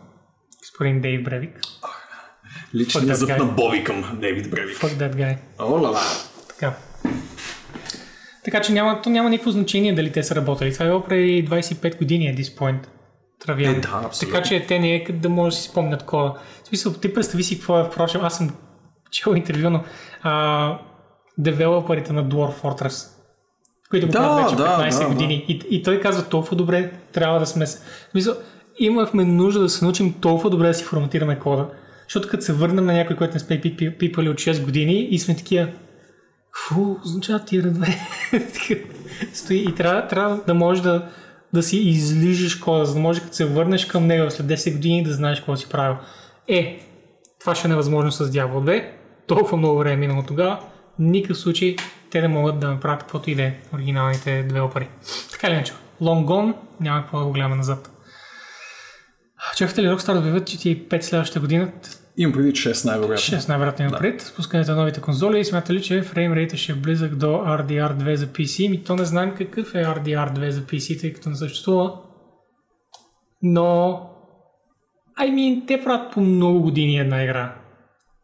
Господин 0.59 1.01
Дейв 1.01 1.23
Бревик. 1.23 1.59
Личният 2.75 3.17
зъб 3.17 3.29
на 3.29 3.45
Боби 3.45 3.83
към 3.83 4.17
Дейвид 4.21 4.51
Бревик. 4.51 4.77
Fuck 4.77 4.89
that 4.89 5.15
guy. 5.15 5.37
Ла. 5.59 5.99
Така. 6.49 6.73
Така 8.43 8.61
че 8.61 8.73
няма, 8.73 9.01
то 9.01 9.09
няма 9.09 9.29
никакво 9.29 9.51
значение 9.51 9.95
дали 9.95 10.11
те 10.11 10.23
са 10.23 10.35
работили. 10.35 10.73
Това 10.73 10.85
е 10.85 10.89
било 10.89 11.03
преди 11.03 11.47
25 11.49 11.97
години 11.97 12.25
at 12.25 12.41
this 12.41 12.57
point. 12.57 12.87
Травян. 13.39 13.75
Е, 13.75 13.79
да, 13.79 14.01
абсолютно. 14.05 14.35
Така 14.35 14.47
че 14.47 14.65
те 14.67 14.79
не 14.79 14.95
е 14.95 15.11
да 15.11 15.29
може 15.29 15.55
да 15.55 15.61
си 15.61 15.69
спомнят 15.69 16.03
кода. 16.03 16.33
В 16.63 16.67
смисъл, 16.67 16.93
ти 16.93 17.13
представи 17.13 17.43
си 17.43 17.55
какво 17.55 17.79
е, 17.79 17.83
впрочем, 17.83 18.21
аз 18.23 18.37
съм 18.37 18.55
чел 19.11 19.35
интервю, 19.35 19.69
но 19.69 19.83
а, 20.21 20.79
девелоперите 21.37 22.13
на 22.13 22.25
Dwarf 22.25 22.61
Fortress, 22.61 23.20
които 23.91 24.07
го 24.07 24.11
Да, 24.11 24.19
правят 24.19 24.43
вече 24.43 24.55
да, 24.55 24.63
15 24.63 24.99
да, 24.99 25.07
години. 25.07 25.45
И, 25.47 25.61
и 25.69 25.83
той 25.83 25.99
казва 25.99 26.23
толкова 26.23 26.57
добре, 26.57 26.91
трябва 27.11 27.39
да 27.39 27.45
сме... 27.45 27.65
смисъл, 28.11 28.35
имахме 28.79 29.25
нужда 29.25 29.59
да 29.59 29.69
се 29.69 29.85
научим 29.85 30.13
толкова 30.13 30.49
добре 30.49 30.67
да 30.67 30.73
си 30.73 30.83
форматираме 30.83 31.39
кода, 31.39 31.67
защото 32.03 32.27
като 32.27 32.43
се 32.43 32.53
върнем 32.53 32.85
на 32.85 32.93
някой, 32.93 33.15
който 33.15 33.33
не 33.33 33.39
сме 33.39 33.61
пи- 33.61 33.77
пи- 33.77 33.97
пипали 33.97 34.29
от 34.29 34.37
6 34.37 34.63
години 34.63 35.07
и 35.11 35.19
сме 35.19 35.35
такива, 35.35 35.67
какво 36.51 36.95
означава 37.05 37.39
тия 37.39 37.63
редове? 37.63 37.97
Стои 39.33 39.57
и 39.57 39.75
трябва, 39.75 40.07
трябва 40.07 40.39
да 40.47 40.53
можеш 40.53 40.83
да, 40.83 41.05
да 41.53 41.63
си 41.63 41.77
излижеш 41.77 42.55
кода, 42.55 42.85
за 42.85 42.93
да 42.93 42.99
може 42.99 43.21
като 43.21 43.35
се 43.35 43.45
върнеш 43.45 43.85
към 43.85 44.07
него 44.07 44.31
след 44.31 44.47
10 44.47 44.73
години 44.73 45.03
да 45.03 45.13
знаеш 45.13 45.39
какво 45.39 45.55
си 45.55 45.69
правил. 45.69 45.95
Е, 46.47 46.79
това 47.39 47.55
ще 47.55 47.67
е 47.67 47.69
невъзможно 47.69 48.11
с 48.11 48.31
Diablo 48.31 48.53
2. 48.53 48.85
Толкова 49.27 49.57
много 49.57 49.79
време 49.79 49.93
е 49.93 50.07
минало 50.07 50.23
тогава. 50.27 50.59
Никакъв 50.99 51.37
случай 51.37 51.75
те 52.11 52.21
не 52.21 52.27
могат 52.27 52.59
да 52.59 52.69
направят 52.69 52.99
каквото 52.99 53.29
и 53.29 53.35
да 53.35 53.43
е 53.43 53.53
оригиналните 53.73 54.43
девелопери. 54.43 54.89
Така 55.31 55.47
или 55.47 55.53
иначе, 55.53 55.73
Long 56.01 56.25
Gone 56.25 56.55
няма 56.79 57.01
какво 57.01 57.19
да 57.19 57.25
го 57.25 57.31
гледаме 57.31 57.55
назад. 57.55 57.91
Чакате 59.55 59.83
ли 59.83 59.87
Rockstar 59.87 60.13
да 60.13 60.19
обявят 60.19 60.49
GTA 60.49 60.87
5 60.87 61.01
следващата 61.01 61.39
година? 61.39 61.71
Имам 62.17 62.33
преди 62.33 62.51
6 62.51 62.85
най-вероятно. 62.85 63.37
6 63.37 63.49
най-вероятно 63.49 63.85
има 63.85 63.97
пред. 63.97 64.21
Спускането 64.21 64.71
на 64.71 64.77
новите 64.77 65.01
конзоли 65.01 65.39
и 65.39 65.45
смята 65.45 65.73
ли, 65.73 65.81
че 65.81 66.01
фреймрейта 66.01 66.57
ще 66.57 66.71
е 66.71 66.75
близък 66.75 67.15
до 67.15 67.27
RDR2 67.27 68.13
за 68.13 68.27
PC? 68.27 68.69
Ми 68.69 68.83
то 68.83 68.95
не 68.95 69.05
знаем 69.05 69.35
какъв 69.37 69.75
е 69.75 69.77
RDR2 69.77 70.49
за 70.49 70.61
PC, 70.61 71.01
тъй 71.01 71.13
като 71.13 71.29
не 71.29 71.35
съществува. 71.35 71.93
Но... 73.41 73.99
I 75.19 75.33
mean, 75.33 75.67
те 75.67 75.83
правят 75.83 76.13
по 76.13 76.21
много 76.21 76.61
години 76.61 76.99
една 76.99 77.23
игра. 77.23 77.60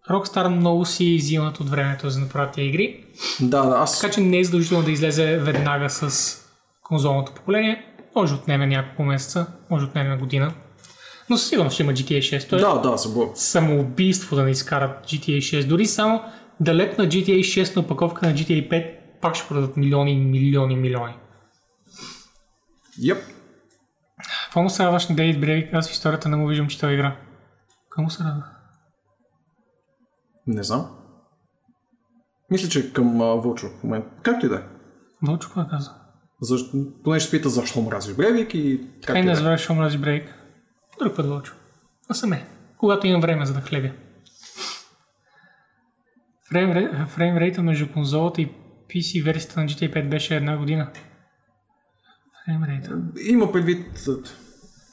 Rockstar 0.09 0.47
много 0.47 0.85
си 0.85 1.17
взимат 1.17 1.59
от 1.59 1.69
времето 1.69 2.09
за 2.09 2.19
да 2.19 2.25
направят 2.25 2.53
тия 2.53 2.65
игри. 2.65 3.03
Да, 3.41 3.65
да, 3.65 3.75
аз 3.75 4.01
Така 4.01 4.13
че 4.13 4.21
не 4.21 4.39
е 4.39 4.43
задължително 4.43 4.83
да 4.83 4.91
излезе 4.91 5.37
веднага 5.37 5.89
с 5.89 6.33
конзолното 6.83 7.31
поколение. 7.31 7.85
Може 8.15 8.33
отнеме 8.33 8.67
няколко 8.67 9.03
месеца, 9.03 9.47
може 9.69 9.85
отнеме 9.85 10.17
година. 10.17 10.53
Но 11.29 11.37
със 11.37 11.49
сигурност 11.49 11.73
ще 11.73 11.83
има 11.83 11.93
GTA 11.93 12.37
6. 12.37 12.49
Той 12.49 12.59
е 12.59 12.61
Да, 12.61 12.73
да, 12.73 12.97
събор. 12.97 13.31
самоубийство 13.35 14.35
да 14.35 14.43
не 14.43 14.51
изкарат 14.51 15.05
GTA 15.05 15.37
6. 15.37 15.67
Дори 15.67 15.85
само 15.85 16.21
да 16.59 16.75
лепна 16.75 17.05
GTA 17.05 17.39
6 17.39 17.75
на 17.75 17.81
опаковка 17.81 18.27
на 18.27 18.33
GTA 18.33 18.69
5, 18.69 18.95
пак 19.21 19.35
ще 19.35 19.47
продадат 19.47 19.77
милиони, 19.77 20.15
милиони, 20.15 20.75
милиони. 20.75 21.13
Йеп. 23.01 23.17
Какво 24.43 24.63
му 24.63 24.69
се 24.69 24.83
радваш 24.83 25.07
на 25.07 25.15
Дейвид 25.15 25.41
Бревик? 25.41 25.73
Аз 25.73 25.89
в 25.89 25.91
историята 25.91 26.29
не 26.29 26.35
му 26.35 26.47
виждам, 26.47 26.67
че 26.67 26.79
той 26.79 26.93
игра. 26.93 27.15
Какво 27.89 28.01
му 28.01 28.09
се 28.09 28.23
радва? 28.23 28.43
Не 30.47 30.63
знам. 30.63 30.97
Мисля, 32.51 32.69
че 32.69 32.93
към 32.93 33.21
а, 33.21 33.25
Вълчо 33.25 33.67
в 33.67 33.83
момента. 33.83 34.07
Както 34.23 34.45
и 34.45 34.49
да 34.49 34.55
е. 34.55 34.61
Вълчо, 35.27 35.47
какво 35.47 35.67
каза? 35.69 35.91
Защо, 36.41 36.77
поне 37.03 37.19
ще 37.19 37.31
пита 37.37 37.49
защо 37.49 37.81
мразиш 37.81 38.15
Бревик 38.15 38.53
и 38.53 38.87
не 39.09 39.19
и 39.19 39.23
да 39.23 39.29
е. 39.29 39.33
разбираш, 39.33 39.61
що 39.61 39.73
мрази 39.73 39.97
Бревик. 39.97 40.33
Друг 40.99 41.15
път 41.15 41.25
Вълчо. 41.25 41.53
А 42.09 42.13
саме. 42.13 42.47
Когато 42.77 43.07
имам 43.07 43.21
време 43.21 43.45
за 43.45 43.53
да 43.53 43.61
хлебя. 43.61 43.91
Фрейм, 46.49 47.07
фрейм 47.07 47.37
рейта 47.37 47.63
между 47.63 47.93
конзолата 47.93 48.41
и 48.41 48.51
PC 48.89 49.23
версията 49.23 49.59
на 49.59 49.65
GTA 49.65 49.93
5 49.95 50.09
беше 50.09 50.35
една 50.35 50.57
година. 50.57 50.91
Фрейм 52.45 52.63
рейта. 52.63 53.01
Има 53.29 53.51
предвид 53.51 54.07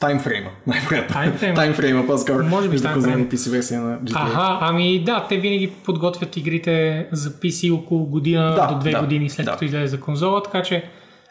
таймфрейма. 0.07 0.51
Най-вероятно. 0.67 1.13
Таймфрейма. 1.15 1.55
Таймфрейма, 1.55 2.07
по-скоро. 2.07 2.45
Може 2.45 2.69
би 2.69 2.83
конзолни 2.83 3.27
PC 3.27 3.51
версия 3.51 3.81
на 3.81 3.99
GTA. 3.99 4.17
Аха, 4.17 4.59
ами 4.61 5.05
да, 5.05 5.27
те 5.29 5.37
винаги 5.37 5.71
подготвят 5.85 6.37
игрите 6.37 7.07
за 7.13 7.31
PC 7.31 7.75
около 7.75 8.07
година 8.07 8.55
Да, 8.55 8.67
до 8.67 8.79
две 8.79 8.91
да, 8.91 9.01
години 9.01 9.31
след 9.31 9.47
да. 9.47 9.53
като 9.53 9.65
излезе 9.65 9.87
за 9.87 10.01
конзола, 10.01 10.43
така 10.43 10.63
че 10.63 10.85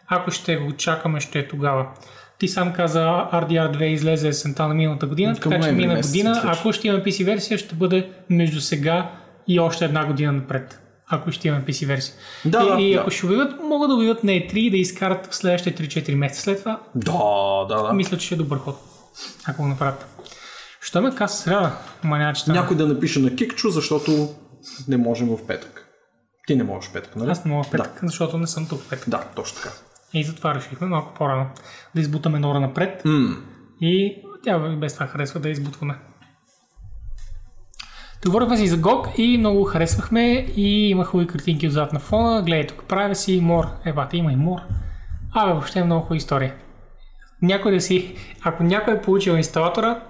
ако 0.08 0.32
ще 0.32 0.56
го 0.56 0.72
чакаме, 0.72 1.20
ще 1.20 1.40
е 1.40 1.48
тогава. 1.48 1.86
Ти 2.40 2.48
сам 2.48 2.74
каза 2.74 3.28
RDR2 3.34 3.84
излезе 3.84 4.28
есента 4.28 4.68
на 4.68 4.74
миналата 4.74 5.08
година, 5.08 5.36
Към 5.40 5.52
така 5.52 5.64
че 5.64 5.72
мина 5.72 5.96
година, 5.96 6.42
ако 6.46 6.74
ще 6.74 6.88
имаме 6.88 7.04
PC 7.04 7.26
версия, 7.26 7.58
ще 7.58 7.76
бъде 7.76 8.10
между 8.30 8.62
сега 8.62 9.12
и 9.48 9.60
още 9.60 9.86
една 9.86 10.06
година 10.06 10.32
напред. 10.32 10.83
Ако 11.16 11.32
ще 11.32 11.48
имаме 11.48 11.66
PC 11.66 11.86
версия. 11.88 12.16
Да, 12.46 12.64
и, 12.64 12.68
да, 12.76 12.82
и 12.82 12.94
да. 12.94 13.00
ако 13.00 13.12
ще 13.12 13.26
обявят, 13.26 13.64
могат 13.64 13.90
да 13.90 13.96
обявят 13.96 14.24
на 14.24 14.32
E3 14.32 14.54
и 14.54 14.70
да 14.72 14.78
изкарат 14.78 15.28
в 15.32 15.36
следващите 15.36 15.84
3-4 15.84 16.16
месеца 16.16 16.42
след 16.42 16.60
това. 16.60 16.80
Да, 16.96 17.66
да, 17.76 17.84
да. 17.88 17.94
Мисля, 17.94 18.18
че 18.18 18.26
ще 18.26 18.36
е 18.36 18.38
добър 18.38 18.58
ход, 18.58 18.80
ако 19.48 19.62
го 19.62 19.68
направят. 19.68 20.06
Що 20.82 21.02
ме 21.02 21.16
каза 21.16 21.36
сряда? 21.36 21.72
Ма 22.04 22.18
няма 22.18 22.34
че 22.34 22.42
стане. 22.42 22.60
Някой 22.60 22.78
да 22.78 22.88
напише 22.88 23.20
на 23.20 23.36
Кикчо, 23.36 23.70
защото 23.70 24.30
не 24.88 24.98
можем 24.98 25.28
в 25.28 25.48
петък. 25.48 25.88
Ти 26.48 26.56
не 26.56 26.64
можеш 26.64 26.90
в 26.90 26.94
петък, 26.94 27.16
нали? 27.16 27.32
Аз 27.32 27.46
не 27.46 27.52
мога 27.52 27.64
в 27.64 27.72
петък, 27.72 28.00
защото 28.04 28.38
не 28.38 28.48
съм 28.48 28.68
тук 28.68 28.82
в 28.82 28.90
петък. 28.90 29.10
Да, 29.10 29.24
точно 29.36 29.58
така. 29.62 29.76
И 30.14 30.24
затова 30.24 30.56
решихме 30.56 30.88
малко 30.88 31.14
по-рано 31.14 31.46
да 31.96 32.02
избутаме 32.02 32.40
Нора 32.40 32.60
напред. 32.60 33.06
М, 33.06 33.38
И 33.82 34.16
тя 34.44 34.60
без 34.60 34.94
това 34.94 35.08
харесва 35.08 35.40
да 35.40 35.50
избутваме. 35.50 35.96
Говорихме 38.26 38.58
си 38.58 38.68
за 38.68 38.78
GOG 38.78 39.16
и 39.16 39.38
много 39.38 39.60
го 39.60 39.66
харесвахме 39.66 40.48
и 40.56 40.90
има 40.90 41.06
хубави 41.06 41.28
картинки 41.28 41.68
отзад 41.68 41.94
на 41.94 42.00
фона. 42.00 42.42
Гледай 42.42 42.68
тук, 42.68 42.84
правя 42.88 43.16
си 43.16 43.42
мор. 43.42 43.66
Ебата, 43.86 44.18
има 44.18 44.32
и 44.32 44.36
мор. 44.36 44.60
Абе, 45.34 45.52
въобще 45.52 45.80
е 45.80 45.84
много 45.84 46.02
хубава 46.02 46.16
история. 46.16 46.56
Някой 47.42 47.72
да 47.72 47.82
си... 47.82 48.16
Ако 48.44 48.64
някой 48.64 48.94
е 48.94 49.02
получил 49.02 49.32
инсталатора, 49.32 50.04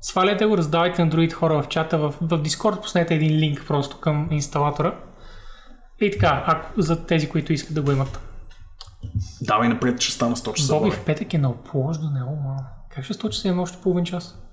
сваляйте 0.00 0.46
го, 0.46 0.56
раздавайте 0.56 1.04
на 1.04 1.10
другите 1.10 1.34
хора 1.34 1.62
в 1.62 1.68
чата. 1.68 1.98
В, 1.98 2.14
в 2.20 2.42
Discord 2.42 2.82
пуснете 2.82 3.14
един 3.14 3.38
линк 3.38 3.64
просто 3.66 4.00
към 4.00 4.28
инсталатора. 4.30 4.94
И 6.00 6.10
така, 6.10 6.44
ако, 6.46 6.82
за 6.82 7.06
тези, 7.06 7.28
които 7.28 7.52
искат 7.52 7.74
да 7.74 7.82
го 7.82 7.90
имат. 7.90 8.20
Давай 9.42 9.68
напред, 9.68 10.00
че 10.00 10.12
стана 10.12 10.36
100 10.36 10.52
часа. 10.52 10.74
Боби 10.74 10.90
в 10.90 11.04
петък 11.04 11.34
е 11.34 11.38
на 11.38 11.50
оплождане. 11.50 12.20
О, 12.22 12.36
мама. 12.44 12.60
Как 12.94 13.04
ще 13.04 13.14
100 13.14 13.28
часа 13.28 13.48
имаме 13.48 13.62
още 13.62 13.78
половин 13.82 14.04
час? 14.04 14.45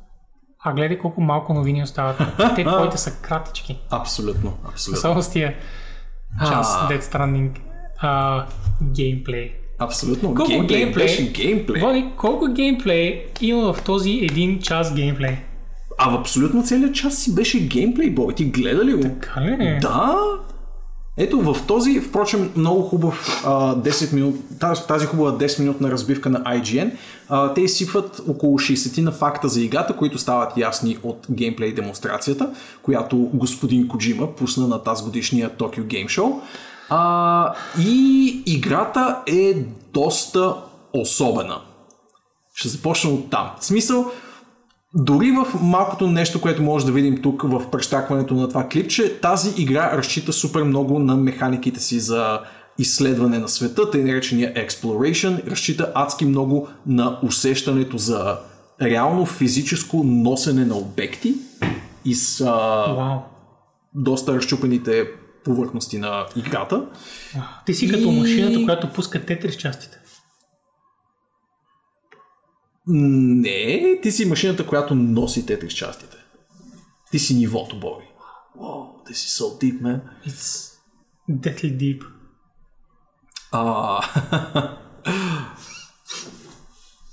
А 0.65 0.73
гледай 0.73 0.98
колко 0.98 1.22
малко 1.22 1.53
новини 1.53 1.84
остават. 1.84 2.18
Те 2.56 2.64
твоите 2.68 2.98
са 2.98 3.11
кратички. 3.22 3.80
Абсолютно, 3.90 4.53
абсолютно. 4.69 5.02
Само 5.02 5.22
с 5.22 5.31
тия 5.31 5.56
час. 6.48 6.77
Dead 6.90 7.02
Stranding 7.02 7.49
а, 7.99 8.45
геймплей. 8.84 9.52
Абсолютно. 9.80 10.35
Колко 10.35 10.49
геймплей, 10.52 10.77
геймплей? 10.77 11.06
беше 11.06 11.31
геймплей. 11.31 11.81
Води, 11.81 12.06
колко 12.18 12.48
геймплей 12.48 13.26
има 13.41 13.73
в 13.73 13.84
този 13.84 14.11
един 14.11 14.60
час 14.60 14.94
геймплей? 14.95 15.38
А 15.98 16.10
в 16.10 16.19
абсолютно 16.19 16.64
целият 16.64 16.95
час 16.95 17.18
си 17.18 17.35
беше 17.35 17.60
геймплей, 17.60 18.10
Боби. 18.10 18.35
Ти 18.35 18.45
гледа 18.45 18.85
ли 18.85 18.94
го? 18.94 19.02
Така 19.02 19.41
ли? 19.41 19.80
Да. 19.81 20.15
Ето 21.18 21.41
в 21.41 21.68
този, 21.68 21.99
впрочем, 21.99 22.52
много 22.56 22.81
хубав 22.81 23.44
а, 23.45 23.76
10 23.76 24.14
минут, 24.14 24.35
тази, 24.88 25.06
хубава 25.06 25.38
10 25.38 25.60
минутна 25.60 25.91
разбивка 25.91 26.30
на 26.30 26.44
IGN, 26.44 26.91
а, 27.30 27.53
те 27.53 27.61
изсипват 27.61 28.22
около 28.27 28.60
60 28.60 29.02
на 29.02 29.11
факта 29.11 29.48
за 29.48 29.61
играта, 29.61 29.95
които 29.98 30.18
стават 30.18 30.57
ясни 30.57 30.98
от 31.03 31.27
геймплей 31.31 31.73
демонстрацията, 31.73 32.49
която 32.84 33.18
господин 33.34 33.88
Коджима 33.88 34.35
пусна 34.35 34.68
на 34.68 34.84
тази 34.84 35.03
годишния 35.03 35.49
Tokyo 35.49 35.81
Game 35.81 36.07
Show. 36.07 36.40
А, 36.90 37.53
и 37.80 38.44
играта 38.45 39.18
е 39.27 39.53
доста 39.94 40.56
особена. 40.94 41.61
Ще 42.56 42.68
започна 42.68 43.10
от 43.10 43.30
там. 43.30 43.52
В 43.60 43.65
смисъл, 43.65 44.11
дори 44.95 45.32
в 45.32 45.60
малкото 45.61 46.07
нещо, 46.07 46.41
което 46.41 46.64
може 46.64 46.86
да 46.86 46.91
видим 46.91 47.22
тук 47.22 47.41
в 47.41 47.70
прещакването 47.72 48.34
на 48.34 48.49
това 48.49 48.68
клипче, 48.68 49.20
тази 49.20 49.61
игра 49.61 49.98
разчита 49.98 50.34
супер 50.34 50.64
много 50.64 50.99
на 50.99 51.15
механиките 51.15 51.80
си 51.80 51.99
за 51.99 52.40
изследване 52.80 53.40
на 53.40 53.49
света, 53.49 53.91
тъй 53.91 54.03
наречения 54.03 54.53
exploration, 54.53 55.48
разчита 55.48 55.91
адски 55.95 56.26
много 56.26 56.68
на 56.88 57.20
усещането 57.24 57.98
за 57.98 58.38
реално 58.82 59.26
физическо 59.26 60.03
носене 60.03 60.65
на 60.65 60.78
обекти 60.78 61.36
и 62.06 62.15
с 62.15 62.41
а, 62.41 63.20
доста 63.95 64.36
разчупените 64.36 65.06
повърхности 65.45 65.98
на 65.98 66.26
играта. 66.36 66.86
Ти 67.65 67.74
си 67.74 67.90
като 67.90 68.07
И- 68.07 68.20
машината, 68.20 68.64
която 68.65 68.90
пуска 68.90 69.26
тетрис 69.26 69.56
частите. 69.56 70.03
Не, 72.88 74.00
ти 74.02 74.12
си 74.12 74.26
машината, 74.26 74.68
която 74.68 74.96
носи 74.96 75.46
тетрис 75.46 75.74
частите. 75.74 76.18
Ти 77.12 77.20
си 77.20 77.36
нивото, 77.36 77.80
Боби. 77.80 78.04
Wow, 78.60 79.10
this 79.10 79.14
is 79.14 79.42
so 79.42 79.46
deep, 79.62 79.82
man. 79.82 80.02
It's 80.28 80.74
deathly 81.30 81.78
deep. 81.78 82.04
А... 83.52 84.02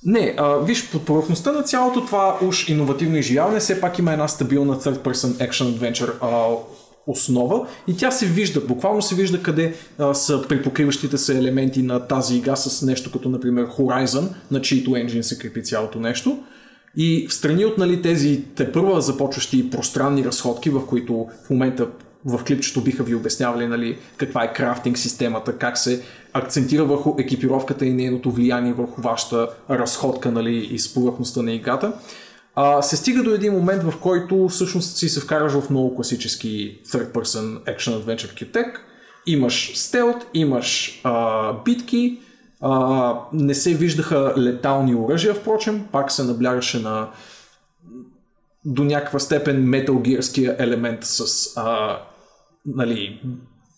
Не, 0.04 0.34
а, 0.38 0.56
виж, 0.56 0.90
под 0.90 1.04
повърхността 1.04 1.52
на 1.52 1.62
цялото 1.62 2.06
това 2.06 2.38
уж 2.42 2.68
иновативно 2.68 3.16
изживяване 3.16 3.60
все 3.60 3.80
пак 3.80 3.98
има 3.98 4.12
една 4.12 4.28
стабилна 4.28 4.76
third 4.80 5.02
person 5.02 5.50
action 5.50 5.78
adventure 5.78 6.12
а, 6.20 6.56
основа 7.06 7.66
и 7.88 7.96
тя 7.96 8.10
се 8.10 8.26
вижда, 8.26 8.60
буквално 8.60 9.02
се 9.02 9.14
вижда 9.14 9.42
къде 9.42 9.74
а, 9.98 10.14
са 10.14 10.42
припокриващите 10.48 11.18
се 11.18 11.38
елементи 11.38 11.82
на 11.82 12.06
тази 12.06 12.36
игра 12.36 12.56
с 12.56 12.82
нещо 12.82 13.12
като 13.12 13.28
например 13.28 13.66
Horizon, 13.66 14.28
на 14.50 14.60
чието 14.60 14.90
engine 14.90 15.20
се 15.20 15.38
крепи 15.38 15.62
цялото 15.62 16.00
нещо. 16.00 16.38
И 16.96 17.26
в 17.28 17.34
страни 17.34 17.64
от 17.64 17.78
нали, 17.78 18.02
тези 18.02 18.44
те 18.56 18.72
първа 18.72 19.00
започващи 19.00 19.70
пространни 19.70 20.24
разходки, 20.24 20.70
в 20.70 20.86
които 20.86 21.26
в 21.46 21.50
момента 21.50 21.88
в 22.24 22.44
клипчето 22.44 22.80
биха 22.80 23.02
ви 23.02 23.14
обяснявали 23.14 23.66
нали, 23.66 23.98
каква 24.16 24.44
е 24.44 24.52
крафтинг 24.52 24.98
системата, 24.98 25.58
как 25.58 25.78
се 25.78 26.02
акцентира 26.32 26.84
върху 26.84 27.14
екипировката 27.18 27.86
и 27.86 27.92
нейното 27.92 28.30
влияние 28.30 28.72
върху 28.72 29.02
вашата 29.02 29.48
разходка 29.70 30.32
нали, 30.32 30.56
и 30.56 30.78
с 30.78 30.94
повърхността 30.94 31.42
на 31.42 31.52
играта. 31.52 31.92
А, 32.62 32.82
се 32.82 32.96
стига 32.96 33.22
до 33.22 33.30
един 33.30 33.52
момент, 33.52 33.82
в 33.82 33.94
който 34.00 34.48
всъщност 34.48 34.96
си 34.96 35.08
се 35.08 35.20
вкараш 35.20 35.52
в 35.52 35.70
много 35.70 35.96
класически 35.96 36.80
third 36.86 37.12
person 37.12 37.76
action 37.76 38.02
adventure 38.02 38.44
QTech. 38.44 38.76
Имаш 39.26 39.72
стелт, 39.74 40.26
имаш 40.34 41.00
а, 41.04 41.52
битки, 41.62 42.20
а, 42.60 43.14
не 43.32 43.54
се 43.54 43.74
виждаха 43.74 44.34
летални 44.38 44.94
оръжия, 44.94 45.34
впрочем, 45.34 45.86
пак 45.92 46.12
се 46.12 46.24
наблягаше 46.24 46.78
на 46.78 47.10
до 48.64 48.84
някаква 48.84 49.18
степен 49.18 49.68
металгирския 49.68 50.56
елемент 50.58 51.04
с 51.04 51.46
а, 51.56 51.98
нали, 52.66 53.22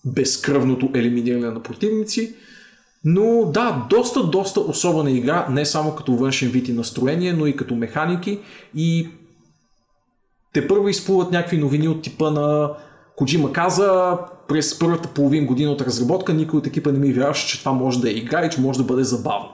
безкръвното 0.05 0.91
елиминиране 0.95 1.51
на 1.51 1.63
противници. 1.63 2.35
Но 3.05 3.45
да, 3.45 3.87
доста, 3.91 4.25
доста 4.25 4.61
особена 4.61 5.11
игра, 5.11 5.47
не 5.51 5.67
само 5.67 5.95
като 5.95 6.13
външен 6.13 6.49
вид 6.49 6.69
и 6.69 6.73
настроение, 6.73 7.33
но 7.33 7.47
и 7.47 7.57
като 7.57 7.75
механики 7.75 8.39
и 8.75 9.09
те 10.53 10.69
първо 10.69 10.89
изплуват 10.89 11.33
някакви 11.33 11.59
новини 11.59 11.89
от 11.89 12.03
типа 12.03 12.31
на 12.31 12.71
Коджима 13.17 13.53
каза 13.53 14.19
през 14.49 14.79
първата 14.79 15.09
половин 15.09 15.47
година 15.47 15.71
от 15.71 15.81
разработка 15.81 16.35
никой 16.35 16.59
от 16.59 16.67
екипа 16.67 16.93
не 16.93 16.99
ми 16.99 17.13
вярваше, 17.13 17.49
че 17.49 17.59
това 17.59 17.73
може 17.73 18.01
да 18.01 18.11
е 18.11 18.13
игра 18.13 18.47
и 18.47 18.51
че 18.51 18.61
може 18.61 18.79
да 18.79 18.85
бъде 18.85 19.05
забавно. 19.05 19.49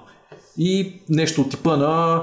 И 0.58 1.02
нещо 1.08 1.40
от 1.40 1.50
типа 1.50 1.76
на 1.76 2.22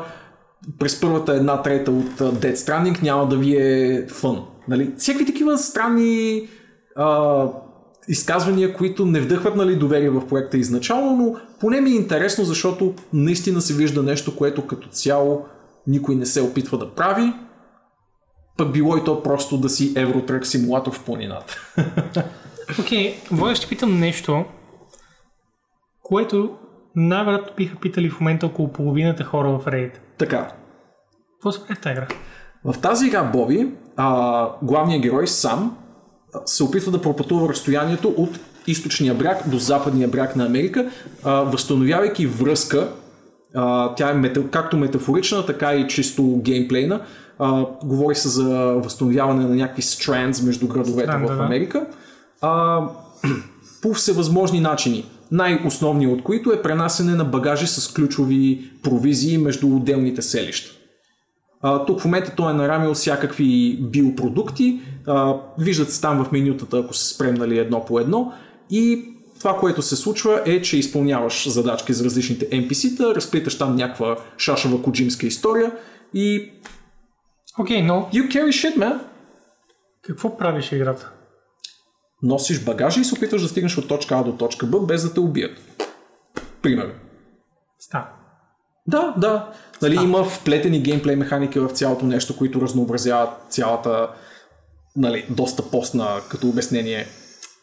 през 0.80 1.02
първата 1.02 1.34
една 1.34 1.61
трета 1.61 1.91
от 1.91 2.19
Dead 2.19 2.56
Stranding 2.56 3.03
няма 3.03 3.27
да 3.27 3.38
ви 3.38 3.56
е 3.57 4.06
фън. 4.07 4.45
Нали? 4.68 4.93
Всякакви 4.97 5.26
такива 5.26 5.57
странни 5.57 6.47
а, 6.95 7.47
изказвания, 8.07 8.73
които 8.73 9.06
не 9.06 9.22
вдъхват 9.22 9.56
нали, 9.56 9.76
доверие 9.76 10.10
в 10.10 10.27
проекта 10.27 10.57
изначално, 10.57 11.15
но 11.15 11.40
поне 11.60 11.82
ми 11.82 11.90
е 11.90 11.95
интересно, 11.95 12.45
защото 12.45 12.94
наистина 13.14 13.61
се 13.61 13.73
вижда 13.73 14.03
нещо, 14.03 14.36
което 14.36 14.68
като 14.68 14.88
цяло 14.88 15.45
никой 15.88 16.15
не 16.15 16.26
се 16.26 16.41
опитва 16.41 16.77
да 16.77 16.91
прави. 16.91 17.34
Пък 18.57 18.72
било 18.72 18.98
и 18.98 19.03
то 19.03 19.23
просто 19.23 19.57
да 19.57 19.69
си 19.69 19.94
евротрък 19.95 20.45
симулатор 20.45 20.94
в 20.94 21.03
планината. 21.03 21.56
Окей, 22.80 23.14
okay, 23.14 23.15
Воя 23.32 23.56
ще 23.56 23.68
питам 23.68 23.99
нещо, 23.99 24.45
което 26.02 26.57
най-вероятно 26.95 27.53
биха 27.57 27.76
питали 27.76 28.10
в 28.10 28.19
момента 28.19 28.45
около 28.45 28.72
половината 28.72 29.23
хора 29.23 29.49
в 29.49 29.65
Reddit. 29.65 29.94
така, 30.18 30.52
Какво 31.34 31.52
се 31.52 31.60
прави 31.64 31.76
в 31.76 31.82
тази 31.82 31.94
игра? 31.94 32.07
В 32.65 32.82
тази 32.82 33.07
игра 33.07 33.23
Боби, 33.23 33.72
а, 33.95 34.49
главният 34.61 35.02
герой 35.02 35.27
сам 35.27 35.77
се 36.45 36.64
опитва 36.64 36.91
да 36.91 37.02
пропътува 37.02 37.49
разстоянието 37.49 38.14
от 38.18 38.40
източния 38.68 39.14
бряг 39.14 39.49
до 39.49 39.57
западния 39.57 40.07
бряг 40.07 40.36
на 40.36 40.45
Америка, 40.45 40.90
а, 41.24 41.32
възстановявайки 41.41 42.28
връзка. 42.28 42.90
А, 43.56 43.95
тя 43.95 44.10
е 44.10 44.14
мета, 44.14 44.49
както 44.52 44.78
метафорична, 44.78 45.45
така 45.45 45.74
и 45.74 45.88
чисто 45.88 46.41
геймплейна. 46.44 47.02
А, 47.40 47.66
говори 47.84 48.16
се 48.16 48.30
за 48.30 48.49
възстановяване 48.84 49.44
на 49.44 49.56
някакви 49.56 49.82
странds 49.82 50.45
между 50.45 50.68
градовете 50.68 51.12
Странда, 51.12 51.36
в. 51.36 51.41
Америка. 51.41 51.86
А, 52.41 52.82
по 53.82 53.94
всевъзможни 53.94 54.60
начини. 54.60 55.06
Най-основният 55.32 56.14
от 56.14 56.24
които 56.24 56.52
е 56.52 56.62
пренасене 56.62 57.16
на 57.16 57.26
багажи 57.26 57.68
с 57.68 57.94
ключови 57.94 58.72
провизии 58.84 59.38
между 59.38 59.76
отделните 59.76 60.22
селища. 60.22 60.72
А, 61.62 61.86
тук 61.86 62.02
в 62.02 62.06
момента 62.06 62.32
той 62.38 62.52
е 62.52 62.53
нарамил 62.53 62.94
всякакви 62.94 63.80
биопродукти. 63.82 64.80
А, 65.07 65.36
виждат 65.60 65.91
се 65.91 66.02
там 66.02 66.26
в 66.26 66.32
менютата, 66.32 66.77
ако 66.77 66.94
се 66.94 67.14
спрем 67.14 67.34
нали, 67.34 67.60
едно 67.60 67.86
по 67.86 67.99
едно. 67.99 68.34
И 68.69 69.11
това, 69.40 69.57
което 69.57 69.82
се 69.82 69.95
случва 69.95 70.41
е, 70.45 70.61
че 70.61 70.77
изпълняваш 70.77 71.49
задачки 71.49 71.94
за 71.94 72.06
различните 72.06 72.49
NPC-та, 72.49 73.15
разплиташ 73.15 73.57
там 73.57 73.76
някаква 73.76 74.18
шашава 74.38 74.82
коджимска 74.82 75.27
история 75.27 75.72
и 76.14 76.52
Окей, 77.60 77.77
okay, 77.77 77.86
но 77.86 78.10
you 78.14 78.27
carry 78.27 78.49
shit, 78.49 78.77
man. 78.77 78.99
какво 80.02 80.38
правиш 80.38 80.72
играта? 80.72 81.11
Носиш 82.23 82.64
багажа 82.64 83.02
и 83.02 83.03
се 83.03 83.15
опитваш 83.15 83.41
да 83.41 83.48
стигнеш 83.48 83.77
от 83.77 83.88
точка 83.88 84.15
А 84.15 84.23
до 84.23 84.32
точка 84.32 84.65
Б, 84.65 84.80
без 84.80 85.03
да 85.03 85.14
те 85.14 85.19
убият. 85.19 85.60
Примерно. 86.61 86.94
Ста. 87.80 88.10
Да, 88.88 89.14
да. 89.18 89.52
Нали, 89.82 89.95
има 89.95 90.23
вплетени 90.23 90.82
геймплей 90.82 91.15
механики 91.15 91.60
в 91.60 91.69
цялото 91.69 92.06
нещо, 92.06 92.38
които 92.38 92.61
разнообразяват 92.61 93.30
цялата 93.49 94.10
нали, 94.95 95.26
доста 95.30 95.69
постна 95.72 96.07
като 96.30 96.47
обяснение 96.47 97.05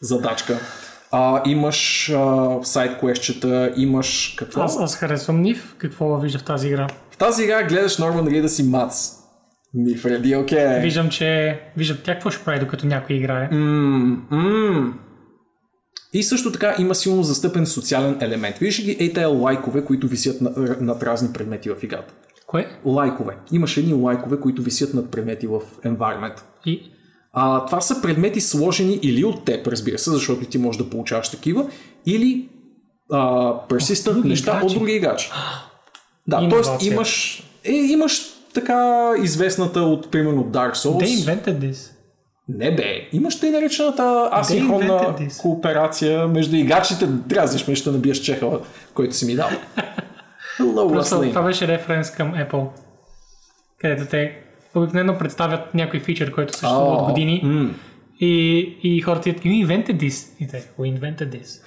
задачка. 0.01 0.59
А, 1.11 1.41
имаш 1.45 2.09
а, 2.09 2.57
сайт 2.63 2.99
квестчета, 2.99 3.73
имаш 3.77 4.35
какво? 4.37 4.61
Аз, 4.61 4.79
аз 4.79 4.95
харесвам 4.95 5.41
Нив. 5.41 5.75
Какво 5.77 6.17
вижда 6.17 6.39
в 6.39 6.43
тази 6.43 6.67
игра? 6.67 6.87
В 7.11 7.17
тази 7.17 7.43
игра 7.43 7.63
гледаш 7.63 7.97
Норман 7.97 8.27
Рид 8.27 8.41
да 8.41 8.49
си 8.49 8.63
мац. 8.63 9.11
Ми, 9.73 9.95
Фреди, 9.97 10.35
окей. 10.35 10.79
Виждам, 10.79 11.09
че... 11.09 11.59
Виждам 11.77 11.97
тя 12.03 12.13
какво 12.13 12.29
ще 12.29 12.43
прави, 12.43 12.59
докато 12.59 12.87
някой 12.87 13.15
играе. 13.15 13.49
М, 13.51 14.17
м. 14.31 14.93
И 16.13 16.23
също 16.23 16.51
така 16.51 16.75
има 16.79 16.95
силно 16.95 17.23
застъпен 17.23 17.65
социален 17.65 18.17
елемент. 18.21 18.57
Виждаш 18.57 18.85
ги 18.85 18.97
ей 18.99 19.13
тая 19.13 19.27
лайкове, 19.29 19.85
които 19.85 20.07
висят 20.07 20.41
на- 20.41 20.53
над 20.81 21.03
разни 21.03 21.33
предмети 21.33 21.69
в 21.69 21.75
играта. 21.83 22.13
Кое? 22.47 22.67
Лайкове. 22.85 23.37
Имаш 23.51 23.77
едни 23.77 23.93
лайкове, 23.93 24.39
които 24.39 24.61
висят 24.61 24.93
над 24.93 25.11
предмети 25.11 25.47
в 25.47 25.59
environment. 25.85 26.41
И... 26.65 26.91
А, 27.33 27.65
това 27.65 27.81
са 27.81 28.01
предмети 28.01 28.41
сложени 28.41 28.99
или 29.01 29.23
от 29.23 29.45
теб, 29.45 29.67
разбира 29.67 29.97
се, 29.97 30.11
защото 30.11 30.45
ти 30.45 30.57
можеш 30.57 30.81
да 30.81 30.89
получаваш 30.89 31.29
такива, 31.29 31.65
или 32.05 32.49
а, 33.11 33.17
persistent 33.69 34.13
други 34.13 34.29
неща 34.29 34.51
играчи. 34.51 34.65
от 34.65 34.73
други 34.73 34.93
играчи. 34.93 35.31
Да, 36.27 36.49
т.е. 36.49 36.85
имаш, 36.87 37.43
е, 37.63 37.71
имаш 37.71 38.21
така 38.53 39.11
известната 39.23 39.81
от, 39.81 40.11
примерно, 40.11 40.43
Dark 40.43 40.75
Souls. 40.75 41.03
They 41.03 41.25
invented 41.25 41.57
this. 41.59 41.89
Не 42.49 42.75
бе, 42.75 43.09
имаш 43.13 43.39
тъй 43.39 43.51
наречената 43.51 44.29
асинхронна 44.33 45.15
кооперация 45.41 46.27
между 46.27 46.55
играчите. 46.55 47.05
Дразниш 47.05 47.67
ме, 47.67 47.75
ще 47.75 47.91
набиеш 47.91 48.17
чеха, 48.17 48.59
който 48.93 49.15
си 49.15 49.25
ми 49.25 49.35
дал. 49.35 49.49
Hello, 50.59 50.91
Просто 50.93 51.21
това 51.21 51.41
беше 51.41 51.67
референс 51.67 52.11
към 52.11 52.33
Apple, 52.33 52.67
където 53.81 54.05
те 54.05 54.37
обикновено 54.75 55.17
представят 55.17 55.73
някой 55.73 55.99
фичър, 55.99 56.31
който 56.31 56.53
съществува 56.53 56.91
О, 56.91 56.95
от 56.95 57.09
години 57.09 57.41
м. 57.43 57.69
И, 58.19 58.59
и 58.83 59.01
хората 59.01 59.21
ти 59.23 59.33
you 59.33 59.67
invented 59.67 59.97
this. 59.97 60.27
И 60.39 60.47
те, 60.47 60.67
we 60.79 60.99
invented 60.99 61.41
this. 61.41 61.61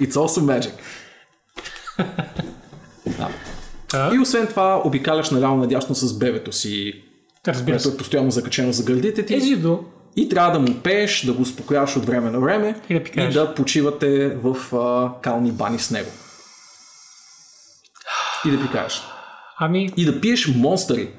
It's 0.00 0.12
also 0.12 0.40
magic. 0.40 0.72
да. 3.18 3.28
Та, 3.88 4.10
И 4.14 4.18
освен 4.18 4.46
това, 4.46 4.82
обикаляш 4.84 5.30
наляво 5.30 5.56
надясно 5.56 5.94
с 5.94 6.18
бебето 6.18 6.52
си, 6.52 6.92
разбира 7.48 7.72
което 7.72 7.82
се. 7.82 7.94
е 7.94 7.96
постоянно 7.96 8.30
закачено 8.30 8.72
за 8.72 8.84
гърдите 8.84 9.26
ти. 9.26 9.34
Е 9.34 9.40
живо. 9.40 9.78
И 10.16 10.28
трябва 10.28 10.52
да 10.52 10.58
му 10.58 10.78
пееш, 10.78 11.22
да 11.22 11.32
го 11.32 11.42
успокояваш 11.42 11.96
от 11.96 12.04
време 12.04 12.30
на 12.30 12.40
време 12.40 12.80
И 12.90 12.94
да 12.94 13.02
пикаеш. 13.04 13.30
и 13.34 13.38
да 13.38 13.54
почивате 13.54 14.28
в 14.28 14.76
а, 14.76 15.12
кални 15.22 15.52
бани 15.52 15.78
с 15.78 15.90
него. 15.90 16.10
И 18.46 18.50
да 18.50 18.62
пикаеш. 18.62 19.02
Ами, 19.58 19.90
И 19.96 20.04
да 20.04 20.20
пиеш 20.20 20.48
монстъри. 20.48 21.10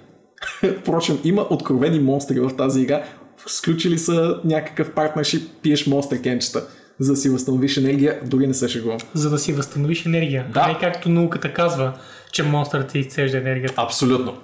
Впрочем, 0.79 1.19
има 1.23 1.47
откровени 1.49 1.99
монстри 1.99 2.39
в 2.39 2.55
тази 2.57 2.81
игра. 2.81 3.03
Сключили 3.47 3.97
са 3.97 4.39
някакъв 4.45 4.91
партнершип, 4.91 5.49
пиеш 5.61 5.87
монстър 5.87 6.21
кенчета, 6.21 6.67
за 6.99 7.11
да 7.11 7.17
си 7.17 7.29
възстановиш 7.29 7.77
енергия, 7.77 8.19
дори 8.25 8.47
не 8.47 8.53
се 8.53 8.69
шегувам. 8.69 8.97
за 9.13 9.29
да 9.29 9.37
си 9.37 9.53
възстановиш 9.53 10.05
енергия. 10.05 10.47
Да. 10.53 10.59
А 10.59 10.67
не 10.67 10.79
както 10.79 11.09
науката 11.09 11.53
казва, 11.53 11.93
че 12.31 12.43
монстърът 12.43 12.87
ти 12.87 12.99
изцежда 12.99 13.37
енергията. 13.37 13.73
Абсолютно. 13.77 14.37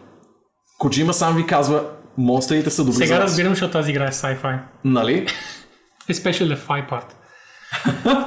Коджима 0.80 1.14
сам 1.14 1.36
ви 1.36 1.45
казва, 1.45 1.84
монстрите 2.18 2.70
са 2.70 2.86
добри 2.86 3.06
Сега 3.06 3.20
разбирам, 3.20 3.52
защото 3.52 3.72
тази 3.72 3.91
игра 3.91 4.06
е 4.06 4.11
sci-fi. 4.11 4.60
Нали? 4.86 5.28
Especially 6.10 6.56
the 6.56 6.68
fi 6.68 6.90
part. 6.90 7.06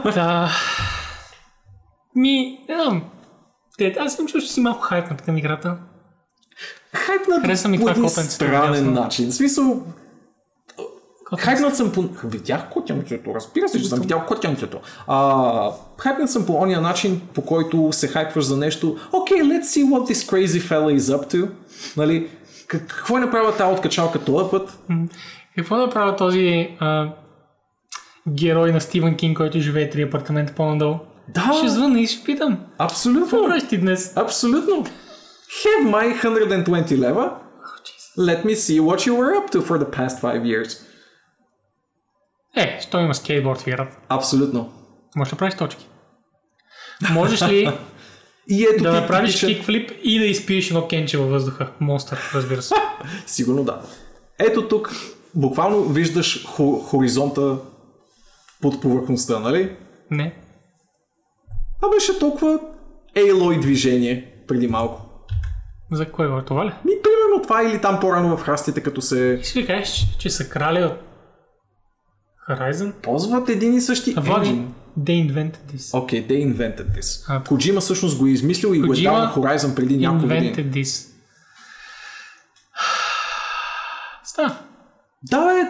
Та... 0.15 0.51
Ми, 2.15 2.59
не 2.69 2.75
знам. 2.75 3.05
Аз 3.99 4.17
съм 4.17 4.27
чул, 4.27 4.41
че 4.41 4.53
си 4.53 4.61
малко 4.61 4.81
хайпнат 4.81 5.23
към 5.23 5.39
играта. 5.39 5.79
Хайпнат 6.97 7.43
Хареса 7.43 7.69
ми 7.69 7.79
по 7.79 7.89
един 7.89 8.09
странен 8.09 8.93
начин. 8.93 9.31
В 9.31 9.35
смисъл, 9.35 9.83
хайпнат 11.39 11.77
съм 11.77 11.93
по... 11.93 12.05
Видях 12.25 12.71
котянцето, 12.71 13.35
разбира 13.35 13.69
се, 13.69 13.83
че 13.83 13.89
съм 13.89 14.01
видял 14.01 14.25
котянцето. 14.27 14.79
А, 15.07 15.71
хайпнат 15.99 16.31
съм 16.31 16.47
по 16.47 16.55
ония 16.55 16.81
начин, 16.81 17.21
по 17.35 17.43
който 17.43 17.89
се 17.93 18.09
хайпваш 18.09 18.45
за 18.45 18.57
нещо. 18.57 18.97
Окей, 19.13 19.39
okay, 19.39 19.45
let's 19.45 19.63
see 19.65 19.85
what 19.85 20.13
this 20.13 20.31
crazy 20.31 20.61
fella 20.61 20.99
is 20.99 21.17
up 21.19 21.35
to. 21.35 21.49
Нали? 21.97 22.29
Как- 22.67 22.87
Какво 22.87 23.17
е 23.17 23.21
направила 23.21 23.57
тази 23.57 23.75
откачалка 23.75 24.25
този 24.25 24.51
път? 24.51 24.79
Какво 25.57 25.77
направи 25.77 26.17
този 26.17 26.69
а, 26.81 27.09
герой 28.29 28.73
на 28.73 28.81
Стивен 28.81 29.15
Кинг, 29.17 29.37
който 29.37 29.61
живее 29.61 29.91
три 29.91 30.03
апартамента 30.03 30.53
по-надолу? 30.53 30.95
Да, 31.29 31.53
Ще 31.59 31.69
звъна 31.69 32.01
и 32.01 32.07
ще 32.07 32.25
питам. 32.25 32.57
Какво 32.57 32.85
абсолютно. 32.85 33.45
правиш 33.47 33.65
ти 33.69 33.79
днес? 33.79 34.17
Абсолютно. 34.17 34.85
Have 35.65 35.91
my 35.91 36.23
120 36.23 36.99
лева. 36.99 37.41
Let 38.19 38.45
me 38.45 38.55
see 38.55 38.81
what 38.81 38.99
you 39.07 39.15
were 39.15 39.35
up 39.41 39.51
to 39.51 39.61
for 39.63 39.79
the 39.79 39.91
past 39.91 40.21
five 40.21 40.43
years. 40.43 40.83
Е, 42.57 42.79
що 42.81 42.99
има 43.01 43.15
скейтборд 43.15 43.61
в 43.61 43.67
играта? 43.67 43.97
Абсолютно. 44.09 44.73
Можеш 45.17 45.31
да 45.31 45.37
правиш 45.39 45.55
точки. 45.55 45.87
Можеш 47.13 47.43
ли 47.43 47.71
И 48.49 48.65
ето 48.65 48.83
да 48.83 48.91
ти 48.95 49.01
направиш 49.01 49.35
типичен- 49.35 49.47
кикфлип 49.57 49.91
и 50.03 50.19
да 50.19 50.25
изпиеш 50.25 50.69
едно 50.69 50.89
кенче 50.89 51.19
във 51.19 51.31
въздуха? 51.31 51.73
Монстър, 51.81 52.31
разбира 52.35 52.63
се. 52.63 52.75
Сигурно 53.27 53.65
да. 53.65 53.83
Ето 54.39 54.69
тук 54.69 54.93
буквално 55.35 55.83
виждаш 55.85 56.45
хо- 56.47 56.81
хоризонта 56.81 57.57
под 58.63 58.81
повърхността, 58.83 59.39
нали? 59.39 59.77
Не. 60.11 60.37
А 61.83 61.89
беше 61.89 62.19
толкова 62.19 62.61
Aloy 63.17 63.61
движение 63.61 64.33
преди 64.49 64.67
малко. 64.67 65.06
За 65.93 66.13
кое 66.13 66.29
го 66.29 66.43
това 66.43 66.65
ли? 66.65 66.69
Ми, 66.85 66.93
примерно 67.03 67.43
това 67.43 67.63
или 67.63 67.81
там 67.81 68.01
по-рано 68.01 68.37
в 68.37 68.43
храстите, 68.43 68.83
като 68.83 69.03
се 69.03 69.39
Искаш 69.43 69.57
ли 69.57 69.67
кажеш, 69.67 69.89
че, 69.89 70.19
че 70.19 70.31
са 70.31 70.49
крали 70.49 70.85
от 70.85 70.93
Horizon? 72.51 72.93
ползват 72.93 73.49
един 73.49 73.75
и 73.75 73.81
същи 73.81 74.15
engine. 74.15 74.65
they 75.01 75.33
invented 75.33 75.57
this. 75.75 75.99
Окей, 75.99 76.27
okay, 76.27 76.31
they 76.31 76.55
invented 76.55 76.99
this. 77.01 77.25
А, 77.29 77.43
Коджима 77.43 77.81
всъщност 77.81 78.19
го 78.19 78.27
е 78.27 78.31
измислил 78.31 78.75
и 78.75 78.81
го 78.81 78.93
е 78.93 78.97
Kojima 78.97 79.03
дал 79.03 79.15
на 79.15 79.35
Horizon 79.35 79.75
преди 79.75 79.97
няколко 79.97 80.23
години. 80.27 80.55
Invented 80.55 80.71
this. 80.71 81.09
Ста. 84.25 84.59
Да, 85.23 85.53
е, 85.53 85.65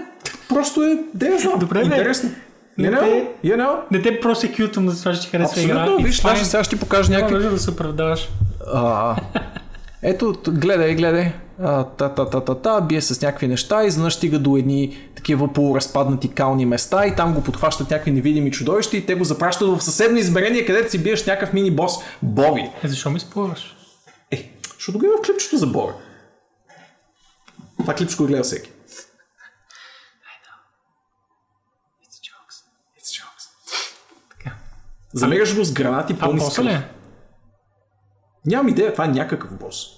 просто 0.48 0.82
е, 0.82 0.98
да 1.14 1.26
я 1.26 1.38
знам, 1.38 1.58
Добре, 1.58 1.78
бе. 1.78 1.84
интересно. 1.84 2.30
Не 2.78 2.90
know, 2.90 3.00
те- 3.00 3.48
you 3.48 3.56
know? 3.56 3.76
Не 3.90 4.02
те 4.02 4.20
просекютвам 4.20 4.88
за 4.88 4.98
това, 5.00 5.14
че 5.14 5.20
ти 5.20 5.26
харесва 5.26 5.62
игра. 5.62 5.80
Абсолютно, 5.80 6.06
виж, 6.06 6.22
сега 6.44 6.64
ще 6.64 6.74
ти 6.76 6.80
покажа 6.80 7.12
някакви 7.12 7.34
нужда 7.34 7.50
да 7.50 7.58
се 7.58 7.70
оправдаваш. 7.70 8.28
Ето, 10.08 10.34
гледай, 10.48 10.94
гледай. 10.94 11.32
А, 11.62 11.84
та, 11.84 12.14
та, 12.14 12.30
та, 12.30 12.40
та, 12.40 12.54
та, 12.54 12.80
бие 12.80 13.00
с 13.00 13.22
някакви 13.22 13.48
неща, 13.48 13.84
изведнъж 13.84 14.14
стига 14.14 14.38
до 14.38 14.56
едни 14.56 14.98
такива 15.16 15.52
полуразпаднати 15.52 16.28
кални 16.28 16.66
места 16.66 17.06
и 17.06 17.16
там 17.16 17.34
го 17.34 17.42
подхващат 17.42 17.90
някакви 17.90 18.10
невидими 18.10 18.50
чудовища 18.50 18.96
и 18.96 19.06
те 19.06 19.14
го 19.14 19.24
запращат 19.24 19.68
в 19.68 19.80
съседно 19.80 20.18
измерение, 20.18 20.66
където 20.66 20.90
си 20.90 21.02
биеш 21.02 21.26
някакъв 21.26 21.52
мини 21.52 21.70
бос 21.70 21.92
Боби. 22.22 22.70
Е, 22.82 22.88
защо 22.88 23.10
ми 23.10 23.20
спорваш? 23.20 23.76
Е, 24.30 24.50
защото 24.74 24.98
го 24.98 25.04
има 25.04 25.14
в 25.16 25.26
клипчето 25.26 25.56
за 25.56 25.66
Боби. 25.66 25.92
Това 27.78 27.94
клипчето 27.94 28.22
го 28.22 28.26
гледа 28.26 28.42
всеки. 28.42 28.70
Замеряш 35.14 35.56
го 35.56 35.64
с 35.64 35.72
гранати 35.72 36.18
пълни 36.18 36.40
с 36.40 36.58
е? 36.58 36.88
Нямам 38.46 38.68
идея, 38.68 38.92
това 38.92 39.04
е 39.04 39.08
някакъв 39.08 39.58
бос. 39.58 39.95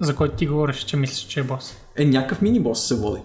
За 0.00 0.16
който 0.16 0.36
ти 0.36 0.46
говориш, 0.46 0.76
че 0.76 0.96
мислиш, 0.96 1.26
че 1.26 1.40
е 1.40 1.42
бос. 1.42 1.76
Е, 1.96 2.04
някакъв 2.04 2.42
мини 2.42 2.60
бос 2.60 2.88
се 2.88 2.94
води. 2.94 3.22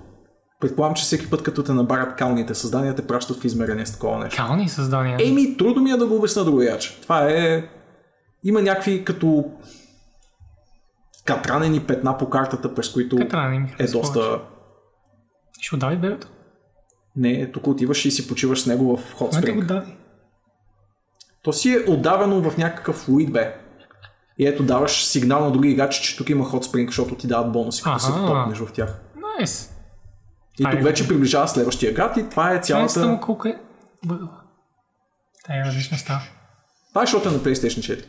Предполагам, 0.60 0.96
че 0.96 1.04
всеки 1.04 1.30
път, 1.30 1.44
като 1.44 1.64
те 1.64 1.74
набарят 1.74 2.16
калните 2.16 2.56
създания, 2.56 2.96
те 2.96 3.08
пращат 3.08 3.42
в 3.42 3.46
измерение 3.46 3.86
с 3.86 3.92
такова 3.92 4.20
нещо. 4.20 4.44
Кални 4.48 4.70
създания. 4.70 5.18
Еми, 5.22 5.58
трудно 5.58 5.82
ми 5.82 5.92
е 5.92 5.98
да 5.98 6.08
го 6.08 6.16
обясна 6.16 6.46
другояче. 6.46 7.02
Това 7.02 7.30
е... 7.30 7.70
Има 8.44 8.62
някакви 8.62 9.04
като 9.06 9.52
катранени 11.26 11.80
петна 11.80 12.18
по 12.18 12.30
картата, 12.30 12.76
през 12.76 12.90
които 12.90 13.16
Катрана 13.16 13.50
не 13.50 13.60
ми 13.60 13.76
е 13.80 13.88
доста... 13.88 14.42
Ще 15.62 15.76
отдави 15.76 15.98
бебето? 15.98 16.28
Не, 17.16 17.52
тук 17.52 17.68
отиваш 17.68 18.06
и 18.06 18.12
си 18.12 18.28
почиваш 18.28 18.62
с 18.62 18.66
него 18.66 18.98
в 18.98 19.16
Hot 19.16 19.36
Ме 19.36 19.42
те 19.42 19.52
го 19.52 19.62
Spring. 19.62 19.66
даде. 19.66 19.88
То 21.44 21.54
си 21.54 21.74
е 21.74 21.92
отдавано 21.92 22.50
в 22.50 22.58
някакъв 22.58 22.96
флуид, 22.96 23.32
бе. 23.32 23.61
И 24.38 24.48
ето 24.48 24.64
даваш 24.64 25.06
сигнал 25.06 25.46
на 25.46 25.52
други 25.52 25.70
играчи, 25.70 26.04
че 26.04 26.18
тук 26.18 26.30
има 26.30 26.46
Hot 26.46 26.64
Spring, 26.64 26.88
защото 26.88 27.16
ти 27.16 27.28
дават 27.28 27.52
бонуси, 27.52 27.84
като 27.84 28.00
се 28.00 28.12
потопнеш 28.12 28.58
в 28.58 28.72
тях. 28.74 29.02
Найс. 29.38 29.70
И 30.60 30.66
Ай, 30.66 30.72
тук 30.72 30.84
вече 30.84 31.08
приближава 31.08 31.48
следващия 31.48 31.94
град 31.94 32.18
и 32.18 32.30
това 32.30 32.54
е 32.54 32.60
Цялата... 32.60 32.94
цялата... 32.94 33.12
му 33.12 33.20
колко 33.20 33.48
е... 33.48 33.56
Тая 35.46 35.62
е 35.62 35.66
различна 35.66 35.98
става. 35.98 36.22
Това 36.90 37.02
е 37.02 37.06
защото 37.06 37.30
е 37.30 37.32
на 37.32 37.40
PlayStation 37.40 37.98
4. 37.98 38.06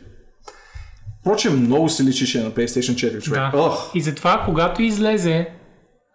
Впрочем, 1.21 1.59
много 1.59 1.89
се 1.89 2.03
личи, 2.03 2.27
че 2.27 2.39
е 2.39 2.43
на 2.43 2.51
PlayStation 2.51 2.93
4, 2.93 3.21
човек. 3.21 3.39
Да. 3.39 3.51
Ох, 3.53 3.91
И 3.95 4.01
затова, 4.01 4.41
когато 4.45 4.81
излезе 4.81 5.49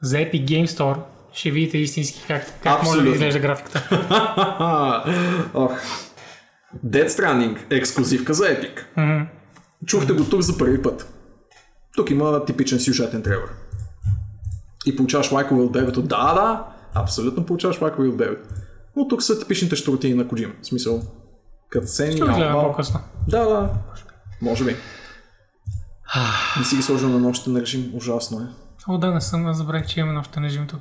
за 0.02 0.16
Epic 0.16 0.44
Game 0.44 0.66
Store, 0.66 0.96
ще 1.32 1.50
видите 1.50 1.78
истински 1.78 2.24
как, 2.26 2.60
как 2.62 2.82
може 2.82 3.02
да 3.02 3.08
изглежда 3.08 3.40
графиката. 3.40 3.88
Ох. 5.54 5.72
Dead 6.86 7.08
Stranding, 7.08 7.58
ексклюзивка 7.70 8.34
за 8.34 8.44
Epic. 8.44 8.84
Мгм. 8.96 9.37
Чухте 9.86 10.12
го 10.12 10.24
тук 10.24 10.40
за 10.40 10.58
първи 10.58 10.82
път. 10.82 11.14
Тук 11.96 12.10
има 12.10 12.44
типичен 12.44 12.80
сюжетен 12.80 13.22
трейлер. 13.22 13.48
И 14.86 14.96
получаваш 14.96 15.32
лайкове 15.32 15.62
от 15.62 15.72
бебето. 15.72 16.02
Да, 16.02 16.34
да, 16.34 16.64
абсолютно 16.94 17.46
получаваш 17.46 17.80
лайкове 17.80 18.08
от 18.08 18.16
бебето. 18.16 18.48
Но 18.96 19.08
тук 19.08 19.22
са 19.22 19.40
типичните 19.40 19.76
щуротини 19.76 20.14
на 20.14 20.24
Kojima. 20.24 20.62
В 20.62 20.66
смисъл, 20.66 21.02
катсцени, 21.70 22.12
Ще 22.12 22.24
гледам 22.24 22.60
по-късно. 22.60 23.00
Да, 23.28 23.44
да. 23.44 23.70
Може 24.42 24.64
би. 24.64 24.76
Не 26.58 26.64
си 26.64 26.76
ги 26.76 26.82
сложил 26.82 27.08
на 27.08 27.18
нощен 27.18 27.56
режим. 27.56 27.90
Ужасно 27.94 28.40
е. 28.40 28.46
О, 28.88 28.98
да, 28.98 29.10
не 29.10 29.20
съм, 29.20 29.54
забравих, 29.54 29.86
че 29.86 30.00
имаме 30.00 30.14
нощен 30.14 30.44
режим 30.44 30.66
тук. 30.66 30.80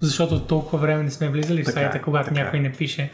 Защото 0.00 0.40
толкова 0.40 0.78
време 0.78 1.02
не 1.02 1.10
сме 1.10 1.30
влизали 1.30 1.62
в 1.62 1.66
Така 1.66 1.80
е, 1.80 1.84
сайта, 1.84 2.02
когато 2.02 2.28
така 2.28 2.40
е. 2.40 2.44
някой 2.44 2.60
не 2.60 2.72
пише. 2.72 3.12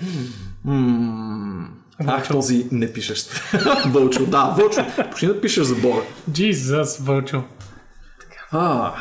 Ммм. 0.65 1.84
Ах, 1.99 2.07
Вълчо. 2.07 2.33
този 2.33 2.67
непишещ. 2.73 3.31
Вълчо, 3.87 4.27
да, 4.27 4.55
Вълчо. 4.59 4.81
Почни 5.11 5.29
да 5.29 5.41
пишеш 5.41 5.65
за 5.65 5.75
Бога. 5.75 6.01
Jesus, 6.31 7.03
Вълчо. 7.03 7.43
А, 8.51 8.93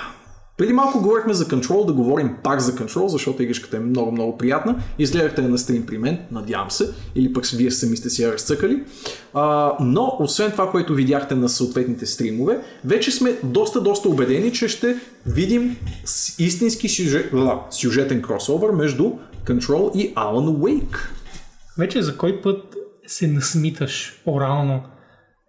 преди 0.57 0.73
малко 0.73 1.01
говорихме 1.01 1.33
за 1.33 1.45
Control, 1.45 1.85
да 1.85 1.93
говорим 1.93 2.35
пак 2.43 2.59
за 2.59 2.75
Control, 2.75 3.07
защото 3.07 3.43
игришката 3.43 3.77
е 3.77 3.79
много, 3.79 4.11
много 4.11 4.37
приятна. 4.37 4.75
Изгледахте 4.99 5.41
я 5.41 5.49
на 5.49 5.57
стрим 5.57 5.85
при 5.85 5.97
мен, 5.97 6.19
надявам 6.31 6.71
се, 6.71 6.89
или 7.15 7.33
пък 7.33 7.45
вие 7.45 7.71
сами 7.71 7.97
сте 7.97 8.09
си 8.09 8.23
я 8.23 8.33
разцъкали. 8.33 8.83
А, 9.33 9.73
но, 9.79 10.17
освен 10.19 10.51
това, 10.51 10.71
което 10.71 10.93
видяхте 10.93 11.35
на 11.35 11.49
съответните 11.49 12.05
стримове, 12.05 12.59
вече 12.85 13.11
сме 13.11 13.37
доста, 13.43 13.81
доста 13.81 14.09
убедени, 14.09 14.51
че 14.53 14.67
ще 14.67 14.95
видим 15.25 15.77
истински 16.39 16.89
сюжет, 16.89 17.33
а, 17.33 17.59
сюжетен 17.71 18.21
кросовър 18.21 18.71
между 18.71 19.11
Control 19.45 19.95
и 19.95 20.15
Alan 20.15 20.57
Wake. 20.57 20.97
Вече 21.77 22.01
за 22.01 22.17
кой 22.17 22.41
път 22.41 22.75
се 23.07 23.27
насмиташ 23.27 24.21
орално 24.25 24.83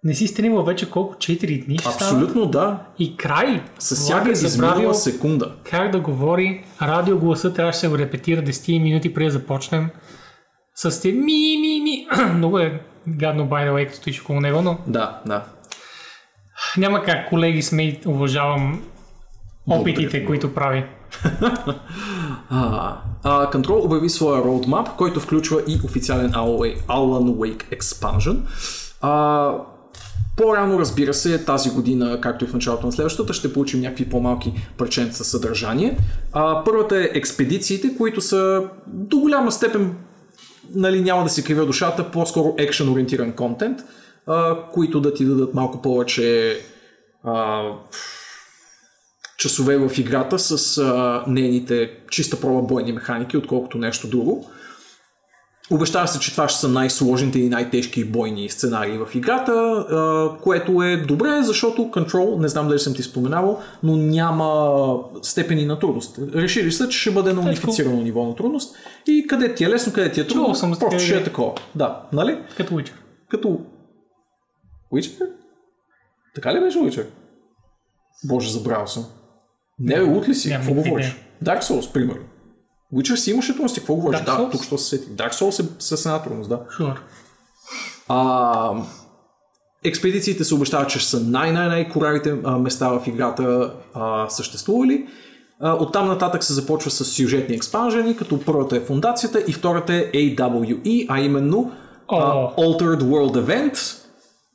Не 0.04 0.14
си 0.14 0.26
стримал 0.26 0.64
вече 0.64 0.90
колко? 0.90 1.14
4 1.14 1.64
дни 1.64 1.78
ще? 1.78 1.88
Абсолютно 1.88 2.46
да. 2.46 2.86
И 2.98 3.16
край. 3.16 3.62
С 3.78 3.94
всяка 3.94 4.28
е 4.28 4.32
изминала 4.32 4.94
секунда. 4.94 5.54
как 5.70 5.90
да 5.90 6.00
говори. 6.00 6.64
Радиогласа 6.82 7.54
трябваше 7.54 7.76
да 7.76 7.80
се 7.80 7.88
го 7.88 7.98
репетира 7.98 8.42
10 8.42 8.82
минути 8.82 9.14
преди 9.14 9.24
да 9.26 9.30
започнем. 9.32 9.90
С 10.74 11.00
те 11.02 11.12
ми, 11.12 11.56
ми, 11.60 11.80
ми. 11.80 12.06
Много 12.34 12.58
е 12.58 12.80
гадно, 13.08 13.48
by 13.48 13.68
the 13.68 13.72
way, 13.72 13.86
като 13.86 13.96
стоиш 13.96 14.20
около 14.22 14.40
него, 14.40 14.62
но 14.62 14.78
Да, 14.86 15.20
да. 15.26 15.44
няма 16.76 17.02
как, 17.02 17.28
колеги, 17.28 17.62
сме 17.62 18.00
уважавам 18.06 18.82
опитите, 19.66 20.02
Благодаря. 20.02 20.26
които 20.26 20.54
прави. 20.54 20.84
А, 23.26 23.50
Control 23.50 23.84
обяви 23.84 24.08
своя 24.08 24.42
roadmap, 24.42 24.96
който 24.96 25.20
включва 25.20 25.62
и 25.68 25.80
официален 25.84 26.32
Alan 26.32 27.34
Wake 27.34 27.78
Expansion. 27.78 28.36
А, 29.00 29.52
по-рано, 30.36 30.78
разбира 30.78 31.14
се, 31.14 31.44
тази 31.44 31.70
година, 31.70 32.20
както 32.20 32.44
и 32.44 32.48
в 32.48 32.54
началото 32.54 32.86
на 32.86 32.92
следващата, 32.92 33.32
ще 33.32 33.52
получим 33.52 33.80
някакви 33.80 34.08
по-малки 34.08 34.52
парченца 34.78 35.16
със 35.16 35.28
съдържание. 35.28 35.98
А, 36.32 36.64
първата 36.64 36.98
е 36.98 37.10
експедициите, 37.12 37.96
които 37.96 38.20
са 38.20 38.62
до 38.86 39.18
голяма 39.18 39.52
степен, 39.52 39.96
нали, 40.74 41.00
няма 41.00 41.24
да 41.24 41.30
се 41.30 41.44
кривя 41.44 41.66
душата, 41.66 42.10
по-скоро 42.10 42.54
екшен 42.58 42.92
ориентиран 42.92 43.32
контент, 43.32 43.78
а, 44.26 44.56
които 44.72 45.00
да 45.00 45.14
ти 45.14 45.24
дадат 45.24 45.54
малко 45.54 45.82
повече 45.82 46.58
а, 47.24 47.62
часове 49.44 49.78
в 49.78 49.98
играта 49.98 50.38
с 50.38 50.78
а, 50.78 51.24
нейните 51.26 51.90
чиста 52.10 52.40
проба 52.40 52.62
бойни 52.62 52.92
механики, 52.92 53.36
отколкото 53.36 53.78
нещо 53.78 54.08
друго. 54.08 54.46
Обещава 55.70 56.08
се, 56.08 56.20
че 56.20 56.32
това 56.32 56.48
ще 56.48 56.60
са 56.60 56.68
най-сложните 56.68 57.38
и 57.38 57.48
най-тежки 57.48 58.04
бойни 58.04 58.48
сценарии 58.48 58.98
в 58.98 59.14
играта, 59.14 59.52
а, 59.52 60.28
което 60.42 60.82
е 60.82 60.96
добре, 60.96 61.42
защото 61.42 61.82
Control, 61.82 62.40
не 62.40 62.48
знам 62.48 62.68
дали 62.68 62.78
съм 62.78 62.94
ти 62.94 63.02
споменавал, 63.02 63.60
но 63.82 63.96
няма 63.96 64.98
степени 65.22 65.66
на 65.66 65.78
трудност. 65.78 66.18
Решили 66.34 66.72
са, 66.72 66.88
че 66.88 66.98
ще 66.98 67.10
бъде 67.10 67.32
на 67.32 67.40
унифицирано 67.40 68.02
ниво 68.02 68.24
на 68.24 68.34
трудност 68.34 68.76
и 69.06 69.26
къде 69.26 69.54
ти 69.54 69.64
е 69.64 69.68
лесно, 69.68 69.92
къде 69.92 70.12
ти 70.12 70.20
е 70.20 70.26
трудно, 70.26 70.54
съм 70.54 70.76
просто 70.80 70.98
ще 70.98 71.16
е 71.16 71.24
такова. 71.24 71.52
Да, 71.74 72.02
нали? 72.12 72.38
Като 72.56 72.74
Witcher. 72.74 72.94
Като... 73.30 73.60
Witcher? 74.92 75.28
Така 76.34 76.54
ли 76.54 76.60
беше 76.60 76.78
Witcher? 76.78 77.06
Боже, 78.24 78.52
забравял 78.52 78.86
съм. 78.86 79.06
Не, 79.78 79.94
бе, 79.94 80.02
лут 80.02 80.28
ли 80.28 80.34
си? 80.34 80.50
Какво 80.50 80.74
говориш? 80.74 81.16
Dark 81.44 81.62
Souls, 81.62 81.92
примерно. 81.92 82.22
Witcher 82.94 83.14
си 83.14 83.30
имаше 83.30 83.52
трудности, 83.52 83.80
какво 83.80 83.94
говориш? 83.94 84.20
Dark 84.20 84.24
да, 84.24 84.32
Souls? 84.32 84.50
тук 84.52 84.64
що 84.64 84.78
се 84.78 84.88
сетих. 84.88 85.08
Dark 85.08 85.32
Souls 85.32 85.64
е 85.64 85.68
с 85.78 86.06
една 86.06 86.22
трудност, 86.22 86.48
да. 86.48 86.60
Sure. 86.78 86.96
А, 88.08 88.70
експедициите 89.84 90.44
се 90.44 90.54
обещават, 90.54 90.88
че 90.88 90.98
ще 90.98 91.10
са 91.10 91.20
най-най-най-коравите 91.20 92.34
а, 92.44 92.58
места 92.58 92.88
в 92.88 93.06
играта 93.06 93.74
а, 93.94 94.28
съществували. 94.28 95.06
А, 95.60 95.72
оттам 95.74 96.08
нататък 96.08 96.44
се 96.44 96.52
започва 96.52 96.90
с 96.90 97.04
сюжетни 97.04 97.54
експанжени, 97.54 98.16
като 98.16 98.44
първата 98.44 98.76
е 98.76 98.80
фундацията 98.80 99.44
и 99.48 99.52
втората 99.52 99.94
е 99.94 100.10
AWE, 100.12 101.06
а 101.08 101.20
именно 101.20 101.72
а, 102.08 102.16
О. 102.16 102.52
Altered 102.58 103.00
World 103.00 103.44
Event, 103.44 103.98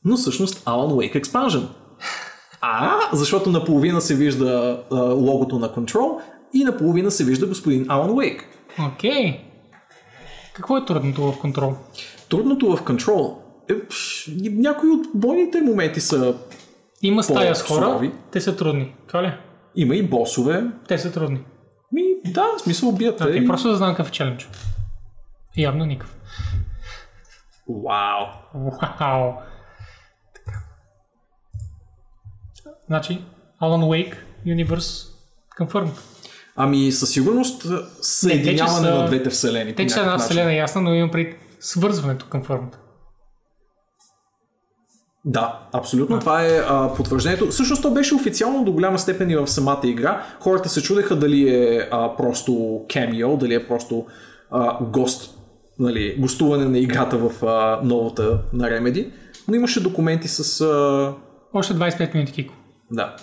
но 0.06 0.18
всъщност 0.18 0.66
Alan 0.66 0.92
Wake 0.92 1.24
Expansion. 1.24 1.64
А, 2.62 3.00
защото 3.14 3.50
наполовина 3.50 4.02
се 4.02 4.16
вижда 4.16 4.84
а, 4.92 4.96
логото 4.96 5.60
на 5.60 5.70
Control 5.70 6.20
и 6.54 6.64
наполовина 6.64 7.12
се 7.12 7.24
вижда 7.24 7.48
господин 7.48 7.86
Alan 7.86 8.10
Wake. 8.12 8.42
Окей. 8.88 9.40
Какво 10.54 10.78
е 10.78 10.86
трудното 10.86 11.32
в 11.32 11.40
контрол? 11.40 11.76
Трудното 12.30 12.76
в 12.76 12.84
Control 12.84 13.36
е, 13.70 13.88
пш, 13.88 14.30
някои 14.42 14.90
от 14.90 15.08
бойните 15.14 15.62
моменти 15.62 16.02
са 16.02 16.36
Има 17.02 17.24
стая 17.24 17.56
с 17.56 17.64
хора, 17.64 18.12
те 18.32 18.42
са 18.42 18.56
трудни. 18.56 18.96
Това 19.08 19.24
ли? 19.24 19.34
Има 19.76 19.96
и 19.96 20.04
босове. 20.04 20.64
Те 20.88 20.98
са 20.98 21.12
трудни. 21.12 21.40
Ми, 21.92 22.04
да, 22.26 22.46
в 22.58 22.62
смисъл 22.62 22.92
бият. 22.92 23.22
Окей, 23.22 23.36
и- 23.44 23.48
просто 23.48 23.70
да 23.70 23.76
знам 23.76 23.90
какъв 23.90 24.08
е 24.10 24.12
челендж. 24.12 24.50
Явно 25.58 25.86
никакъв. 25.86 26.16
Вау. 27.70 28.26
Вау. 29.00 29.34
Значи, 32.88 33.22
Alan 33.62 33.84
Wake 33.84 34.14
Universe 34.48 35.08
confirmed. 35.60 35.98
Ами 36.56 36.92
със 36.92 37.10
сигурност 37.10 37.66
съединяване 38.02 38.88
са- 38.88 38.96
на 38.96 39.06
двете 39.06 39.30
вселени. 39.30 39.76
Те, 39.76 39.84
че 39.84 39.94
са 39.94 40.00
една 40.00 40.18
вселена 40.18 40.54
ясна, 40.54 40.82
но 40.82 40.94
имам 40.94 41.12
пред 41.12 41.36
свързването 41.60 42.26
confirmed. 42.26 42.76
Да, 45.26 45.60
абсолютно. 45.74 46.20
Това 46.20 46.46
е 46.46 46.58
а, 46.60 46.94
потвърждението. 46.96 47.48
Всъщност 47.48 47.82
то 47.82 47.92
беше 47.92 48.16
официално 48.16 48.64
до 48.64 48.72
голяма 48.72 49.00
степен 49.00 49.30
и 49.30 49.36
в 49.36 49.48
самата 49.48 49.82
игра. 49.84 50.24
Хората 50.40 50.70
се 50.70 50.82
чудеха 50.84 51.16
дали 51.16 51.50
е 51.50 51.88
а, 51.92 52.16
просто 52.16 52.82
камео, 52.94 53.38
дали 53.38 53.54
е 53.54 53.68
просто 53.68 54.06
а, 54.52 54.84
гост, 54.84 55.38
нали, 55.80 56.16
гостуване 56.20 56.66
на 56.66 56.80
играта 56.80 57.18
в 57.20 57.46
а, 57.46 57.80
новата 57.84 58.42
на 58.54 58.68
Remedy. 58.68 59.12
Но 59.48 59.56
имаше 59.56 59.84
документи 59.84 60.28
с... 60.28 60.62
А, 60.62 61.14
Още 61.54 61.74
25 61.74 62.14
минути, 62.14 62.32
Кико. 62.34 62.54
Да. 62.92 63.16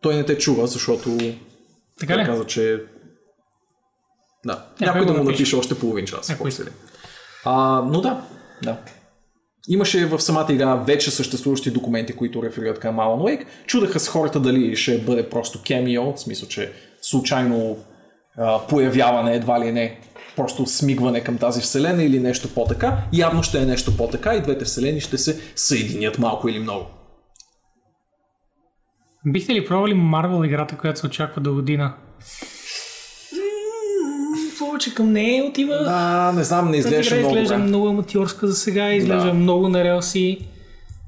Той 0.00 0.14
не 0.14 0.24
те 0.24 0.38
чува, 0.38 0.66
защото 0.66 1.18
Така 2.00 2.18
ли? 2.18 2.24
каза, 2.24 2.46
че... 2.46 2.80
Да. 4.46 4.66
Някой 4.80 5.00
Някой 5.00 5.06
да 5.06 5.22
му 5.22 5.30
напише. 5.30 5.56
още 5.56 5.78
половин 5.78 6.06
час. 6.06 6.28
Някой. 6.28 6.50
ли. 6.50 6.70
А, 7.44 7.82
но 7.86 8.00
да, 8.00 8.22
да. 8.62 8.76
Имаше 9.68 10.06
в 10.06 10.20
самата 10.20 10.52
игра 10.52 10.74
вече 10.74 11.10
съществуващи 11.10 11.70
документи, 11.70 12.12
които 12.12 12.42
реферират 12.42 12.78
към 12.78 12.96
Alan 12.96 13.20
Wake. 13.20 13.46
Чудаха 13.66 14.00
с 14.00 14.08
хората 14.08 14.40
дали 14.40 14.76
ще 14.76 14.98
бъде 14.98 15.30
просто 15.30 15.62
кемио, 15.66 16.12
в 16.12 16.20
смисъл, 16.20 16.48
че 16.48 16.72
случайно 17.02 17.78
а, 18.36 18.66
появяване 18.68 19.34
едва 19.36 19.60
ли 19.60 19.72
не, 19.72 20.00
просто 20.36 20.66
смигване 20.66 21.24
към 21.24 21.38
тази 21.38 21.60
вселена 21.60 22.04
или 22.04 22.20
нещо 22.20 22.54
по-така. 22.54 23.04
Явно 23.12 23.42
ще 23.42 23.58
е 23.58 23.66
нещо 23.66 23.96
по-така 23.96 24.34
и 24.34 24.42
двете 24.42 24.64
вселени 24.64 25.00
ще 25.00 25.18
се 25.18 25.40
съединят 25.56 26.18
малко 26.18 26.48
или 26.48 26.58
много. 26.58 26.86
Бихте 29.26 29.54
ли 29.54 29.66
пробвали 29.66 29.94
Marvel 29.94 30.46
играта, 30.46 30.76
която 30.78 31.00
се 31.00 31.06
очаква 31.06 31.42
до 31.42 31.54
година? 31.54 31.94
Повече 34.58 34.94
към 34.94 35.12
нея 35.12 35.44
отива. 35.44 35.84
А, 35.88 36.32
не 36.32 36.44
знам, 36.44 36.70
не 36.70 36.76
игра 36.76 36.88
много 36.88 37.00
изглежда 37.00 37.54
добре. 37.54 37.66
много 37.68 37.88
аматьорска 37.88 38.46
за 38.46 38.54
сега, 38.54 38.92
изглежда 38.92 39.26
Да. 39.26 39.34
много 39.34 39.68
на 39.68 39.84
релси 39.84 40.48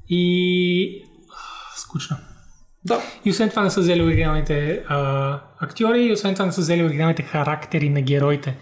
и 0.09 1.03
скучно. 1.77 2.17
Да. 2.85 3.01
И 3.25 3.29
освен 3.29 3.49
това 3.49 3.61
не 3.63 3.69
са 3.69 3.79
взели 3.81 4.03
оригиналните 4.03 4.83
а, 4.87 5.39
актьори 5.59 6.01
и 6.03 6.11
освен 6.11 6.33
това 6.33 6.45
не 6.45 6.51
са 6.51 6.61
взели 6.61 6.83
оригиналните 6.83 7.23
характери 7.23 7.89
на 7.89 8.01
героите, 8.01 8.57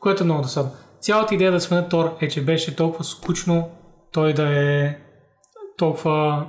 което 0.00 0.22
е 0.22 0.24
много 0.24 0.42
досадно. 0.42 0.70
Цялата 1.00 1.34
идея 1.34 1.52
да 1.52 1.60
сменят 1.60 1.88
Тор 1.90 2.16
е, 2.20 2.28
че 2.28 2.44
беше 2.44 2.76
толкова 2.76 3.04
скучно 3.04 3.68
той 4.12 4.32
да 4.32 4.48
е 4.60 4.98
толкова 5.76 6.46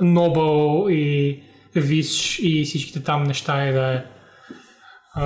нобъл 0.00 0.86
и 0.88 1.42
виш 1.80 2.38
и 2.42 2.64
всичките 2.64 3.02
там 3.02 3.22
неща 3.22 3.68
и 3.68 3.72
да 3.72 3.94
е 3.94 4.04
а, 5.14 5.24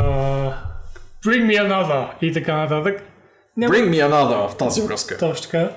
Bring 1.24 1.46
me 1.46 1.68
another 1.68 2.08
и 2.22 2.32
така 2.32 2.56
нататък. 2.56 3.02
Няма, 3.56 3.74
Bring 3.74 3.90
me 3.90 4.08
another 4.08 4.48
в 4.48 4.56
тази 4.56 4.82
връзка. 4.82 5.18
Точно 5.18 5.50
така. 5.50 5.70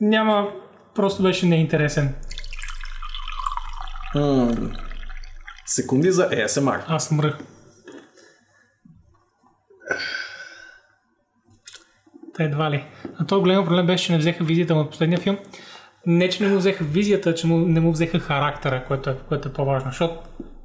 Няма, 0.00 0.50
просто 0.94 1.22
беше 1.22 1.46
неинтересен. 1.46 2.14
М, 4.14 4.52
Секунди 5.66 6.10
за 6.10 6.28
ASMR. 6.30 6.80
Аз 6.88 7.10
мръх. 7.10 7.38
Та 12.34 12.44
едва 12.44 12.70
ли. 12.70 12.84
А 13.18 13.26
то 13.26 13.40
голям 13.40 13.64
проблем 13.64 13.86
беше, 13.86 14.06
че 14.06 14.12
не 14.12 14.18
взеха 14.18 14.44
визията 14.44 14.74
му 14.74 14.80
от 14.80 14.90
последния 14.90 15.20
филм. 15.20 15.38
Не, 16.06 16.28
че 16.28 16.42
не 16.44 16.50
му 16.50 16.58
взеха 16.58 16.84
визията, 16.84 17.34
че 17.34 17.46
му, 17.46 17.58
не 17.58 17.80
му 17.80 17.92
взеха 17.92 18.18
характера, 18.18 18.84
което 18.88 19.10
е, 19.10 19.16
което 19.28 19.48
е 19.48 19.52
по-важно. 19.52 19.90
Защото 19.90 20.14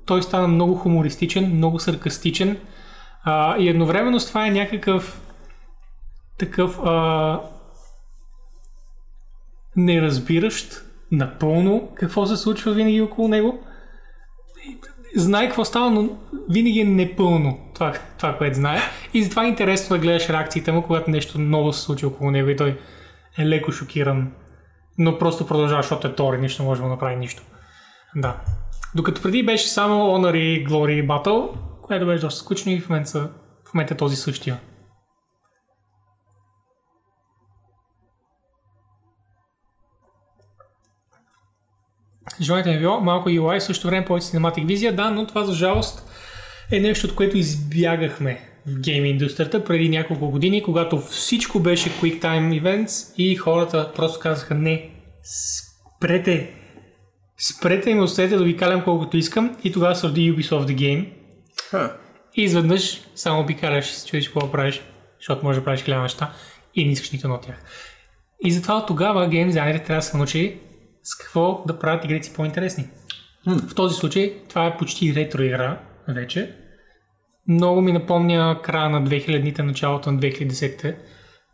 той 0.05 0.23
стана 0.23 0.47
много 0.47 0.75
хумористичен, 0.75 1.55
много 1.55 1.79
саркастичен 1.79 2.57
а, 3.23 3.57
и 3.57 3.69
едновременно 3.69 4.19
с 4.19 4.27
това 4.27 4.47
е 4.47 4.51
някакъв 4.51 5.21
такъв 6.37 6.79
а, 6.83 7.41
неразбиращ 9.75 10.83
напълно 11.11 11.89
какво 11.95 12.25
се 12.25 12.37
случва 12.37 12.73
винаги 12.73 13.01
около 13.01 13.27
него. 13.27 13.59
Знае 15.15 15.47
какво 15.47 15.65
става, 15.65 15.91
но 15.91 16.09
винаги 16.49 16.79
е 16.79 16.85
непълно 16.85 17.59
това, 17.73 17.93
това 18.17 18.37
което 18.37 18.55
знае. 18.55 18.79
И 19.13 19.23
затова 19.23 19.45
е 19.45 19.47
интересно 19.47 19.95
да 19.95 20.01
гледаш 20.01 20.29
реакциите 20.29 20.71
му, 20.71 20.83
когато 20.83 21.11
нещо 21.11 21.39
ново 21.39 21.73
се 21.73 21.81
случи 21.81 22.05
около 22.05 22.31
него 22.31 22.49
и 22.49 22.55
той 22.55 22.79
е 23.37 23.45
леко 23.45 23.71
шокиран. 23.71 24.31
Но 24.99 25.17
просто 25.17 25.47
продължава, 25.47 25.81
защото 25.81 26.07
е 26.07 26.15
Тор 26.15 26.33
и 26.33 26.37
нищо 26.37 26.63
не 26.63 26.69
може 26.69 26.81
да 26.81 26.87
направи 26.87 27.15
нищо. 27.15 27.43
Да. 28.15 28.41
Докато 28.95 29.21
преди 29.21 29.45
беше 29.45 29.67
само 29.67 29.93
Honor 29.93 30.37
и 30.37 30.67
Glory 30.67 31.07
Battle, 31.07 31.49
което 31.81 32.05
беше 32.05 32.21
доста 32.21 32.39
скучно 32.39 32.71
и 32.71 32.79
в 32.79 32.89
момента, 32.89 33.31
в 33.65 33.73
момента 33.73 33.93
е 33.93 33.97
този 33.97 34.15
същия. 34.15 34.59
Желанието 42.41 42.69
ми 42.69 42.75
е 42.75 42.79
било 42.79 43.01
малко 43.01 43.29
UI, 43.29 43.59
в 43.59 43.63
същото 43.63 43.87
време 43.87 44.05
повече 44.05 44.27
Cinematic 44.27 44.65
визия, 44.65 44.95
да, 44.95 45.11
но 45.11 45.27
това 45.27 45.43
за 45.43 45.53
жалост 45.53 46.11
е 46.71 46.79
нещо, 46.79 47.07
от 47.07 47.15
което 47.15 47.37
избягахме 47.37 48.48
гейм 48.81 49.05
индустрията 49.05 49.63
преди 49.63 49.89
няколко 49.89 50.31
години, 50.31 50.63
когато 50.63 50.97
всичко 50.97 51.59
беше 51.59 51.89
Quick 51.89 52.21
Time 52.21 52.61
Events 52.61 53.15
и 53.17 53.35
хората 53.35 53.91
просто 53.95 54.19
казаха 54.19 54.55
не, 54.55 54.89
спрете, 55.23 56.53
спрете 57.37 57.89
и 57.89 57.93
ме 57.93 58.01
оставете 58.01 58.35
да 58.35 58.43
ви 58.43 58.57
калям 58.57 58.83
колкото 58.83 59.17
искам 59.17 59.57
и 59.63 59.71
тогава 59.71 59.95
се 59.95 60.07
роди 60.07 60.33
Ubisoft 60.33 60.65
The 60.65 60.75
Game 60.75 61.09
Ха. 61.69 61.97
и 62.35 62.43
изведнъж 62.43 63.01
само 63.15 63.41
обикаляш 63.41 63.91
и 63.91 63.95
се 63.95 64.07
чудиш 64.07 64.27
какво 64.27 64.51
правиш, 64.51 64.81
защото 65.19 65.45
може 65.45 65.59
да 65.59 65.65
правиш 65.65 65.81
хиляда 65.81 66.01
неща 66.01 66.33
и 66.75 66.85
не 66.85 66.91
искаш 66.91 67.11
нито 67.11 67.27
едно 67.27 67.35
от 67.35 67.41
тях. 67.41 67.63
И 68.43 68.51
затова 68.51 68.85
тогава 68.85 69.27
гейм 69.27 69.47
дизайнерите 69.47 69.85
трябва 69.85 69.99
да 69.99 70.05
се 70.05 70.17
научи 70.17 70.59
с 71.03 71.15
какво 71.15 71.63
да 71.67 71.79
правят 71.79 72.05
игрите 72.05 72.27
си 72.27 72.33
по-интересни. 72.33 72.87
В 73.47 73.75
този 73.75 73.95
случай 73.95 74.33
това 74.49 74.65
е 74.65 74.77
почти 74.77 75.15
ретро 75.15 75.41
игра 75.41 75.79
вече. 76.07 76.55
Много 77.49 77.81
ми 77.81 77.91
напомня 77.91 78.59
края 78.63 78.89
на 78.89 79.03
2000-те, 79.03 79.63
началото 79.63 80.11
на 80.11 80.19
2010-те, 80.19 80.97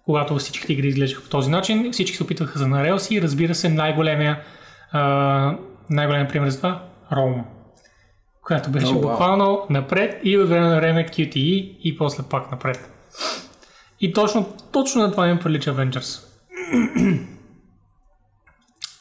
когато 0.05 0.35
всичките 0.35 0.73
игри 0.73 0.87
изглеждаха 0.87 1.23
по 1.23 1.29
този 1.29 1.49
начин. 1.49 1.91
Всички 1.91 2.17
се 2.17 2.23
опитваха 2.23 2.59
за 2.59 2.67
на 2.67 2.83
релси 2.83 3.15
и 3.15 3.21
разбира 3.21 3.55
се 3.55 3.69
най-големия, 3.69 4.39
а, 4.91 5.57
най-големия 5.89 6.27
пример 6.27 6.49
за 6.49 6.57
това 6.57 6.83
Rome, 7.11 7.43
която 8.41 8.69
беше 8.69 8.87
О, 8.87 8.89
вау. 8.89 9.01
буквално 9.01 9.65
напред 9.69 10.21
и 10.23 10.37
от 10.37 10.49
време 10.49 10.67
на 10.67 10.75
време 10.75 11.07
QTE 11.07 11.77
и 11.83 11.97
после 11.97 12.23
пак 12.29 12.51
напред. 12.51 12.91
И 14.01 14.13
точно, 14.13 14.53
точно 14.71 15.01
на 15.01 15.11
това 15.11 15.27
ми 15.27 15.39
прилича 15.39 15.75
Avengers. 15.75 16.23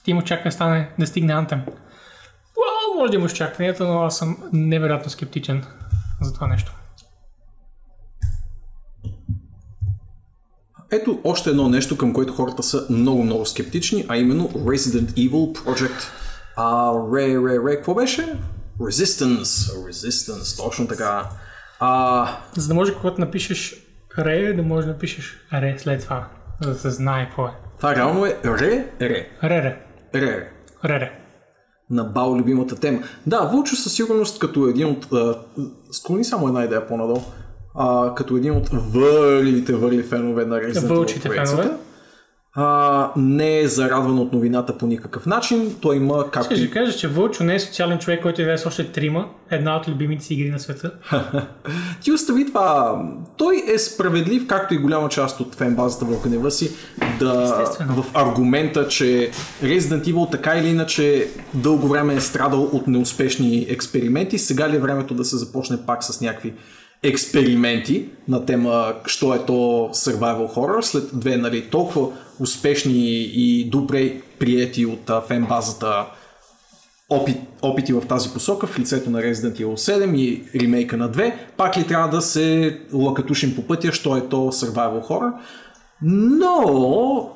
Ти 0.04 0.14
му 0.14 0.22
чака 0.22 0.42
да 0.44 0.52
стане, 0.52 0.90
да 0.98 1.06
стигне 1.06 1.32
Anthem. 1.32 1.60
Well, 2.56 2.98
може 2.98 3.10
да 3.10 3.16
имаш 3.16 3.32
очакванията, 3.32 3.84
но 3.84 4.02
аз 4.02 4.18
съм 4.18 4.36
невероятно 4.52 5.10
скептичен 5.10 5.64
за 6.20 6.34
това 6.34 6.46
нещо. 6.46 6.72
Ето 10.90 11.20
още 11.24 11.50
едно 11.50 11.68
нещо, 11.68 11.98
към 11.98 12.12
което 12.12 12.32
хората 12.32 12.62
са 12.62 12.86
много-много 12.90 13.46
скептични, 13.46 14.04
а 14.08 14.16
именно 14.16 14.48
Resident 14.48 15.10
Evil 15.10 15.52
Project 15.58 16.02
а, 16.56 16.92
Ре, 17.14 17.28
Ре, 17.28 17.58
Ре, 17.70 17.76
какво 17.76 17.94
беше? 17.94 18.38
Resistance. 18.80 19.42
Resistance, 19.90 20.64
точно 20.64 20.86
така. 20.88 21.28
А, 21.80 22.26
За 22.56 22.68
да 22.68 22.74
може, 22.74 22.94
когато 22.94 23.20
напишеш 23.20 23.76
Ре, 24.18 24.52
да 24.52 24.62
може 24.62 24.86
да 24.86 24.92
напишеш 24.92 25.36
Ре 25.52 25.74
след 25.78 26.00
това, 26.02 26.28
за 26.62 26.70
да 26.70 26.78
се 26.78 26.90
знае 26.90 27.26
какво 27.26 27.46
е. 27.46 27.50
това 27.76 27.96
реално 27.96 28.26
е 28.26 28.38
Ре, 28.44 28.86
Ре, 29.00 29.28
Ре, 29.42 29.50
Ре, 29.50 29.76
Ре, 30.14 30.20
Ре. 30.20 30.50
Ре, 30.84 31.00
Ре. 31.00 31.12
на 31.90 32.04
Бао 32.04 32.36
любимата 32.38 32.76
тема. 32.76 33.02
Да, 33.26 33.40
Вълчо 33.40 33.76
със 33.76 33.92
сигурност 33.92 34.38
като 34.38 34.66
един 34.66 34.86
от... 34.88 35.06
А, 35.12 35.38
склони 35.92 36.24
само 36.24 36.48
една 36.48 36.64
идея 36.64 36.86
по-надолу. 36.86 37.22
А, 37.74 38.14
като 38.14 38.36
един 38.36 38.52
от 38.52 38.68
върлите 38.72 39.72
върли 39.72 40.02
фенове 40.02 40.44
на 40.44 40.56
Resident 40.56 40.88
Evil 40.88 41.46
фенове. 41.46 41.70
А, 42.56 43.10
не 43.16 43.60
е 43.60 43.68
зарадван 43.68 44.18
от 44.18 44.32
новината 44.32 44.78
по 44.78 44.86
никакъв 44.86 45.26
начин. 45.26 45.74
Той 45.80 45.96
има 45.96 46.30
както 46.30 46.54
Ще 46.54 46.64
ви 46.64 46.70
кажа, 46.70 46.98
че 46.98 47.08
Вълчо 47.08 47.44
не 47.44 47.54
е 47.54 47.60
социален 47.60 47.98
човек, 47.98 48.22
който 48.22 48.42
играе 48.42 48.58
с 48.58 48.66
още 48.66 48.92
трима. 48.92 49.28
Една 49.50 49.76
от 49.76 49.88
любимите 49.88 50.24
си 50.24 50.34
игри 50.34 50.50
на 50.50 50.58
света. 50.58 50.92
Ти 52.02 52.12
остави 52.12 52.46
това. 52.46 53.02
Той 53.36 53.62
е 53.74 53.78
справедлив, 53.78 54.46
както 54.46 54.74
и 54.74 54.78
голяма 54.78 55.08
част 55.08 55.40
от 55.40 55.54
фенбазата 55.54 56.04
в 56.04 56.22
гнева 56.22 56.50
си, 56.50 56.70
да, 57.18 57.64
в 57.88 58.04
аргумента, 58.14 58.88
че 58.88 59.30
Resident 59.62 60.04
Evil 60.12 60.30
така 60.30 60.58
или 60.58 60.68
иначе 60.68 61.28
дълго 61.54 61.88
време 61.88 62.14
е 62.14 62.20
страдал 62.20 62.62
от 62.62 62.86
неуспешни 62.86 63.66
експерименти. 63.68 64.38
Сега 64.38 64.68
ли 64.68 64.76
е 64.76 64.80
времето 64.80 65.14
да 65.14 65.24
се 65.24 65.36
започне 65.36 65.78
пак 65.86 66.04
с 66.04 66.20
някакви 66.20 66.54
експерименти 67.04 68.04
на 68.28 68.46
тема, 68.46 68.94
що 69.06 69.34
е 69.34 69.38
то 69.46 69.90
survival 69.92 70.54
horror, 70.54 70.80
след 70.80 71.04
две 71.12 71.36
нали, 71.36 71.62
толкова 71.70 72.08
успешни 72.40 73.22
и 73.22 73.64
добре 73.70 74.12
приети 74.38 74.86
от 74.86 75.10
фенбазата 75.28 76.06
опит, 77.08 77.36
опити 77.62 77.92
в 77.92 78.00
тази 78.00 78.28
посока 78.28 78.66
в 78.66 78.78
лицето 78.78 79.10
на 79.10 79.20
Resident 79.20 79.60
Evil 79.60 79.74
7 79.74 80.16
и 80.16 80.44
ремейка 80.60 80.96
на 80.96 81.10
2, 81.10 81.32
пак 81.56 81.76
ли 81.76 81.86
трябва 81.86 82.08
да 82.08 82.22
се 82.22 82.78
лакатушим 82.92 83.54
по 83.54 83.62
пътя, 83.62 83.92
що 83.92 84.16
е 84.16 84.28
то 84.28 84.36
survival 84.36 85.08
horror. 85.08 85.32
Но 86.02 87.30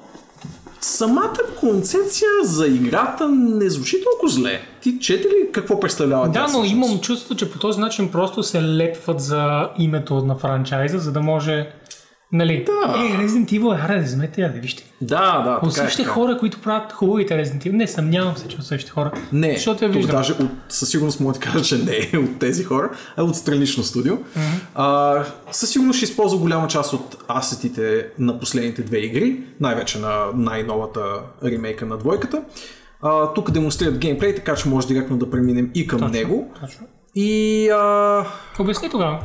самата 0.80 1.38
концепция 1.60 2.28
за 2.42 2.66
играта 2.66 3.28
не 3.28 3.70
звучи 3.70 3.96
толкова 4.04 4.32
зле. 4.32 4.60
Ти 4.80 4.98
чете 4.98 5.28
ли 5.28 5.52
какво 5.52 5.80
представлява 5.80 6.32
тя 6.32 6.46
Да, 6.46 6.52
но 6.52 6.64
имам 6.64 7.00
чувството, 7.00 7.36
че 7.36 7.52
по 7.52 7.58
този 7.58 7.80
начин 7.80 8.10
просто 8.10 8.42
се 8.42 8.62
лепват 8.62 9.20
за 9.20 9.70
името 9.78 10.14
на 10.14 10.36
франчайза, 10.36 10.98
за 10.98 11.12
да 11.12 11.20
може 11.20 11.70
Нали? 12.32 12.64
Да. 12.66 12.94
Е, 12.98 13.26
Resident 13.26 13.60
Evil, 13.60 13.84
аре, 13.84 13.98
да 13.98 14.04
вземете 14.04 14.40
я, 14.40 14.52
да 14.52 14.58
вижте. 14.60 14.84
Да, 15.00 15.42
да, 15.42 15.66
От 15.66 15.72
е, 15.72 15.74
същите 15.74 16.02
е. 16.02 16.04
хора, 16.04 16.38
които 16.38 16.60
правят 16.60 16.92
хубавите 16.92 17.34
Resident 17.44 17.66
Evil. 17.66 17.72
Не, 17.72 17.86
съмнявам 17.86 18.36
се, 18.36 18.48
че 18.48 18.56
от 18.56 18.66
същите 18.66 18.92
хора. 18.92 19.12
Не, 19.32 19.54
Защото 19.54 19.84
я 19.84 19.90
виждам. 19.90 20.16
даже 20.16 20.32
от, 20.32 20.50
със 20.68 20.88
сигурност 20.88 21.20
мога 21.20 21.32
да 21.34 21.40
кажа, 21.40 21.64
че 21.64 21.78
не 21.78 22.08
е 22.12 22.18
от 22.18 22.38
тези 22.38 22.64
хора, 22.64 22.90
а 23.16 23.22
от 23.22 23.36
странично 23.36 23.82
студио. 23.84 24.16
Mm-hmm. 24.16 24.60
А, 24.74 25.24
със 25.50 25.70
сигурност 25.70 25.96
ще 25.96 26.04
използва 26.04 26.38
голяма 26.38 26.68
част 26.68 26.92
от 26.92 27.16
асетите 27.28 28.06
на 28.18 28.38
последните 28.40 28.82
две 28.82 28.98
игри, 28.98 29.40
най-вече 29.60 29.98
на 29.98 30.24
най-новата 30.34 31.00
ремейка 31.44 31.86
на 31.86 31.96
двойката. 31.96 32.42
А, 33.02 33.32
тук 33.32 33.50
демонстрират 33.50 33.98
геймплей, 33.98 34.34
така 34.34 34.54
че 34.54 34.68
може 34.68 34.86
директно 34.86 35.16
да 35.16 35.30
преминем 35.30 35.70
и 35.74 35.86
към 35.86 36.10
него. 36.10 36.52
Точно. 36.60 36.86
И 37.14 37.68
а, 37.70 38.24
Обясни 38.58 38.90
тогава. 38.90 39.18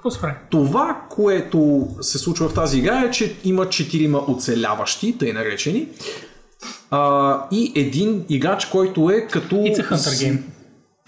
Какво 0.00 0.10
се 0.10 0.20
прави? 0.20 0.34
това, 0.50 1.06
което 1.10 1.88
се 2.00 2.18
случва 2.18 2.48
в 2.48 2.54
тази 2.54 2.78
игра 2.78 3.00
е, 3.00 3.10
че 3.10 3.36
има 3.44 3.68
четирима 3.68 4.18
оцеляващи, 4.18 5.18
тъй 5.18 5.32
наречени, 5.32 5.88
а, 6.90 7.44
и 7.50 7.72
един 7.76 8.24
играч, 8.28 8.64
който 8.64 9.10
е 9.10 9.26
като 9.26 9.54
It's 9.56 9.76
a 9.76 9.90
hunter 9.90 10.26
game. 10.26 10.38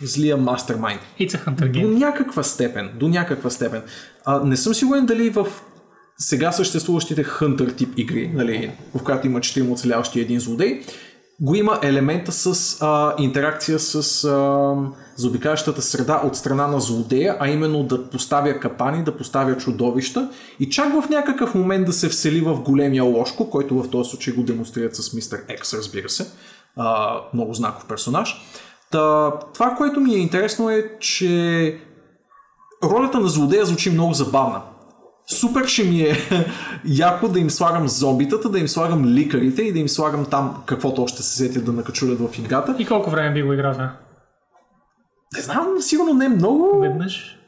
злия 0.03 0.37
мастермайнд. 0.37 1.01
It's 1.21 1.31
a 1.31 1.45
Hunter 1.47 1.71
До 1.71 1.79
game. 1.79 1.99
някаква 1.99 2.43
степен, 2.43 2.91
до 2.95 3.09
някаква 3.09 3.51
степен. 3.51 3.83
А, 4.25 4.45
не 4.45 4.57
съм 4.57 4.75
сигурен 4.75 5.07
дали 5.07 5.31
в 5.31 5.47
сега 6.19 6.53
съществуващите 6.53 7.25
Hunter 7.25 7.77
тип 7.77 7.99
игри, 7.99 8.31
нали, 8.35 8.71
в 8.95 9.03
която 9.03 9.27
има 9.27 9.41
4 9.41 9.73
оцеляващи 9.73 10.19
и 10.19 10.23
един 10.23 10.41
злодей, 10.41 10.83
го 11.43 11.55
има 11.55 11.79
елемента 11.83 12.33
с 12.33 12.77
а, 12.81 13.15
интеракция 13.19 13.79
с 13.79 14.25
а, 14.25 14.75
заобикалящата 15.17 15.83
среда 15.83 16.23
от 16.25 16.37
страна 16.37 16.67
на 16.67 16.81
злодея, 16.81 17.37
а 17.41 17.49
именно 17.49 17.83
да 17.83 18.11
поставя 18.11 18.61
капани, 18.61 19.05
да 19.05 19.17
поставя 19.17 19.57
чудовища 19.57 20.31
и 20.61 20.71
чак 20.71 21.03
в 21.03 21.09
някакъв 21.09 21.55
момент 21.55 21.87
да 21.87 21.93
се 21.93 22.09
всели 22.09 22.41
в 22.41 22.61
големия 22.61 23.05
лошко, 23.05 23.51
който 23.51 23.83
в 23.83 23.91
този 23.91 24.11
случай 24.11 24.35
го 24.35 24.43
демонстрират 24.43 24.97
с 24.97 25.13
Мистер 25.13 25.45
Екс, 25.49 25.77
разбира 25.77 26.09
се. 26.09 26.27
А, 26.77 27.17
много 27.35 27.55
знаков 27.55 27.87
персонаж. 27.89 28.43
Та, 28.91 29.33
това, 29.55 29.71
което 29.71 30.01
ми 30.01 30.15
е 30.15 30.19
интересно 30.19 30.71
е, 30.71 30.99
че 31.01 31.79
ролята 32.85 33.21
на 33.21 33.29
злодея 33.29 33.65
звучи 33.65 33.91
много 33.91 34.13
забавна. 34.13 34.61
Супер 35.33 35.67
ще 35.67 35.85
ми 35.85 36.01
е 36.01 36.17
яко 36.87 37.29
да 37.29 37.41
им 37.41 37.51
слагам 37.51 37.89
зомбитата, 37.89 38.49
да 38.49 38.59
им 38.59 38.69
слагам 38.69 39.05
ликарите 39.07 39.63
и 39.63 39.73
да 39.73 39.79
им 39.79 39.89
слагам 39.89 40.25
там 40.25 40.63
каквото 40.67 41.03
още 41.03 41.23
се 41.23 41.37
сетят 41.37 41.65
да 41.65 41.73
накачулят 41.73 42.19
в 42.21 42.39
играта. 42.39 42.77
И 42.79 42.87
колко 42.87 43.11
време 43.11 43.35
би 43.35 43.43
го 43.43 43.53
играл 43.53 43.73
това? 43.73 43.93
Не 45.35 45.41
знам, 45.43 45.67
сигурно 45.81 46.15
не 46.15 46.29
много. 46.29 46.81
Веднъж? 46.81 47.39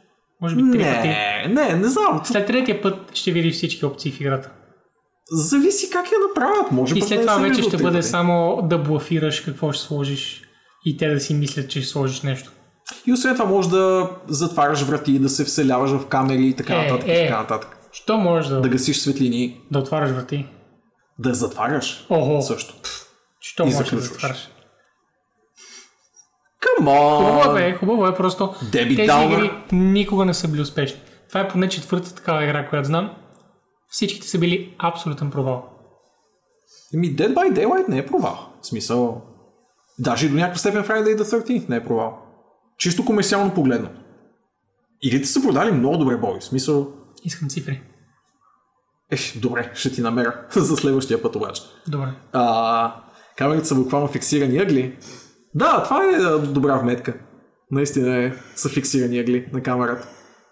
Може 0.40 0.56
би 0.56 0.62
три 0.62 0.78
пъти? 0.78 1.08
Не, 1.08 1.46
не, 1.48 1.74
не 1.74 1.88
знам. 1.88 2.20
След 2.24 2.46
третия 2.46 2.82
път 2.82 2.94
ще 3.14 3.32
видиш 3.32 3.54
всички 3.54 3.86
опции 3.86 4.12
в 4.12 4.20
играта. 4.20 4.50
Зависи 5.30 5.90
как 5.90 6.06
я 6.06 6.18
направят. 6.28 6.70
Може 6.72 6.94
И 6.94 7.02
след 7.02 7.20
това 7.20 7.36
вече 7.36 7.62
ще 7.62 7.76
бъде 7.76 7.90
трите. 7.90 8.02
само 8.02 8.60
да 8.62 8.78
блафираш 8.78 9.40
какво 9.40 9.72
ще 9.72 9.84
сложиш 9.84 10.42
и 10.86 10.96
те 10.96 11.08
да 11.08 11.20
си 11.20 11.34
мислят, 11.34 11.70
че 11.70 11.80
ще 11.80 11.90
сложиш 11.90 12.22
нещо. 12.22 12.50
И 13.06 13.12
освен 13.12 13.34
това 13.34 13.44
може 13.44 13.70
да 13.70 14.10
затваряш 14.28 14.82
врати, 14.82 15.18
да 15.18 15.28
се 15.28 15.44
вселяваш 15.44 15.90
в 15.90 16.06
камери 16.06 16.46
и 16.46 16.54
така 16.54 16.74
Е, 16.74 16.76
нататък. 16.78 17.08
е. 17.08 17.12
И 17.12 17.26
така 17.26 17.38
нататък. 17.40 17.73
Що 17.94 18.16
можеш 18.18 18.48
да, 18.48 18.54
Да 18.54 18.60
да, 18.60 18.68
гасиш 18.68 19.00
светлини, 19.00 19.60
отваряш 19.74 20.10
врати? 20.10 20.46
да 21.18 21.34
затваряш 21.34 22.06
Охо, 22.10 22.42
също. 22.42 22.74
що 23.40 23.66
можеш 23.66 23.90
да 23.90 24.00
затваряш? 24.00 24.50
Come 26.62 27.16
Хубаво 27.18 27.58
е, 27.58 27.72
хубаво 27.72 28.06
е, 28.06 28.14
просто 28.14 28.54
Деби 28.72 28.96
тези 28.96 29.06
Даунър. 29.06 29.38
игри 29.38 29.52
никога 29.72 30.24
не 30.24 30.34
са 30.34 30.48
били 30.48 30.60
успешни. 30.62 31.00
Това 31.28 31.40
е 31.40 31.48
поне 31.48 31.68
четвърта 31.68 32.14
такава 32.14 32.44
игра, 32.44 32.68
която 32.68 32.86
знам. 32.86 33.16
Всичките 33.90 34.28
са 34.28 34.38
били 34.38 34.74
абсолютен 34.78 35.30
провал. 35.30 35.64
Еми, 36.94 37.16
Dead 37.16 37.34
by 37.34 37.52
Daylight 37.52 37.88
не 37.88 37.98
е 37.98 38.06
провал. 38.06 38.38
В 38.62 38.66
смисъл, 38.66 39.22
даже 39.98 40.26
и 40.26 40.28
до 40.28 40.36
някаква 40.36 40.58
степен 40.58 40.84
Friday 40.84 41.16
the 41.16 41.22
13th 41.22 41.68
не 41.68 41.76
е 41.76 41.84
провал. 41.84 42.18
Чисто 42.78 43.04
комерциално 43.04 43.54
погледно. 43.54 43.88
Игрите 45.02 45.26
са 45.26 45.42
продали 45.42 45.72
много 45.72 45.96
добре, 45.96 46.16
бой. 46.16 46.40
В 46.40 46.44
смисъл, 46.44 46.92
Искам 47.24 47.48
цифри. 47.48 47.82
е, 49.10 49.16
добре, 49.36 49.70
ще 49.74 49.92
ти 49.92 50.00
намеря 50.00 50.40
за 50.56 50.76
следващия 50.76 51.22
път 51.22 51.36
обаче. 51.36 51.62
Добре. 51.88 52.08
А, 52.32 52.94
камерите 53.36 53.66
са 53.66 53.74
буквално 53.74 54.08
фиксирани 54.08 54.58
ъгли. 54.58 54.98
Да, 55.54 55.82
това 55.82 56.04
е 56.04 56.38
добра 56.38 56.76
вметка. 56.76 57.14
Наистина 57.70 58.16
е 58.16 58.32
са 58.56 58.68
фиксирани 58.68 59.18
ъгли 59.18 59.48
на 59.52 59.62
камерата. 59.62 60.08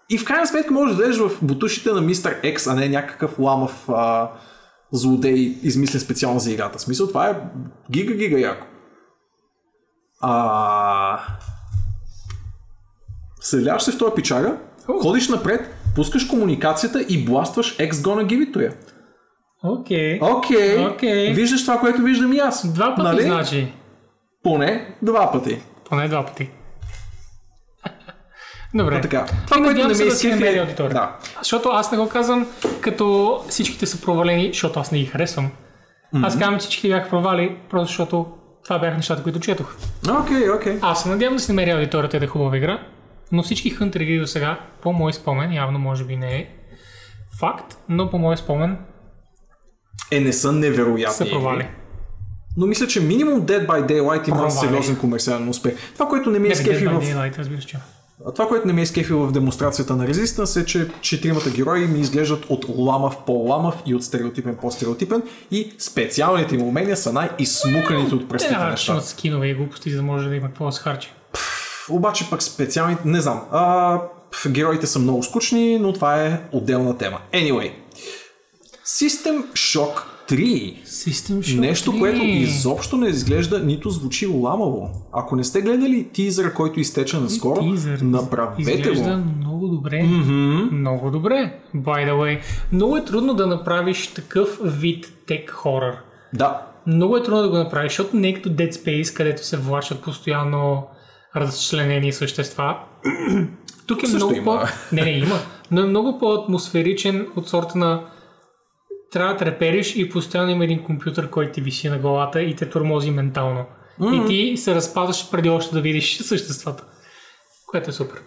И 0.09 0.17
в 0.17 0.25
крайна 0.25 0.47
сметка 0.47 0.73
можеш 0.73 0.95
да 0.95 1.01
дадеш 1.01 1.17
в 1.17 1.31
бутушите 1.41 1.91
на 1.91 2.01
Мистер 2.01 2.41
X, 2.41 2.71
а 2.71 2.75
не 2.75 2.89
някакъв 2.89 3.39
ламав 3.39 3.89
а, 3.89 4.31
злодей, 4.91 5.59
измислен 5.63 6.01
специално 6.01 6.39
за 6.39 6.51
играта. 6.51 6.77
В 6.77 6.81
смисъл, 6.81 7.07
това 7.07 7.29
е 7.29 7.41
гига-гига 7.91 8.39
яко. 8.39 8.67
А... 10.21 11.19
Селяваш 13.41 13.83
се 13.83 13.91
в 13.91 13.97
този 13.97 14.15
пичага, 14.15 14.57
ходиш 15.01 15.29
напред, 15.29 15.72
пускаш 15.95 16.25
комуникацията 16.25 17.05
и 17.09 17.25
бластваш 17.25 17.77
X 17.77 17.91
gonna 17.91 18.25
give 18.25 18.51
it 18.51 18.57
to. 18.57 18.73
Окей. 19.63 20.19
Окей, 20.21 20.85
Окей. 20.85 21.33
виждаш 21.33 21.61
това, 21.61 21.79
което 21.79 22.01
виждам 22.01 22.33
и 22.33 22.37
аз. 22.37 22.73
Два 22.73 22.95
пъти, 22.95 23.07
нали? 23.07 23.21
значи. 23.21 23.73
Поне 24.43 24.95
два 25.01 25.31
пъти. 25.31 25.61
Поне 25.89 26.07
два 26.07 26.25
пъти. 26.25 26.49
Добре. 28.75 29.01
Така. 29.01 29.25
Това, 29.45 29.57
И 29.59 29.63
което 29.63 29.87
не 29.87 29.87
ме 29.87 30.05
да 30.05 30.11
си 30.11 30.29
намери 30.29 30.57
аудитория. 30.59 30.93
Да. 30.93 31.15
Защото 31.39 31.69
аз 31.69 31.91
не 31.91 31.97
го 31.97 32.09
казвам 32.09 32.47
като 32.81 33.39
всичките 33.49 33.85
са 33.85 34.01
провалени, 34.01 34.47
защото 34.47 34.79
аз 34.79 34.91
не 34.91 34.99
ги 34.99 35.05
харесвам. 35.05 35.51
Аз 36.23 36.39
казвам, 36.39 36.59
че 36.59 36.59
всички 36.59 36.87
бяха 36.87 37.09
провали, 37.09 37.57
просто 37.69 37.87
защото 37.87 38.25
това 38.63 38.79
бяха 38.79 38.95
нещата, 38.95 39.23
които 39.23 39.39
четох. 39.39 39.75
Окей, 40.21 40.49
окей. 40.49 40.77
Аз 40.81 41.03
се 41.03 41.09
надявам 41.09 41.35
да 41.35 41.41
си 41.43 41.51
намеря 41.51 41.75
аудиторията 41.75 42.19
да 42.19 42.25
е 42.25 42.27
хубава 42.27 42.57
игра, 42.57 42.79
но 43.33 43.43
всички 43.43 43.69
хънтери 43.69 44.19
до 44.19 44.27
сега, 44.27 44.59
по 44.81 44.93
мой 44.93 45.13
спомен, 45.13 45.53
явно 45.53 45.79
може 45.79 46.03
би 46.05 46.15
не 46.15 46.35
е 46.35 46.47
факт, 47.39 47.77
но 47.89 48.09
по 48.09 48.17
мой 48.17 48.37
спомен 48.37 48.77
Е, 50.11 50.19
не 50.19 50.33
са 50.33 50.51
невероятни. 50.51 51.15
са 51.15 51.29
провали. 51.29 51.67
Но 52.57 52.65
мисля, 52.65 52.87
че 52.87 53.01
минимум 53.01 53.41
Dead 53.41 53.67
by 53.67 53.87
Daylight 53.87 54.29
има 54.29 54.51
сериозен 54.51 54.95
комерциален 54.95 55.49
успех. 55.49 55.73
Това, 55.93 56.07
което 56.07 56.29
не 56.29 56.39
ми 56.39 56.47
е 56.47 56.55
скефи 56.55 56.87
в... 56.87 57.01
Daylight, 57.01 57.81
Това, 58.35 58.47
което 58.47 58.67
не 58.67 58.73
ме 58.73 58.81
е 58.81 58.85
скефи 58.85 59.13
в 59.13 59.31
демонстрацията 59.31 59.95
на 59.95 60.07
Resistance 60.07 60.61
е, 60.61 60.65
че 60.65 60.89
четиримата 61.01 61.49
герои 61.49 61.87
ми 61.87 61.99
изглеждат 61.99 62.45
от 62.49 62.65
ламав 62.77 63.17
по-ламав 63.25 63.75
и 63.85 63.95
от 63.95 64.03
стереотипен 64.03 64.57
по-стереотипен 64.61 65.23
и 65.51 65.73
специалните 65.79 66.55
им 66.55 66.61
умения 66.61 66.97
са 66.97 67.13
най-изсмуканите 67.13 68.15
от 68.15 68.21
Те 68.21 68.27
пръстите 68.27 68.57
неща. 68.57 68.91
имат 68.91 69.05
скинове 69.05 69.47
и 69.47 69.53
глупости, 69.53 69.89
за 69.91 69.97
да 69.97 70.03
може 70.03 70.29
да 70.29 70.35
има 70.35 70.47
какво 70.47 70.65
да 70.65 70.71
се 70.71 70.81
харчи. 70.81 71.13
Обаче 71.89 72.29
пък 72.29 72.43
специалните... 72.43 73.01
Не 73.05 73.21
знам. 73.21 73.41
А, 73.51 73.99
героите 74.47 74.87
са 74.87 74.99
много 74.99 75.23
скучни, 75.23 75.79
но 75.79 75.93
това 75.93 76.25
е 76.25 76.41
отделна 76.51 76.97
тема. 76.97 77.19
Anyway. 77.33 77.71
System 78.85 79.43
Shock 79.53 80.03
3. 80.29 80.83
System 80.85 81.39
Shock 81.39 81.59
Нещо, 81.59 81.91
3. 81.91 81.99
което 81.99 82.25
изобщо 82.25 82.97
не 82.97 83.07
изглежда, 83.07 83.59
нито 83.59 83.89
звучи 83.89 84.27
ламаво. 84.27 84.89
Ако 85.11 85.35
не 85.35 85.43
сте 85.43 85.61
гледали 85.61 86.09
тизъра, 86.13 86.53
който 86.53 86.79
изтече 86.79 87.17
наскоро, 87.17 87.61
Тизър. 87.61 87.99
направете 87.99 88.71
Изглежда 88.71 89.11
го. 89.11 89.23
много 89.37 89.67
добре. 89.67 90.01
Mm-hmm. 90.01 90.71
Много 90.71 91.11
добре. 91.11 91.59
By 91.75 92.09
the 92.09 92.11
way. 92.11 92.39
Много 92.71 92.97
е 92.97 93.05
трудно 93.05 93.33
да 93.33 93.47
направиш 93.47 94.07
такъв 94.07 94.59
вид 94.63 95.13
тек 95.27 95.51
хорър. 95.51 95.97
Да, 96.33 96.61
Много 96.87 97.17
е 97.17 97.23
трудно 97.23 97.41
да 97.41 97.49
го 97.49 97.57
направиш, 97.57 97.91
защото 97.91 98.15
не 98.15 98.27
е 98.29 98.33
като 98.33 98.49
Dead 98.49 98.71
Space, 98.71 99.15
където 99.17 99.45
се 99.45 99.57
влачат 99.57 100.01
постоянно 100.03 100.87
разчленени 101.35 102.13
същества. 102.13 102.79
Тук 103.87 104.03
е 104.03 104.07
също 104.07 104.25
много 104.25 104.33
има. 104.33 104.67
по... 104.89 104.95
Не, 104.95 105.01
не, 105.01 105.11
има. 105.11 105.35
Но 105.71 105.81
е 105.81 105.85
много 105.85 106.19
по-атмосферичен 106.19 107.27
от 107.35 107.49
сорта 107.49 107.77
на 107.77 108.05
трябва 109.11 109.33
да 109.33 109.39
трепериш 109.39 109.95
и 109.95 110.09
постоянно 110.09 110.51
има 110.51 110.63
един 110.63 110.83
компютър, 110.83 111.29
който 111.29 111.51
ти 111.51 111.61
виси 111.61 111.89
на 111.89 111.99
главата 111.99 112.41
и 112.41 112.55
те 112.55 112.69
тормози 112.69 113.11
ментално. 113.11 113.65
Mm-hmm. 113.99 114.23
И 114.23 114.27
ти 114.27 114.57
се 114.57 114.75
разпадаш 114.75 115.31
преди 115.31 115.49
още 115.49 115.75
да 115.75 115.81
видиш 115.81 116.17
съществата. 116.17 116.83
Което 117.67 117.89
е 117.89 117.93
супер. 117.93 118.21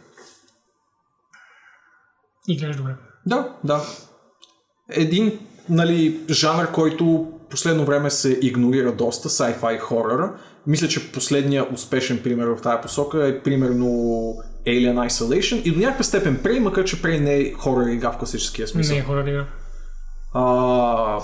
И 2.49 2.57
гледаш 2.57 2.77
добре. 2.77 2.95
да, 3.27 3.49
да. 3.65 3.81
Един 4.91 5.39
нали, 5.69 6.21
жанр, 6.31 6.73
който 6.73 7.33
последно 7.51 7.85
време 7.85 8.11
се 8.11 8.39
игнорира 8.43 8.93
доста, 8.93 9.29
sci-fi 9.29 9.79
хорър. 9.79 10.31
Мисля, 10.67 10.89
че 10.89 11.13
последният 11.13 11.73
успешен 11.73 12.21
пример 12.23 12.47
в 12.47 12.63
тази 12.63 12.83
посока 12.83 13.29
е 13.29 13.43
примерно 13.43 13.87
Alien 14.67 15.09
Isolation 15.09 15.63
и 15.63 15.71
до 15.71 15.79
някаква 15.79 16.05
степен 16.05 16.37
Prey, 16.37 16.59
макар 16.59 16.85
че 16.85 17.03
Prey 17.03 17.21
не 17.21 17.35
е 17.35 17.53
хорър 17.53 17.89
игра 17.89 18.13
в 18.13 18.19
класическия 18.19 18.69
смисъл. 18.69 18.95
Не 18.95 19.01
е 19.01 19.05
хора 19.05 19.31
игра. 19.31 19.47
А, 20.35 21.21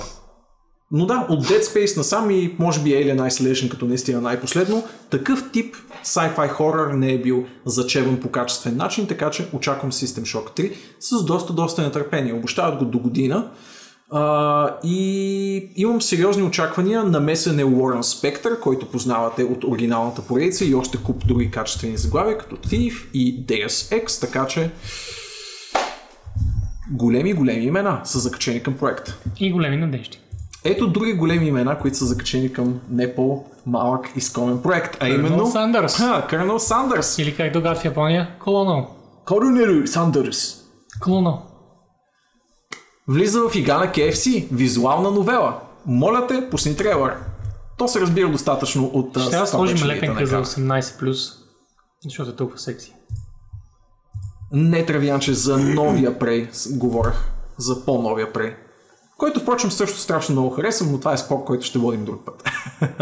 но 0.90 1.06
да, 1.06 1.26
от 1.28 1.44
Dead 1.44 1.60
Space 1.60 1.96
насам 1.96 2.30
и 2.30 2.56
може 2.58 2.80
би 2.80 2.90
Alien 2.90 3.28
Isolation 3.28 3.68
като 3.68 3.86
наистина 3.86 4.20
най-последно, 4.20 4.84
такъв 5.10 5.50
тип 5.52 5.76
sci-fi 6.04 6.48
хорър 6.48 6.92
не 6.92 7.12
е 7.12 7.18
бил 7.18 7.46
зачеван 7.66 8.20
по 8.20 8.30
качествен 8.30 8.76
начин, 8.76 9.06
така 9.06 9.30
че 9.30 9.48
очаквам 9.52 9.92
System 9.92 10.22
Shock 10.22 10.58
3 10.60 10.72
с 11.00 11.24
доста, 11.24 11.52
доста 11.52 11.82
нетърпение. 11.82 12.32
Обещават 12.32 12.78
го 12.78 12.84
до 12.84 12.98
година. 12.98 13.50
А, 14.14 14.76
и 14.84 15.72
имам 15.76 16.02
сериозни 16.02 16.42
очаквания. 16.42 17.04
Намесен 17.04 17.58
е 17.58 17.64
Уорън 17.64 18.04
Спектър, 18.04 18.60
който 18.60 18.86
познавате 18.86 19.44
от 19.44 19.64
оригиналната 19.64 20.22
поредица 20.22 20.64
и 20.64 20.74
още 20.74 20.98
куп 20.98 21.26
други 21.26 21.50
качествени 21.50 21.96
заглавия, 21.96 22.38
като 22.38 22.56
Thief 22.56 23.12
и 23.14 23.46
Deus 23.46 23.66
Ex, 23.68 24.20
така 24.20 24.46
че 24.46 24.70
големи, 26.90 27.32
големи 27.32 27.64
имена 27.64 28.00
са 28.04 28.18
закачени 28.18 28.62
към 28.62 28.74
проекта. 28.74 29.18
И 29.40 29.52
големи 29.52 29.76
надежди. 29.76 30.18
Ето 30.64 30.90
други 30.90 31.12
големи 31.12 31.46
имена, 31.46 31.78
които 31.78 31.96
са 31.96 32.06
закачени 32.06 32.52
към 32.52 32.80
не 32.90 33.14
по-малък 33.14 34.10
изкомен 34.16 34.62
проект, 34.62 34.96
а 35.00 35.08
именно... 35.08 35.28
Колонел 35.28 35.52
Сандърс. 35.52 35.96
Ха, 35.96 36.58
Сандърс. 36.58 37.18
Или 37.18 37.36
как 37.36 37.52
догад 37.52 37.78
в 37.78 37.84
Япония? 37.84 38.28
Колонел. 38.44 38.86
Коронел 39.26 39.86
Сандърс. 39.86 40.56
Колонел. 41.00 41.38
Влиза 43.08 43.48
в 43.48 43.54
игра 43.54 43.78
на 43.78 43.86
KFC, 43.86 44.48
визуална 44.52 45.10
новела. 45.10 45.60
Моля 45.86 46.26
те, 46.26 46.50
пусни 46.50 46.76
трейлър. 46.76 47.16
То 47.78 47.88
се 47.88 48.00
разбира 48.00 48.28
достатъчно 48.28 48.84
от 48.84 49.18
Ще 49.18 49.30
трябва 49.30 49.44
да 49.44 49.50
сложим 49.50 49.88
лепенка 49.88 50.26
за 50.26 50.36
екрана. 50.36 50.44
18+, 50.44 51.32
защото 52.04 52.30
е 52.30 52.36
толкова 52.36 52.58
секси. 52.58 52.94
Не 54.52 54.86
травянче 54.86 55.34
за 55.34 55.58
новия 55.58 56.18
прей, 56.18 56.48
говорех. 56.70 57.14
За 57.58 57.84
по-новия 57.84 58.32
прей. 58.32 58.56
Който, 59.18 59.40
впрочем, 59.40 59.70
също 59.70 59.98
страшно 59.98 60.32
много 60.32 60.50
харесвам, 60.50 60.92
но 60.92 60.98
това 60.98 61.12
е 61.12 61.18
спор, 61.18 61.44
който 61.44 61.66
ще 61.66 61.78
водим 61.78 62.04
друг 62.04 62.24
път. 62.24 62.50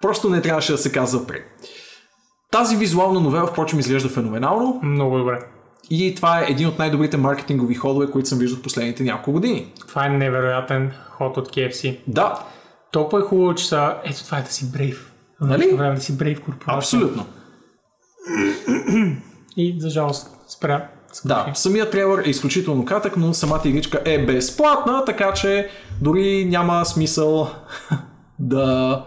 Просто 0.00 0.30
не 0.30 0.42
трябваше 0.42 0.72
да 0.72 0.78
се 0.78 0.92
казва 0.92 1.26
прей. 1.26 1.44
Тази 2.50 2.76
визуална 2.76 3.20
новела, 3.20 3.46
впрочем, 3.46 3.78
изглежда 3.78 4.08
феноменално 4.08 4.80
Много 4.82 5.18
добре. 5.18 5.55
И 5.90 6.14
това 6.14 6.40
е 6.40 6.46
един 6.48 6.68
от 6.68 6.78
най-добрите 6.78 7.16
маркетингови 7.16 7.74
ходове, 7.74 8.10
които 8.10 8.28
съм 8.28 8.38
виждал 8.38 8.62
последните 8.62 9.02
няколко 9.02 9.32
години. 9.32 9.72
Това 9.88 10.06
е 10.06 10.08
невероятен 10.08 10.92
ход 11.10 11.36
от 11.36 11.48
KFC. 11.48 11.98
Да, 12.06 12.44
Толкова 12.96 13.18
е 13.18 13.22
хубаво, 13.22 13.54
че 13.54 13.68
са... 13.68 13.94
Ето 14.04 14.24
това 14.24 14.38
е 14.38 14.42
да 14.42 14.50
си 14.50 14.72
брейв. 14.72 15.12
Нали? 15.40 15.74
Време 15.74 15.94
да 15.94 16.00
си 16.00 16.16
брейв 16.16 16.40
корпорация. 16.40 16.76
абсолютно. 16.76 17.26
И 19.56 19.76
за 19.78 19.90
жалост 19.90 20.30
спря. 20.48 20.88
Да, 21.24 21.52
самият 21.54 21.90
трейлър 21.90 22.24
е 22.24 22.30
изключително 22.30 22.84
кратък, 22.84 23.16
но 23.16 23.34
самата 23.34 23.60
игричка 23.64 24.00
е 24.04 24.26
безплатна, 24.26 25.04
така 25.04 25.32
че 25.32 25.68
дори 26.02 26.44
няма 26.44 26.84
смисъл 26.84 27.50
да 28.38 29.04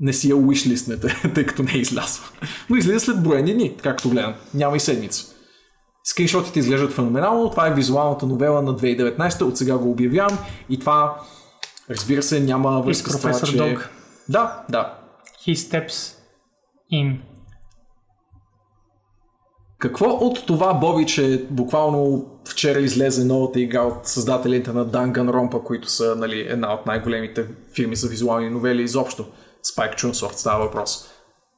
не 0.00 0.12
си 0.12 0.30
я 0.30 0.36
уишлистнете, 0.36 1.30
тъй 1.34 1.46
като 1.46 1.62
не 1.62 1.72
е 1.72 1.78
излязла. 1.78 2.24
Но 2.70 2.76
излиза 2.76 3.00
след 3.00 3.22
броени 3.22 3.54
дни, 3.54 3.76
както 3.82 4.10
гледам. 4.10 4.34
Няма 4.54 4.76
и 4.76 4.80
седмица. 4.80 5.34
Скриншотите 6.04 6.58
изглеждат 6.58 6.92
феноменално. 6.92 7.50
Това 7.50 7.66
е 7.66 7.74
визуалната 7.74 8.26
новела 8.26 8.62
на 8.62 8.76
2019, 8.76 9.42
от 9.42 9.58
сега 9.58 9.78
го 9.78 9.90
обявявам. 9.90 10.38
И 10.70 10.78
това, 10.78 11.20
разбира 11.90 12.22
се, 12.22 12.40
няма 12.40 12.82
връзка 12.82 13.10
с 13.10 13.20
това, 13.20 13.40
че... 13.40 13.56
Дог. 13.56 13.88
Да, 14.28 14.64
да. 14.68 14.98
He 15.46 15.54
steps 15.54 16.16
in. 16.92 17.16
Какво 19.78 20.06
от 20.06 20.46
това, 20.46 20.74
Боби, 20.74 21.06
че 21.06 21.46
буквално 21.50 22.26
вчера 22.48 22.80
излезе 22.80 23.24
новата 23.24 23.60
игра 23.60 23.82
от 23.82 24.06
създателите 24.06 24.72
на 24.72 24.86
Danganronpa, 24.86 25.62
които 25.62 25.90
са 25.90 26.16
нали, 26.16 26.40
една 26.40 26.74
от 26.74 26.86
най-големите 26.86 27.46
фирми 27.74 27.96
за 27.96 28.08
визуални 28.08 28.50
новели 28.50 28.82
изобщо. 28.82 29.26
Spike 29.66 29.94
Chunsoft 29.94 30.32
става 30.32 30.64
въпрос. 30.64 31.08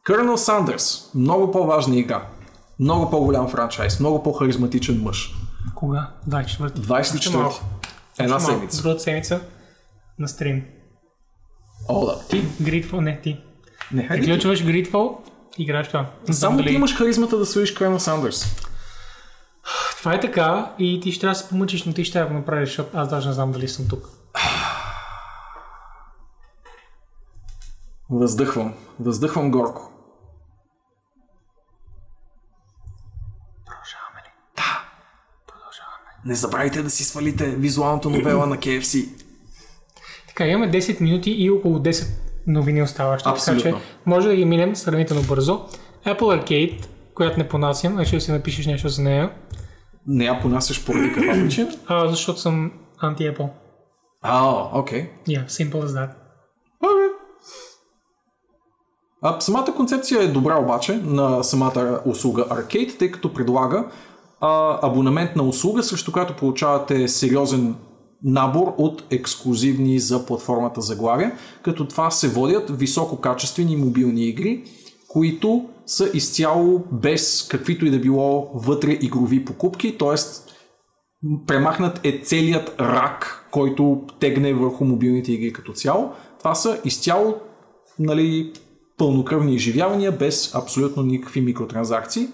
Colonel 0.07 0.37
Sanders, 0.37 1.15
много 1.15 1.51
по-важна 1.51 1.97
игра. 1.97 2.27
Много 2.79 3.11
по-голям 3.11 3.49
франчайз, 3.49 4.01
много 4.01 4.23
по-харизматичен 4.23 5.03
мъж. 5.03 5.35
Кога? 5.75 6.11
24. 6.29 6.69
24. 6.71 7.35
малко. 7.37 7.61
Една 8.19 8.31
Малко. 8.31 8.45
седмица. 8.53 8.83
Другата 8.83 9.01
седмица 9.01 9.41
на 10.19 10.29
стрим. 10.29 10.65
О, 11.89 12.07
да. 12.07 12.19
Ти, 12.29 12.43
Gridfall, 12.47 13.01
не 13.01 13.21
ти. 13.21 13.41
Не, 13.93 14.03
Ти 14.03 14.09
хайде. 14.09 14.25
ти. 14.25 14.31
ключваш 14.33 14.65
Gridfall, 14.65 15.17
играеш 15.59 15.89
това. 15.89 16.11
Само 16.31 16.63
ти 16.63 16.73
имаш 16.73 16.97
харизмата 16.97 17.39
да 17.39 17.47
свириш 17.47 17.75
Colonel 17.75 17.99
Sanders. 17.99 18.61
Това 19.99 20.15
е 20.15 20.21
така 20.21 20.75
и 20.79 21.01
ти 21.01 21.13
ще 21.13 21.21
трябва 21.21 21.33
да 21.33 21.39
се 21.39 21.49
помъчиш, 21.49 21.85
но 21.85 21.93
ти 21.93 22.05
ще 22.05 22.13
трябва 22.13 22.29
да 22.29 22.35
го 22.35 22.39
направиш, 22.39 22.69
защото 22.69 22.91
аз 22.95 23.09
даже 23.09 23.29
не 23.29 23.35
знам 23.35 23.53
дали 23.53 23.69
съм 23.69 23.89
тук. 23.89 24.09
Въздъхвам. 28.11 28.75
Въздъхвам 29.01 29.51
горко. 29.51 29.91
Не 36.27 36.35
забравяйте 36.35 36.83
да 36.83 36.91
си 36.91 37.05
свалите 37.05 37.47
визуалната 37.47 38.11
новела 38.11 38.47
на 38.47 38.57
KFC. 38.57 39.09
Така, 40.29 40.47
имаме 40.47 40.73
10 40.73 41.01
минути 41.01 41.31
и 41.31 41.51
около 41.51 41.79
10 41.79 42.07
новини 42.47 42.83
оставащи. 42.83 43.29
Абсолютно. 43.29 43.63
Така 43.63 43.77
че 43.79 43.83
може 44.07 44.29
да 44.29 44.37
ги 44.37 44.45
минем 44.45 44.77
сравнително 44.77 45.23
бързо. 45.23 45.61
Apple 46.07 46.19
Arcade, 46.45 46.87
която 47.15 47.39
не 47.39 47.49
понасям, 47.49 47.99
решил 47.99 48.21
си 48.21 48.33
напишеш 48.33 48.67
нещо 48.67 48.89
за 48.89 49.03
нея, 49.03 49.31
Не 50.07 50.25
я 50.25 50.41
понасяш 50.41 50.85
поради 50.87 51.13
каква 51.13 51.33
причина? 51.45 51.71
а, 51.87 52.09
защото 52.09 52.41
съм 52.41 52.73
анти-Apple. 53.03 53.49
А, 54.23 54.69
окей. 54.79 55.11
Yeah, 55.29 55.47
simple 55.47 55.85
as 55.85 55.87
that. 55.87 56.11
Окей. 56.81 57.09
А, 59.23 59.41
самата 59.41 59.75
концепция 59.77 60.23
е 60.23 60.27
добра 60.29 60.59
обаче 60.59 61.01
на 61.05 61.43
самата 61.45 62.01
услуга 62.07 62.45
Arcade, 62.45 62.99
тъй 62.99 63.11
като 63.11 63.35
предлага 63.35 63.85
а, 64.45 64.79
абонаментна 64.83 65.43
услуга, 65.43 65.83
срещу 65.83 66.13
която 66.13 66.37
получавате 66.37 67.09
сериозен 67.09 67.75
набор 68.25 68.75
от 68.79 69.05
ексклюзивни 69.11 69.99
за 69.99 70.27
платформата 70.27 70.81
заглавия, 70.81 71.33
като 71.63 71.89
това 71.89 72.11
се 72.11 72.29
водят 72.29 72.79
висококачествени 72.79 73.77
мобилни 73.77 74.29
игри, 74.29 74.65
които 75.09 75.65
са 75.87 76.11
изцяло 76.15 76.83
без 76.93 77.49
каквито 77.51 77.87
и 77.87 77.91
да 77.91 77.99
било 77.99 78.51
вътре 78.55 78.93
игрови 78.93 79.45
покупки, 79.45 79.99
т.е. 79.99 80.15
премахнат 81.47 82.01
е 82.07 82.21
целият 82.25 82.81
рак, 82.81 83.49
който 83.51 84.03
тегне 84.21 84.55
върху 84.55 84.85
мобилните 84.85 85.33
игри 85.33 85.53
като 85.53 85.73
цяло. 85.73 86.11
Това 86.39 86.55
са 86.55 86.81
изцяло 86.85 87.35
нали, 87.99 88.53
пълнокръвни 88.99 89.55
изживявания 89.55 90.13
без 90.13 90.55
абсолютно 90.55 91.03
никакви 91.03 91.41
микротранзакции. 91.41 92.29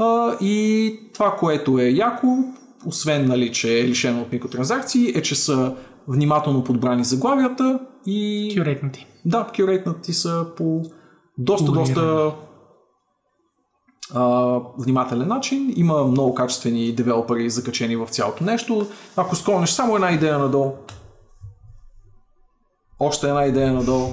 А, 0.00 0.36
и 0.40 0.94
това, 1.14 1.36
което 1.36 1.78
е 1.78 1.84
яко, 1.84 2.26
освен 2.86 3.26
нали, 3.26 3.52
че 3.52 3.80
е 3.80 3.84
лишено 3.88 4.22
от 4.22 4.32
микротранзакции, 4.32 5.12
е, 5.18 5.22
че 5.22 5.34
са 5.34 5.74
внимателно 6.08 6.64
подбрани 6.64 7.04
заглавията 7.04 7.80
и 8.06 8.52
Кюрейтнати. 8.58 9.06
да, 9.24 9.46
кюрейтнати 9.56 10.12
са 10.12 10.46
по 10.56 10.82
доста, 11.38 11.72
доста 11.72 12.32
а, 14.14 14.56
внимателен 14.78 15.28
начин. 15.28 15.72
Има 15.76 16.04
много 16.04 16.34
качествени 16.34 16.92
девелопери 16.92 17.50
закачени 17.50 17.96
в 17.96 18.06
цялото 18.06 18.44
нещо. 18.44 18.86
Ако 19.16 19.36
скронеш 19.36 19.70
само 19.70 19.94
една 19.94 20.12
идея 20.12 20.38
надолу, 20.38 20.72
още 23.00 23.28
една 23.28 23.44
идея 23.44 23.72
надолу, 23.72 24.12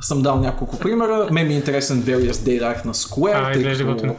съм 0.00 0.22
дал 0.22 0.40
няколко 0.40 0.78
примера. 0.78 1.28
Мен 1.32 1.46
ми 1.46 1.54
е 1.54 1.56
интересен 1.56 2.02
Various 2.02 2.32
Day 2.32 2.62
Life 2.62 2.84
на 2.84 2.94
Square, 2.94 3.48
А, 3.48 3.58
изглежда 3.58 3.84
като 3.84 3.94
готино. 3.94 4.16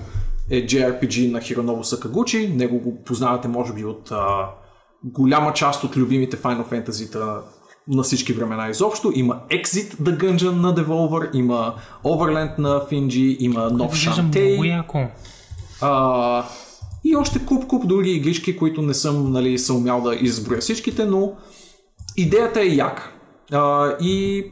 Е 0.49 0.65
JRPG 0.65 1.31
на 1.31 1.39
Хироноbu 1.39 1.81
Сакагучи. 1.81 2.47
Него 2.47 2.79
го 2.79 3.03
познавате 3.03 3.47
може 3.47 3.73
би 3.73 3.85
от 3.85 4.11
а, 4.11 4.49
голяма 5.03 5.53
част 5.53 5.83
от 5.83 5.97
любимите 5.97 6.37
Final 6.37 6.69
Fantasy-та 6.69 7.41
на 7.87 8.03
всички 8.03 8.33
времена 8.33 8.69
изобщо. 8.69 9.11
Има 9.15 9.41
Exit 9.49 9.95
the 9.95 10.17
Gungeon 10.17 10.61
на 10.61 10.75
Devolver, 10.75 11.35
има 11.35 11.75
Overland 12.03 12.59
на 12.59 12.79
Finji, 12.79 13.37
има 13.39 13.69
нов 13.69 13.93
Shantae. 13.93 15.09
А, 15.81 16.43
и 17.03 17.15
още 17.15 17.39
куп-куп 17.39 17.85
други 17.85 18.11
игрички, 18.11 18.57
които 18.57 18.81
не 18.81 18.93
съм 18.93 19.31
нали, 19.31 19.59
съм 19.59 19.75
умял 19.75 20.01
да 20.01 20.15
изброя 20.15 20.61
всичките, 20.61 21.05
но 21.05 21.33
идеята 22.17 22.61
е 22.61 22.65
яка. 22.65 23.11
А, 23.51 23.95
и 24.01 24.43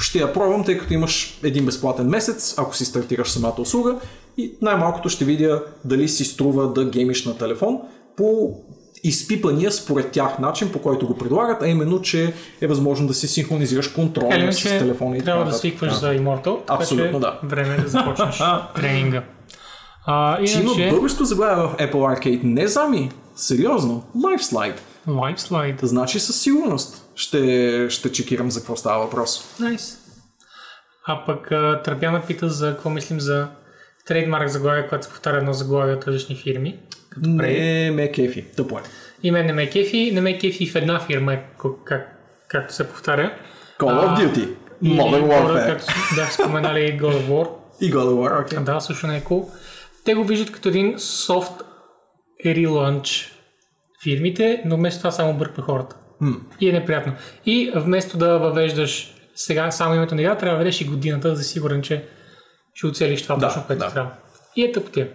ще 0.00 0.18
я 0.18 0.32
пробвам, 0.32 0.64
тъй 0.64 0.78
като 0.78 0.94
имаш 0.94 1.38
един 1.42 1.64
безплатен 1.66 2.06
месец, 2.06 2.54
ако 2.58 2.76
си 2.76 2.84
стартираш 2.84 3.30
самата 3.30 3.54
услуга 3.58 3.96
и 4.36 4.52
най-малкото 4.62 5.08
ще 5.08 5.24
видя 5.24 5.62
дали 5.84 6.08
си 6.08 6.24
струва 6.24 6.72
да 6.72 6.84
геймиш 6.84 7.24
на 7.24 7.38
телефон 7.38 7.78
по 8.16 8.54
изпипания 9.04 9.72
според 9.72 10.10
тях 10.10 10.38
начин, 10.38 10.72
по 10.72 10.78
който 10.78 11.06
го 11.06 11.18
предлагат, 11.18 11.62
а 11.62 11.68
именно, 11.68 12.02
че 12.02 12.32
е 12.60 12.66
възможно 12.66 13.06
да 13.06 13.14
си 13.14 13.28
синхронизираш 13.28 13.88
контрола 13.88 14.36
Или 14.36 14.52
с 14.52 14.62
телефона 14.62 15.16
и 15.16 15.22
трябва 15.22 15.44
да 15.44 15.52
свикваш 15.52 15.92
Да. 15.92 15.98
за 15.98 16.06
Immortal, 16.06 16.58
Абсолютно, 16.68 17.20
да. 17.20 17.38
време 17.42 17.74
е 17.74 17.80
да 17.80 17.88
започнеш 17.88 18.42
тренинга. 18.76 19.22
А, 20.06 20.44
Че 20.44 20.60
има 20.60 20.72
иначе, 20.72 20.90
българско 20.90 21.24
заглавие 21.24 21.64
в 21.64 21.76
Apple 21.78 21.92
Arcade. 21.92 22.40
Не 22.42 22.66
зами. 22.66 23.10
Сериозно. 23.36 24.04
Lifeslide. 24.16 24.78
LiveSlide. 25.08 25.84
Значи 25.84 26.20
със 26.20 26.40
сигурност 26.40 27.10
ще, 27.14 27.86
ще 27.90 28.12
чекирам 28.12 28.50
за 28.50 28.60
какво 28.60 28.76
става 28.76 29.04
въпрос. 29.04 29.58
Найс. 29.60 29.98
А 31.06 31.24
пък 31.26 31.52
а, 31.52 31.82
Трапяна 31.82 32.22
пита 32.26 32.48
за 32.48 32.70
какво 32.70 32.90
мислим 32.90 33.20
за 33.20 33.48
трейдмарк 34.06 34.48
заглавие, 34.48 34.82
когато 34.82 35.06
се 35.06 35.10
повтаря 35.10 35.36
едно 35.36 35.52
заглавие 35.52 35.94
от 35.94 36.06
различни 36.06 36.36
фирми. 36.36 36.78
Не 37.22 37.90
ме 37.90 38.12
кефи. 38.12 38.44
Тъпо 38.56 38.78
е. 38.78 38.82
И 39.22 39.30
мен 39.30 39.46
не 39.46 39.52
ме 39.52 39.70
кефи, 39.70 40.10
не 40.14 40.20
ме 40.20 40.38
кефи 40.38 40.66
в 40.66 40.74
една 40.74 41.00
фирма, 41.00 41.34
е 41.34 41.42
как, 41.62 41.72
как, 41.84 42.18
както 42.48 42.74
се 42.74 42.88
повтаря. 42.88 43.32
Call 43.78 44.06
of 44.06 44.18
Duty. 44.18 44.54
Modern 44.82 45.24
Warfare. 45.24 45.66
Както 45.66 45.92
бях 46.16 46.32
споменали 46.32 46.98
God 47.00 47.12
of 47.12 47.28
War. 47.28 47.48
И 47.80 47.92
God 47.92 48.04
of 48.04 48.12
War, 48.12 48.42
окей. 48.42 48.58
Да, 48.58 48.80
също 48.80 49.06
не 49.06 49.16
е 49.16 49.20
cool. 49.20 49.48
Те 50.04 50.14
го 50.14 50.24
виждат 50.24 50.52
като 50.52 50.68
един 50.68 50.96
soft 50.96 51.62
relaunch 52.46 53.32
фирмите, 54.04 54.62
но 54.64 54.76
вместо 54.76 54.98
това 54.98 55.10
само 55.10 55.38
бърква 55.38 55.62
хората. 55.62 55.96
И 56.60 56.68
е 56.68 56.72
неприятно. 56.72 57.12
И 57.46 57.72
вместо 57.76 58.18
да 58.18 58.38
въвеждаш 58.38 59.14
сега 59.34 59.70
само 59.70 59.94
името 59.94 60.14
на 60.14 60.20
игра, 60.20 60.36
трябва 60.36 60.50
да 60.50 60.58
въведеш 60.58 60.80
и 60.80 60.84
годината, 60.84 61.28
за 61.28 61.34
да 61.34 61.42
си 61.42 61.52
сигурен, 61.52 61.82
че 61.82 62.08
ще 62.74 62.86
оцелиш 62.86 63.22
това 63.22 63.36
Да, 63.36 63.46
точно, 63.48 63.64
което 63.66 63.84
да. 63.84 63.90
трябва. 63.90 64.10
И 64.56 64.62
е 64.62 64.72
тъпотия. 64.72 65.10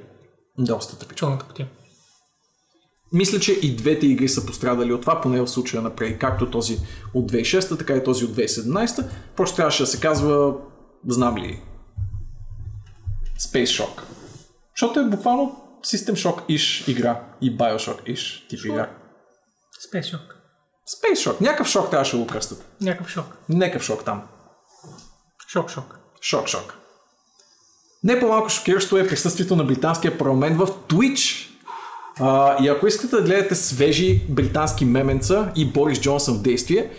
Доста 0.57 0.99
тъпичко. 0.99 1.37
Тъпотия. 1.39 1.67
Мисля, 3.13 3.39
че 3.39 3.51
и 3.51 3.75
двете 3.75 4.07
игри 4.07 4.29
са 4.29 4.45
пострадали 4.45 4.93
от 4.93 5.01
това, 5.01 5.21
поне 5.21 5.41
в 5.41 5.47
случая 5.47 5.81
на 5.83 5.91
Prey, 5.91 6.17
както 6.17 6.51
този 6.51 6.77
от 7.13 7.31
2006, 7.31 7.77
така 7.77 7.93
и 7.93 8.03
този 8.03 8.25
от 8.25 8.31
2017. 8.31 9.05
Просто 9.35 9.55
трябваше 9.55 9.83
да 9.83 9.87
се 9.87 9.99
казва, 9.99 10.53
знам 11.07 11.37
ли, 11.37 11.61
Space 13.39 13.83
Shock. 13.83 14.01
Защото 14.75 14.99
е 14.99 15.09
буквално 15.09 15.55
System 15.85 16.13
Shock-иш 16.13 16.91
игра 16.91 17.21
и 17.41 17.57
Bioshock-иш 17.57 18.47
тип 18.47 18.65
игра. 18.65 18.89
Спешок. 19.87 20.21
Space 20.89 21.29
Shock. 21.29 21.41
Някакъв 21.41 21.67
шок 21.67 21.89
трябваше 21.89 22.17
да 22.17 22.21
го 22.21 22.27
кръстат. 22.27 22.65
Някакъв 22.81 23.09
шок. 23.09 23.25
Някакъв 23.49 23.83
шок 23.83 24.03
там. 24.05 24.23
Шок, 25.47 25.69
шок. 25.69 25.99
Шок, 26.21 26.47
шок. 26.47 26.73
Не 28.03 28.19
по-малко 28.19 28.49
шокиращо 28.49 28.97
е 28.97 29.07
присъствието 29.07 29.55
на 29.55 29.63
британския 29.63 30.17
парламент 30.17 30.57
в 30.57 30.67
Twitch. 30.67 31.49
А, 32.19 32.63
и 32.63 32.67
ако 32.67 32.87
искате 32.87 33.15
да 33.15 33.21
гледате 33.21 33.55
свежи 33.55 34.21
британски 34.29 34.85
меменца 34.85 35.51
и 35.55 35.65
Борис 35.65 35.99
Джонсън 35.99 36.35
в 36.35 36.41
действие, 36.41 36.91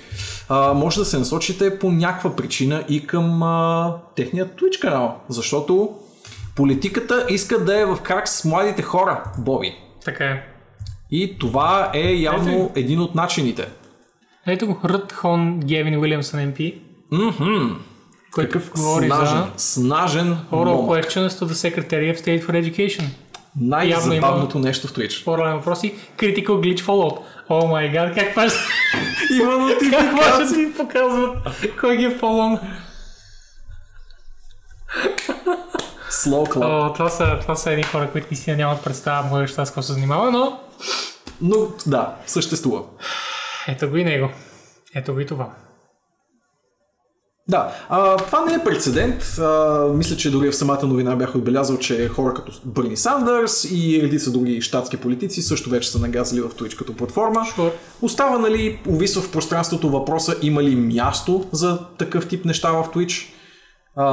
а, 0.48 0.74
може 0.74 0.98
да 0.98 1.04
се 1.04 1.18
насочите 1.18 1.78
по 1.78 1.92
някаква 1.92 2.36
причина 2.36 2.84
и 2.88 3.06
към 3.06 3.42
а, 3.42 3.96
техния 4.16 4.46
Twitch 4.48 4.80
канал. 4.80 5.20
Защото 5.28 5.98
политиката 6.56 7.26
иска 7.28 7.64
да 7.64 7.80
е 7.80 7.84
в 7.84 7.98
крак 8.02 8.28
с 8.28 8.44
младите 8.44 8.82
хора, 8.82 9.22
Боби. 9.38 9.74
Така 10.04 10.24
е. 10.24 10.42
И 11.10 11.38
това 11.38 11.90
е 11.94 12.12
явно 12.12 12.52
Ето 12.52 12.72
един 12.74 13.00
от 13.00 13.14
начините. 13.14 13.68
Ето 14.46 14.66
го 14.66 14.80
Рът 14.84 15.12
Хон 15.12 15.60
Гевин 15.60 15.98
Уилямсън 15.98 16.48
МП, 16.48 16.58
Мхм. 17.12 17.72
който 18.32 18.50
Какъв 18.52 18.70
говори 18.70 19.06
снажен, 19.06 19.36
за 19.38 19.46
снажен 19.56 20.36
Oral 20.52 21.02
questions 21.02 21.28
to 21.28 21.44
the 21.44 21.74
Secretary 21.74 22.14
of 22.14 22.20
State 22.24 22.46
for 22.46 22.50
Education. 22.70 23.04
Най-забавното 23.60 24.58
нещо 24.58 24.88
в 24.88 24.92
Twitch. 24.92 25.24
По-рано 25.24 25.56
въпроси. 25.58 25.94
Critical 26.18 26.46
Glitch 26.46 26.80
Fallout. 26.80 27.18
О 27.48 27.66
май 27.66 27.90
гад, 27.90 28.14
как 28.14 28.34
паш... 28.34 28.52
Има 29.40 29.52
Как 29.90 30.12
може 30.12 30.32
да 30.32 30.38
нотификация. 30.38 30.70
ти 30.70 30.76
показват 30.76 31.36
кой 31.80 31.96
ги 31.96 32.04
е 32.04 32.10
фолон? 32.10 32.58
Slow 36.14 36.48
clap. 36.54 36.90
О, 36.90 36.92
това, 36.92 37.08
са, 37.08 37.38
това 37.40 37.56
са 37.56 37.70
едни 37.70 37.82
хора, 37.82 38.08
които 38.12 38.26
наистина 38.30 38.56
нямат 38.56 38.84
представа 38.84 39.40
неща 39.40 39.64
с 39.64 39.68
какво 39.68 39.82
се 39.82 39.92
занимава, 39.92 40.30
но 40.30 40.58
Но 41.40 41.56
да, 41.86 42.14
съществува. 42.26 42.82
ето 43.68 43.90
го 43.90 43.96
и 43.96 44.04
него. 44.04 44.28
Ето 44.94 45.14
го 45.14 45.20
и 45.20 45.26
това. 45.26 45.50
Да, 47.48 47.72
а, 47.88 48.16
това 48.16 48.44
не 48.44 48.54
е 48.54 48.64
прецедент. 48.64 49.22
А, 49.38 49.78
мисля, 49.94 50.16
че 50.16 50.30
дори 50.30 50.50
в 50.50 50.56
самата 50.56 50.86
новина 50.86 51.16
бях 51.16 51.34
отбелязал, 51.34 51.78
че 51.78 52.08
хора 52.08 52.34
като 52.34 52.52
Бърни 52.64 52.96
Сандърс 52.96 53.64
и 53.70 54.00
редица 54.02 54.30
други 54.32 54.60
щатски 54.60 54.96
политици 54.96 55.42
също 55.42 55.70
вече 55.70 55.90
са 55.90 55.98
нагазали 55.98 56.40
в 56.40 56.48
Twitch 56.48 56.78
като 56.78 56.96
платформа. 56.96 57.40
Sure. 57.40 57.72
Остава, 58.02 58.38
нали, 58.38 58.80
увисва 58.88 59.22
в 59.22 59.30
пространството 59.32 59.90
въпроса 59.90 60.36
има 60.42 60.62
ли 60.62 60.76
място 60.76 61.46
за 61.52 61.78
такъв 61.98 62.28
тип 62.28 62.44
неща 62.44 62.72
в 62.72 62.88
Twitch. 62.94 63.26
А, 63.96 64.04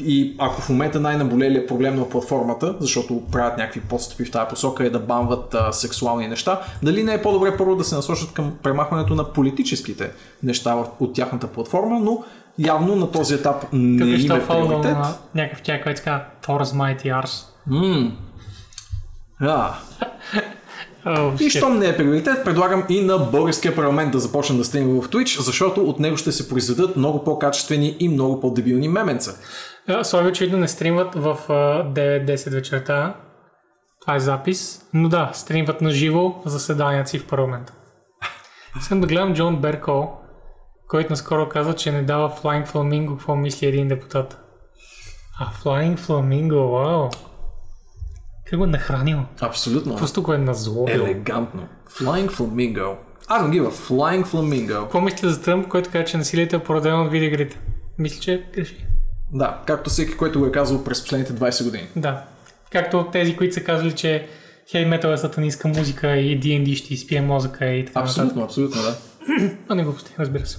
и 0.00 0.36
ако 0.38 0.60
в 0.60 0.68
момента 0.68 1.00
най-наболелият 1.00 1.68
проблем 1.68 1.96
на 1.96 2.08
платформата, 2.08 2.76
защото 2.80 3.22
правят 3.32 3.58
някакви 3.58 3.80
подстъпи 3.80 4.24
в 4.24 4.30
тази 4.30 4.48
посока 4.48 4.84
е 4.84 4.90
да 4.90 4.98
банват 4.98 5.54
а, 5.54 5.72
сексуални 5.72 6.28
неща, 6.28 6.60
дали 6.82 7.02
не 7.02 7.14
е 7.14 7.22
по-добре 7.22 7.56
първо 7.56 7.76
да 7.76 7.84
се 7.84 7.94
насочат 7.94 8.32
към 8.32 8.52
премахването 8.62 9.14
на 9.14 9.32
политическите 9.32 10.10
неща 10.42 10.84
от 11.00 11.14
тяхната 11.14 11.46
платформа, 11.46 12.00
но 12.00 12.24
явно 12.58 12.96
на 12.96 13.10
този 13.10 13.34
етап 13.34 13.64
не 13.72 13.98
Тук 13.98 14.24
им 14.24 14.32
е 14.32 14.46
приоритет. 14.46 14.92
на 14.92 15.14
някакъв 15.34 15.62
тя, 15.62 15.82
който 15.82 16.02
казва 16.04 16.24
Thor's 16.46 16.76
Mighty 16.76 17.22
Arse. 17.22 17.44
М. 17.66 18.12
А, 19.40 19.74
Oh, 21.06 21.40
И 21.40 21.50
щом 21.50 21.78
не 21.78 21.86
е 21.86 21.96
приоритет, 21.96 22.44
предлагам 22.44 22.84
и 22.88 23.00
на 23.00 23.18
българския 23.18 23.76
парламент 23.76 24.12
да 24.12 24.18
започне 24.18 24.56
да 24.56 24.64
стримва 24.64 25.02
в 25.02 25.08
Twitch, 25.08 25.40
защото 25.40 25.82
от 25.82 26.00
него 26.00 26.16
ще 26.16 26.32
се 26.32 26.48
произведат 26.48 26.96
много 26.96 27.24
по-качествени 27.24 27.96
и 28.00 28.08
много 28.08 28.40
по-дебилни 28.40 28.88
меменца. 28.88 29.32
Слави 30.02 30.28
очевидно 30.28 30.58
не 30.58 30.68
стримват 30.68 31.14
в 31.14 31.38
а, 31.48 31.52
9-10 31.92 32.50
вечерта. 32.50 33.14
Това 34.00 34.14
е 34.14 34.20
запис. 34.20 34.88
Но 34.94 35.08
да, 35.08 35.30
стримват 35.34 35.80
на 35.80 35.90
живо 35.90 36.34
заседанията 36.44 37.10
си 37.10 37.18
в 37.18 37.26
парламента. 37.26 37.72
Искам 38.80 39.00
да 39.00 39.06
гледам 39.06 39.34
Джон 39.34 39.56
Берко, 39.56 40.20
който 40.88 41.12
наскоро 41.12 41.48
каза, 41.48 41.74
че 41.74 41.92
не 41.92 42.02
дава 42.02 42.30
Flying 42.30 42.68
Flamingo, 42.68 43.10
какво 43.10 43.36
мисли 43.36 43.66
един 43.66 43.88
депутат. 43.88 44.38
А 45.40 45.52
Flying 45.52 45.98
Flamingo, 45.98 46.70
вау! 46.70 47.10
Как 48.46 48.58
го 48.58 48.64
е 48.64 48.68
нахранил? 48.68 49.18
Абсолютно. 49.40 49.96
Просто 49.96 50.22
го 50.22 50.32
е 50.32 50.38
назлобил. 50.38 50.94
Елегантно. 50.94 51.68
Flying 51.88 52.30
Flamingo. 52.30 52.96
I 53.28 53.40
don't 53.40 53.50
give 53.50 53.66
a 53.66 53.70
flying 53.70 54.24
flamingo. 54.24 54.82
Какво 54.82 55.00
мислите 55.00 55.28
за 55.28 55.42
Тръмп, 55.42 55.68
който 55.68 55.90
каза, 55.90 56.04
че 56.04 56.16
насилието 56.16 56.56
е 56.56 56.62
породено 56.62 57.04
от 57.04 57.10
видеоигрите? 57.10 57.60
Мисля, 57.98 58.20
че 58.20 58.44
греши. 58.54 58.86
Да, 59.32 59.60
както 59.66 59.90
всеки, 59.90 60.16
който 60.16 60.38
го 60.40 60.46
е 60.46 60.52
казал 60.52 60.84
през 60.84 61.02
последните 61.02 61.32
20 61.32 61.64
години. 61.64 61.86
Да. 61.96 62.24
Както 62.72 63.06
тези, 63.12 63.36
които 63.36 63.54
са 63.54 63.64
казали, 63.64 63.92
че 63.92 64.26
хей 64.70 64.86
метал 64.86 65.10
е 65.10 65.16
сатанинска 65.16 65.68
музика 65.68 66.16
и 66.16 66.40
D&D 66.40 66.74
ще 66.76 66.94
изпие 66.94 67.20
мозъка 67.20 67.66
и 67.66 67.84
така 67.84 68.00
нататък. 68.00 68.18
Абсолютно, 68.18 68.44
абсолютно, 68.44 68.82
да. 68.82 68.96
Но 69.68 69.74
не 69.74 69.84
глупости, 69.84 70.12
разбира 70.18 70.46
се. 70.46 70.58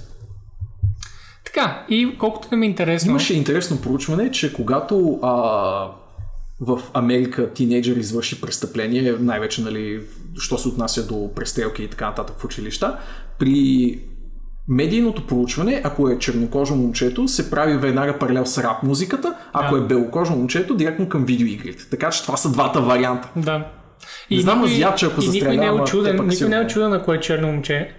Така, 1.44 1.86
и 1.88 2.18
колкото 2.18 2.48
да 2.48 2.56
ми 2.56 2.66
е 2.66 2.68
интересно... 2.68 3.10
Имаше 3.10 3.34
интересно 3.34 3.80
проучване, 3.80 4.30
че 4.30 4.52
когато 4.52 5.18
а, 5.22 5.32
в 6.60 6.80
Америка 6.94 7.52
тинейджър 7.52 7.96
извърши 7.96 8.40
престъпление, 8.40 9.12
най-вече, 9.12 9.62
нали, 9.62 10.00
що 10.38 10.58
се 10.58 10.68
отнася 10.68 11.06
до 11.06 11.34
престрелки 11.34 11.82
и 11.82 11.88
така 11.88 12.06
нататък 12.06 12.36
в 12.38 12.44
училища, 12.44 12.98
при 13.38 13.98
медийното 14.68 15.26
проучване, 15.26 15.80
ако 15.84 16.08
е 16.08 16.18
чернокожо 16.18 16.74
момчето, 16.76 17.28
се 17.28 17.50
прави 17.50 17.76
веднага 17.76 18.18
паралел 18.18 18.46
с 18.46 18.58
рап 18.58 18.82
музиката, 18.82 19.34
ако 19.52 19.76
Да. 19.76 19.84
е 19.84 19.86
белокожо 19.86 20.36
момчето, 20.36 20.74
директно 20.74 21.08
към 21.08 21.24
видеоигрите. 21.24 21.88
Така 21.90 22.10
че 22.10 22.22
това 22.22 22.36
са 22.36 22.52
двата 22.52 22.80
варианта. 22.80 23.28
Да. 23.36 23.66
Не 24.30 24.40
знам 24.40 24.64
азиатче, 24.64 25.06
ако 25.06 25.22
и 25.22 25.28
никой 25.28 25.56
не 25.56 25.66
е 25.66 25.70
очуден, 25.70 26.16
никой 26.16 26.32
сигурно. 26.32 26.56
не 26.56 26.62
е 26.62 26.64
очуден, 26.64 26.92
ако 26.92 27.12
е 27.12 27.20
черно 27.20 27.48
момче. 27.48 27.94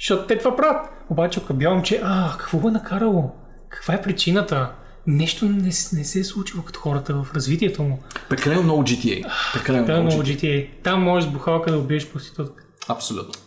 Защото 0.00 0.26
те 0.26 0.38
това 0.38 0.56
правят. 0.56 0.86
Обаче, 1.10 1.40
ако 1.44 1.52
е 1.52 1.56
бяло 1.56 1.74
момче, 1.74 2.00
а, 2.04 2.36
какво 2.38 2.58
го 2.58 2.68
е 2.68 2.72
накарало? 2.72 3.30
Каква 3.68 3.94
е 3.94 4.02
причината? 4.02 4.72
Нещо 5.06 5.44
не, 5.44 5.62
не 5.92 6.04
се 6.04 6.20
е 6.20 6.24
случило 6.24 6.62
като 6.62 6.80
хората 6.80 7.14
в 7.14 7.26
развитието 7.34 7.82
му. 7.82 7.98
Прекалено 8.28 8.62
много 8.62 8.82
GTA. 8.82 9.26
Прекалено 9.54 10.02
много 10.02 10.22
GTA. 10.22 10.36
GTA. 10.40 10.68
Там 10.82 11.02
можеш 11.02 11.28
с 11.30 11.32
бухалка 11.32 11.70
да 11.70 11.78
убиеш 11.78 12.06
проститутка. 12.08 12.64
Абсолютно. 12.88 13.41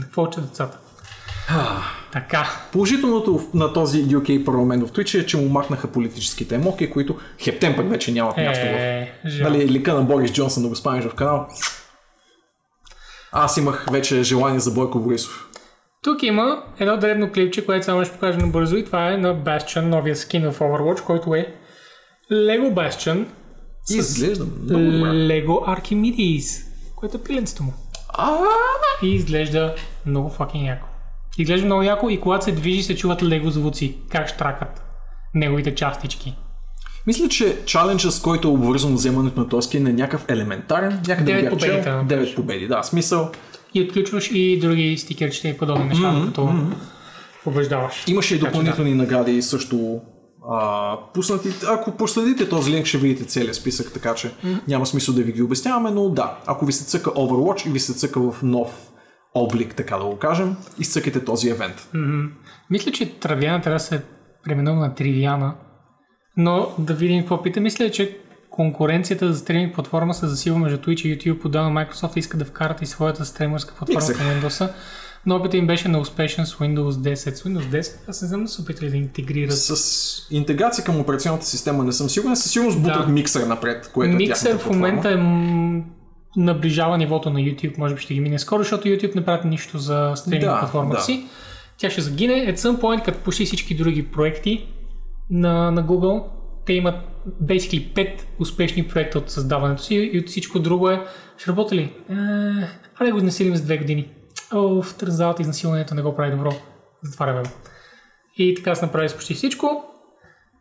Какво 0.00 0.22
учат 0.22 0.44
децата? 0.44 0.78
Така. 2.12 2.50
Положителното 2.72 3.48
на 3.54 3.72
този 3.72 4.04
UK 4.04 4.44
парламент 4.44 4.88
в 4.88 4.92
Twitch 4.92 5.20
е, 5.22 5.26
че 5.26 5.36
му 5.36 5.48
махнаха 5.48 5.88
политическите 5.92 6.54
емоки, 6.54 6.90
които 6.90 7.16
хептен 7.38 7.76
пък 7.76 7.90
вече 7.90 8.12
нямат 8.12 8.36
място 8.36 8.64
в 8.64 8.68
Е, 8.68 9.12
жал. 9.26 9.50
нали, 9.50 9.68
лика 9.68 9.94
на 9.94 10.02
Борис 10.02 10.32
Джонсън 10.32 10.62
да 10.62 10.68
го 10.68 10.76
спамиш 10.76 11.04
в 11.04 11.14
канал. 11.14 11.46
Аз 13.32 13.56
имах 13.56 13.86
вече 13.92 14.22
желание 14.22 14.60
за 14.60 14.70
Бойко 14.70 15.00
Борисов. 15.00 15.48
Тук 16.02 16.22
има 16.22 16.62
едно 16.78 16.96
дребно 16.96 17.32
клипче, 17.32 17.66
което 17.66 17.84
само 17.84 18.04
ще 18.04 18.14
покажа 18.14 18.38
набързо 18.38 18.76
и 18.76 18.84
това 18.84 19.12
е 19.12 19.16
на 19.16 19.34
Bastion, 19.36 19.80
новия 19.80 20.16
скин 20.16 20.50
в 20.50 20.58
Overwatch, 20.58 21.02
който 21.02 21.34
е 21.34 21.54
Lego 22.32 22.74
Bastion 22.74 23.24
изглежда 23.90 24.44
много 24.44 24.84
добре. 24.84 25.08
Lego 25.08 25.46
Archimedes, 25.80 26.64
което 26.96 27.16
е 27.16 27.22
пиленцето 27.22 27.62
му. 27.62 27.72
И 29.02 29.14
изглежда 29.14 29.74
много 30.06 30.30
факен 30.30 30.64
яко. 30.64 30.86
Изглежда 31.38 31.66
много 31.66 31.82
яко 31.82 32.10
и 32.10 32.20
когато 32.20 32.44
се 32.44 32.52
движи 32.52 32.82
се 32.82 32.96
чуват 32.96 33.22
лего 33.22 33.50
звуци, 33.50 33.96
как 34.10 34.28
штракат 34.28 34.82
неговите 35.34 35.74
частички. 35.74 36.36
Мисля, 37.06 37.28
че 37.28 37.64
чаленджа, 37.64 38.10
с 38.10 38.20
който 38.20 38.48
е 38.48 38.50
обвързано 38.50 38.94
вземането 38.94 39.40
на 39.40 39.48
този 39.48 39.76
е 39.76 39.80
някакъв 39.80 40.24
елементарен. 40.28 41.02
Някъде 41.08 41.32
Девет 41.32 41.50
го 41.50 41.50
бях 41.50 41.50
победи 41.50 41.74
чел. 41.74 41.82
трябва 41.82 42.02
да 42.02 42.08
Девет 42.08 42.34
победи, 42.34 42.66
да. 42.68 42.82
Смисъл. 42.82 43.30
И 43.74 43.82
отключваш 43.82 44.30
и 44.32 44.58
други 44.60 44.98
стикерчета 44.98 45.48
и 45.48 45.56
подобни 45.56 45.84
неща, 45.84 46.22
като 46.26 46.50
побеждаваш. 47.44 48.04
Имаше 48.06 48.34
и 48.34 48.38
допълнителни 48.38 48.94
награди 48.94 49.42
също 49.42 50.00
а, 50.50 50.96
пуснати. 51.14 51.48
Ако 51.68 51.96
проследите 51.96 52.48
този 52.48 52.72
линк, 52.72 52.86
ще 52.86 52.98
видите 52.98 53.24
целият 53.24 53.56
списък, 53.56 53.92
така 53.92 54.14
че 54.14 54.34
няма 54.68 54.86
смисъл 54.86 55.14
да 55.14 55.22
ви 55.22 55.32
ги 55.32 55.42
обясняваме, 55.42 55.90
но 55.90 56.08
да, 56.08 56.38
ако 56.46 56.66
ви 56.66 56.72
се 56.72 56.84
цъка 56.84 57.10
Overwatch 57.10 57.66
и 57.66 57.70
ви 57.70 57.80
се 57.80 57.94
цъка 57.94 58.20
в 58.20 58.42
нов 58.42 58.92
облик, 59.34 59.74
така 59.74 59.96
да 59.96 60.04
го 60.04 60.18
кажем, 60.18 60.56
изцъкайте 60.78 61.24
този 61.24 61.48
евент. 61.48 61.88
Мисля, 62.70 62.92
че 62.92 63.18
Травяна 63.18 63.60
трябва 63.60 63.76
да 63.76 63.84
се 63.84 64.02
преименува 64.44 64.80
на 64.80 64.94
Тривиана, 64.94 65.54
но 66.36 66.70
да 66.78 66.94
видим 66.94 67.20
какво 67.20 67.42
пита. 67.42 67.60
Мисля, 67.60 67.90
че 67.90 68.18
конкуренцията 68.50 69.32
за 69.32 69.38
стриминг 69.38 69.74
платформа 69.74 70.14
се 70.14 70.26
засилва 70.26 70.58
между 70.58 70.78
Twitch 70.78 71.06
и 71.06 71.18
YouTube. 71.18 71.40
Подавна 71.40 71.80
Microsoft 71.80 72.16
иска 72.16 72.36
да 72.36 72.44
вкарат 72.44 72.82
и 72.82 72.86
своята 72.86 73.24
стримърска 73.24 73.74
платформа 73.74 74.18
към 74.18 74.26
Windows. 74.26 74.70
Но 75.28 75.36
опитът 75.36 75.54
им 75.54 75.66
беше 75.66 75.88
неуспешен 75.88 76.46
с 76.46 76.54
Windows 76.54 76.90
10. 76.90 77.14
С 77.14 77.42
Windows 77.42 77.80
10 77.80 78.08
аз 78.08 78.22
не 78.22 78.28
знам 78.28 78.42
да 78.42 78.48
се 78.48 78.62
опитали 78.62 78.90
да 78.90 78.96
интегрират. 78.96 79.52
С 79.58 80.28
интеграция 80.30 80.84
към 80.84 81.00
операционната 81.00 81.46
система 81.46 81.84
не 81.84 81.92
съм 81.92 82.08
сигурен, 82.08 82.36
със 82.36 82.52
сигурност 82.52 82.82
бутат 82.82 83.06
Да. 83.06 83.12
миксър 83.12 83.46
напред, 83.46 83.90
което 83.94 84.12
е 84.12 84.16
Миксер 84.16 84.44
тяхната 84.46 84.64
в 84.64 84.70
момента 84.70 85.10
е 85.10 85.16
м- 85.16 85.82
наближава 86.36 86.98
нивото 86.98 87.30
на 87.30 87.40
YouTube, 87.40 87.78
може 87.78 87.94
би 87.94 88.00
ще 88.00 88.14
ги 88.14 88.20
мине 88.20 88.38
скоро, 88.38 88.62
защото 88.62 88.88
YouTube 88.88 89.14
не 89.14 89.24
прави 89.24 89.48
нищо 89.48 89.78
за 89.78 90.12
стриминг 90.16 90.44
Да, 90.44 90.58
платформата 90.58 90.96
да. 90.96 91.02
си. 91.02 91.26
Тя 91.78 91.90
ще 91.90 92.00
загине. 92.00 92.32
At 92.32 92.56
some 92.56 92.80
point, 92.80 93.04
като 93.04 93.18
почти 93.18 93.44
всички 93.44 93.74
други 93.76 94.06
проекти 94.06 94.66
на, 95.30 95.70
на 95.70 95.84
Google, 95.84 96.22
те 96.66 96.72
имат 96.72 96.94
basically 97.44 97.92
5 97.94 98.10
успешни 98.38 98.88
проекта 98.88 99.18
от 99.18 99.30
създаването 99.30 99.82
си 99.82 99.94
и 100.12 100.18
от 100.18 100.26
всичко 100.26 100.58
друго 100.58 100.90
е, 100.90 101.00
ще 101.36 101.50
работи 101.50 101.76
ли? 101.76 101.80
Е, 101.80 102.14
айде 102.98 103.12
го 103.12 103.18
изнасилим 103.18 103.56
за 103.56 103.62
2 103.62 103.78
години. 103.78 104.08
В 104.52 104.86
тързалата 104.98 105.42
изнасилването 105.42 105.94
не 105.94 106.02
го 106.02 106.16
прави 106.16 106.30
добро. 106.30 106.52
Затваряме 107.02 107.42
го. 107.42 107.48
И 108.36 108.54
така 108.54 108.74
се 108.74 108.84
направи 108.84 109.08
с 109.08 109.14
почти 109.14 109.34
всичко. 109.34 109.84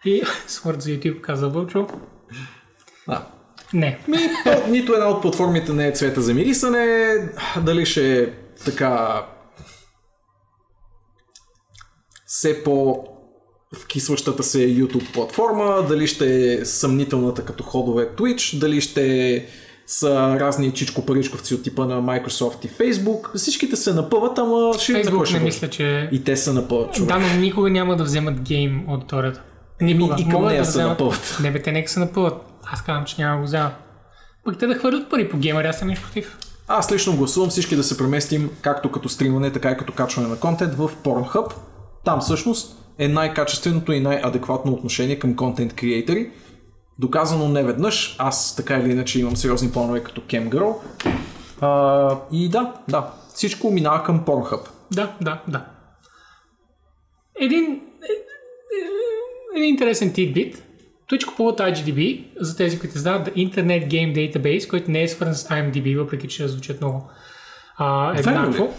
И 0.05 0.23
смърт 0.47 0.81
за 0.81 0.89
YouTube, 0.89 1.21
каза 1.21 1.49
Вълчо. 1.49 1.87
Да. 3.07 3.27
Не, 3.73 3.99
Ми, 4.07 4.17
то, 4.43 4.67
нито 4.69 4.93
една 4.93 5.07
от 5.07 5.21
платформите 5.21 5.73
не 5.73 5.87
е 5.87 5.91
цвета 5.91 6.21
за 6.21 6.33
мирисане, 6.33 7.15
дали 7.63 7.85
ще 7.85 8.21
е 8.21 8.33
така 8.65 9.25
все 12.25 12.63
по 12.63 13.05
вкисващата 13.75 14.43
се 14.43 14.57
YouTube 14.57 15.13
платформа, 15.13 15.85
дали 15.87 16.07
ще 16.07 16.53
е 16.53 16.65
съмнителната 16.65 17.45
като 17.45 17.63
ходове 17.63 18.09
Twitch, 18.09 18.59
дали 18.59 18.81
ще 18.81 19.35
са 19.87 20.37
разни 20.39 20.71
чичко-паричковци 20.71 21.55
от 21.55 21.63
типа 21.63 21.85
на 21.85 22.01
Microsoft 22.01 22.65
и 22.65 22.69
Facebook. 22.69 23.37
Всичките 23.37 23.75
се 23.75 23.93
напъват, 23.93 24.37
ама 24.37 24.73
ще 24.79 24.93
Facebook 24.93 25.33
не 25.33 25.39
мисля, 25.39 25.67
че... 25.67 26.09
И 26.11 26.23
те 26.23 26.37
се 26.37 26.53
напъват, 26.53 26.93
човек. 26.93 27.09
Да, 27.09 27.19
но 27.19 27.41
никога 27.41 27.69
няма 27.69 27.95
да 27.95 28.03
вземат 28.03 28.41
гейм 28.41 28.85
аудиторията. 28.89 29.41
Никога. 29.81 30.15
и 30.19 30.23
към 30.23 30.31
Могат 30.31 30.49
нея 30.49 30.61
да 30.61 30.65
се 30.65 30.71
вземат- 30.71 30.89
напъват. 30.89 31.37
Не 31.41 31.51
бе, 31.51 31.61
те 31.61 31.71
нека 31.71 31.91
се 31.91 31.99
напъват. 31.99 32.33
Аз 32.63 32.81
казвам, 32.81 33.05
че 33.05 33.21
няма 33.21 33.35
да 33.35 33.41
го 33.41 33.45
вземат. 33.45 33.73
Пък 34.45 34.57
те 34.57 34.67
да 34.67 34.75
хвърлят 34.75 35.09
пари 35.09 35.29
по 35.29 35.37
геймери, 35.37 35.67
аз 35.67 35.79
съм 35.79 35.87
нищо 35.87 36.05
против. 36.05 36.37
Аз 36.67 36.91
лично 36.91 37.17
гласувам 37.17 37.49
всички 37.49 37.75
да 37.75 37.83
се 37.83 37.97
преместим 37.97 38.49
както 38.61 38.91
като 38.91 39.09
стримване, 39.09 39.51
така 39.51 39.71
и 39.71 39.77
като 39.77 39.93
качване 39.93 40.27
на 40.27 40.35
контент 40.39 40.73
в 40.73 40.91
Pornhub. 41.03 41.51
Там 42.05 42.19
всъщност 42.21 42.77
е 42.99 43.07
най-качественото 43.07 43.91
и 43.91 43.99
най-адекватно 43.99 44.71
отношение 44.73 45.19
към 45.19 45.35
контент 45.35 45.73
креатори. 45.73 46.31
Доказано 46.99 47.47
не 47.47 47.63
веднъж. 47.63 48.15
Аз 48.19 48.55
така 48.55 48.77
или 48.77 48.91
иначе 48.91 49.19
имам 49.19 49.35
сериозни 49.35 49.71
планове 49.71 50.03
като 50.03 50.21
Cam 50.21 50.49
Girl. 50.49 50.75
А, 51.61 52.19
и 52.31 52.49
да, 52.49 52.73
да. 52.89 53.13
Всичко 53.33 53.71
минава 53.71 54.03
към 54.03 54.25
Pornhub. 54.25 54.67
Да, 54.91 55.15
да, 55.21 55.41
да. 55.47 55.65
Един, 57.39 57.63
е- 57.63 58.23
е- 59.55 59.57
един 59.57 59.69
интересен 59.69 60.13
титбит. 60.13 60.63
Twitch 61.11 61.25
купуват 61.25 61.59
IGDB, 61.59 62.27
за 62.39 62.57
тези, 62.57 62.79
които 62.79 62.97
знаят, 62.97 63.27
Internet 63.27 63.87
Game 63.87 64.33
Database, 64.33 64.69
който 64.69 64.91
не 64.91 65.03
е 65.03 65.07
свързан 65.07 65.35
с 65.35 65.47
IMDb, 65.47 65.97
въпреки 65.97 66.27
че 66.27 66.47
звучат 66.47 66.81
много 66.81 67.09
а, 67.77 68.17
еднакво. 68.19 68.73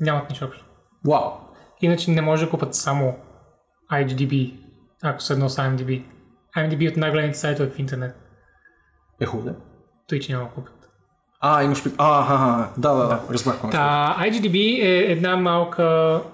Нямат 0.00 0.30
нищо 0.30 0.44
общо. 0.44 0.64
Вау! 1.06 1.30
Иначе 1.80 2.10
не 2.10 2.22
може 2.22 2.44
да 2.44 2.50
купат 2.50 2.74
само 2.74 3.14
IGDB, 3.92 4.54
ако 5.02 5.20
са 5.22 5.32
едно 5.32 5.48
с 5.48 5.56
IMDb. 5.56 6.02
IMDb 6.56 6.86
е 6.86 6.88
от 6.88 6.96
най-големите 6.96 7.38
сайтове 7.38 7.70
в 7.70 7.78
интернет. 7.78 8.16
Е 9.20 9.26
хубаво. 9.26 9.56
Twitch 10.10 10.30
няма 10.30 10.44
да 10.44 10.50
купят. 10.50 10.72
А, 11.40 11.62
имаш 11.62 11.82
пред... 11.82 11.94
А, 11.98 12.20
аха, 12.20 12.34
аха, 12.34 12.70
да, 12.78 12.94
да, 12.94 13.06
да, 13.06 13.20
разбрах. 13.30 13.56
Та, 13.70 14.16
IGDB 14.20 14.82
е 14.82 15.12
една 15.12 15.36
малка, 15.36 15.82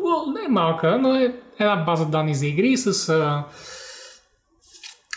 well, 0.01 0.35
не 0.35 0.44
е 0.47 0.49
малка, 0.49 0.99
но 0.99 1.15
е 1.15 1.35
една 1.59 1.77
база 1.77 2.07
данни 2.07 2.35
за 2.35 2.47
игри 2.47 2.77
с 2.77 3.09
а, 3.09 3.44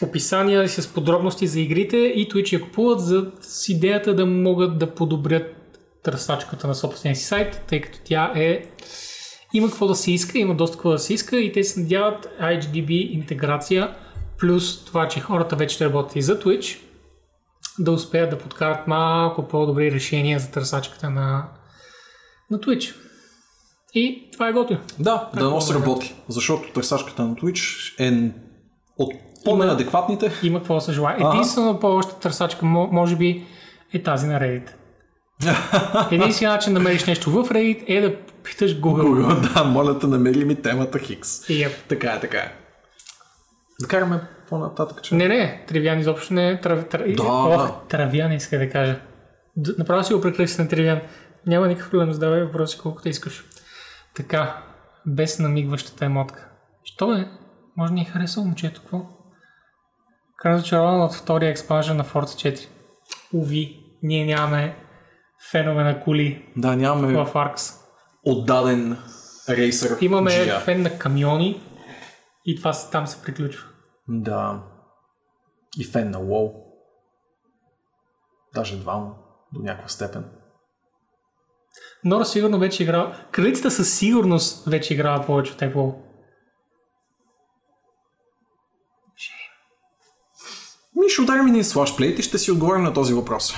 описания 0.03 0.69
с 0.69 0.93
подробности 0.93 1.47
за 1.47 1.59
игрите 1.59 1.97
и 1.97 2.29
Twitch 2.29 2.53
я 2.53 2.61
купуват 2.61 2.99
за, 2.99 3.31
с 3.41 3.69
идеята 3.69 4.15
да 4.15 4.25
могат 4.25 4.77
да 4.77 4.95
подобрят 4.95 5.55
търсачката 6.03 6.67
на 6.67 6.75
собствения 6.75 7.15
си 7.15 7.25
сайт, 7.25 7.63
тъй 7.67 7.81
като 7.81 7.99
тя 8.03 8.31
е 8.35 8.63
има 9.53 9.67
какво 9.67 9.87
да 9.87 9.95
се 9.95 10.11
иска, 10.11 10.39
има 10.39 10.55
доста 10.55 10.77
какво 10.77 10.89
да 10.89 10.99
се 10.99 11.13
иска 11.13 11.37
и 11.37 11.51
те 11.51 11.63
се 11.63 11.79
надяват 11.79 12.27
IGDB 12.41 13.11
интеграция 13.11 13.95
плюс 14.39 14.85
това, 14.85 15.07
че 15.07 15.19
хората 15.19 15.55
вече 15.55 15.75
ще 15.75 15.85
работят 15.85 16.15
и 16.15 16.21
за 16.21 16.39
Twitch, 16.39 16.79
да 17.79 17.91
успеят 17.91 18.29
да 18.29 18.37
подкарат 18.37 18.87
малко 18.87 19.47
по-добри 19.47 19.91
решения 19.91 20.39
за 20.39 20.51
търсачката 20.51 21.09
на, 21.09 21.45
на 22.51 22.59
Twitch. 22.59 22.95
И 23.93 24.29
това 24.33 24.49
е 24.49 24.53
готино. 24.53 24.79
Да, 24.99 25.29
да 25.35 25.49
но 25.49 25.61
се 25.61 25.73
работи, 25.73 26.15
защото 26.27 26.73
търсачката 26.73 27.23
на 27.23 27.35
Twitch 27.35 27.93
е 27.99 28.31
от 28.97 29.13
по-неадекватните. 29.45 30.31
Има 30.43 30.59
какво 30.59 30.75
да 30.75 30.81
се 30.81 30.93
желая. 30.93 31.17
Единствено 31.33 31.79
по-обща 31.79 32.15
търсачка 32.19 32.65
мо- 32.65 32.91
може 32.91 33.15
би 33.15 33.47
е 33.93 34.03
тази 34.03 34.27
на 34.27 34.39
Reddit. 34.39 34.69
Единственият 36.11 36.57
начин 36.57 36.73
да 36.73 36.79
намериш 36.79 37.05
нещо 37.05 37.31
в 37.31 37.49
Reddit 37.49 37.83
е 37.87 38.01
да 38.01 38.15
питаш 38.43 38.79
Google. 38.79 39.01
Google, 39.01 39.53
да, 39.53 39.63
моля 39.63 39.99
те, 39.99 40.07
намери 40.07 40.45
ми 40.45 40.55
темата 40.55 40.99
Хикс. 40.99 41.29
Yep. 41.29 41.71
Така 41.87 42.11
е, 42.11 42.19
така 42.19 42.37
е. 42.37 42.64
Да 43.81 43.87
караме 43.87 44.21
по-нататък, 44.49 45.01
че... 45.03 45.15
Не, 45.15 45.27
не, 45.27 45.65
Тривиан 45.67 45.99
изобщо 45.99 46.33
не 46.33 46.49
е 46.49 46.61
трав... 46.61 46.89
Тра... 46.89 47.13
Да, 47.13 47.23
Ох, 47.23 47.57
да. 47.57 47.73
Травян 47.89 48.31
иска 48.31 48.57
да 48.57 48.69
кажа. 48.69 48.99
Направо 49.77 50.03
си 50.03 50.13
го 50.13 50.21
прекръсти 50.21 50.61
на 50.61 50.67
Тривиан. 50.67 51.01
Няма 51.47 51.67
никакъв 51.67 51.91
проблем, 51.91 52.13
задавай 52.13 52.43
въпроси 52.43 52.79
колкото 52.81 53.09
искаш. 53.09 53.45
Така, 54.15 54.63
без 55.05 55.39
намигващата 55.39 56.05
емотка. 56.05 56.49
Що 56.83 57.07
бе? 57.07 57.27
Може 57.77 57.93
ни 57.93 58.01
е 58.01 58.05
харесал 58.05 58.43
момчето, 58.43 58.81
какво? 58.81 59.01
Крайно 60.37 60.59
зачарован 60.59 61.01
от 61.01 61.13
втория 61.13 61.49
експанжен 61.49 61.97
на 61.97 62.03
Forza 62.03 62.53
4. 62.55 62.67
Уви, 63.33 63.79
ние 64.03 64.25
нямаме 64.25 64.75
фенове 65.51 65.83
на 65.83 66.01
коли 66.03 66.45
Да, 66.57 66.75
нямаме 66.75 67.13
в 67.13 67.33
Arx. 67.33 67.75
отдаден 68.23 68.97
рейсър. 69.49 69.97
Имаме 70.01 70.31
GR. 70.31 70.61
фен 70.61 70.81
на 70.81 70.97
камиони 70.97 71.61
и 72.45 72.55
това 72.55 72.73
там 72.91 73.07
се 73.07 73.21
приключва. 73.21 73.69
Да. 74.07 74.63
И 75.77 75.85
фен 75.85 76.11
на 76.11 76.19
WoW. 76.19 76.53
Даже 78.53 78.79
двама 78.79 79.15
до 79.53 79.61
някаква 79.61 79.87
степен. 79.87 80.25
Нора 82.03 82.25
сигурно 82.25 82.59
вече 82.59 82.83
играва. 82.83 83.25
Кралицата 83.31 83.71
със 83.71 83.97
сигурност 83.97 84.65
вече 84.65 84.93
играва 84.93 85.25
повече 85.25 85.53
от 85.53 85.59
Apple. 85.59 85.95
Ми 90.95 91.09
ще 91.09 91.21
ударим 91.21 91.47
един 91.47 91.63
слашплейт 91.63 92.19
и 92.19 92.23
ще 92.23 92.37
си 92.37 92.51
отговорим 92.51 92.83
на 92.83 92.93
този 92.93 93.13
въпрос. 93.13 93.53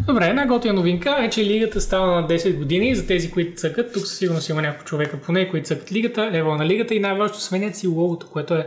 Добре, 0.00 0.26
една 0.26 0.46
готина 0.46 0.74
новинка 0.74 1.16
е, 1.20 1.30
че 1.30 1.44
лигата 1.44 1.80
става 1.80 2.20
на 2.20 2.28
10 2.28 2.56
години. 2.58 2.94
За 2.94 3.06
тези, 3.06 3.30
които 3.30 3.60
цъкат, 3.60 3.92
тук 3.92 4.06
със 4.06 4.18
сигурност 4.18 4.48
има 4.48 4.62
няколко 4.62 4.84
човека 4.84 5.20
поне, 5.20 5.48
които 5.48 5.66
цъкат 5.66 5.92
лигата, 5.92 6.30
лева 6.30 6.56
на 6.56 6.66
лигата 6.66 6.94
и 6.94 7.00
най-важното 7.00 7.40
сменят 7.40 7.76
си 7.76 7.86
логото, 7.86 8.30
което 8.30 8.54
е 8.54 8.66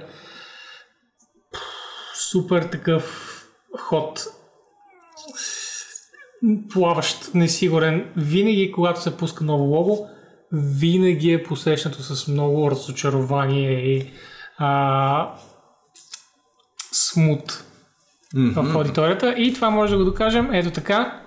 супер 2.16 2.64
такъв 2.64 3.32
ход 3.80 4.26
плаващ, 6.74 7.34
несигурен. 7.34 8.12
Винаги, 8.18 8.72
когато 8.72 9.02
се 9.02 9.18
пуска 9.18 9.44
ново 9.44 9.64
лого, 9.64 10.08
винаги 10.52 11.32
е 11.32 11.44
посрещнато 11.44 12.04
с 12.04 12.28
много 12.28 12.72
разочарование 12.72 13.72
и 13.72 14.12
а, 14.58 15.36
смут 16.92 17.64
в 18.36 18.76
аудиторията. 18.78 19.34
И 19.38 19.54
това 19.54 19.70
може 19.70 19.92
да 19.92 19.98
го 19.98 20.06
докажем. 20.06 20.50
Ето 20.54 20.72
така. 20.72 21.22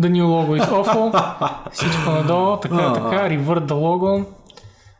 The 0.00 0.08
new 0.10 0.22
logo 0.24 0.62
is 0.62 0.68
awful. 0.70 1.70
Всичко 1.72 2.10
надолу. 2.10 2.56
Така, 2.56 2.92
така. 2.92 3.28
Revert 3.28 3.66
the 3.66 3.74
logo. 3.74 4.24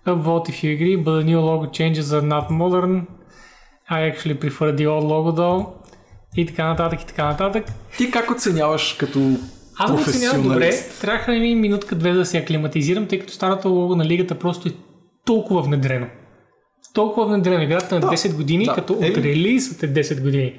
Upvote 0.07 0.49
if 0.51 0.63
you 0.65 0.79
agree, 0.79 1.05
but 1.05 1.13
the 1.21 1.25
new 1.25 1.41
logo 1.41 1.67
changes 1.71 2.03
are 2.13 2.27
not 2.35 2.47
modern. 2.51 3.03
I 3.91 3.99
actually 4.13 4.39
prefer 4.45 4.77
the 4.77 4.87
old 4.87 5.05
logo 5.05 5.31
though. 5.37 5.67
И 6.37 6.47
така 6.47 6.67
нататък, 6.67 7.03
и 7.03 7.07
така 7.07 7.25
нататък. 7.25 7.65
Ти 7.99 8.11
как 8.11 8.31
оценяваш 8.31 8.93
като 8.93 9.21
Аз 9.79 9.91
го 9.93 9.97
оценявам 9.97 10.43
добре. 10.43 10.71
Трябваха 11.01 11.33
ми 11.33 11.55
минутка-две 11.55 12.13
да 12.13 12.27
се 12.27 12.39
аклиматизирам, 12.39 13.07
тъй 13.07 13.19
като 13.19 13.33
старото 13.33 13.69
лого 13.69 13.97
на 13.97 14.05
лигата 14.05 14.35
просто 14.35 14.69
е 14.69 14.73
толкова 15.25 15.63
внедрено. 15.63 16.07
Толкова 16.95 17.27
внедрено. 17.27 17.63
Играта 17.63 17.95
на 17.95 18.01
Да, 18.01 18.07
10 18.07 18.35
години, 18.37 18.65
да. 18.65 18.75
като 18.75 18.99
Е. 19.03 19.11
от 19.11 19.17
релизът 19.17 19.83
е 19.83 19.93
10 19.93 20.23
години. 20.23 20.59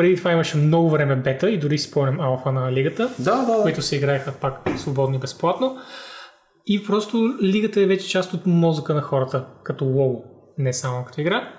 Преди 0.00 0.16
това 0.16 0.32
имаше 0.32 0.56
много 0.56 0.90
време 0.90 1.16
бета 1.16 1.50
и 1.50 1.58
дори 1.58 1.78
си 1.78 1.88
спомням 1.88 2.20
алфа 2.20 2.52
на 2.52 2.72
лигата, 2.72 3.14
Да, 3.18 3.36
да, 3.36 3.56
да. 3.56 3.62
които 3.62 3.82
се 3.82 3.96
играеха 3.96 4.32
пак 4.32 4.60
свободно 4.76 5.16
и 5.16 5.18
безплатно. 5.18 5.76
И 6.66 6.84
просто 6.86 7.34
лигата 7.42 7.80
е 7.80 7.86
вече 7.86 8.08
част 8.08 8.34
от 8.34 8.46
мозъка 8.46 8.94
на 8.94 9.02
хората, 9.02 9.46
като 9.62 9.84
лого, 9.84 10.24
не 10.58 10.72
само 10.72 11.04
като 11.04 11.20
игра. 11.20 11.52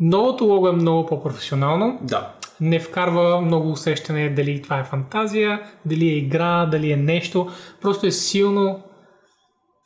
Новото 0.00 0.44
лого 0.44 0.68
е 0.68 0.72
много 0.72 1.06
по-професионално 1.06 1.98
Да. 2.02 2.32
не 2.60 2.80
вкарва 2.80 3.40
много 3.40 3.70
усещане 3.70 4.30
дали 4.30 4.62
това 4.62 4.78
е 4.78 4.84
фантазия, 4.84 5.60
дали 5.86 6.08
е 6.08 6.16
игра, 6.16 6.66
дали 6.66 6.92
е 6.92 6.96
нещо. 6.96 7.48
Просто 7.80 8.06
е 8.06 8.10
силно, 8.10 8.82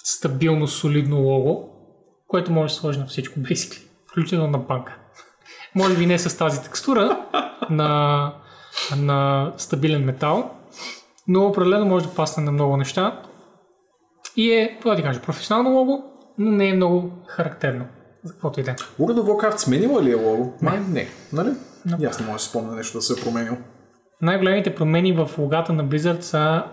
стабилно, 0.04 0.66
солидно 0.66 1.20
лого, 1.20 1.68
което 2.28 2.52
може 2.52 2.74
да 2.74 2.80
сложи 2.80 2.98
на 2.98 3.06
всичко, 3.06 3.38
basically, 3.40 3.82
включително 4.10 4.46
на 4.46 4.58
банка. 4.58 4.96
Може 5.74 5.96
би 5.96 6.06
не 6.06 6.18
с 6.18 6.38
тази 6.38 6.62
текстура 6.62 7.26
на, 7.70 8.32
на 8.96 9.52
стабилен 9.56 10.04
метал, 10.04 10.50
но 11.28 11.46
определено 11.46 11.86
може 11.86 12.06
да 12.06 12.14
пасне 12.14 12.42
на 12.42 12.52
много 12.52 12.76
неща. 12.76 13.22
И 14.36 14.52
е, 14.52 14.72
какво 14.72 14.94
да 14.94 15.02
кажа, 15.02 15.20
професионално 15.20 15.70
лого, 15.70 16.04
но 16.38 16.50
не 16.50 16.68
е 16.68 16.74
много 16.74 17.10
характерно. 17.26 17.84
За 18.24 18.32
каквото 18.32 18.60
и 18.60 18.62
да 18.62 18.70
е. 18.70 18.74
World 18.74 19.20
of 19.20 19.22
Warcraft 19.22 19.56
сменила 19.56 20.02
ли 20.02 20.10
е 20.10 20.14
лого? 20.14 20.52
Май 20.62 20.80
не, 20.88 21.08
нали? 21.32 21.50
Аз 22.08 22.20
не 22.20 22.26
мога 22.26 22.36
да 22.36 22.42
спомня 22.42 22.72
нещо 22.72 22.98
да 22.98 23.02
се 23.02 23.20
е 23.20 23.24
променил. 23.24 23.56
Най-големите 24.22 24.74
промени 24.74 25.12
в 25.12 25.30
логата 25.38 25.72
на 25.72 25.84
Blizzard 25.84 26.20
са 26.20 26.64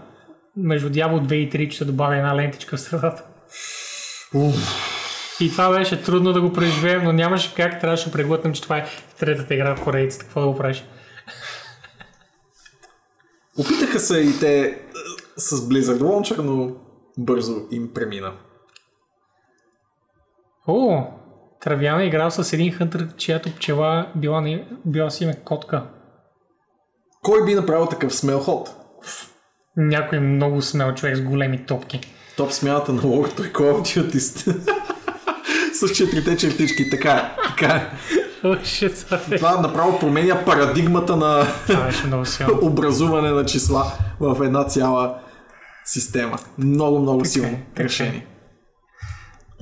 между 0.58 0.90
Diablo 0.90 1.28
2 1.28 1.34
и 1.34 1.52
3, 1.52 1.70
че 1.70 1.78
се 1.78 1.86
добавя 1.86 2.16
една 2.16 2.36
лентичка 2.36 2.78
в 2.78 2.82
средата. 2.82 3.24
И 5.40 5.52
това 5.52 5.70
беше 5.72 6.04
трудно 6.04 6.34
да 6.34 6.42
го 6.42 6.54
преживеем, 6.54 7.04
но 7.04 7.12
нямаше 7.14 7.56
как, 7.56 7.82
трябваше 7.82 8.06
да 8.06 8.12
преглътнем, 8.12 8.54
че 8.54 8.62
това 8.62 8.78
е 8.78 8.88
третата 9.20 9.54
игра 9.54 9.76
в 9.76 9.84
корейците. 9.84 10.26
Какво 10.26 10.42
да 10.42 10.48
го 10.48 10.56
правиш? 10.56 10.86
Опитаха 13.60 14.00
се 14.00 14.20
и 14.20 14.40
те 14.40 14.60
е, 14.62 14.78
с 15.38 15.56
Blizzard 15.58 16.00
Launcher, 16.00 16.38
но 16.38 16.72
бързо 17.18 17.56
им 17.72 17.94
премина. 17.94 18.34
О, 20.68 21.04
Травяна 21.62 22.04
е 22.04 22.08
играл 22.08 22.32
с 22.32 22.54
един 22.54 22.74
хънтър, 22.74 23.16
чиято 23.16 23.56
пчела 23.56 24.12
била, 24.16 24.42
на- 24.42 24.64
била 24.86 25.10
си 25.10 25.24
име 25.24 25.40
Котка. 25.46 25.84
Кой 27.22 27.46
би 27.46 27.56
направил 27.56 27.86
такъв 27.86 28.16
смел 28.16 28.40
ход? 28.40 28.70
Някой 29.78 30.20
много 30.20 30.62
смел 30.62 30.94
човек 30.94 31.16
с 31.18 31.22
големи 31.22 31.66
топки. 31.66 32.02
Топ 32.38 32.52
смяната 32.52 32.94
на 32.94 33.02
логото 33.02 33.44
е 33.44 33.46
Call 33.46 33.74
of 33.74 33.82
Duty. 33.82 34.87
С 35.80 35.94
четирите 35.94 36.38
чертички. 36.38 36.90
Така. 36.90 37.36
Така. 37.48 37.92
Това 39.36 39.62
направо 39.62 40.00
променя 40.00 40.46
парадигмата 40.46 41.16
на 41.16 41.48
образуване 42.62 43.30
на 43.30 43.46
числа 43.46 43.92
в 44.20 44.46
една 44.46 44.64
цяла 44.64 45.16
система. 45.86 46.38
Много, 46.58 47.00
много 47.00 47.26
силно 47.26 47.60
така 47.76 47.84
решение. 47.84 48.26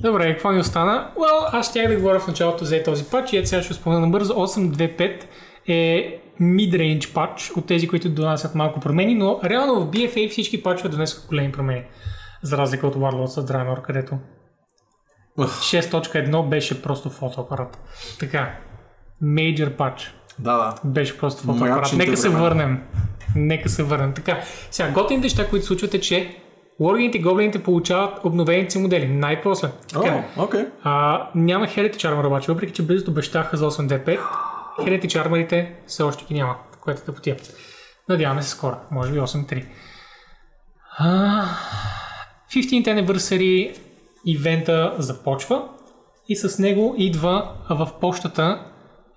Добре, 0.00 0.32
какво 0.32 0.52
ни 0.52 0.60
остана? 0.60 1.10
Well, 1.16 1.48
аз 1.52 1.70
щях 1.70 1.88
да 1.88 1.96
говоря 1.96 2.20
в 2.20 2.26
началото 2.26 2.64
за 2.64 2.82
този 2.82 3.04
пач 3.04 3.32
и 3.32 3.36
ето 3.36 3.48
сега 3.48 3.62
ще 3.62 3.74
спомена 3.74 4.00
набързо. 4.00 4.34
8.2.5 4.34 5.22
е 5.68 6.20
mid-range 6.40 7.14
пач 7.14 7.50
от 7.56 7.66
тези, 7.66 7.88
които 7.88 8.08
донасят 8.08 8.54
малко 8.54 8.80
промени, 8.80 9.14
но 9.14 9.40
реално 9.44 9.80
в 9.80 9.90
BFA 9.90 10.30
всички 10.30 10.62
пачове 10.62 10.88
донесоха 10.88 11.28
големи 11.28 11.52
промени. 11.52 11.82
За 12.42 12.58
разлика 12.58 12.86
от 12.86 12.96
Warlords 12.96 13.40
of 13.40 13.82
където 13.82 14.18
6.1 15.38 16.48
беше 16.48 16.82
просто 16.82 17.10
фотоапарат. 17.10 17.78
Така, 18.20 18.54
major 19.22 19.76
пач 19.76 20.14
Да, 20.38 20.56
да. 20.56 20.74
беше 20.84 21.18
просто 21.18 21.42
фотоапарат. 21.42 21.92
Нека 21.92 22.16
се 22.16 22.28
върнем. 22.28 22.82
Нека 23.36 23.68
се 23.68 23.82
върнем. 23.82 24.14
Така, 24.14 24.40
сега, 24.70 24.90
готините 24.90 25.24
неща, 25.24 25.48
които 25.48 25.66
случват 25.66 25.94
е, 25.94 26.00
че 26.00 26.36
Wargames 26.80 27.16
и 27.16 27.22
гоблините 27.22 27.62
получават 27.62 28.24
обновените 28.24 28.70
си 28.70 28.78
модели. 28.78 29.08
Най-после. 29.08 29.68
Така, 29.92 30.24
О, 30.36 30.42
окей. 30.44 30.64
а, 30.82 31.26
няма 31.34 31.66
Heritage 31.66 31.96
Armor 31.96 32.26
обаче, 32.26 32.52
въпреки 32.52 32.72
че 32.72 32.82
близо 32.82 33.10
обещаха 33.10 33.56
за 33.56 33.70
8D5, 33.70 34.18
Heritage 34.78 35.26
Armorите 35.26 35.72
все 35.86 36.02
още 36.02 36.24
ги 36.24 36.34
няма, 36.34 36.56
което 36.80 37.00
е 37.00 37.04
тъпотия. 37.04 37.36
Надяваме 38.08 38.42
се 38.42 38.48
скоро, 38.50 38.76
може 38.90 39.12
би 39.12 39.18
8.3. 39.18 39.64
А, 40.98 41.44
15th 42.52 42.86
Anniversary 42.86 43.78
ивента 44.26 44.94
започва 44.98 45.62
и 46.28 46.36
с 46.36 46.58
него 46.58 46.94
идва 46.98 47.52
в 47.70 47.88
почтата 48.00 48.60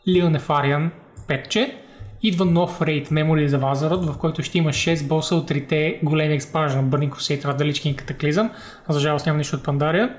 Lil 0.08 0.40
Nefarian 0.40 0.90
5 1.28 1.74
Идва 2.22 2.46
нов 2.46 2.82
рейд 2.82 3.10
Memory 3.10 3.46
за 3.46 3.58
Вазарот, 3.58 4.06
в 4.06 4.18
който 4.18 4.44
ще 4.44 4.58
има 4.58 4.70
6 4.70 5.08
боса 5.08 5.36
от 5.36 5.50
3 5.50 6.04
големи 6.04 6.34
експанжа 6.34 6.82
на 6.82 6.90
Burning 6.90 7.10
Crusade, 7.10 7.46
Радалички 7.46 7.90
и 7.90 7.96
Катаклизъм. 7.96 8.52
За 8.90 9.00
жалост 9.00 9.26
няма 9.26 9.38
нищо 9.38 9.56
от 9.56 9.64
Пандария. 9.64 10.16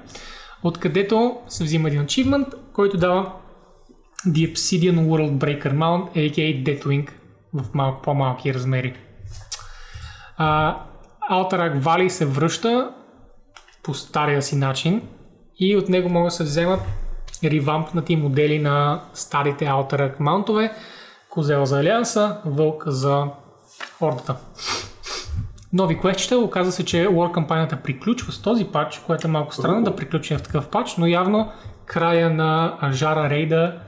Откъдето 0.62 1.36
се 1.48 1.64
взима 1.64 1.88
един 1.88 2.00
ачивмент, 2.00 2.48
който 2.72 2.96
дава 2.96 3.32
The 4.26 4.52
Obsidian 4.52 5.00
World 5.00 5.32
Breaker 5.32 5.74
Mount, 5.74 6.16
a.k.a. 6.16 6.64
Deathwing 6.64 7.10
в 7.54 7.74
малко 7.74 8.02
по-малки 8.02 8.54
размери. 8.54 8.94
Alterac 11.30 11.80
Valley 11.80 12.08
се 12.08 12.26
връща 12.26 12.90
по 13.82 13.94
стария 13.94 14.42
си 14.42 14.56
начин 14.56 15.02
и 15.58 15.76
от 15.76 15.88
него 15.88 16.08
могат 16.08 16.26
да 16.26 16.30
се 16.30 16.44
вземат 16.44 16.80
ревампнати 17.44 18.16
модели 18.16 18.58
на 18.58 19.00
старите 19.14 19.64
Alterac 19.64 20.20
маунтове, 20.20 20.72
Козел 21.30 21.64
за 21.64 21.80
Алианса, 21.80 22.36
Вълк 22.44 22.84
за 22.86 23.26
Ордата. 24.00 24.36
Нови 25.72 25.98
квестчета, 25.98 26.38
оказа 26.38 26.72
се, 26.72 26.84
че 26.84 27.08
War 27.08 27.32
кампанията 27.32 27.76
приключва 27.76 28.32
с 28.32 28.42
този 28.42 28.64
патч, 28.64 29.02
което 29.06 29.28
е 29.28 29.30
малко 29.30 29.54
странно 29.54 29.84
да 29.84 29.96
приключи 29.96 30.36
в 30.36 30.42
такъв 30.42 30.68
патч, 30.68 30.96
но 30.96 31.06
явно 31.06 31.52
края 31.86 32.30
на 32.30 32.78
Жара 32.92 33.30
Рейда 33.30 33.80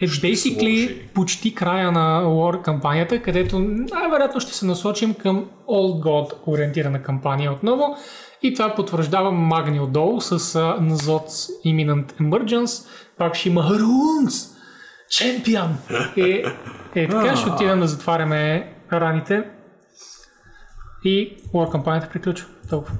е 0.00 0.06
basically 0.06 1.08
почти 1.14 1.54
края 1.54 1.92
на 1.92 2.22
War 2.24 2.62
кампанията, 2.62 3.22
където 3.22 3.58
най-вероятно 3.58 4.40
ще 4.40 4.54
се 4.54 4.66
насочим 4.66 5.14
към 5.14 5.44
Old 5.68 6.04
God 6.04 6.32
ориентирана 6.46 7.02
кампания 7.02 7.52
отново. 7.52 7.96
И 8.42 8.54
това 8.54 8.74
потвърждава 8.74 9.32
Магни 9.32 9.80
отдолу 9.80 10.20
с 10.20 10.38
Nazot's 10.80 11.50
Imminent 11.66 12.12
Emergence. 12.12 12.86
Пак 13.18 13.34
ще 13.34 13.48
има 13.48 13.62
Haruns! 13.62 14.56
Чемпион! 15.10 15.76
И, 16.16 16.44
е, 16.94 17.08
така 17.08 17.36
ще 17.36 17.50
отидем 17.50 17.80
да 17.80 17.86
затваряме 17.86 18.72
раните. 18.92 19.44
И 21.04 21.36
War 21.54 21.70
кампанията 21.70 22.08
приключва. 22.12 22.48
Толкова. 22.70 22.96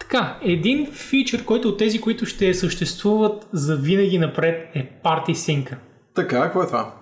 Така, 0.00 0.38
един 0.42 0.92
фичър, 0.92 1.44
който 1.44 1.68
от 1.68 1.78
тези, 1.78 2.00
които 2.00 2.26
ще 2.26 2.54
съществуват 2.54 3.46
за 3.52 3.76
винаги 3.76 4.18
напред 4.18 4.70
е 4.74 5.00
Party 5.04 5.30
Sync. 5.30 5.76
Така, 6.14 6.42
какво 6.42 6.62
е 6.62 6.66
това? 6.66 6.94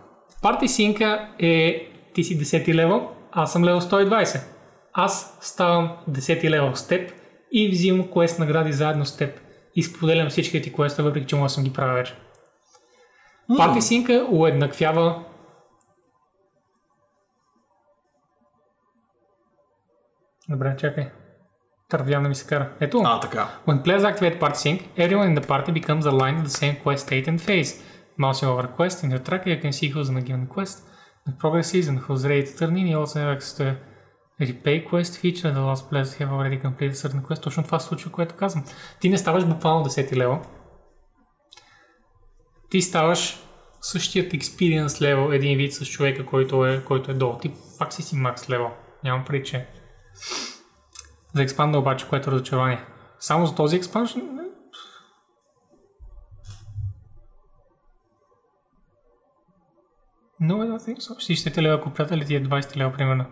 Party 0.42 0.64
Sync 0.64 1.28
е 1.38 1.88
ти 2.14 2.24
си 2.24 2.40
10 2.40 2.74
левел, 2.74 3.10
аз 3.32 3.52
съм 3.52 3.64
левел 3.64 3.80
120. 3.80 4.40
Аз 4.92 5.38
ставам 5.40 5.96
10 6.10 6.50
левел 6.50 6.74
с 6.74 6.88
теб 6.88 7.12
и 7.52 7.70
взимам 7.70 8.10
квест 8.12 8.38
награди 8.38 8.72
заедно 8.72 9.04
с 9.04 9.16
теб. 9.16 9.40
И 9.74 9.82
споделям 9.82 10.28
всичките 10.28 10.62
ти 10.62 10.72
квеста, 10.72 11.02
въпреки 11.02 11.26
че 11.26 11.36
да 11.36 11.48
съм 11.48 11.64
ги 11.64 11.72
правя 11.72 11.94
вече. 11.94 12.14
Mm. 13.50 13.56
Party 13.56 13.78
Sync 13.78 14.26
уеднаквява 14.30 15.24
Добре, 20.48 20.76
чакай. 20.76 21.08
Тървяна 21.88 22.28
ми 22.28 22.34
се 22.34 22.46
кара. 22.46 22.70
Ето. 22.80 23.02
А, 23.04 23.20
така. 23.20 23.48
When 23.66 23.82
players 23.84 24.14
activate 24.14 24.40
Party 24.40 24.54
Sync, 24.54 24.82
everyone 24.96 25.34
in 25.34 25.40
the 25.40 25.46
party 25.46 25.72
becomes 25.72 26.06
aligned 26.06 26.38
with 26.40 26.46
the 26.46 26.58
same 26.62 26.76
quest 26.84 27.08
state 27.08 27.28
and 27.28 27.40
phase. 27.40 27.91
Mousing 28.24 28.48
over 28.52 28.66
quest 28.78 28.96
in 29.04 29.10
your 29.14 29.22
tracker, 29.26 29.50
you 29.54 29.60
can 29.64 29.72
see 29.78 29.88
who's 29.92 30.08
on 30.10 30.16
a 30.16 30.24
given 30.28 30.46
quest, 30.54 30.76
the 31.26 31.32
progress 31.40 31.74
is 31.78 31.88
and 31.90 31.98
who's 32.04 32.22
ready 32.30 32.44
to 32.48 32.52
turn 32.58 32.76
in. 32.80 32.86
You 32.86 32.98
also 33.00 33.18
have 33.20 33.30
access 33.36 33.54
to 33.58 33.64
a 34.40 34.44
repay 34.50 34.76
quest 34.88 35.12
feature. 35.22 35.50
The 35.58 35.64
last 35.70 35.84
players 35.90 36.14
have 36.18 36.30
already 36.36 36.58
completed 36.66 36.96
certain 37.04 37.22
quest. 37.22 37.42
Точно 37.42 37.62
това 37.62 37.78
случва, 37.80 38.10
което 38.12 38.34
казвам. 38.34 38.64
Ти 39.00 39.08
не 39.08 39.18
ставаш 39.18 39.46
буквално 39.46 39.84
10 39.84 40.16
лева. 40.16 40.40
Ти 42.70 42.82
ставаш 42.82 43.38
същият 43.80 44.32
experience 44.32 44.86
level, 44.86 45.34
един 45.34 45.58
вид 45.58 45.74
с 45.74 45.86
човека, 45.86 46.26
който 46.26 46.66
е, 46.66 46.84
който 46.84 47.10
е 47.10 47.14
долу. 47.14 47.38
Ти 47.38 47.52
пак 47.78 47.92
си 47.92 48.02
си 48.02 48.16
макс 48.16 48.50
левел. 48.50 48.70
Нямам 49.04 49.24
причина. 49.24 49.62
За 51.34 51.42
експанда 51.42 51.78
обаче, 51.78 52.08
което 52.08 52.30
е 52.30 52.32
разочарование. 52.32 52.84
Само 53.20 53.46
за 53.46 53.54
този 53.54 53.76
експаншн? 53.76 54.18
No, 60.42 60.54
I 60.62 60.66
don't 60.66 60.82
think 60.86 60.98
so. 60.98 61.12
60 61.16 61.62
лева, 61.62 61.74
ако 61.74 61.90
приятели 61.90 62.26
ти 62.26 62.34
е 62.34 62.44
20 62.44 62.76
лева, 62.76 62.92
примерно. 62.92 63.24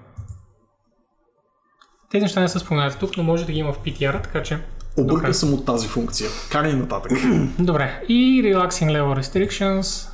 Тези 2.11 2.23
неща 2.23 2.41
не 2.41 2.49
са 2.49 2.61
споменати 2.61 2.99
тук, 2.99 3.17
но 3.17 3.23
може 3.23 3.47
да 3.47 3.53
ги 3.53 3.59
има 3.59 3.73
в 3.73 3.79
PTR, 3.79 4.23
така 4.23 4.43
че... 4.43 4.61
Обърка 4.99 5.35
съм 5.35 5.55
от 5.55 5.67
тази 5.67 5.89
функция. 5.89 6.31
Карай 6.51 6.73
нататък. 6.73 7.13
Добре. 7.59 8.03
И 8.09 8.43
Relaxing 8.45 8.91
Level 8.91 9.21
Restrictions. 9.21 10.11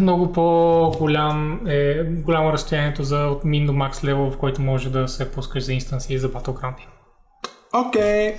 Много 0.00 0.32
по-голям 0.32 1.66
е 1.66 2.04
голямо 2.04 2.52
разстоянието 2.52 3.02
за 3.04 3.18
от 3.18 3.44
min 3.44 3.66
до 3.66 3.72
max 3.72 3.92
level, 3.92 4.30
в 4.30 4.38
който 4.38 4.62
може 4.62 4.90
да 4.90 5.08
се 5.08 5.32
пускаш 5.32 5.64
за 5.64 5.72
инстанси 5.72 6.14
и 6.14 6.18
за 6.18 6.32
Battleground. 6.32 6.76
Окей. 7.72 8.02
Okay. 8.02 8.38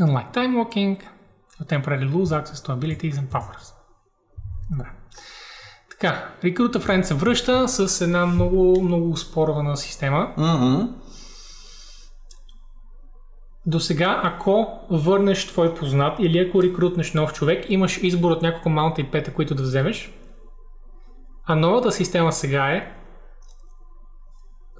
Unlike 0.00 0.32
time 0.32 0.54
walking, 0.54 1.00
temporarily 1.64 2.08
lose 2.16 2.32
access 2.32 2.60
to 2.64 2.68
abilities 2.78 3.14
and 3.14 3.28
powers. 3.28 3.77
Добре. 4.70 4.90
Така, 5.90 6.34
Recruit 6.42 6.76
a 6.76 6.86
Friend 6.86 7.02
се 7.02 7.14
връща 7.14 7.68
с 7.68 8.00
една 8.00 8.26
много, 8.26 8.82
много 8.82 9.16
спорована 9.16 9.76
система. 9.76 10.34
Mm-hmm. 10.38 10.88
До 13.66 13.80
сега, 13.80 14.20
ако 14.24 14.80
върнеш 14.90 15.46
твой 15.46 15.74
познат 15.74 16.18
или 16.18 16.38
ако 16.38 16.62
рекрутнеш 16.62 17.14
нов 17.14 17.32
човек, 17.32 17.64
имаш 17.68 17.98
избор 18.02 18.30
от 18.30 18.42
няколко 18.42 18.68
маунта 18.68 19.00
и 19.00 19.10
пета, 19.10 19.34
които 19.34 19.54
да 19.54 19.62
вземеш. 19.62 20.12
А 21.46 21.54
новата 21.54 21.92
система 21.92 22.32
сега 22.32 22.66
е 22.66 22.92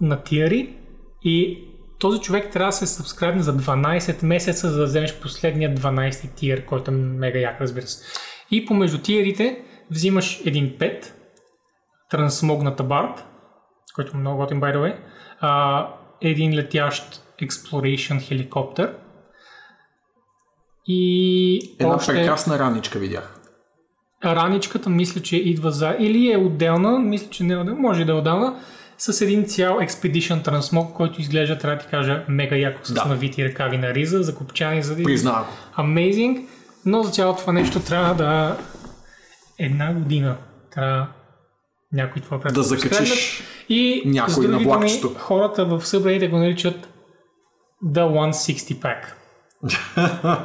на 0.01 0.23
тиари 0.23 0.77
и 1.23 1.65
този 1.99 2.21
човек 2.21 2.53
трябва 2.53 2.69
да 2.69 2.73
се 2.73 2.87
сабскрайбне 2.87 3.43
за 3.43 3.57
12 3.57 4.25
месеца, 4.25 4.71
за 4.71 4.79
да 4.79 4.85
вземеш 4.85 5.21
последния 5.21 5.75
12 5.75 6.35
тиер, 6.35 6.65
който 6.65 6.91
е 6.91 6.95
мега 6.95 7.39
як, 7.39 7.61
разбира 7.61 7.87
се. 7.87 8.05
И 8.51 8.67
помежду 8.67 8.99
тиерите 8.99 9.65
взимаш 9.91 10.41
един 10.45 10.79
пет, 10.79 11.15
трансмогната 12.11 12.83
бард, 12.83 13.25
който 13.95 14.17
е 14.17 14.21
много 14.21 14.39
готин, 14.39 14.61
by 14.61 14.77
the 14.77 14.79
way, 14.79 14.97
а, 15.41 15.89
един 16.21 16.55
летящ 16.55 17.23
Exploration 17.43 18.21
хеликоптер. 18.21 18.95
И 20.87 21.77
Една 21.81 21.95
още... 21.95 22.13
прекрасна 22.13 22.59
раничка 22.59 22.99
видях. 22.99 23.35
Раничката 24.25 24.91
мисля, 24.91 25.21
че 25.23 25.37
идва 25.37 25.71
за... 25.71 25.97
Или 25.99 26.33
е 26.33 26.37
отделна, 26.37 26.99
мисля, 26.99 27.31
че 27.31 27.45
не 27.45 27.55
е 27.55 27.57
отделна, 27.57 27.81
може 27.81 28.05
да 28.05 28.13
е 28.13 28.15
отделна, 28.15 28.61
с 28.99 29.21
един 29.21 29.45
цял 29.45 29.79
Expedition 29.79 30.45
Transmog, 30.45 30.93
който 30.93 31.21
изглежда, 31.21 31.59
трябва 31.59 31.77
да 31.77 31.83
ти 31.83 31.89
кажа, 31.89 32.25
мега 32.29 32.57
яко 32.57 32.85
с 32.85 32.93
Да. 32.93 33.05
навити 33.05 33.45
ръкави 33.45 33.79
на 33.79 33.95
риза, 33.95 34.23
закопчани 34.23 34.83
за 34.83 35.03
Признава 35.03 35.45
го. 35.45 35.83
Amazing, 35.83 36.47
но 36.85 37.03
за 37.03 37.11
цялото 37.11 37.41
това 37.41 37.53
нещо 37.53 37.81
трябва 37.81 38.15
да 38.15 38.57
една 39.59 39.95
година 39.95 40.37
трябва 40.71 41.09
някой 41.93 42.23
това 42.23 42.41
приятел 42.41 42.63
Да 42.63 42.69
закачиш 42.69 43.43
и 43.69 44.03
някой 44.07 44.45
с 44.45 44.49
на 44.49 44.59
влакчето. 44.59 45.15
хората 45.19 45.65
в 45.65 45.87
събраните 45.87 46.29
го 46.29 46.39
наричат 46.39 46.89
The 47.85 48.33
160 48.33 48.75
Pack. 48.75 49.15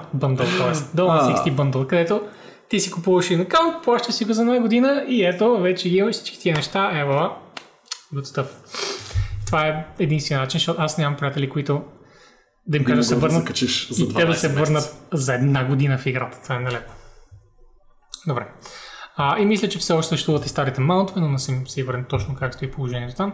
Бъндъл, 0.14 0.46
т.е. 0.46 0.74
The 0.74 0.96
160 0.96 1.56
Bundle, 1.56 1.88
където 1.88 2.22
ти 2.70 2.80
си 2.80 2.92
купуваш 2.92 3.26
един 3.26 3.42
аккаунт, 3.42 3.84
плащаш 3.84 4.16
си 4.16 4.26
го 4.26 4.34
за 4.34 4.42
една 4.42 4.60
година 4.60 5.06
и 5.08 5.26
ето, 5.26 5.60
вече 5.60 5.90
ги 5.90 5.98
имаш 5.98 6.16
всички 6.16 6.40
тия 6.40 6.56
неща, 6.56 7.00
ева, 7.00 7.36
good 8.14 8.26
stuff. 8.26 8.48
Това 9.46 9.68
е 9.68 9.86
единствения 10.00 10.42
начин, 10.42 10.58
защото 10.58 10.82
аз 10.82 10.98
нямам 10.98 11.18
приятели, 11.18 11.50
които 11.50 11.84
да 12.68 12.78
им 12.78 12.84
кажа 12.84 12.98
да 12.98 13.04
се 13.04 13.16
да 13.16 13.20
върнат 13.20 13.58
за 13.58 14.04
и 14.04 14.14
те 14.14 14.26
да 14.26 14.36
се 14.36 14.56
12 14.56 14.60
върнат 14.60 14.96
за 15.14 15.34
една 15.34 15.66
година 15.66 15.98
в 15.98 16.06
играта. 16.06 16.40
Това 16.44 16.56
е 16.56 16.60
нелепо. 16.60 16.94
Добре. 18.28 18.48
А, 19.18 19.40
и 19.40 19.46
мисля, 19.46 19.70
че 19.70 19.80
все 19.80 19.94
още 19.94 20.10
съществуват 20.10 20.46
и 20.46 20.50
старите 20.50 20.82
маунтове, 20.82 21.22
но 21.22 21.30
не 21.30 21.40
съм 21.40 21.68
сигурен 21.68 22.06
точно 22.10 22.36
как 22.36 22.54
стои 22.54 22.72
положението 22.72 23.16
там. 23.16 23.34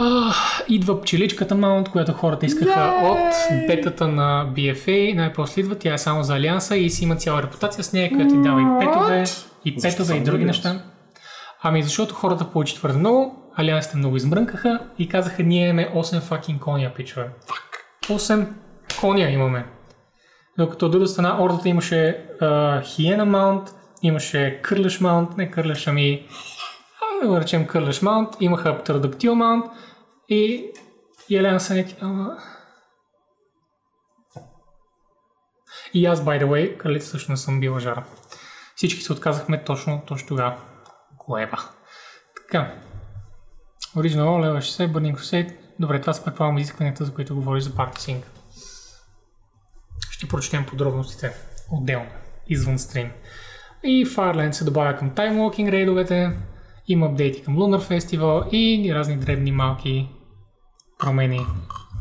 А, 0.00 0.34
идва 0.68 1.00
пчеличката 1.00 1.54
маунт, 1.54 1.88
която 1.88 2.12
хората 2.12 2.46
искаха 2.46 2.94
от 3.04 3.66
бетата 3.66 4.08
на 4.08 4.46
BFA. 4.56 5.14
Най-после 5.14 5.60
идва, 5.60 5.74
тя 5.74 5.94
е 5.94 5.98
само 5.98 6.22
за 6.22 6.34
Алианса 6.34 6.76
и 6.76 6.90
си 6.90 7.04
има 7.04 7.16
цяла 7.16 7.42
репутация 7.42 7.84
с 7.84 7.92
нея, 7.92 8.08
която 8.08 8.34
ти 8.34 8.42
дава 8.42 8.60
и 8.60 8.86
петове, 8.86 9.24
и 9.64 9.80
Защо 9.80 9.98
петове 9.98 10.16
и 10.16 10.22
други 10.22 10.42
за 10.42 10.46
неща. 10.46 10.82
Ами 11.62 11.82
защото 11.82 12.14
хората 12.14 12.50
получи 12.50 12.74
твърде 12.74 12.98
много, 12.98 13.50
Алиансите 13.56 13.96
много 13.96 14.16
измрънкаха 14.16 14.80
и 14.98 15.08
казаха, 15.08 15.42
ние 15.42 15.68
имаме 15.68 15.90
8 15.94 16.20
fucking 16.20 16.58
коня, 16.58 16.90
пичове. 16.96 17.28
8 18.04 18.46
коня 19.00 19.30
имаме. 19.30 19.66
Докато 20.58 20.86
от 20.86 20.92
друга 20.92 21.06
страна 21.06 21.42
ордата 21.42 21.68
имаше 21.68 22.26
а, 22.40 22.82
Хиена 22.82 23.24
маунт, 23.24 23.74
имаше 24.04 24.60
кърлеш 24.62 25.00
маунт, 25.00 25.36
не 25.36 25.50
кърлеш, 25.50 25.86
ами 25.86 26.28
а, 27.02 27.22
да 27.22 27.28
го 27.28 27.40
речем 27.40 27.66
кърлеш 27.66 28.02
маунт, 28.02 28.28
имаха 28.40 28.78
птеродактил 28.78 29.34
маунт 29.34 29.64
и, 30.28 30.70
Елена 31.30 31.60
са 31.60 31.74
някакви, 31.74 31.96
ама... 32.00 32.38
И 35.94 36.06
аз, 36.06 36.20
by 36.20 36.44
the 36.44 36.46
way, 36.46 36.76
кралица 36.76 37.08
също 37.08 37.30
не 37.30 37.36
съм 37.36 37.60
била 37.60 37.80
жара. 37.80 38.04
Всички 38.76 39.02
се 39.02 39.12
отказахме 39.12 39.64
точно, 39.64 40.02
точно 40.06 40.28
тогава. 40.28 40.56
Гоеба. 41.26 41.58
Така. 42.36 42.74
Original 43.96 44.40
level 44.44 44.58
60, 44.58 44.92
Burning 44.92 45.16
Crusade. 45.16 45.56
Добре, 45.80 46.00
това 46.00 46.12
са 46.12 46.24
предполагам 46.24 46.58
изискванията, 46.58 47.04
за 47.04 47.14
които 47.14 47.34
говориш 47.34 47.64
за 47.64 47.70
Party 47.70 48.22
Ще 50.10 50.28
прочетем 50.28 50.66
подробностите 50.66 51.34
отделно, 51.70 52.10
извън 52.48 52.78
стрим. 52.78 53.12
И 53.84 54.06
Fireland 54.06 54.50
се 54.50 54.64
добавя 54.64 54.96
към 54.96 55.10
Time 55.10 55.38
Walking 55.38 55.70
рейдовете, 55.70 56.36
има 56.88 57.06
апдейти 57.06 57.42
към 57.42 57.56
Lunar 57.56 57.98
Festival 57.98 58.48
и 58.50 58.94
разни 58.94 59.16
дребни 59.16 59.52
малки 59.52 60.08
промени 60.98 61.40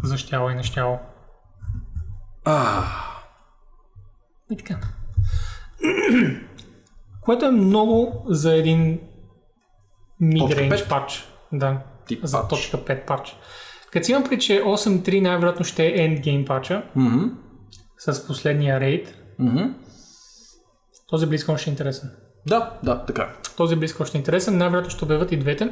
за 0.03 0.18
щяло 0.18 0.49
и 0.49 0.55
нещяло. 0.55 0.99
А, 2.45 2.84
И 4.51 4.57
така. 4.57 4.80
Което 7.22 7.45
е 7.45 7.51
много 7.51 8.26
за 8.27 8.55
един 8.55 8.99
mid-range 10.22 10.89
патч. 10.89 11.27
Да, 11.53 11.77
Тип 12.07 12.19
за 12.23 12.38
патч. 12.41 12.49
точка 12.49 12.77
5 12.77 13.05
патч. 13.05 13.35
Като 13.91 14.05
си 14.05 14.11
имам 14.11 14.23
при, 14.23 14.39
че 14.39 14.61
8.3 14.61 15.22
най-вероятно 15.22 15.65
ще 15.65 15.88
е 15.88 15.97
endgame 15.97 16.45
патча 16.47 16.84
мгм, 16.95 17.26
с 17.97 18.27
последния 18.27 18.80
рейд, 18.80 19.15
мгм. 19.39 19.64
Този 21.14 21.26
близко 21.26 21.57
ще 21.57 21.69
е 21.69 21.72
интересен. 21.72 22.11
Да, 22.48 22.72
да, 22.84 23.06
така. 23.06 23.30
Този 23.57 23.76
близко 23.76 24.06
ще 24.06 24.18
е 24.18 24.19
интересен, 24.19 24.57
най-вероятно 24.57 24.90
ще 24.90 25.06
обявят 25.06 25.31
и 25.31 25.38
двете. 25.38 25.69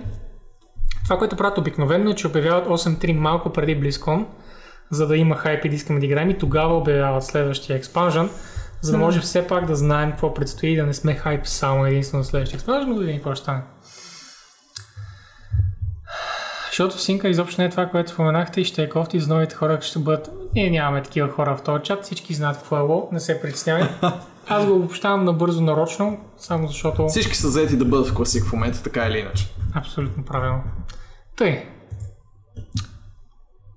Това, 1.04 1.18
което 1.18 1.36
правят 1.36 1.58
обикновено 1.58 2.12
е, 2.12 2.16
че 2.16 2.28
обявяват 2.28 2.68
8.3 2.68 3.14
малко 3.14 3.54
преди 3.54 3.82
BlizzCon, 3.82 4.26
за 4.92 5.08
да 5.08 5.18
има 5.18 5.36
хайп 5.36 5.66
и 5.66 5.70
да 5.70 5.76
искаме 5.76 6.00
да 6.00 6.06
играем 6.06 6.30
и 6.30 6.38
тогава 6.38 6.78
обявяват 6.78 7.24
следващия 7.24 7.78
експанжен, 7.78 8.30
за 8.82 8.92
да 8.92 8.98
може 8.98 9.20
все 9.20 9.48
пак 9.48 9.66
да 9.66 9.76
знаем 9.76 10.12
какво 10.12 10.34
предстои 10.34 10.70
и 10.70 10.76
да 10.76 10.86
не 10.86 10.94
сме 10.94 11.16
хайп 11.16 11.48
само 11.48 11.86
единствено 11.86 12.24
за 12.24 12.30
следващия 12.30 12.58
експанжен, 12.58 12.90
но 12.90 12.96
да 12.96 13.02
видим 13.02 13.16
какво 13.16 13.36
ще 13.36 13.44
стане. 13.44 13.62
Защото 16.70 17.00
синка 17.00 17.30
изобщо 17.30 17.62
не 17.62 17.68
е 17.68 17.70
това, 17.70 17.86
което 17.86 18.12
споменахте 18.12 18.62
и 18.62 18.66
ще 18.66 18.84
е 18.84 18.90
кофти 18.90 19.20
за 19.20 19.34
новите 19.34 19.56
хора, 19.56 19.82
ще 19.82 20.00
бъдат... 20.00 20.30
Ние 20.56 20.70
нямаме 20.70 21.04
такива 21.04 21.30
хора 21.30 21.58
в 21.58 21.64
този 21.64 21.84
чат, 21.84 22.04
всички 22.04 22.34
знаят 22.34 22.58
какво 22.58 22.78
е 22.78 22.82
ло, 22.82 23.10
не 23.12 23.20
се 23.20 23.42
притеснявай. 23.42 23.84
Аз 24.48 24.66
го 24.66 24.76
обобщавам 24.76 25.26
набързо, 25.26 25.62
нарочно, 25.62 26.18
само 26.38 26.68
защото... 26.68 27.08
Всички 27.08 27.36
са 27.36 27.50
заети 27.50 27.78
да 27.78 27.86
бъдат 27.86 28.08
в 28.08 28.16
класик 28.16 28.46
в 28.46 28.54
момента, 28.54 28.84
така 28.84 29.06
или 29.06 29.20
иначе. 29.20 29.54
Абсолютно 29.76 30.26
правилно. 30.26 30.64
Тъй. 31.38 31.66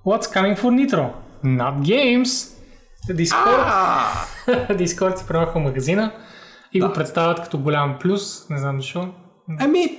What's 0.06 0.24
coming 0.24 0.58
for 0.58 0.86
Nitro? 0.86 1.10
Not 1.44 1.80
games. 1.80 2.54
Discord, 3.10 3.66
Discord 4.70 5.16
си 5.16 5.24
премаха 5.28 5.58
магазина 5.58 6.12
и 6.72 6.80
го 6.80 6.92
представят 6.92 7.42
като 7.42 7.58
голям 7.58 7.96
плюс. 8.00 8.50
Не 8.50 8.58
знам 8.58 8.80
защо. 8.80 9.08
Ами, 9.60 9.98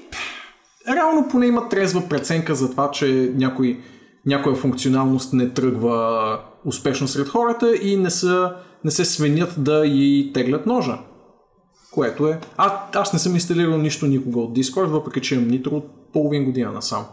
реално 0.95 1.27
поне 1.31 1.45
има 1.45 1.69
трезва 1.69 2.09
преценка 2.09 2.55
за 2.55 2.71
това, 2.71 2.91
че 2.91 3.31
някой, 3.35 3.79
някоя 4.25 4.55
функционалност 4.55 5.33
не 5.33 5.49
тръгва 5.49 6.39
успешно 6.65 7.07
сред 7.07 7.27
хората 7.27 7.75
и 7.75 7.97
не, 7.97 8.09
са, 8.09 8.55
не 8.85 8.91
се 8.91 9.05
свенят 9.05 9.53
да 9.57 9.85
и 9.85 10.31
теглят 10.33 10.65
ножа. 10.65 10.99
Което 11.91 12.27
е... 12.27 12.39
А, 12.57 12.81
аз 12.93 13.13
не 13.13 13.19
съм 13.19 13.35
инсталирал 13.35 13.77
нищо 13.77 14.05
никога 14.05 14.39
от 14.39 14.57
Discord, 14.57 14.85
въпреки 14.85 15.21
че 15.21 15.35
имам 15.35 15.47
нитро 15.47 15.75
от 15.75 16.11
половин 16.13 16.45
година 16.45 16.71
насам. 16.71 17.05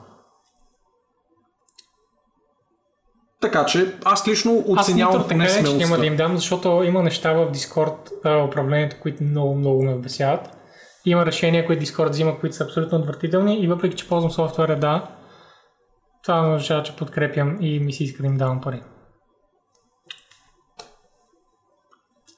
Така 3.40 3.66
че 3.66 3.94
аз 4.04 4.28
лично 4.28 4.64
Аз 4.76 4.88
оценявам 4.88 5.12
така 5.12 5.28
поне 5.28 5.44
не, 5.44 5.50
че 5.50 5.54
няма 5.54 5.70
смелостта. 5.70 5.96
да 5.96 6.06
им 6.06 6.16
дам, 6.16 6.36
защото 6.36 6.68
има 6.68 7.02
неща 7.02 7.32
в 7.32 7.52
Discord 7.52 8.10
а, 8.24 8.44
управлението, 8.44 8.96
които 9.02 9.24
много, 9.24 9.54
много 9.54 9.82
ме 9.82 9.94
обесяват. 9.94 10.50
Има 11.04 11.26
решения, 11.26 11.66
които 11.66 11.84
Discord 11.84 12.10
взима, 12.10 12.40
които 12.40 12.56
са 12.56 12.64
абсолютно 12.64 12.98
отвратителни 12.98 13.60
и 13.60 13.68
въпреки, 13.68 13.96
че 13.96 14.08
ползвам 14.08 14.30
софтуера, 14.30 14.78
да, 14.78 15.16
това 16.22 16.54
означава, 16.54 16.82
че 16.82 16.96
подкрепям 16.96 17.58
и 17.60 17.80
ми 17.80 17.92
се 17.92 18.04
иска 18.04 18.22
да 18.22 18.28
им 18.28 18.36
давам 18.36 18.60
пари. 18.60 18.82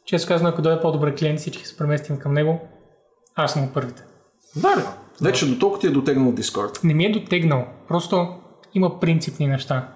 Често 0.07 0.29
казано, 0.29 0.51
ако 0.51 0.63
дойде 0.63 0.81
по-добър 0.81 1.17
клиент, 1.17 1.41
всички 1.41 1.67
се 1.67 1.77
преместим 1.77 2.19
към 2.19 2.33
него. 2.33 2.61
Аз 3.35 3.53
съм 3.53 3.71
първите. 3.75 4.03
Да, 4.57 4.75
да. 4.77 4.97
Вече 5.23 5.47
до 5.47 5.59
толкова 5.59 5.81
ти 5.81 5.87
е 5.87 5.91
дотегнал 5.91 6.33
Discord. 6.33 6.85
Не 6.85 6.95
ми 6.95 7.05
е 7.05 7.13
дотегнал. 7.13 7.67
Просто 7.89 8.29
има 8.75 9.01
принципни 9.01 9.47
неща, 9.47 9.89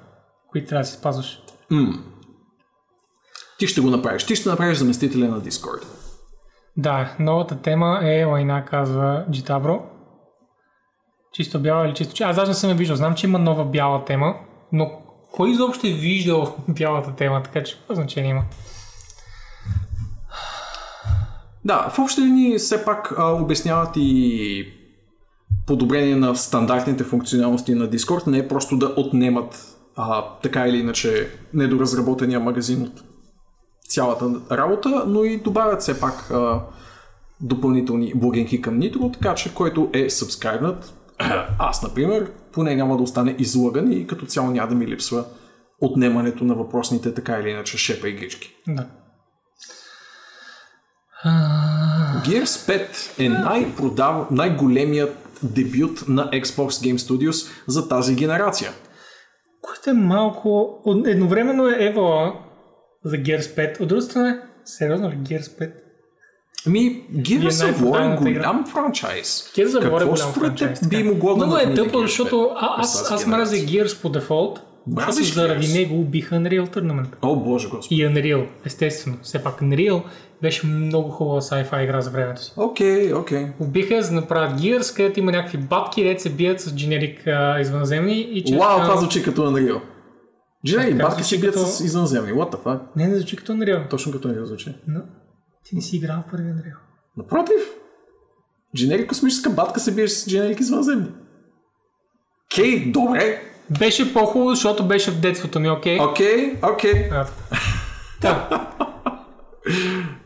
които 0.50 0.68
трябва 0.68 0.82
да 0.82 0.88
си 0.88 0.96
спазваш. 0.96 1.42
М. 1.70 1.92
Ти 3.58 3.66
ще 3.66 3.80
го 3.80 3.90
направиш. 3.90 4.24
Ти 4.24 4.36
ще 4.36 4.48
направиш 4.48 4.78
заместителя 4.78 5.28
на 5.28 5.40
Discord. 5.40 5.84
Да, 6.76 7.16
новата 7.18 7.62
тема 7.62 8.00
е 8.02 8.24
Лайна, 8.24 8.64
казва 8.64 9.24
Джитабро. 9.30 9.82
Чисто 11.32 11.60
бяла 11.60 11.86
или 11.86 11.94
чисто... 11.94 12.24
Аз 12.24 12.36
даже 12.36 12.50
не 12.50 12.54
съм 12.54 12.70
я 12.70 12.76
виждал. 12.76 12.96
Знам, 12.96 13.14
че 13.14 13.26
има 13.26 13.38
нова 13.38 13.64
бяла 13.64 14.04
тема, 14.04 14.34
но 14.72 14.90
кой 15.32 15.50
изобщо 15.50 15.86
е 15.86 15.90
виждал 15.90 16.56
бялата 16.68 17.14
тема, 17.16 17.42
така 17.42 17.62
че 17.62 17.78
какво 17.78 17.94
значение 17.94 18.30
има? 18.30 18.42
Да, 21.64 21.88
в 21.90 21.98
общи 21.98 22.20
линии 22.20 22.58
все 22.58 22.84
пак 22.84 23.14
а, 23.18 23.32
обясняват 23.32 23.90
и 23.96 24.72
подобрение 25.66 26.16
на 26.16 26.34
стандартните 26.36 27.04
функционалности 27.04 27.74
на 27.74 27.88
Discord, 27.88 28.26
не 28.26 28.38
е 28.38 28.48
просто 28.48 28.76
да 28.76 28.94
отнемат 28.96 29.76
а, 29.96 30.24
така 30.42 30.66
или 30.66 30.76
иначе 30.78 31.30
недоразработения 31.54 32.40
магазин 32.40 32.82
от 32.82 33.02
цялата 33.88 34.40
работа, 34.50 35.04
но 35.06 35.24
и 35.24 35.36
добавят 35.36 35.80
все 35.80 36.00
пак 36.00 36.30
а, 36.30 36.60
допълнителни 37.40 38.12
блогинки 38.14 38.62
към 38.62 38.80
Nitro, 38.80 39.12
така 39.12 39.34
че 39.34 39.54
който 39.54 39.90
е 39.92 40.10
сабскрайбнат, 40.10 40.94
аз 41.58 41.82
например, 41.82 42.30
поне 42.52 42.76
няма 42.76 42.96
да 42.96 43.02
остане 43.02 43.36
излъган 43.38 43.92
и 43.92 44.06
като 44.06 44.26
цяло 44.26 44.50
няма 44.50 44.68
да 44.68 44.74
ми 44.74 44.86
липсва 44.86 45.24
отнемането 45.80 46.44
на 46.44 46.54
въпросните 46.54 47.14
така 47.14 47.38
или 47.38 47.50
иначе 47.50 47.78
шепа 47.78 48.08
и 48.08 48.12
гички. 48.12 48.56
Да. 48.68 48.86
Gears 51.26 52.84
5 53.16 53.20
е 53.24 53.28
най-продав... 53.28 54.30
най-големият 54.30 55.16
дебют 55.42 56.04
на 56.08 56.30
Xbox 56.30 56.68
Game 56.68 56.96
Studios 56.96 57.50
за 57.66 57.88
тази 57.88 58.14
генерация. 58.14 58.70
Което 59.62 59.90
е 59.90 59.92
малко... 59.92 60.78
Едновременно 61.06 61.68
е 61.68 61.76
Евала 61.78 62.34
за 63.04 63.16
Gears 63.16 63.40
5. 63.40 63.80
От 63.80 63.88
друга 63.88 64.02
страна, 64.02 64.42
сериозно 64.64 65.10
ли 65.10 65.14
Gears 65.14 65.60
5? 65.60 65.72
Ами, 66.66 67.02
Gears 67.12 67.50
of 67.50 67.74
War 67.74 68.14
е 68.14 68.32
голям 68.32 68.66
франчайз. 68.66 69.52
Gears 69.56 69.68
of 69.68 69.90
War 69.90 70.02
е 70.02 70.04
голям 70.04 70.30
според 70.30 70.56
теб 70.56 70.88
би 70.88 71.02
могло 71.02 71.34
да 71.34 71.46
Много 71.46 71.56
е 71.56 71.74
тъпо, 71.74 72.00
защото 72.00 72.36
5 72.36 72.52
а, 72.56 72.80
аз, 72.80 73.10
аз 73.12 73.26
мразя? 73.26 73.56
Gears 73.56 74.02
по 74.02 74.08
дефолт, 74.08 74.60
защото 74.96 75.24
заради 75.24 75.68
него 75.68 76.00
убиха 76.00 76.34
Unreal 76.34 76.76
Tournament. 76.76 77.08
О, 77.22 77.36
боже 77.36 77.68
господи. 77.68 78.02
И 78.02 78.06
Unreal, 78.06 78.46
естествено. 78.64 79.16
Все 79.22 79.42
пак 79.42 79.60
Unreal 79.60 80.02
беше 80.42 80.66
много 80.66 81.10
хубава 81.10 81.40
sci-fi 81.40 81.84
игра 81.84 82.00
за 82.00 82.10
времето 82.10 82.42
си. 82.42 82.52
Окей, 82.56 83.12
окей. 83.12 83.46
Убиха 83.60 83.94
я, 83.94 84.02
за 84.02 84.08
да 84.08 84.14
направят 84.14 84.60
Gears, 84.60 84.96
където 84.96 85.20
има 85.20 85.32
някакви 85.32 85.58
батки, 85.58 86.04
дет 86.04 86.20
се 86.20 86.30
бият 86.30 86.60
с 86.60 86.74
дженерик 86.74 87.26
а, 87.26 87.60
извънземни 87.60 88.20
и 88.20 88.44
че... 88.44 88.56
Вау, 88.56 88.80
това 88.80 88.96
звучи 88.96 89.22
като 89.22 89.42
Unreal. 89.42 89.80
Джинери, 90.66 90.90
Така 90.92 91.06
батки 91.06 91.24
си 91.24 91.40
бият 91.40 91.54
като- 91.54 91.66
с 91.66 91.80
извънземни. 91.80 92.32
What 92.32 92.52
the 92.52 92.62
fuck? 92.62 92.80
Не, 92.96 93.08
не 93.08 93.16
звучи 93.16 93.36
като 93.36 93.52
Unreal. 93.52 93.90
Точно 93.90 94.12
като 94.12 94.28
Unreal 94.28 94.44
звучи. 94.44 94.74
Но 94.88 95.00
ти 95.64 95.74
не 95.74 95.80
си 95.80 95.96
играл 95.96 96.24
в 96.28 96.30
първи 96.30 96.44
Unreal. 96.44 96.76
Напротив. 97.16 97.60
Дженери 98.76 99.06
космическа 99.06 99.50
батка 99.50 99.80
се 99.80 99.94
биеш 99.94 100.10
с 100.10 100.28
дженерик 100.30 100.60
извънземни. 100.60 101.06
Окей, 102.46 102.90
добре. 102.90 103.42
Беше 103.78 104.12
по-хубаво, 104.14 104.50
защото 104.50 104.88
беше 104.88 105.10
в 105.10 105.20
детството 105.20 105.60
ми, 105.60 105.70
окей? 105.70 105.98
Окей, 106.00 106.54
окей. 106.72 107.10
А, 107.12 107.26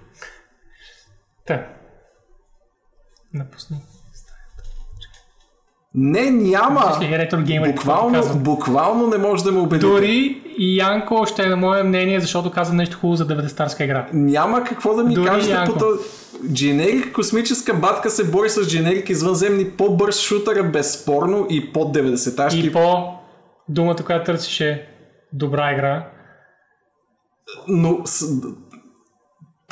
Та. 1.57 1.63
Та. 1.63 1.67
Напусни. 3.35 3.77
Не, 5.95 6.31
няма. 6.31 6.81
Какво 6.81 7.67
Буквално, 7.73 8.39
буквално 8.39 9.07
не 9.07 9.19
може 9.19 9.45
да 9.45 9.53
ме 9.53 9.61
убедите. 9.61 9.87
Дори 9.87 10.43
и 10.59 10.77
Янко 10.77 11.27
ще 11.27 11.43
е 11.43 11.47
на 11.47 11.57
мое 11.57 11.83
мнение, 11.83 12.21
защото 12.21 12.51
каза 12.51 12.75
нещо 12.75 12.99
хубаво 12.99 13.17
за 13.17 13.27
90-тарска 13.27 13.85
игра. 13.85 14.09
Няма 14.13 14.65
какво 14.65 14.95
да 14.95 15.05
ми 15.05 15.15
Дори 15.15 15.27
кажете 15.27 15.53
Янко. 15.53 15.73
по 15.73 15.79
този... 15.79 16.01
Дженерик 16.53 17.13
космическа 17.15 17.75
батка 17.75 18.11
се 18.11 18.31
бори 18.31 18.51
с 18.51 18.69
дженерик 18.69 19.11
извънземни 19.11 19.71
по-бърз 19.71 20.21
шутър 20.21 20.57
е 20.57 20.63
безспорно 20.63 21.47
и 21.51 21.73
под 21.73 21.97
90-ташки. 21.97 22.67
И 22.67 22.73
по 22.73 23.15
думата, 23.69 23.97
която 24.07 24.25
търсеше 24.25 24.89
добра 25.33 25.73
игра. 25.73 26.09
Но 27.69 28.01
с... 28.05 28.27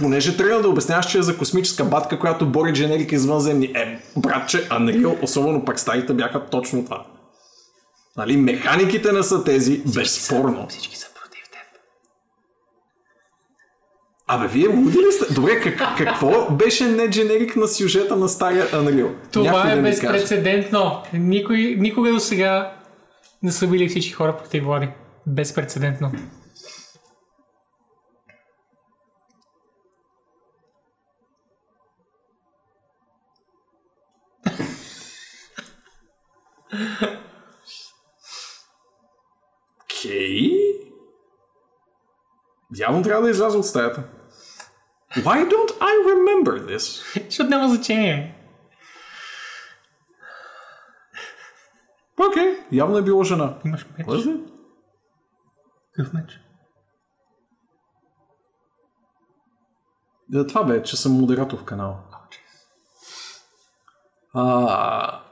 понеже 0.01 0.37
тръгна 0.37 0.63
да 0.63 0.69
обясняваш, 0.69 1.07
че 1.07 1.19
е 1.19 1.23
за 1.23 1.39
космическа 1.39 1.85
батка, 1.85 2.19
която 2.19 2.47
бори 2.47 2.73
дженерик 2.73 3.13
извънземни. 3.13 3.67
Е, 3.67 4.01
братче, 4.17 4.69
Unreal, 4.69 5.23
особено 5.23 5.65
пак 5.65 5.81
стаите 5.81 6.15
бяха 6.15 6.47
точно 6.47 6.85
това. 6.85 7.07
Нали, 8.17 8.37
механиките 8.37 9.13
не 9.13 9.23
са 9.23 9.45
тези, 9.45 9.83
безспорно. 9.95 10.67
Всички 10.69 10.97
са 10.97 11.07
против 11.15 11.45
теб. 11.51 11.81
Абе, 14.27 14.49
вие 14.49 14.69
луди 14.69 14.99
ли 14.99 15.13
сте? 15.13 15.35
Добре, 15.35 15.61
как, 15.61 15.99
какво 15.99 16.51
беше 16.51 16.87
не 16.87 17.11
дженерик 17.11 17.57
на 17.57 17.69
сюжета 17.69 18.17
на 18.17 18.29
стария 18.29 18.67
Unreal? 18.67 19.11
Това 19.33 19.53
Някой 19.53 19.73
е 19.73 19.77
да 19.77 19.83
безпредседентно. 19.83 21.03
Никой, 21.13 21.77
никога 21.79 22.13
до 22.13 22.21
сега 22.21 22.73
не 23.43 23.53
са 23.53 23.67
били 23.67 23.89
всички 23.89 24.13
хора 24.13 24.37
против 24.37 24.65
Влади. 24.65 24.89
Безпредседентно. 25.27 26.13
Окей. 39.85 40.57
Явно 42.77 43.03
трябва 43.03 43.23
да 43.23 43.31
изляза 43.31 43.59
от 43.59 43.67
стаята. 43.67 44.05
Why 45.17 45.49
don't 45.49 45.79
I 45.79 45.95
remember 46.07 46.77
this? 46.77 47.15
Защото 47.25 47.51
няма 47.51 47.69
значение. 47.69 48.37
Окей, 52.29 52.65
явно 52.73 52.99
е 52.99 53.03
било 53.03 53.25
жена. 53.25 53.59
Имаш 53.65 53.87
меч. 53.99 54.07
Was 54.07 54.25
it? 54.25 54.51
Какъв 55.93 56.13
меч? 56.13 56.41
Да, 60.29 60.47
това 60.47 60.65
бе, 60.65 60.83
че 60.83 60.97
съм 60.97 61.13
модератор 61.13 61.59
в 61.59 61.65
канала. 61.65 61.97
А, 64.35 65.23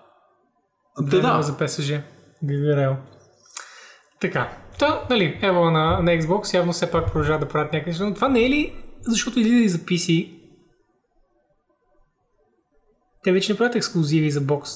да, 1.01 1.20
Да, 1.20 1.43
за 1.43 1.53
PSG. 1.53 2.03
Гиверел. 2.45 2.97
Така. 4.20 4.59
Та, 4.79 5.07
нали, 5.11 5.39
ево 5.43 5.70
на, 5.70 6.03
на 6.03 6.11
Xbox 6.11 6.55
явно 6.55 6.73
все 6.73 6.91
пак 6.91 7.07
продължават 7.07 7.41
да 7.41 7.49
правят 7.49 7.73
някакви 7.73 7.91
неща, 7.91 8.05
но 8.05 8.15
това 8.15 8.29
не 8.29 8.45
е 8.45 8.51
ли 8.51 8.75
защото 9.01 9.41
излиза 9.41 9.65
и 9.65 9.69
за 9.69 9.79
PC? 9.79 10.35
Те 13.25 13.33
вече 13.33 13.53
не 13.53 13.59
правят 13.59 13.75
ексклюзиви 13.75 14.31
за 14.31 14.41
бокс. 14.41 14.70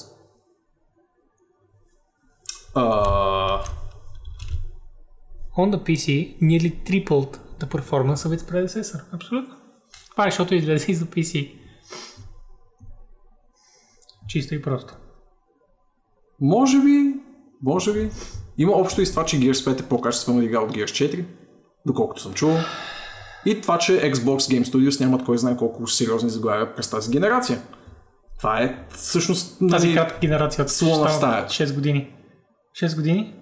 А, 2.74 3.64
On 5.56 5.70
the 5.70 5.78
PC 5.78 6.38
nearly 6.40 6.72
tripled 6.84 7.38
the 7.60 7.66
performance 7.66 8.26
of 8.26 8.36
its 8.36 8.44
predecessor. 8.50 9.14
Абсолютно. 9.14 9.56
Това 10.10 10.26
е 10.26 10.30
защото 10.30 10.54
излезе 10.54 10.92
и 10.92 10.94
за 10.94 11.04
PC. 11.04 11.58
Чисто 14.28 14.54
и 14.54 14.62
просто. 14.62 14.94
Може 16.42 16.80
би, 16.80 17.14
може 17.62 17.92
би. 17.92 18.10
Има 18.58 18.72
общо 18.72 19.02
и 19.02 19.06
с 19.06 19.10
това, 19.10 19.24
че 19.24 19.40
Gears 19.40 19.74
5 19.76 19.80
е 19.80 19.88
по-качествена 19.88 20.44
игра 20.44 20.60
от 20.60 20.72
Gears 20.72 21.14
4, 21.14 21.24
доколкото 21.86 22.22
съм 22.22 22.32
чувал. 22.32 22.58
И 23.46 23.60
това, 23.60 23.78
че 23.78 24.12
Xbox 24.12 24.38
Game 24.38 24.64
Studios 24.64 25.00
нямат 25.00 25.24
кой 25.24 25.38
знае 25.38 25.56
колко 25.56 25.86
сериозни 25.86 26.30
заглавия 26.30 26.74
през 26.74 26.90
тази 26.90 27.10
генерация. 27.10 27.62
Това 28.38 28.62
е 28.62 28.84
всъщност... 28.90 29.58
Тази 29.70 29.86
нали, 29.86 29.96
кратка 29.96 30.18
генерация 30.20 30.62
от 30.64 30.70
слона 30.70 31.08
стая. 31.08 31.46
6 31.46 31.74
години. 31.74 32.14
6 32.82 32.96
години? 32.96 33.34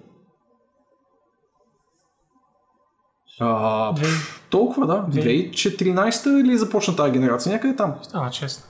а, 3.39 3.93
Две... 3.93 4.07
толкова, 4.49 4.87
да. 4.87 5.05
Две- 5.09 5.21
2014 5.21 6.39
или 6.39 6.57
започна 6.57 6.95
тази 6.95 7.11
генерация? 7.11 7.53
Някъде 7.53 7.75
там. 7.75 7.95
Става 8.01 8.29
6. 8.29 8.65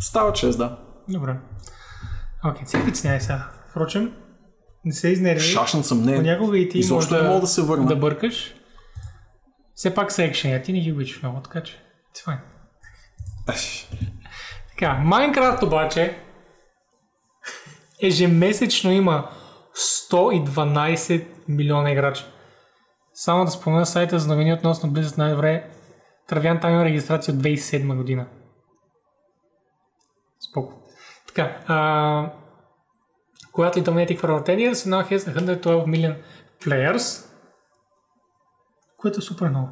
Става 0.00 0.32
6, 0.32 0.56
да. 0.56 0.78
Добре. 1.08 1.36
Окей, 2.44 2.64
okay, 2.64 2.84
притесняй 2.84 3.20
сега. 3.20 3.48
Впрочем, 3.72 4.12
не 4.84 4.92
се 4.92 5.08
изнерви. 5.08 5.40
Шашен 5.40 5.82
съм, 5.82 6.02
не. 6.02 6.16
Понякога 6.16 6.58
и 6.58 6.68
ти 6.68 6.78
може 6.78 6.84
Изобщо 6.84 7.14
не 7.14 7.20
да, 7.20 7.28
мога 7.28 7.40
да 7.40 7.46
се 7.46 7.62
върна. 7.62 7.86
да 7.86 7.96
бъркаш. 7.96 8.54
Все 9.74 9.94
пак 9.94 10.12
са 10.12 10.24
екшени, 10.24 10.54
а 10.54 10.62
ти 10.62 10.72
не 10.72 10.80
ги 10.80 10.92
обичаш 10.92 11.22
много, 11.22 11.40
така 11.40 11.62
че. 11.62 11.82
Ех, 13.48 13.58
Така, 14.68 14.94
Майнкрафт 14.94 15.62
обаче 15.62 16.18
ежемесечно 18.02 18.90
има 18.90 19.30
112 20.10 21.26
милиона 21.48 21.90
играчи. 21.90 22.24
Само 23.14 23.44
да 23.44 23.50
спомена 23.50 23.86
сайта 23.86 24.18
за 24.18 24.28
новини 24.28 24.52
относно 24.52 24.90
близост 24.90 25.18
на 25.18 25.30
евре. 25.30 25.70
Травян 26.28 26.60
там 26.60 26.72
има 26.72 26.84
регистрация 26.84 27.34
от 27.34 27.40
2007 27.40 27.96
година. 27.96 28.26
Споко. 30.50 30.74
Така, 31.26 31.60
а, 31.66 32.32
когато 33.52 33.78
и 33.78 33.82
Dominatic 33.82 34.20
for 34.20 34.46
10 34.46 34.46
years, 34.48 34.90
now 34.90 35.10
has 35.10 35.18
112 35.18 35.62
million 35.86 36.14
players, 36.64 37.24
което 38.96 39.18
е 39.18 39.22
супер 39.22 39.48
много. 39.48 39.68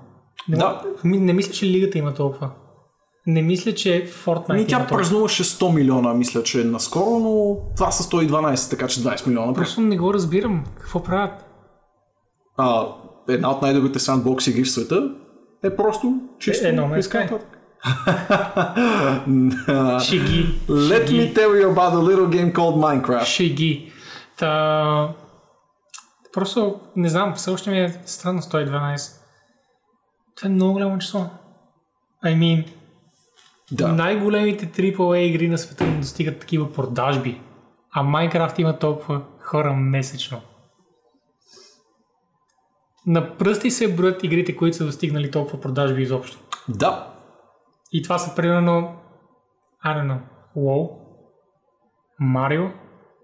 Не, 0.49 0.57
Да. 0.57 0.83
ми- 1.05 1.19
не 1.19 1.33
мисля, 1.33 1.53
че 1.53 1.67
лигата 1.67 1.99
има 1.99 2.15
толкова. 2.15 2.51
Не 3.27 3.43
мисля, 3.43 3.75
че 3.75 4.07
Fortnite 4.25 4.55
Ми, 4.55 4.67
тя 4.67 4.87
празнуваше 4.87 5.45
100 5.45 5.75
милиона, 5.75 6.15
мисля, 6.15 6.43
че 6.43 6.65
наскоро, 6.65 7.11
но 7.11 7.57
това 7.77 7.91
са 7.91 8.03
112, 8.05 8.71
така 8.71 8.89
че 8.89 9.01
20 9.01 9.27
милиона. 9.27 9.53
Просто 9.55 9.81
не 9.81 9.97
го 9.97 10.15
разбирам. 10.15 10.65
Какво 10.77 11.03
правят? 11.03 11.45
А, 12.57 12.87
една 13.29 13.51
от 13.51 13.63
най-добрите 13.63 13.99
сандбокс 13.99 14.47
игри 14.47 14.65
в 14.65 14.71
света 14.71 15.15
е 15.65 15.77
просто 15.77 16.15
чисто... 16.39 16.67
Е, 16.67 16.71
No 16.71 16.99
Man's 16.99 17.11
така 17.11 17.39
Шеги. 20.05 20.61
Let 20.69 21.09
me 21.09 21.33
tell 21.35 21.53
you 21.61 21.67
about 21.75 21.93
a 21.93 22.03
little 22.11 22.29
game 22.29 22.53
called 22.53 22.77
Minecraft. 22.77 23.25
Шеги. 23.25 23.93
Та... 24.37 25.15
Просто 26.33 26.81
не 26.97 27.09
знам, 27.09 27.35
все 27.35 27.51
още 27.51 27.71
ми 27.71 27.81
е 27.81 28.01
странно 28.07 28.43
112. 28.43 29.13
Това 30.37 30.51
е 30.51 30.53
много 30.53 30.73
голямо 30.73 30.99
число. 30.99 31.27
I 32.25 32.37
mean, 32.39 32.67
Да. 33.73 33.89
най-големите 33.89 34.67
AAA 34.67 35.17
игри 35.17 35.49
на 35.49 35.59
света 35.59 35.87
не 35.87 35.99
достигат 36.01 36.41
такива 36.41 36.73
продажби. 36.73 37.41
А 37.93 38.03
Майнкрафт 38.03 38.59
има 38.59 38.79
толкова 38.79 39.21
хора 39.41 39.73
месечно. 39.73 40.41
На 43.07 43.37
пръсти 43.37 43.71
се 43.71 43.95
броят 43.95 44.25
игрите, 44.25 44.57
които 44.57 44.77
са 44.77 44.85
достигнали 44.85 45.31
толкова 45.31 45.61
продажби 45.61 46.03
изобщо. 46.03 46.39
Да. 46.69 47.10
И 47.93 48.03
това 48.03 48.19
са 48.19 48.35
примерно, 48.35 48.97
I 49.87 49.97
don't 49.97 50.07
know, 50.07 50.19
WoW, 50.57 50.91
Mario, 52.23 52.71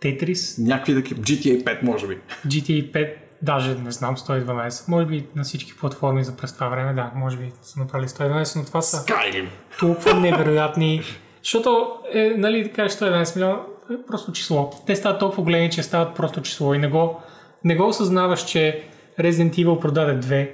Tetris, 0.02 0.66
Някакви 0.66 0.94
такива. 0.94 1.22
GTA 1.22 1.64
5, 1.64 1.82
може 1.82 2.06
би. 2.06 2.20
GTA 2.47 2.93
5, 2.93 3.14
даже 3.43 3.74
не 3.74 3.90
знам 3.90 4.16
112. 4.16 4.88
Може 4.88 5.06
би 5.06 5.26
на 5.36 5.44
всички 5.44 5.76
платформи 5.76 6.24
за 6.24 6.36
през 6.36 6.55
това 6.55 6.68
време, 6.68 6.94
да, 6.94 7.12
може 7.14 7.36
би 7.36 7.52
са 7.62 7.80
направили 7.80 8.09
112, 8.09 8.56
но 8.56 8.64
това 8.64 8.82
са 8.82 8.97
Skyrim. 8.97 9.48
толкова 9.80 10.14
невероятни. 10.14 11.02
Защото, 11.43 11.90
е, 12.12 12.34
нали, 12.36 12.62
да 12.64 12.72
кажеш 12.72 12.98
111 12.98 13.36
милиона, 13.36 13.59
е 13.90 14.06
просто 14.06 14.32
число. 14.32 14.70
Те 14.86 14.97
стават 14.97 15.18
толкова 15.20 15.43
големи, 15.43 15.70
че 15.70 15.82
стават 15.82 16.16
просто 16.16 16.43
число 16.43 16.74
и 16.74 16.78
не 16.78 16.88
го, 16.88 17.20
не 17.64 17.76
го 17.76 17.86
осъзнаваш, 17.88 18.44
че 18.44 18.84
Resident 19.20 19.55
Evil 19.55 19.80
продаде 19.80 20.20
2, 20.20 20.51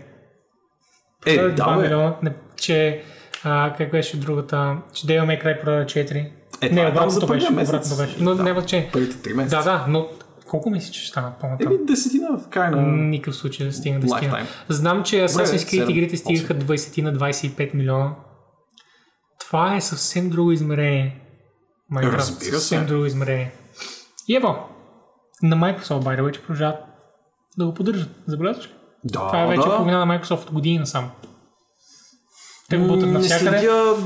Е, 1.26 1.36
продаде 1.36 1.54
2 1.54 1.54
да, 1.54 1.76
милиона, 1.76 2.16
не, 2.22 2.32
че 2.56 3.02
а, 3.44 3.74
как 3.78 3.90
беше 3.90 4.16
другата, 4.16 4.76
че 4.94 5.06
Devil 5.06 5.24
May 5.24 5.44
Cry 5.44 5.60
продаде 5.60 5.84
4. 5.84 6.30
Е, 6.60 6.70
не, 6.70 6.82
е 6.82 6.88
обратното 6.88 7.26
беше, 7.26 7.52
обратното 7.52 7.96
беше. 7.96 8.16
Но 8.20 8.34
Да. 8.34 8.42
няма 8.42 8.60
значение. 8.60 8.90
Първите 8.92 9.30
3 9.30 9.34
месеца. 9.34 9.56
Да, 9.56 9.62
да, 9.62 9.84
но 9.88 10.08
колко 10.48 10.70
мислиш, 10.70 10.90
че 10.90 11.00
ще 11.00 11.08
станат 11.08 11.36
по-натам? 11.40 11.66
Еми, 11.72 11.78
десетина 11.86 12.28
в 12.38 12.48
край 12.48 12.70
на... 12.70 12.82
Никакъв 12.82 13.36
случай 13.36 13.66
да 13.66 13.72
стигна 13.72 14.00
да. 14.00 14.06
Lifetime. 14.06 14.46
Знам, 14.68 15.02
че 15.02 15.16
Assassin's 15.16 15.56
Creed 15.56 15.90
игрите 15.90 16.16
стигаха 16.16 16.54
20 16.54 17.02
на 17.02 17.14
25 17.14 17.74
милиона. 17.74 18.14
Това 19.40 19.76
е 19.76 19.80
съвсем 19.80 20.30
друго 20.30 20.52
измерение. 20.52 21.20
Minecraft. 21.92 22.12
Разбира 22.12 22.44
се. 22.44 22.50
Съвсем 22.50 22.86
друго 22.86 23.04
измерение. 23.04 23.52
И 24.28 24.36
ево, 24.36 24.56
на 25.42 25.56
Microsoft, 25.56 26.02
by 26.02 26.20
the 26.20 26.22
way, 26.22 26.30
че 26.30 26.40
продължават 26.40 26.78
да 27.58 27.66
го 27.66 27.74
поддържат. 27.74 28.10
Забелязваш 28.26 28.66
ли? 28.66 28.70
Да, 29.04 29.18
Това 29.18 29.42
е 29.42 29.46
вече 29.46 29.68
да. 29.68 29.76
по 29.76 29.84
вина 29.84 30.04
на 30.04 30.18
Microsoft 30.18 30.42
от 30.46 30.52
години 30.52 30.78
насам. 30.78 31.10
Те 32.72 32.78
го 32.78 32.86
бутат 32.86 33.08
навсякъде. 33.10 33.58
следя 33.58 33.96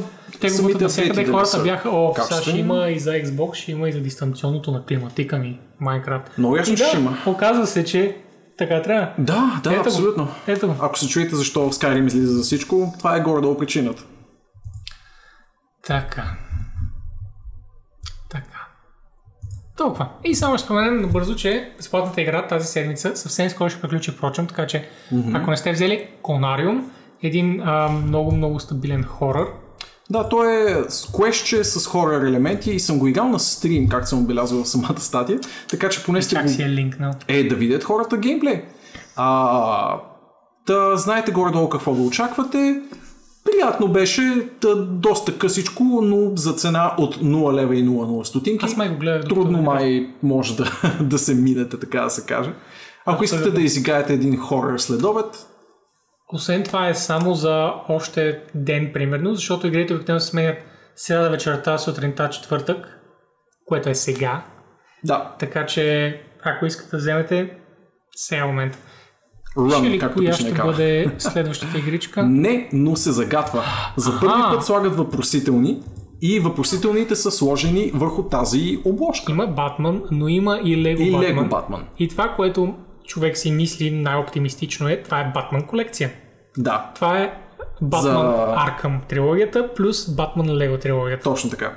Те 0.41 0.51
го 0.51 0.63
бутат 0.63 0.81
навсякъде. 0.81 1.27
Хората 1.27 1.63
бяха, 1.63 1.89
о, 1.91 2.13
сега 2.15 2.25
ще 2.27 2.35
качествени. 2.35 2.61
има 2.61 2.89
и 2.89 2.99
за 2.99 3.11
Xbox, 3.11 3.55
ще 3.55 3.73
има 3.73 3.89
и 3.89 3.93
за 3.93 4.01
дистанционното 4.01 4.71
на 4.71 4.85
климатика 4.85 5.39
ми, 5.39 5.61
Minecraft. 5.83 6.23
Много 6.39 6.57
ясно, 6.57 6.75
да, 6.75 6.85
ще 6.87 6.97
има. 6.97 7.19
оказва 7.27 7.67
се, 7.67 7.85
че 7.85 8.17
така 8.59 8.83
трябва. 8.83 9.13
Да, 9.19 9.61
да, 9.65 9.71
Ето 9.71 9.83
го. 9.83 9.87
абсолютно. 9.89 10.29
Ето 10.47 10.67
го. 10.69 10.75
Ако 10.81 10.99
се 10.99 11.09
чуете 11.09 11.37
защо 11.37 11.61
Skyrim 11.73 12.07
излиза 12.07 12.33
за 12.33 12.43
всичко, 12.43 12.93
това 12.99 13.17
е 13.17 13.21
горе-долу 13.21 13.57
причината. 13.59 14.05
Така. 15.87 16.25
Така. 18.31 18.67
Толкова. 19.77 20.09
И 20.25 20.35
само 20.35 20.59
ще 20.59 20.65
споменем 20.65 21.01
набързо, 21.01 21.35
че 21.37 21.73
безплатната 21.77 22.21
игра 22.21 22.47
тази 22.47 22.67
седмица 22.67 23.17
съвсем 23.17 23.51
скоро 23.51 23.71
ще 23.71 23.81
приключи, 23.81 24.11
впрочем, 24.11 24.47
така 24.47 24.67
че 24.67 24.89
ако 25.35 25.51
не 25.51 25.57
сте 25.57 25.73
взели 25.73 26.09
Конариум, 26.23 26.91
един 27.23 27.61
а, 27.61 27.89
много, 27.89 28.33
много 28.33 28.61
стабилен 28.61 29.05
хорър. 29.05 29.47
Да, 30.11 30.29
то 30.29 30.45
е 30.45 30.85
с 30.89 31.13
квестче 31.13 31.65
с 31.65 31.87
хорър 31.87 32.27
елементи 32.27 32.71
и 32.71 32.81
съм 32.81 32.99
го 32.99 33.07
играл 33.07 33.29
на 33.29 33.41
стрим, 33.41 33.89
както 33.89 34.09
съм 34.09 34.19
отбелязал 34.19 34.65
в 34.65 34.69
самата 34.69 34.99
статия, 35.01 35.39
така 35.69 35.89
че 35.89 36.05
поне 36.05 36.23
сте 36.23 36.43
го... 36.43 36.49
си 36.49 36.63
е 36.63 36.69
линкнал. 36.69 37.13
Е, 37.29 37.45
да 37.45 37.55
видят 37.55 37.85
хората 37.85 38.17
геймплей. 38.17 38.63
А, 39.17 40.01
да 40.67 40.97
знаете 40.97 41.33
горе-долу 41.33 41.69
какво 41.69 41.95
да 41.95 42.03
очаквате. 42.03 42.81
Приятно 43.45 43.89
беше, 43.89 44.49
да, 44.61 44.77
доста 44.87 45.39
късичко, 45.39 45.85
но 45.85 46.37
за 46.37 46.53
цена 46.53 46.95
от 46.99 47.17
0 47.17 47.55
лева 47.55 47.77
и 47.77 47.85
0,0 47.85 48.23
стотинки. 48.23 48.65
Аз 48.65 48.77
май 48.77 48.89
го 48.89 49.05
докато 49.05 49.29
Трудно 49.29 49.63
май 49.63 50.09
може 50.23 50.57
да, 50.57 50.71
да 51.01 51.19
се 51.19 51.35
минете, 51.35 51.79
така 51.79 52.01
да 52.01 52.11
се 52.11 52.27
каже. 52.27 52.51
Ако 53.07 53.25
искате 53.25 53.41
Абсолютно. 53.41 53.61
да 53.61 53.65
изиграете 53.65 54.13
един 54.13 54.37
хорър 54.37 54.79
следобед, 54.79 55.47
Освен 56.33 56.63
това 56.63 56.89
е 56.89 56.95
само 56.95 57.35
за 57.35 57.73
още 57.89 58.41
ден, 58.55 58.91
примерно, 58.95 59.35
защото 59.35 59.67
игрите 59.67 59.95
обикновено 59.95 60.21
се 60.21 60.27
сменят 60.27 60.59
сряда 60.97 61.31
вечерта, 61.31 61.79
сутринта, 61.79 62.31
четвъртък, 62.31 62.99
което 63.67 63.89
е 63.89 63.95
сега. 63.95 64.45
да, 65.05 65.35
Така 65.39 65.67
че, 65.67 66.17
ако 66.45 66.67
искате 66.67 66.91
да 66.91 66.97
вземете, 66.97 67.51
сега 68.17 68.43
е 68.43 68.47
момент. 68.47 68.79
Ще 69.51 69.61
run, 69.61 69.91
ли 69.91 69.99
както 69.99 70.17
коя 70.17 70.33
ще 70.33 70.49
екрана. 70.49 70.71
бъде 70.71 71.11
следващата 71.19 71.79
игричка? 71.79 72.23
Не, 72.27 72.69
но 72.73 72.97
се 72.97 73.13
загатва. 73.13 73.65
За 73.97 74.21
първи 74.21 74.35
Аха. 74.41 74.55
път 74.55 74.65
слагат 74.65 74.97
въпросителни 74.97 75.83
и 76.23 76.41
въпросителните 76.41 77.17
са 77.17 77.31
сложени 77.31 77.91
върху 77.95 78.23
тази 78.23 78.79
обложка. 78.85 79.33
Има 79.33 79.47
Батман, 79.47 80.03
но 80.11 80.29
има 80.29 80.61
и 80.65 80.83
Лего 80.83 81.03
И 81.03 81.11
Батман. 81.11 81.23
Лего 81.23 81.49
Батман. 81.49 81.85
И 81.99 82.09
това, 82.09 82.29
което 82.37 82.75
човек 83.07 83.39
си 83.39 83.51
мисли 83.51 83.91
най-оптимистично 83.91 84.89
е, 84.89 85.03
това 85.03 85.21
е 85.21 85.31
Батман 85.35 85.63
колекция. 85.63 86.11
Да, 86.59 86.91
Това 86.95 87.19
е 87.19 87.33
Батман 87.83 88.13
За- 88.37 88.55
Аркъм 88.57 89.01
трилогията 89.09 89.75
плюс 89.75 90.15
Батман 90.15 90.57
Лего 90.57 90.79
трилогията. 90.79 91.23
точно 91.23 91.51
така. 91.51 91.75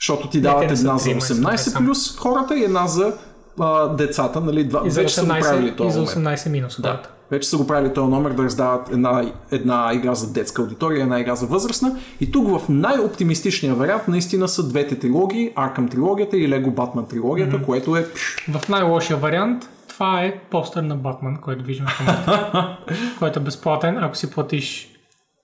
Защото 0.00 0.28
ти 0.28 0.40
дават 0.40 0.70
една 0.70 0.98
за 0.98 1.04
трима, 1.04 1.20
са 1.20 1.34
две 1.34 1.44
18 1.44 1.56
само. 1.56 1.86
плюс 1.86 2.16
хората 2.18 2.58
и 2.58 2.64
една 2.64 2.86
за 2.86 3.12
а, 3.60 3.88
децата. 3.88 4.40
Нали? 4.40 4.64
Два, 4.64 4.82
И 4.86 4.90
за 4.90 5.00
вече 5.00 5.14
са 5.14 5.22
го 5.22 5.28
правили 5.28 5.72
18, 5.72 5.76
този 5.76 5.88
и 5.88 5.92
за 5.92 6.00
момент. 6.16 6.38
18 6.38 6.48
минус 6.50 6.80
Да. 6.80 7.02
Вече 7.30 7.48
са 7.48 7.56
го 7.56 7.66
правили 7.66 7.94
този 7.94 8.10
номер 8.10 8.30
да 8.30 8.42
раздават 8.42 8.88
една, 8.92 9.32
една 9.50 9.90
игра 9.94 10.14
за 10.14 10.32
детска 10.32 10.62
аудитория, 10.62 11.02
една 11.02 11.20
игра 11.20 11.34
за 11.34 11.46
възрастна. 11.46 11.96
И 12.20 12.32
тук 12.32 12.48
в 12.48 12.68
най-оптимистичния 12.68 13.74
вариант 13.74 14.08
наистина 14.08 14.48
са 14.48 14.68
двете 14.68 14.98
трилогии, 14.98 15.54
Arkham 15.54 15.90
трилогията 15.90 16.36
и 16.36 16.48
Lego 16.48 16.70
Batman 16.74 17.08
трилогията, 17.08 17.56
mm-hmm. 17.56 17.64
което 17.64 17.96
е 17.96 18.06
В 18.52 18.68
най-лошия 18.68 19.16
вариант 19.16 19.68
това 20.00 20.22
е 20.22 20.38
постър 20.40 20.82
на 20.82 20.96
Батман, 20.96 21.36
който 21.36 21.64
виждаме 21.64 21.90
в 21.90 22.00
момента. 22.00 22.76
който 23.18 23.38
е 23.38 23.42
безплатен, 23.42 23.98
ако 23.98 24.16
си 24.16 24.30
платиш 24.30 24.88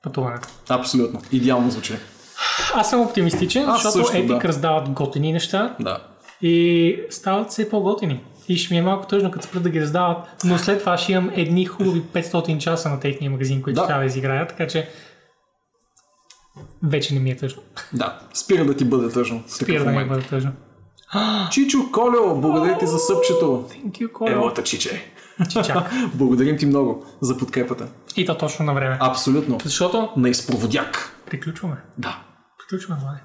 пътуването. 0.02 0.48
абсолютно 0.68 1.20
идеално 1.32 1.70
звучи. 1.70 1.94
Аз 2.74 2.90
съм 2.90 3.00
оптимистичен, 3.00 3.68
Аз 3.68 3.82
защото 3.82 4.06
също, 4.06 4.22
Epic 4.22 4.42
да. 4.42 4.48
раздават 4.48 4.88
готини 4.88 5.32
неща 5.32 5.76
Да. 5.80 5.98
и 6.42 6.96
стават 7.10 7.50
все 7.50 7.70
по-готини. 7.70 8.24
И 8.48 8.56
ще 8.56 8.74
ми 8.74 8.78
е 8.78 8.82
малко 8.82 9.06
тъжно, 9.06 9.30
като 9.30 9.46
спрат 9.46 9.62
да 9.62 9.70
ги 9.70 9.80
раздават, 9.80 10.18
но 10.44 10.58
след 10.58 10.80
това 10.80 10.98
ще 10.98 11.12
имам 11.12 11.30
едни 11.34 11.64
хубави 11.64 12.02
500 12.02 12.58
часа 12.58 12.88
на 12.88 13.00
техния 13.00 13.30
магазин, 13.30 13.62
които 13.62 13.80
Да. 13.80 13.86
трябва 13.86 14.02
да 14.02 14.06
изиграя, 14.06 14.48
така 14.48 14.66
че 14.66 14.88
вече 16.82 17.14
не 17.14 17.20
ми 17.20 17.30
е 17.30 17.36
тъжно. 17.36 17.62
Да, 17.92 18.18
спира 18.34 18.64
да 18.64 18.76
ти 18.76 18.84
бъде 18.84 19.12
тъжно. 19.12 19.42
Спира 19.48 19.84
да 19.84 19.90
ми 19.90 20.04
бъде 20.04 20.22
тъжно. 20.22 20.52
Чичо, 21.50 21.78
Колео, 21.92 22.34
благодаря 22.36 22.78
ти 22.78 22.86
за 22.86 22.98
съпчето. 22.98 23.64
Thank 23.70 23.90
you, 23.92 24.12
Коля. 24.12 24.32
Елата, 24.32 24.62
чиче. 24.62 25.12
Чичак. 25.50 25.90
Благодарим 26.14 26.56
ти 26.56 26.66
много 26.66 27.04
за 27.20 27.38
подкрепата. 27.38 27.88
И 28.16 28.26
то 28.26 28.38
точно 28.38 28.64
на 28.64 28.74
време. 28.74 28.98
Абсолютно. 29.00 29.58
Защото 29.62 30.08
На 30.16 30.28
изпроводяк. 30.28 31.20
приключваме. 31.26 31.76
Да. 31.98 32.22
Приключваме, 32.58 33.00
Влади. 33.00 33.20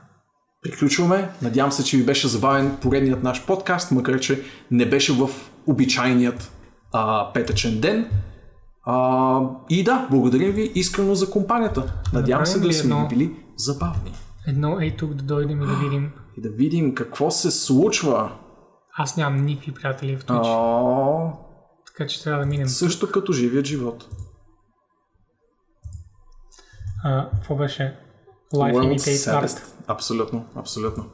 Приключваме. 0.62 1.30
Надявам 1.42 1.72
се, 1.72 1.84
че 1.84 1.98
ви 1.98 2.06
беше 2.06 2.28
забавен 2.28 2.78
поредният 2.82 3.24
наш 3.24 3.46
подкаст, 3.46 3.92
макар 3.92 4.20
че 4.20 4.42
не 4.72 4.86
беше 4.86 5.14
в 5.14 5.30
обичайният 5.68 6.52
а, 6.94 7.34
петъчен 7.34 7.80
ден. 7.80 8.10
А, 8.86 9.40
и 9.70 9.84
да, 9.84 10.08
благодарим 10.12 10.52
ви 10.52 10.72
искрено 10.76 11.16
за 11.16 11.30
компанията. 11.30 11.94
Надявам 12.14 12.46
се 12.46 12.52
Направим 12.52 12.62
да 12.64 12.70
ли 12.70 12.74
сме 12.74 12.96
едно- 12.96 13.08
били 13.08 13.36
забавни. 13.58 14.12
Едно 14.48 14.78
ей 14.80 14.96
тук 14.98 15.14
да 15.14 15.24
дойдем 15.24 15.62
и 15.62 15.66
да 15.66 15.74
видим. 15.74 16.12
И 16.38 16.42
да 16.42 16.50
видим 16.50 16.96
какво 16.96 17.32
се 17.32 17.52
случва. 17.52 18.32
Аз 18.98 19.18
нямам 19.18 19.46
никакви 19.46 19.72
приятели 19.74 20.18
в 20.18 20.26
Twitch, 20.26 20.42
А, 20.46 21.34
така 21.88 22.08
че 22.08 22.24
трябва 22.24 22.40
да 22.40 22.46
минем. 22.46 22.68
също 22.68 23.12
като 23.12 23.34
живият 23.34 23.66
живот. 23.66 24.08
А, 27.04 27.30
какво 27.32 27.56
беше? 27.56 27.98
Life 28.54 28.74
World's 28.74 28.98
Imitates 28.98 29.32
saddest. 29.32 29.46
Art. 29.48 29.64
Абсолютно, 29.88 30.46
абсолютно. 30.56 31.06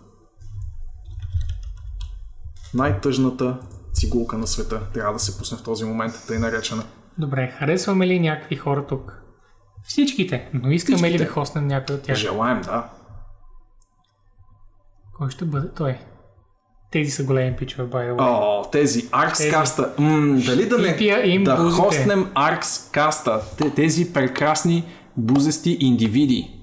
Най-тъжната 2.73 3.57
цигулка 3.93 4.37
на 4.37 4.47
света 4.47 4.81
трябва 4.93 5.13
да 5.13 5.19
се 5.19 5.37
пусне 5.37 5.57
в 5.57 5.63
този 5.63 5.85
момент, 5.85 6.13
тъй 6.27 6.39
наречена. 6.39 6.83
Добре, 7.17 7.55
харесваме 7.59 8.07
ли 8.07 8.19
някакви 8.19 8.55
хора 8.55 8.85
тук? 8.87 9.21
Всичките, 9.83 10.49
но 10.53 10.71
искаме 10.71 10.97
Всичките. 10.97 11.19
ли 11.19 11.25
да 11.25 11.31
хоснем 11.31 11.67
някой 11.67 11.95
от 11.95 12.01
тях? 12.01 12.15
Желаем, 12.15 12.61
да. 12.61 12.89
Кой 15.17 15.29
ще 15.29 15.45
бъде 15.45 15.67
той? 15.73 15.97
Тези 16.91 17.11
са 17.11 17.23
големи 17.23 17.55
пичове, 17.55 17.89
by 17.89 18.11
the 18.11 18.15
way. 18.15 18.17
О, 18.19 18.69
тези 18.71 19.09
Аркскаста. 19.11 19.93
М, 19.97 20.39
дали 20.45 20.69
да 20.69 20.77
не 20.77 20.97
им 21.25 21.43
да 21.43 21.55
бузите. 21.55 21.81
хостнем 21.81 22.31
Аркскаста. 22.35 23.41
Те, 23.57 23.73
тези 23.73 24.13
прекрасни 24.13 24.83
бузести 25.17 25.77
индивиди. 25.79 26.53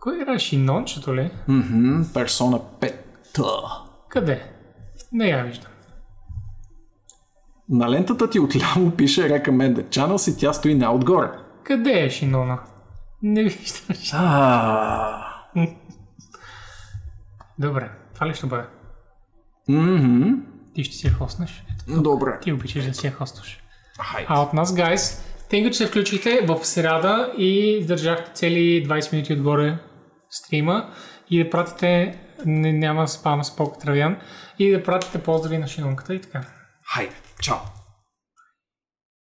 Кой 0.00 0.22
играе 0.22 0.38
Шинончето 0.38 1.14
ли? 1.14 1.30
Мгм, 1.48 2.02
Персона 2.14 2.60
5. 2.80 2.94
Къде? 4.08 4.42
Не 5.12 5.28
я 5.28 5.44
виждам. 5.44 5.70
На 7.68 7.90
лентата 7.90 8.30
ти 8.30 8.40
отляво 8.40 8.90
пише 8.90 9.20
Recommended 9.20 9.88
Channels 9.88 10.34
и 10.34 10.38
тя 10.38 10.52
стои 10.52 10.74
най-отгоре. 10.74 11.30
Къде 11.64 12.04
е 12.04 12.10
Шинона? 12.10 12.58
Не 13.22 13.42
виждам. 13.42 13.96
Добре, 17.58 17.90
това 18.14 18.26
ли 18.28 18.34
ще 18.34 18.46
бъде? 18.46 18.64
мгм, 19.68 20.30
Ти 20.74 20.84
ще 20.84 20.96
си 20.96 21.06
я 21.06 21.12
хоснеш. 21.12 21.64
Ето, 21.90 22.02
Добре. 22.02 22.38
ти 22.40 22.52
обичаш 22.52 22.84
да 22.84 22.94
си 22.94 23.06
я 23.06 23.12
хостваш. 23.12 23.60
Хайде. 24.00 24.26
А 24.30 24.40
от 24.40 24.52
нас, 24.52 24.74
гайс, 24.74 25.24
тъй 25.50 25.64
като 25.64 25.76
се 25.76 25.86
включихте 25.86 26.40
в 26.48 26.64
среда 26.64 27.32
и 27.38 27.76
издържахте 27.78 28.32
цели 28.34 28.86
20 28.88 29.12
минути 29.12 29.32
отгоре 29.32 29.78
стрима 30.30 30.90
и 31.30 31.44
да 31.44 31.50
пратите, 31.50 32.18
не, 32.46 32.72
няма 32.72 33.08
спам 33.08 33.44
с 33.44 33.56
по-травян, 33.56 34.16
и 34.58 34.70
да 34.70 34.82
пратите 34.82 35.22
поздрави 35.22 35.58
на 35.58 35.66
шинонката 35.66 36.14
и 36.14 36.20
така. 36.20 36.40
Хайде. 36.94 37.14
Чао. 37.40 37.56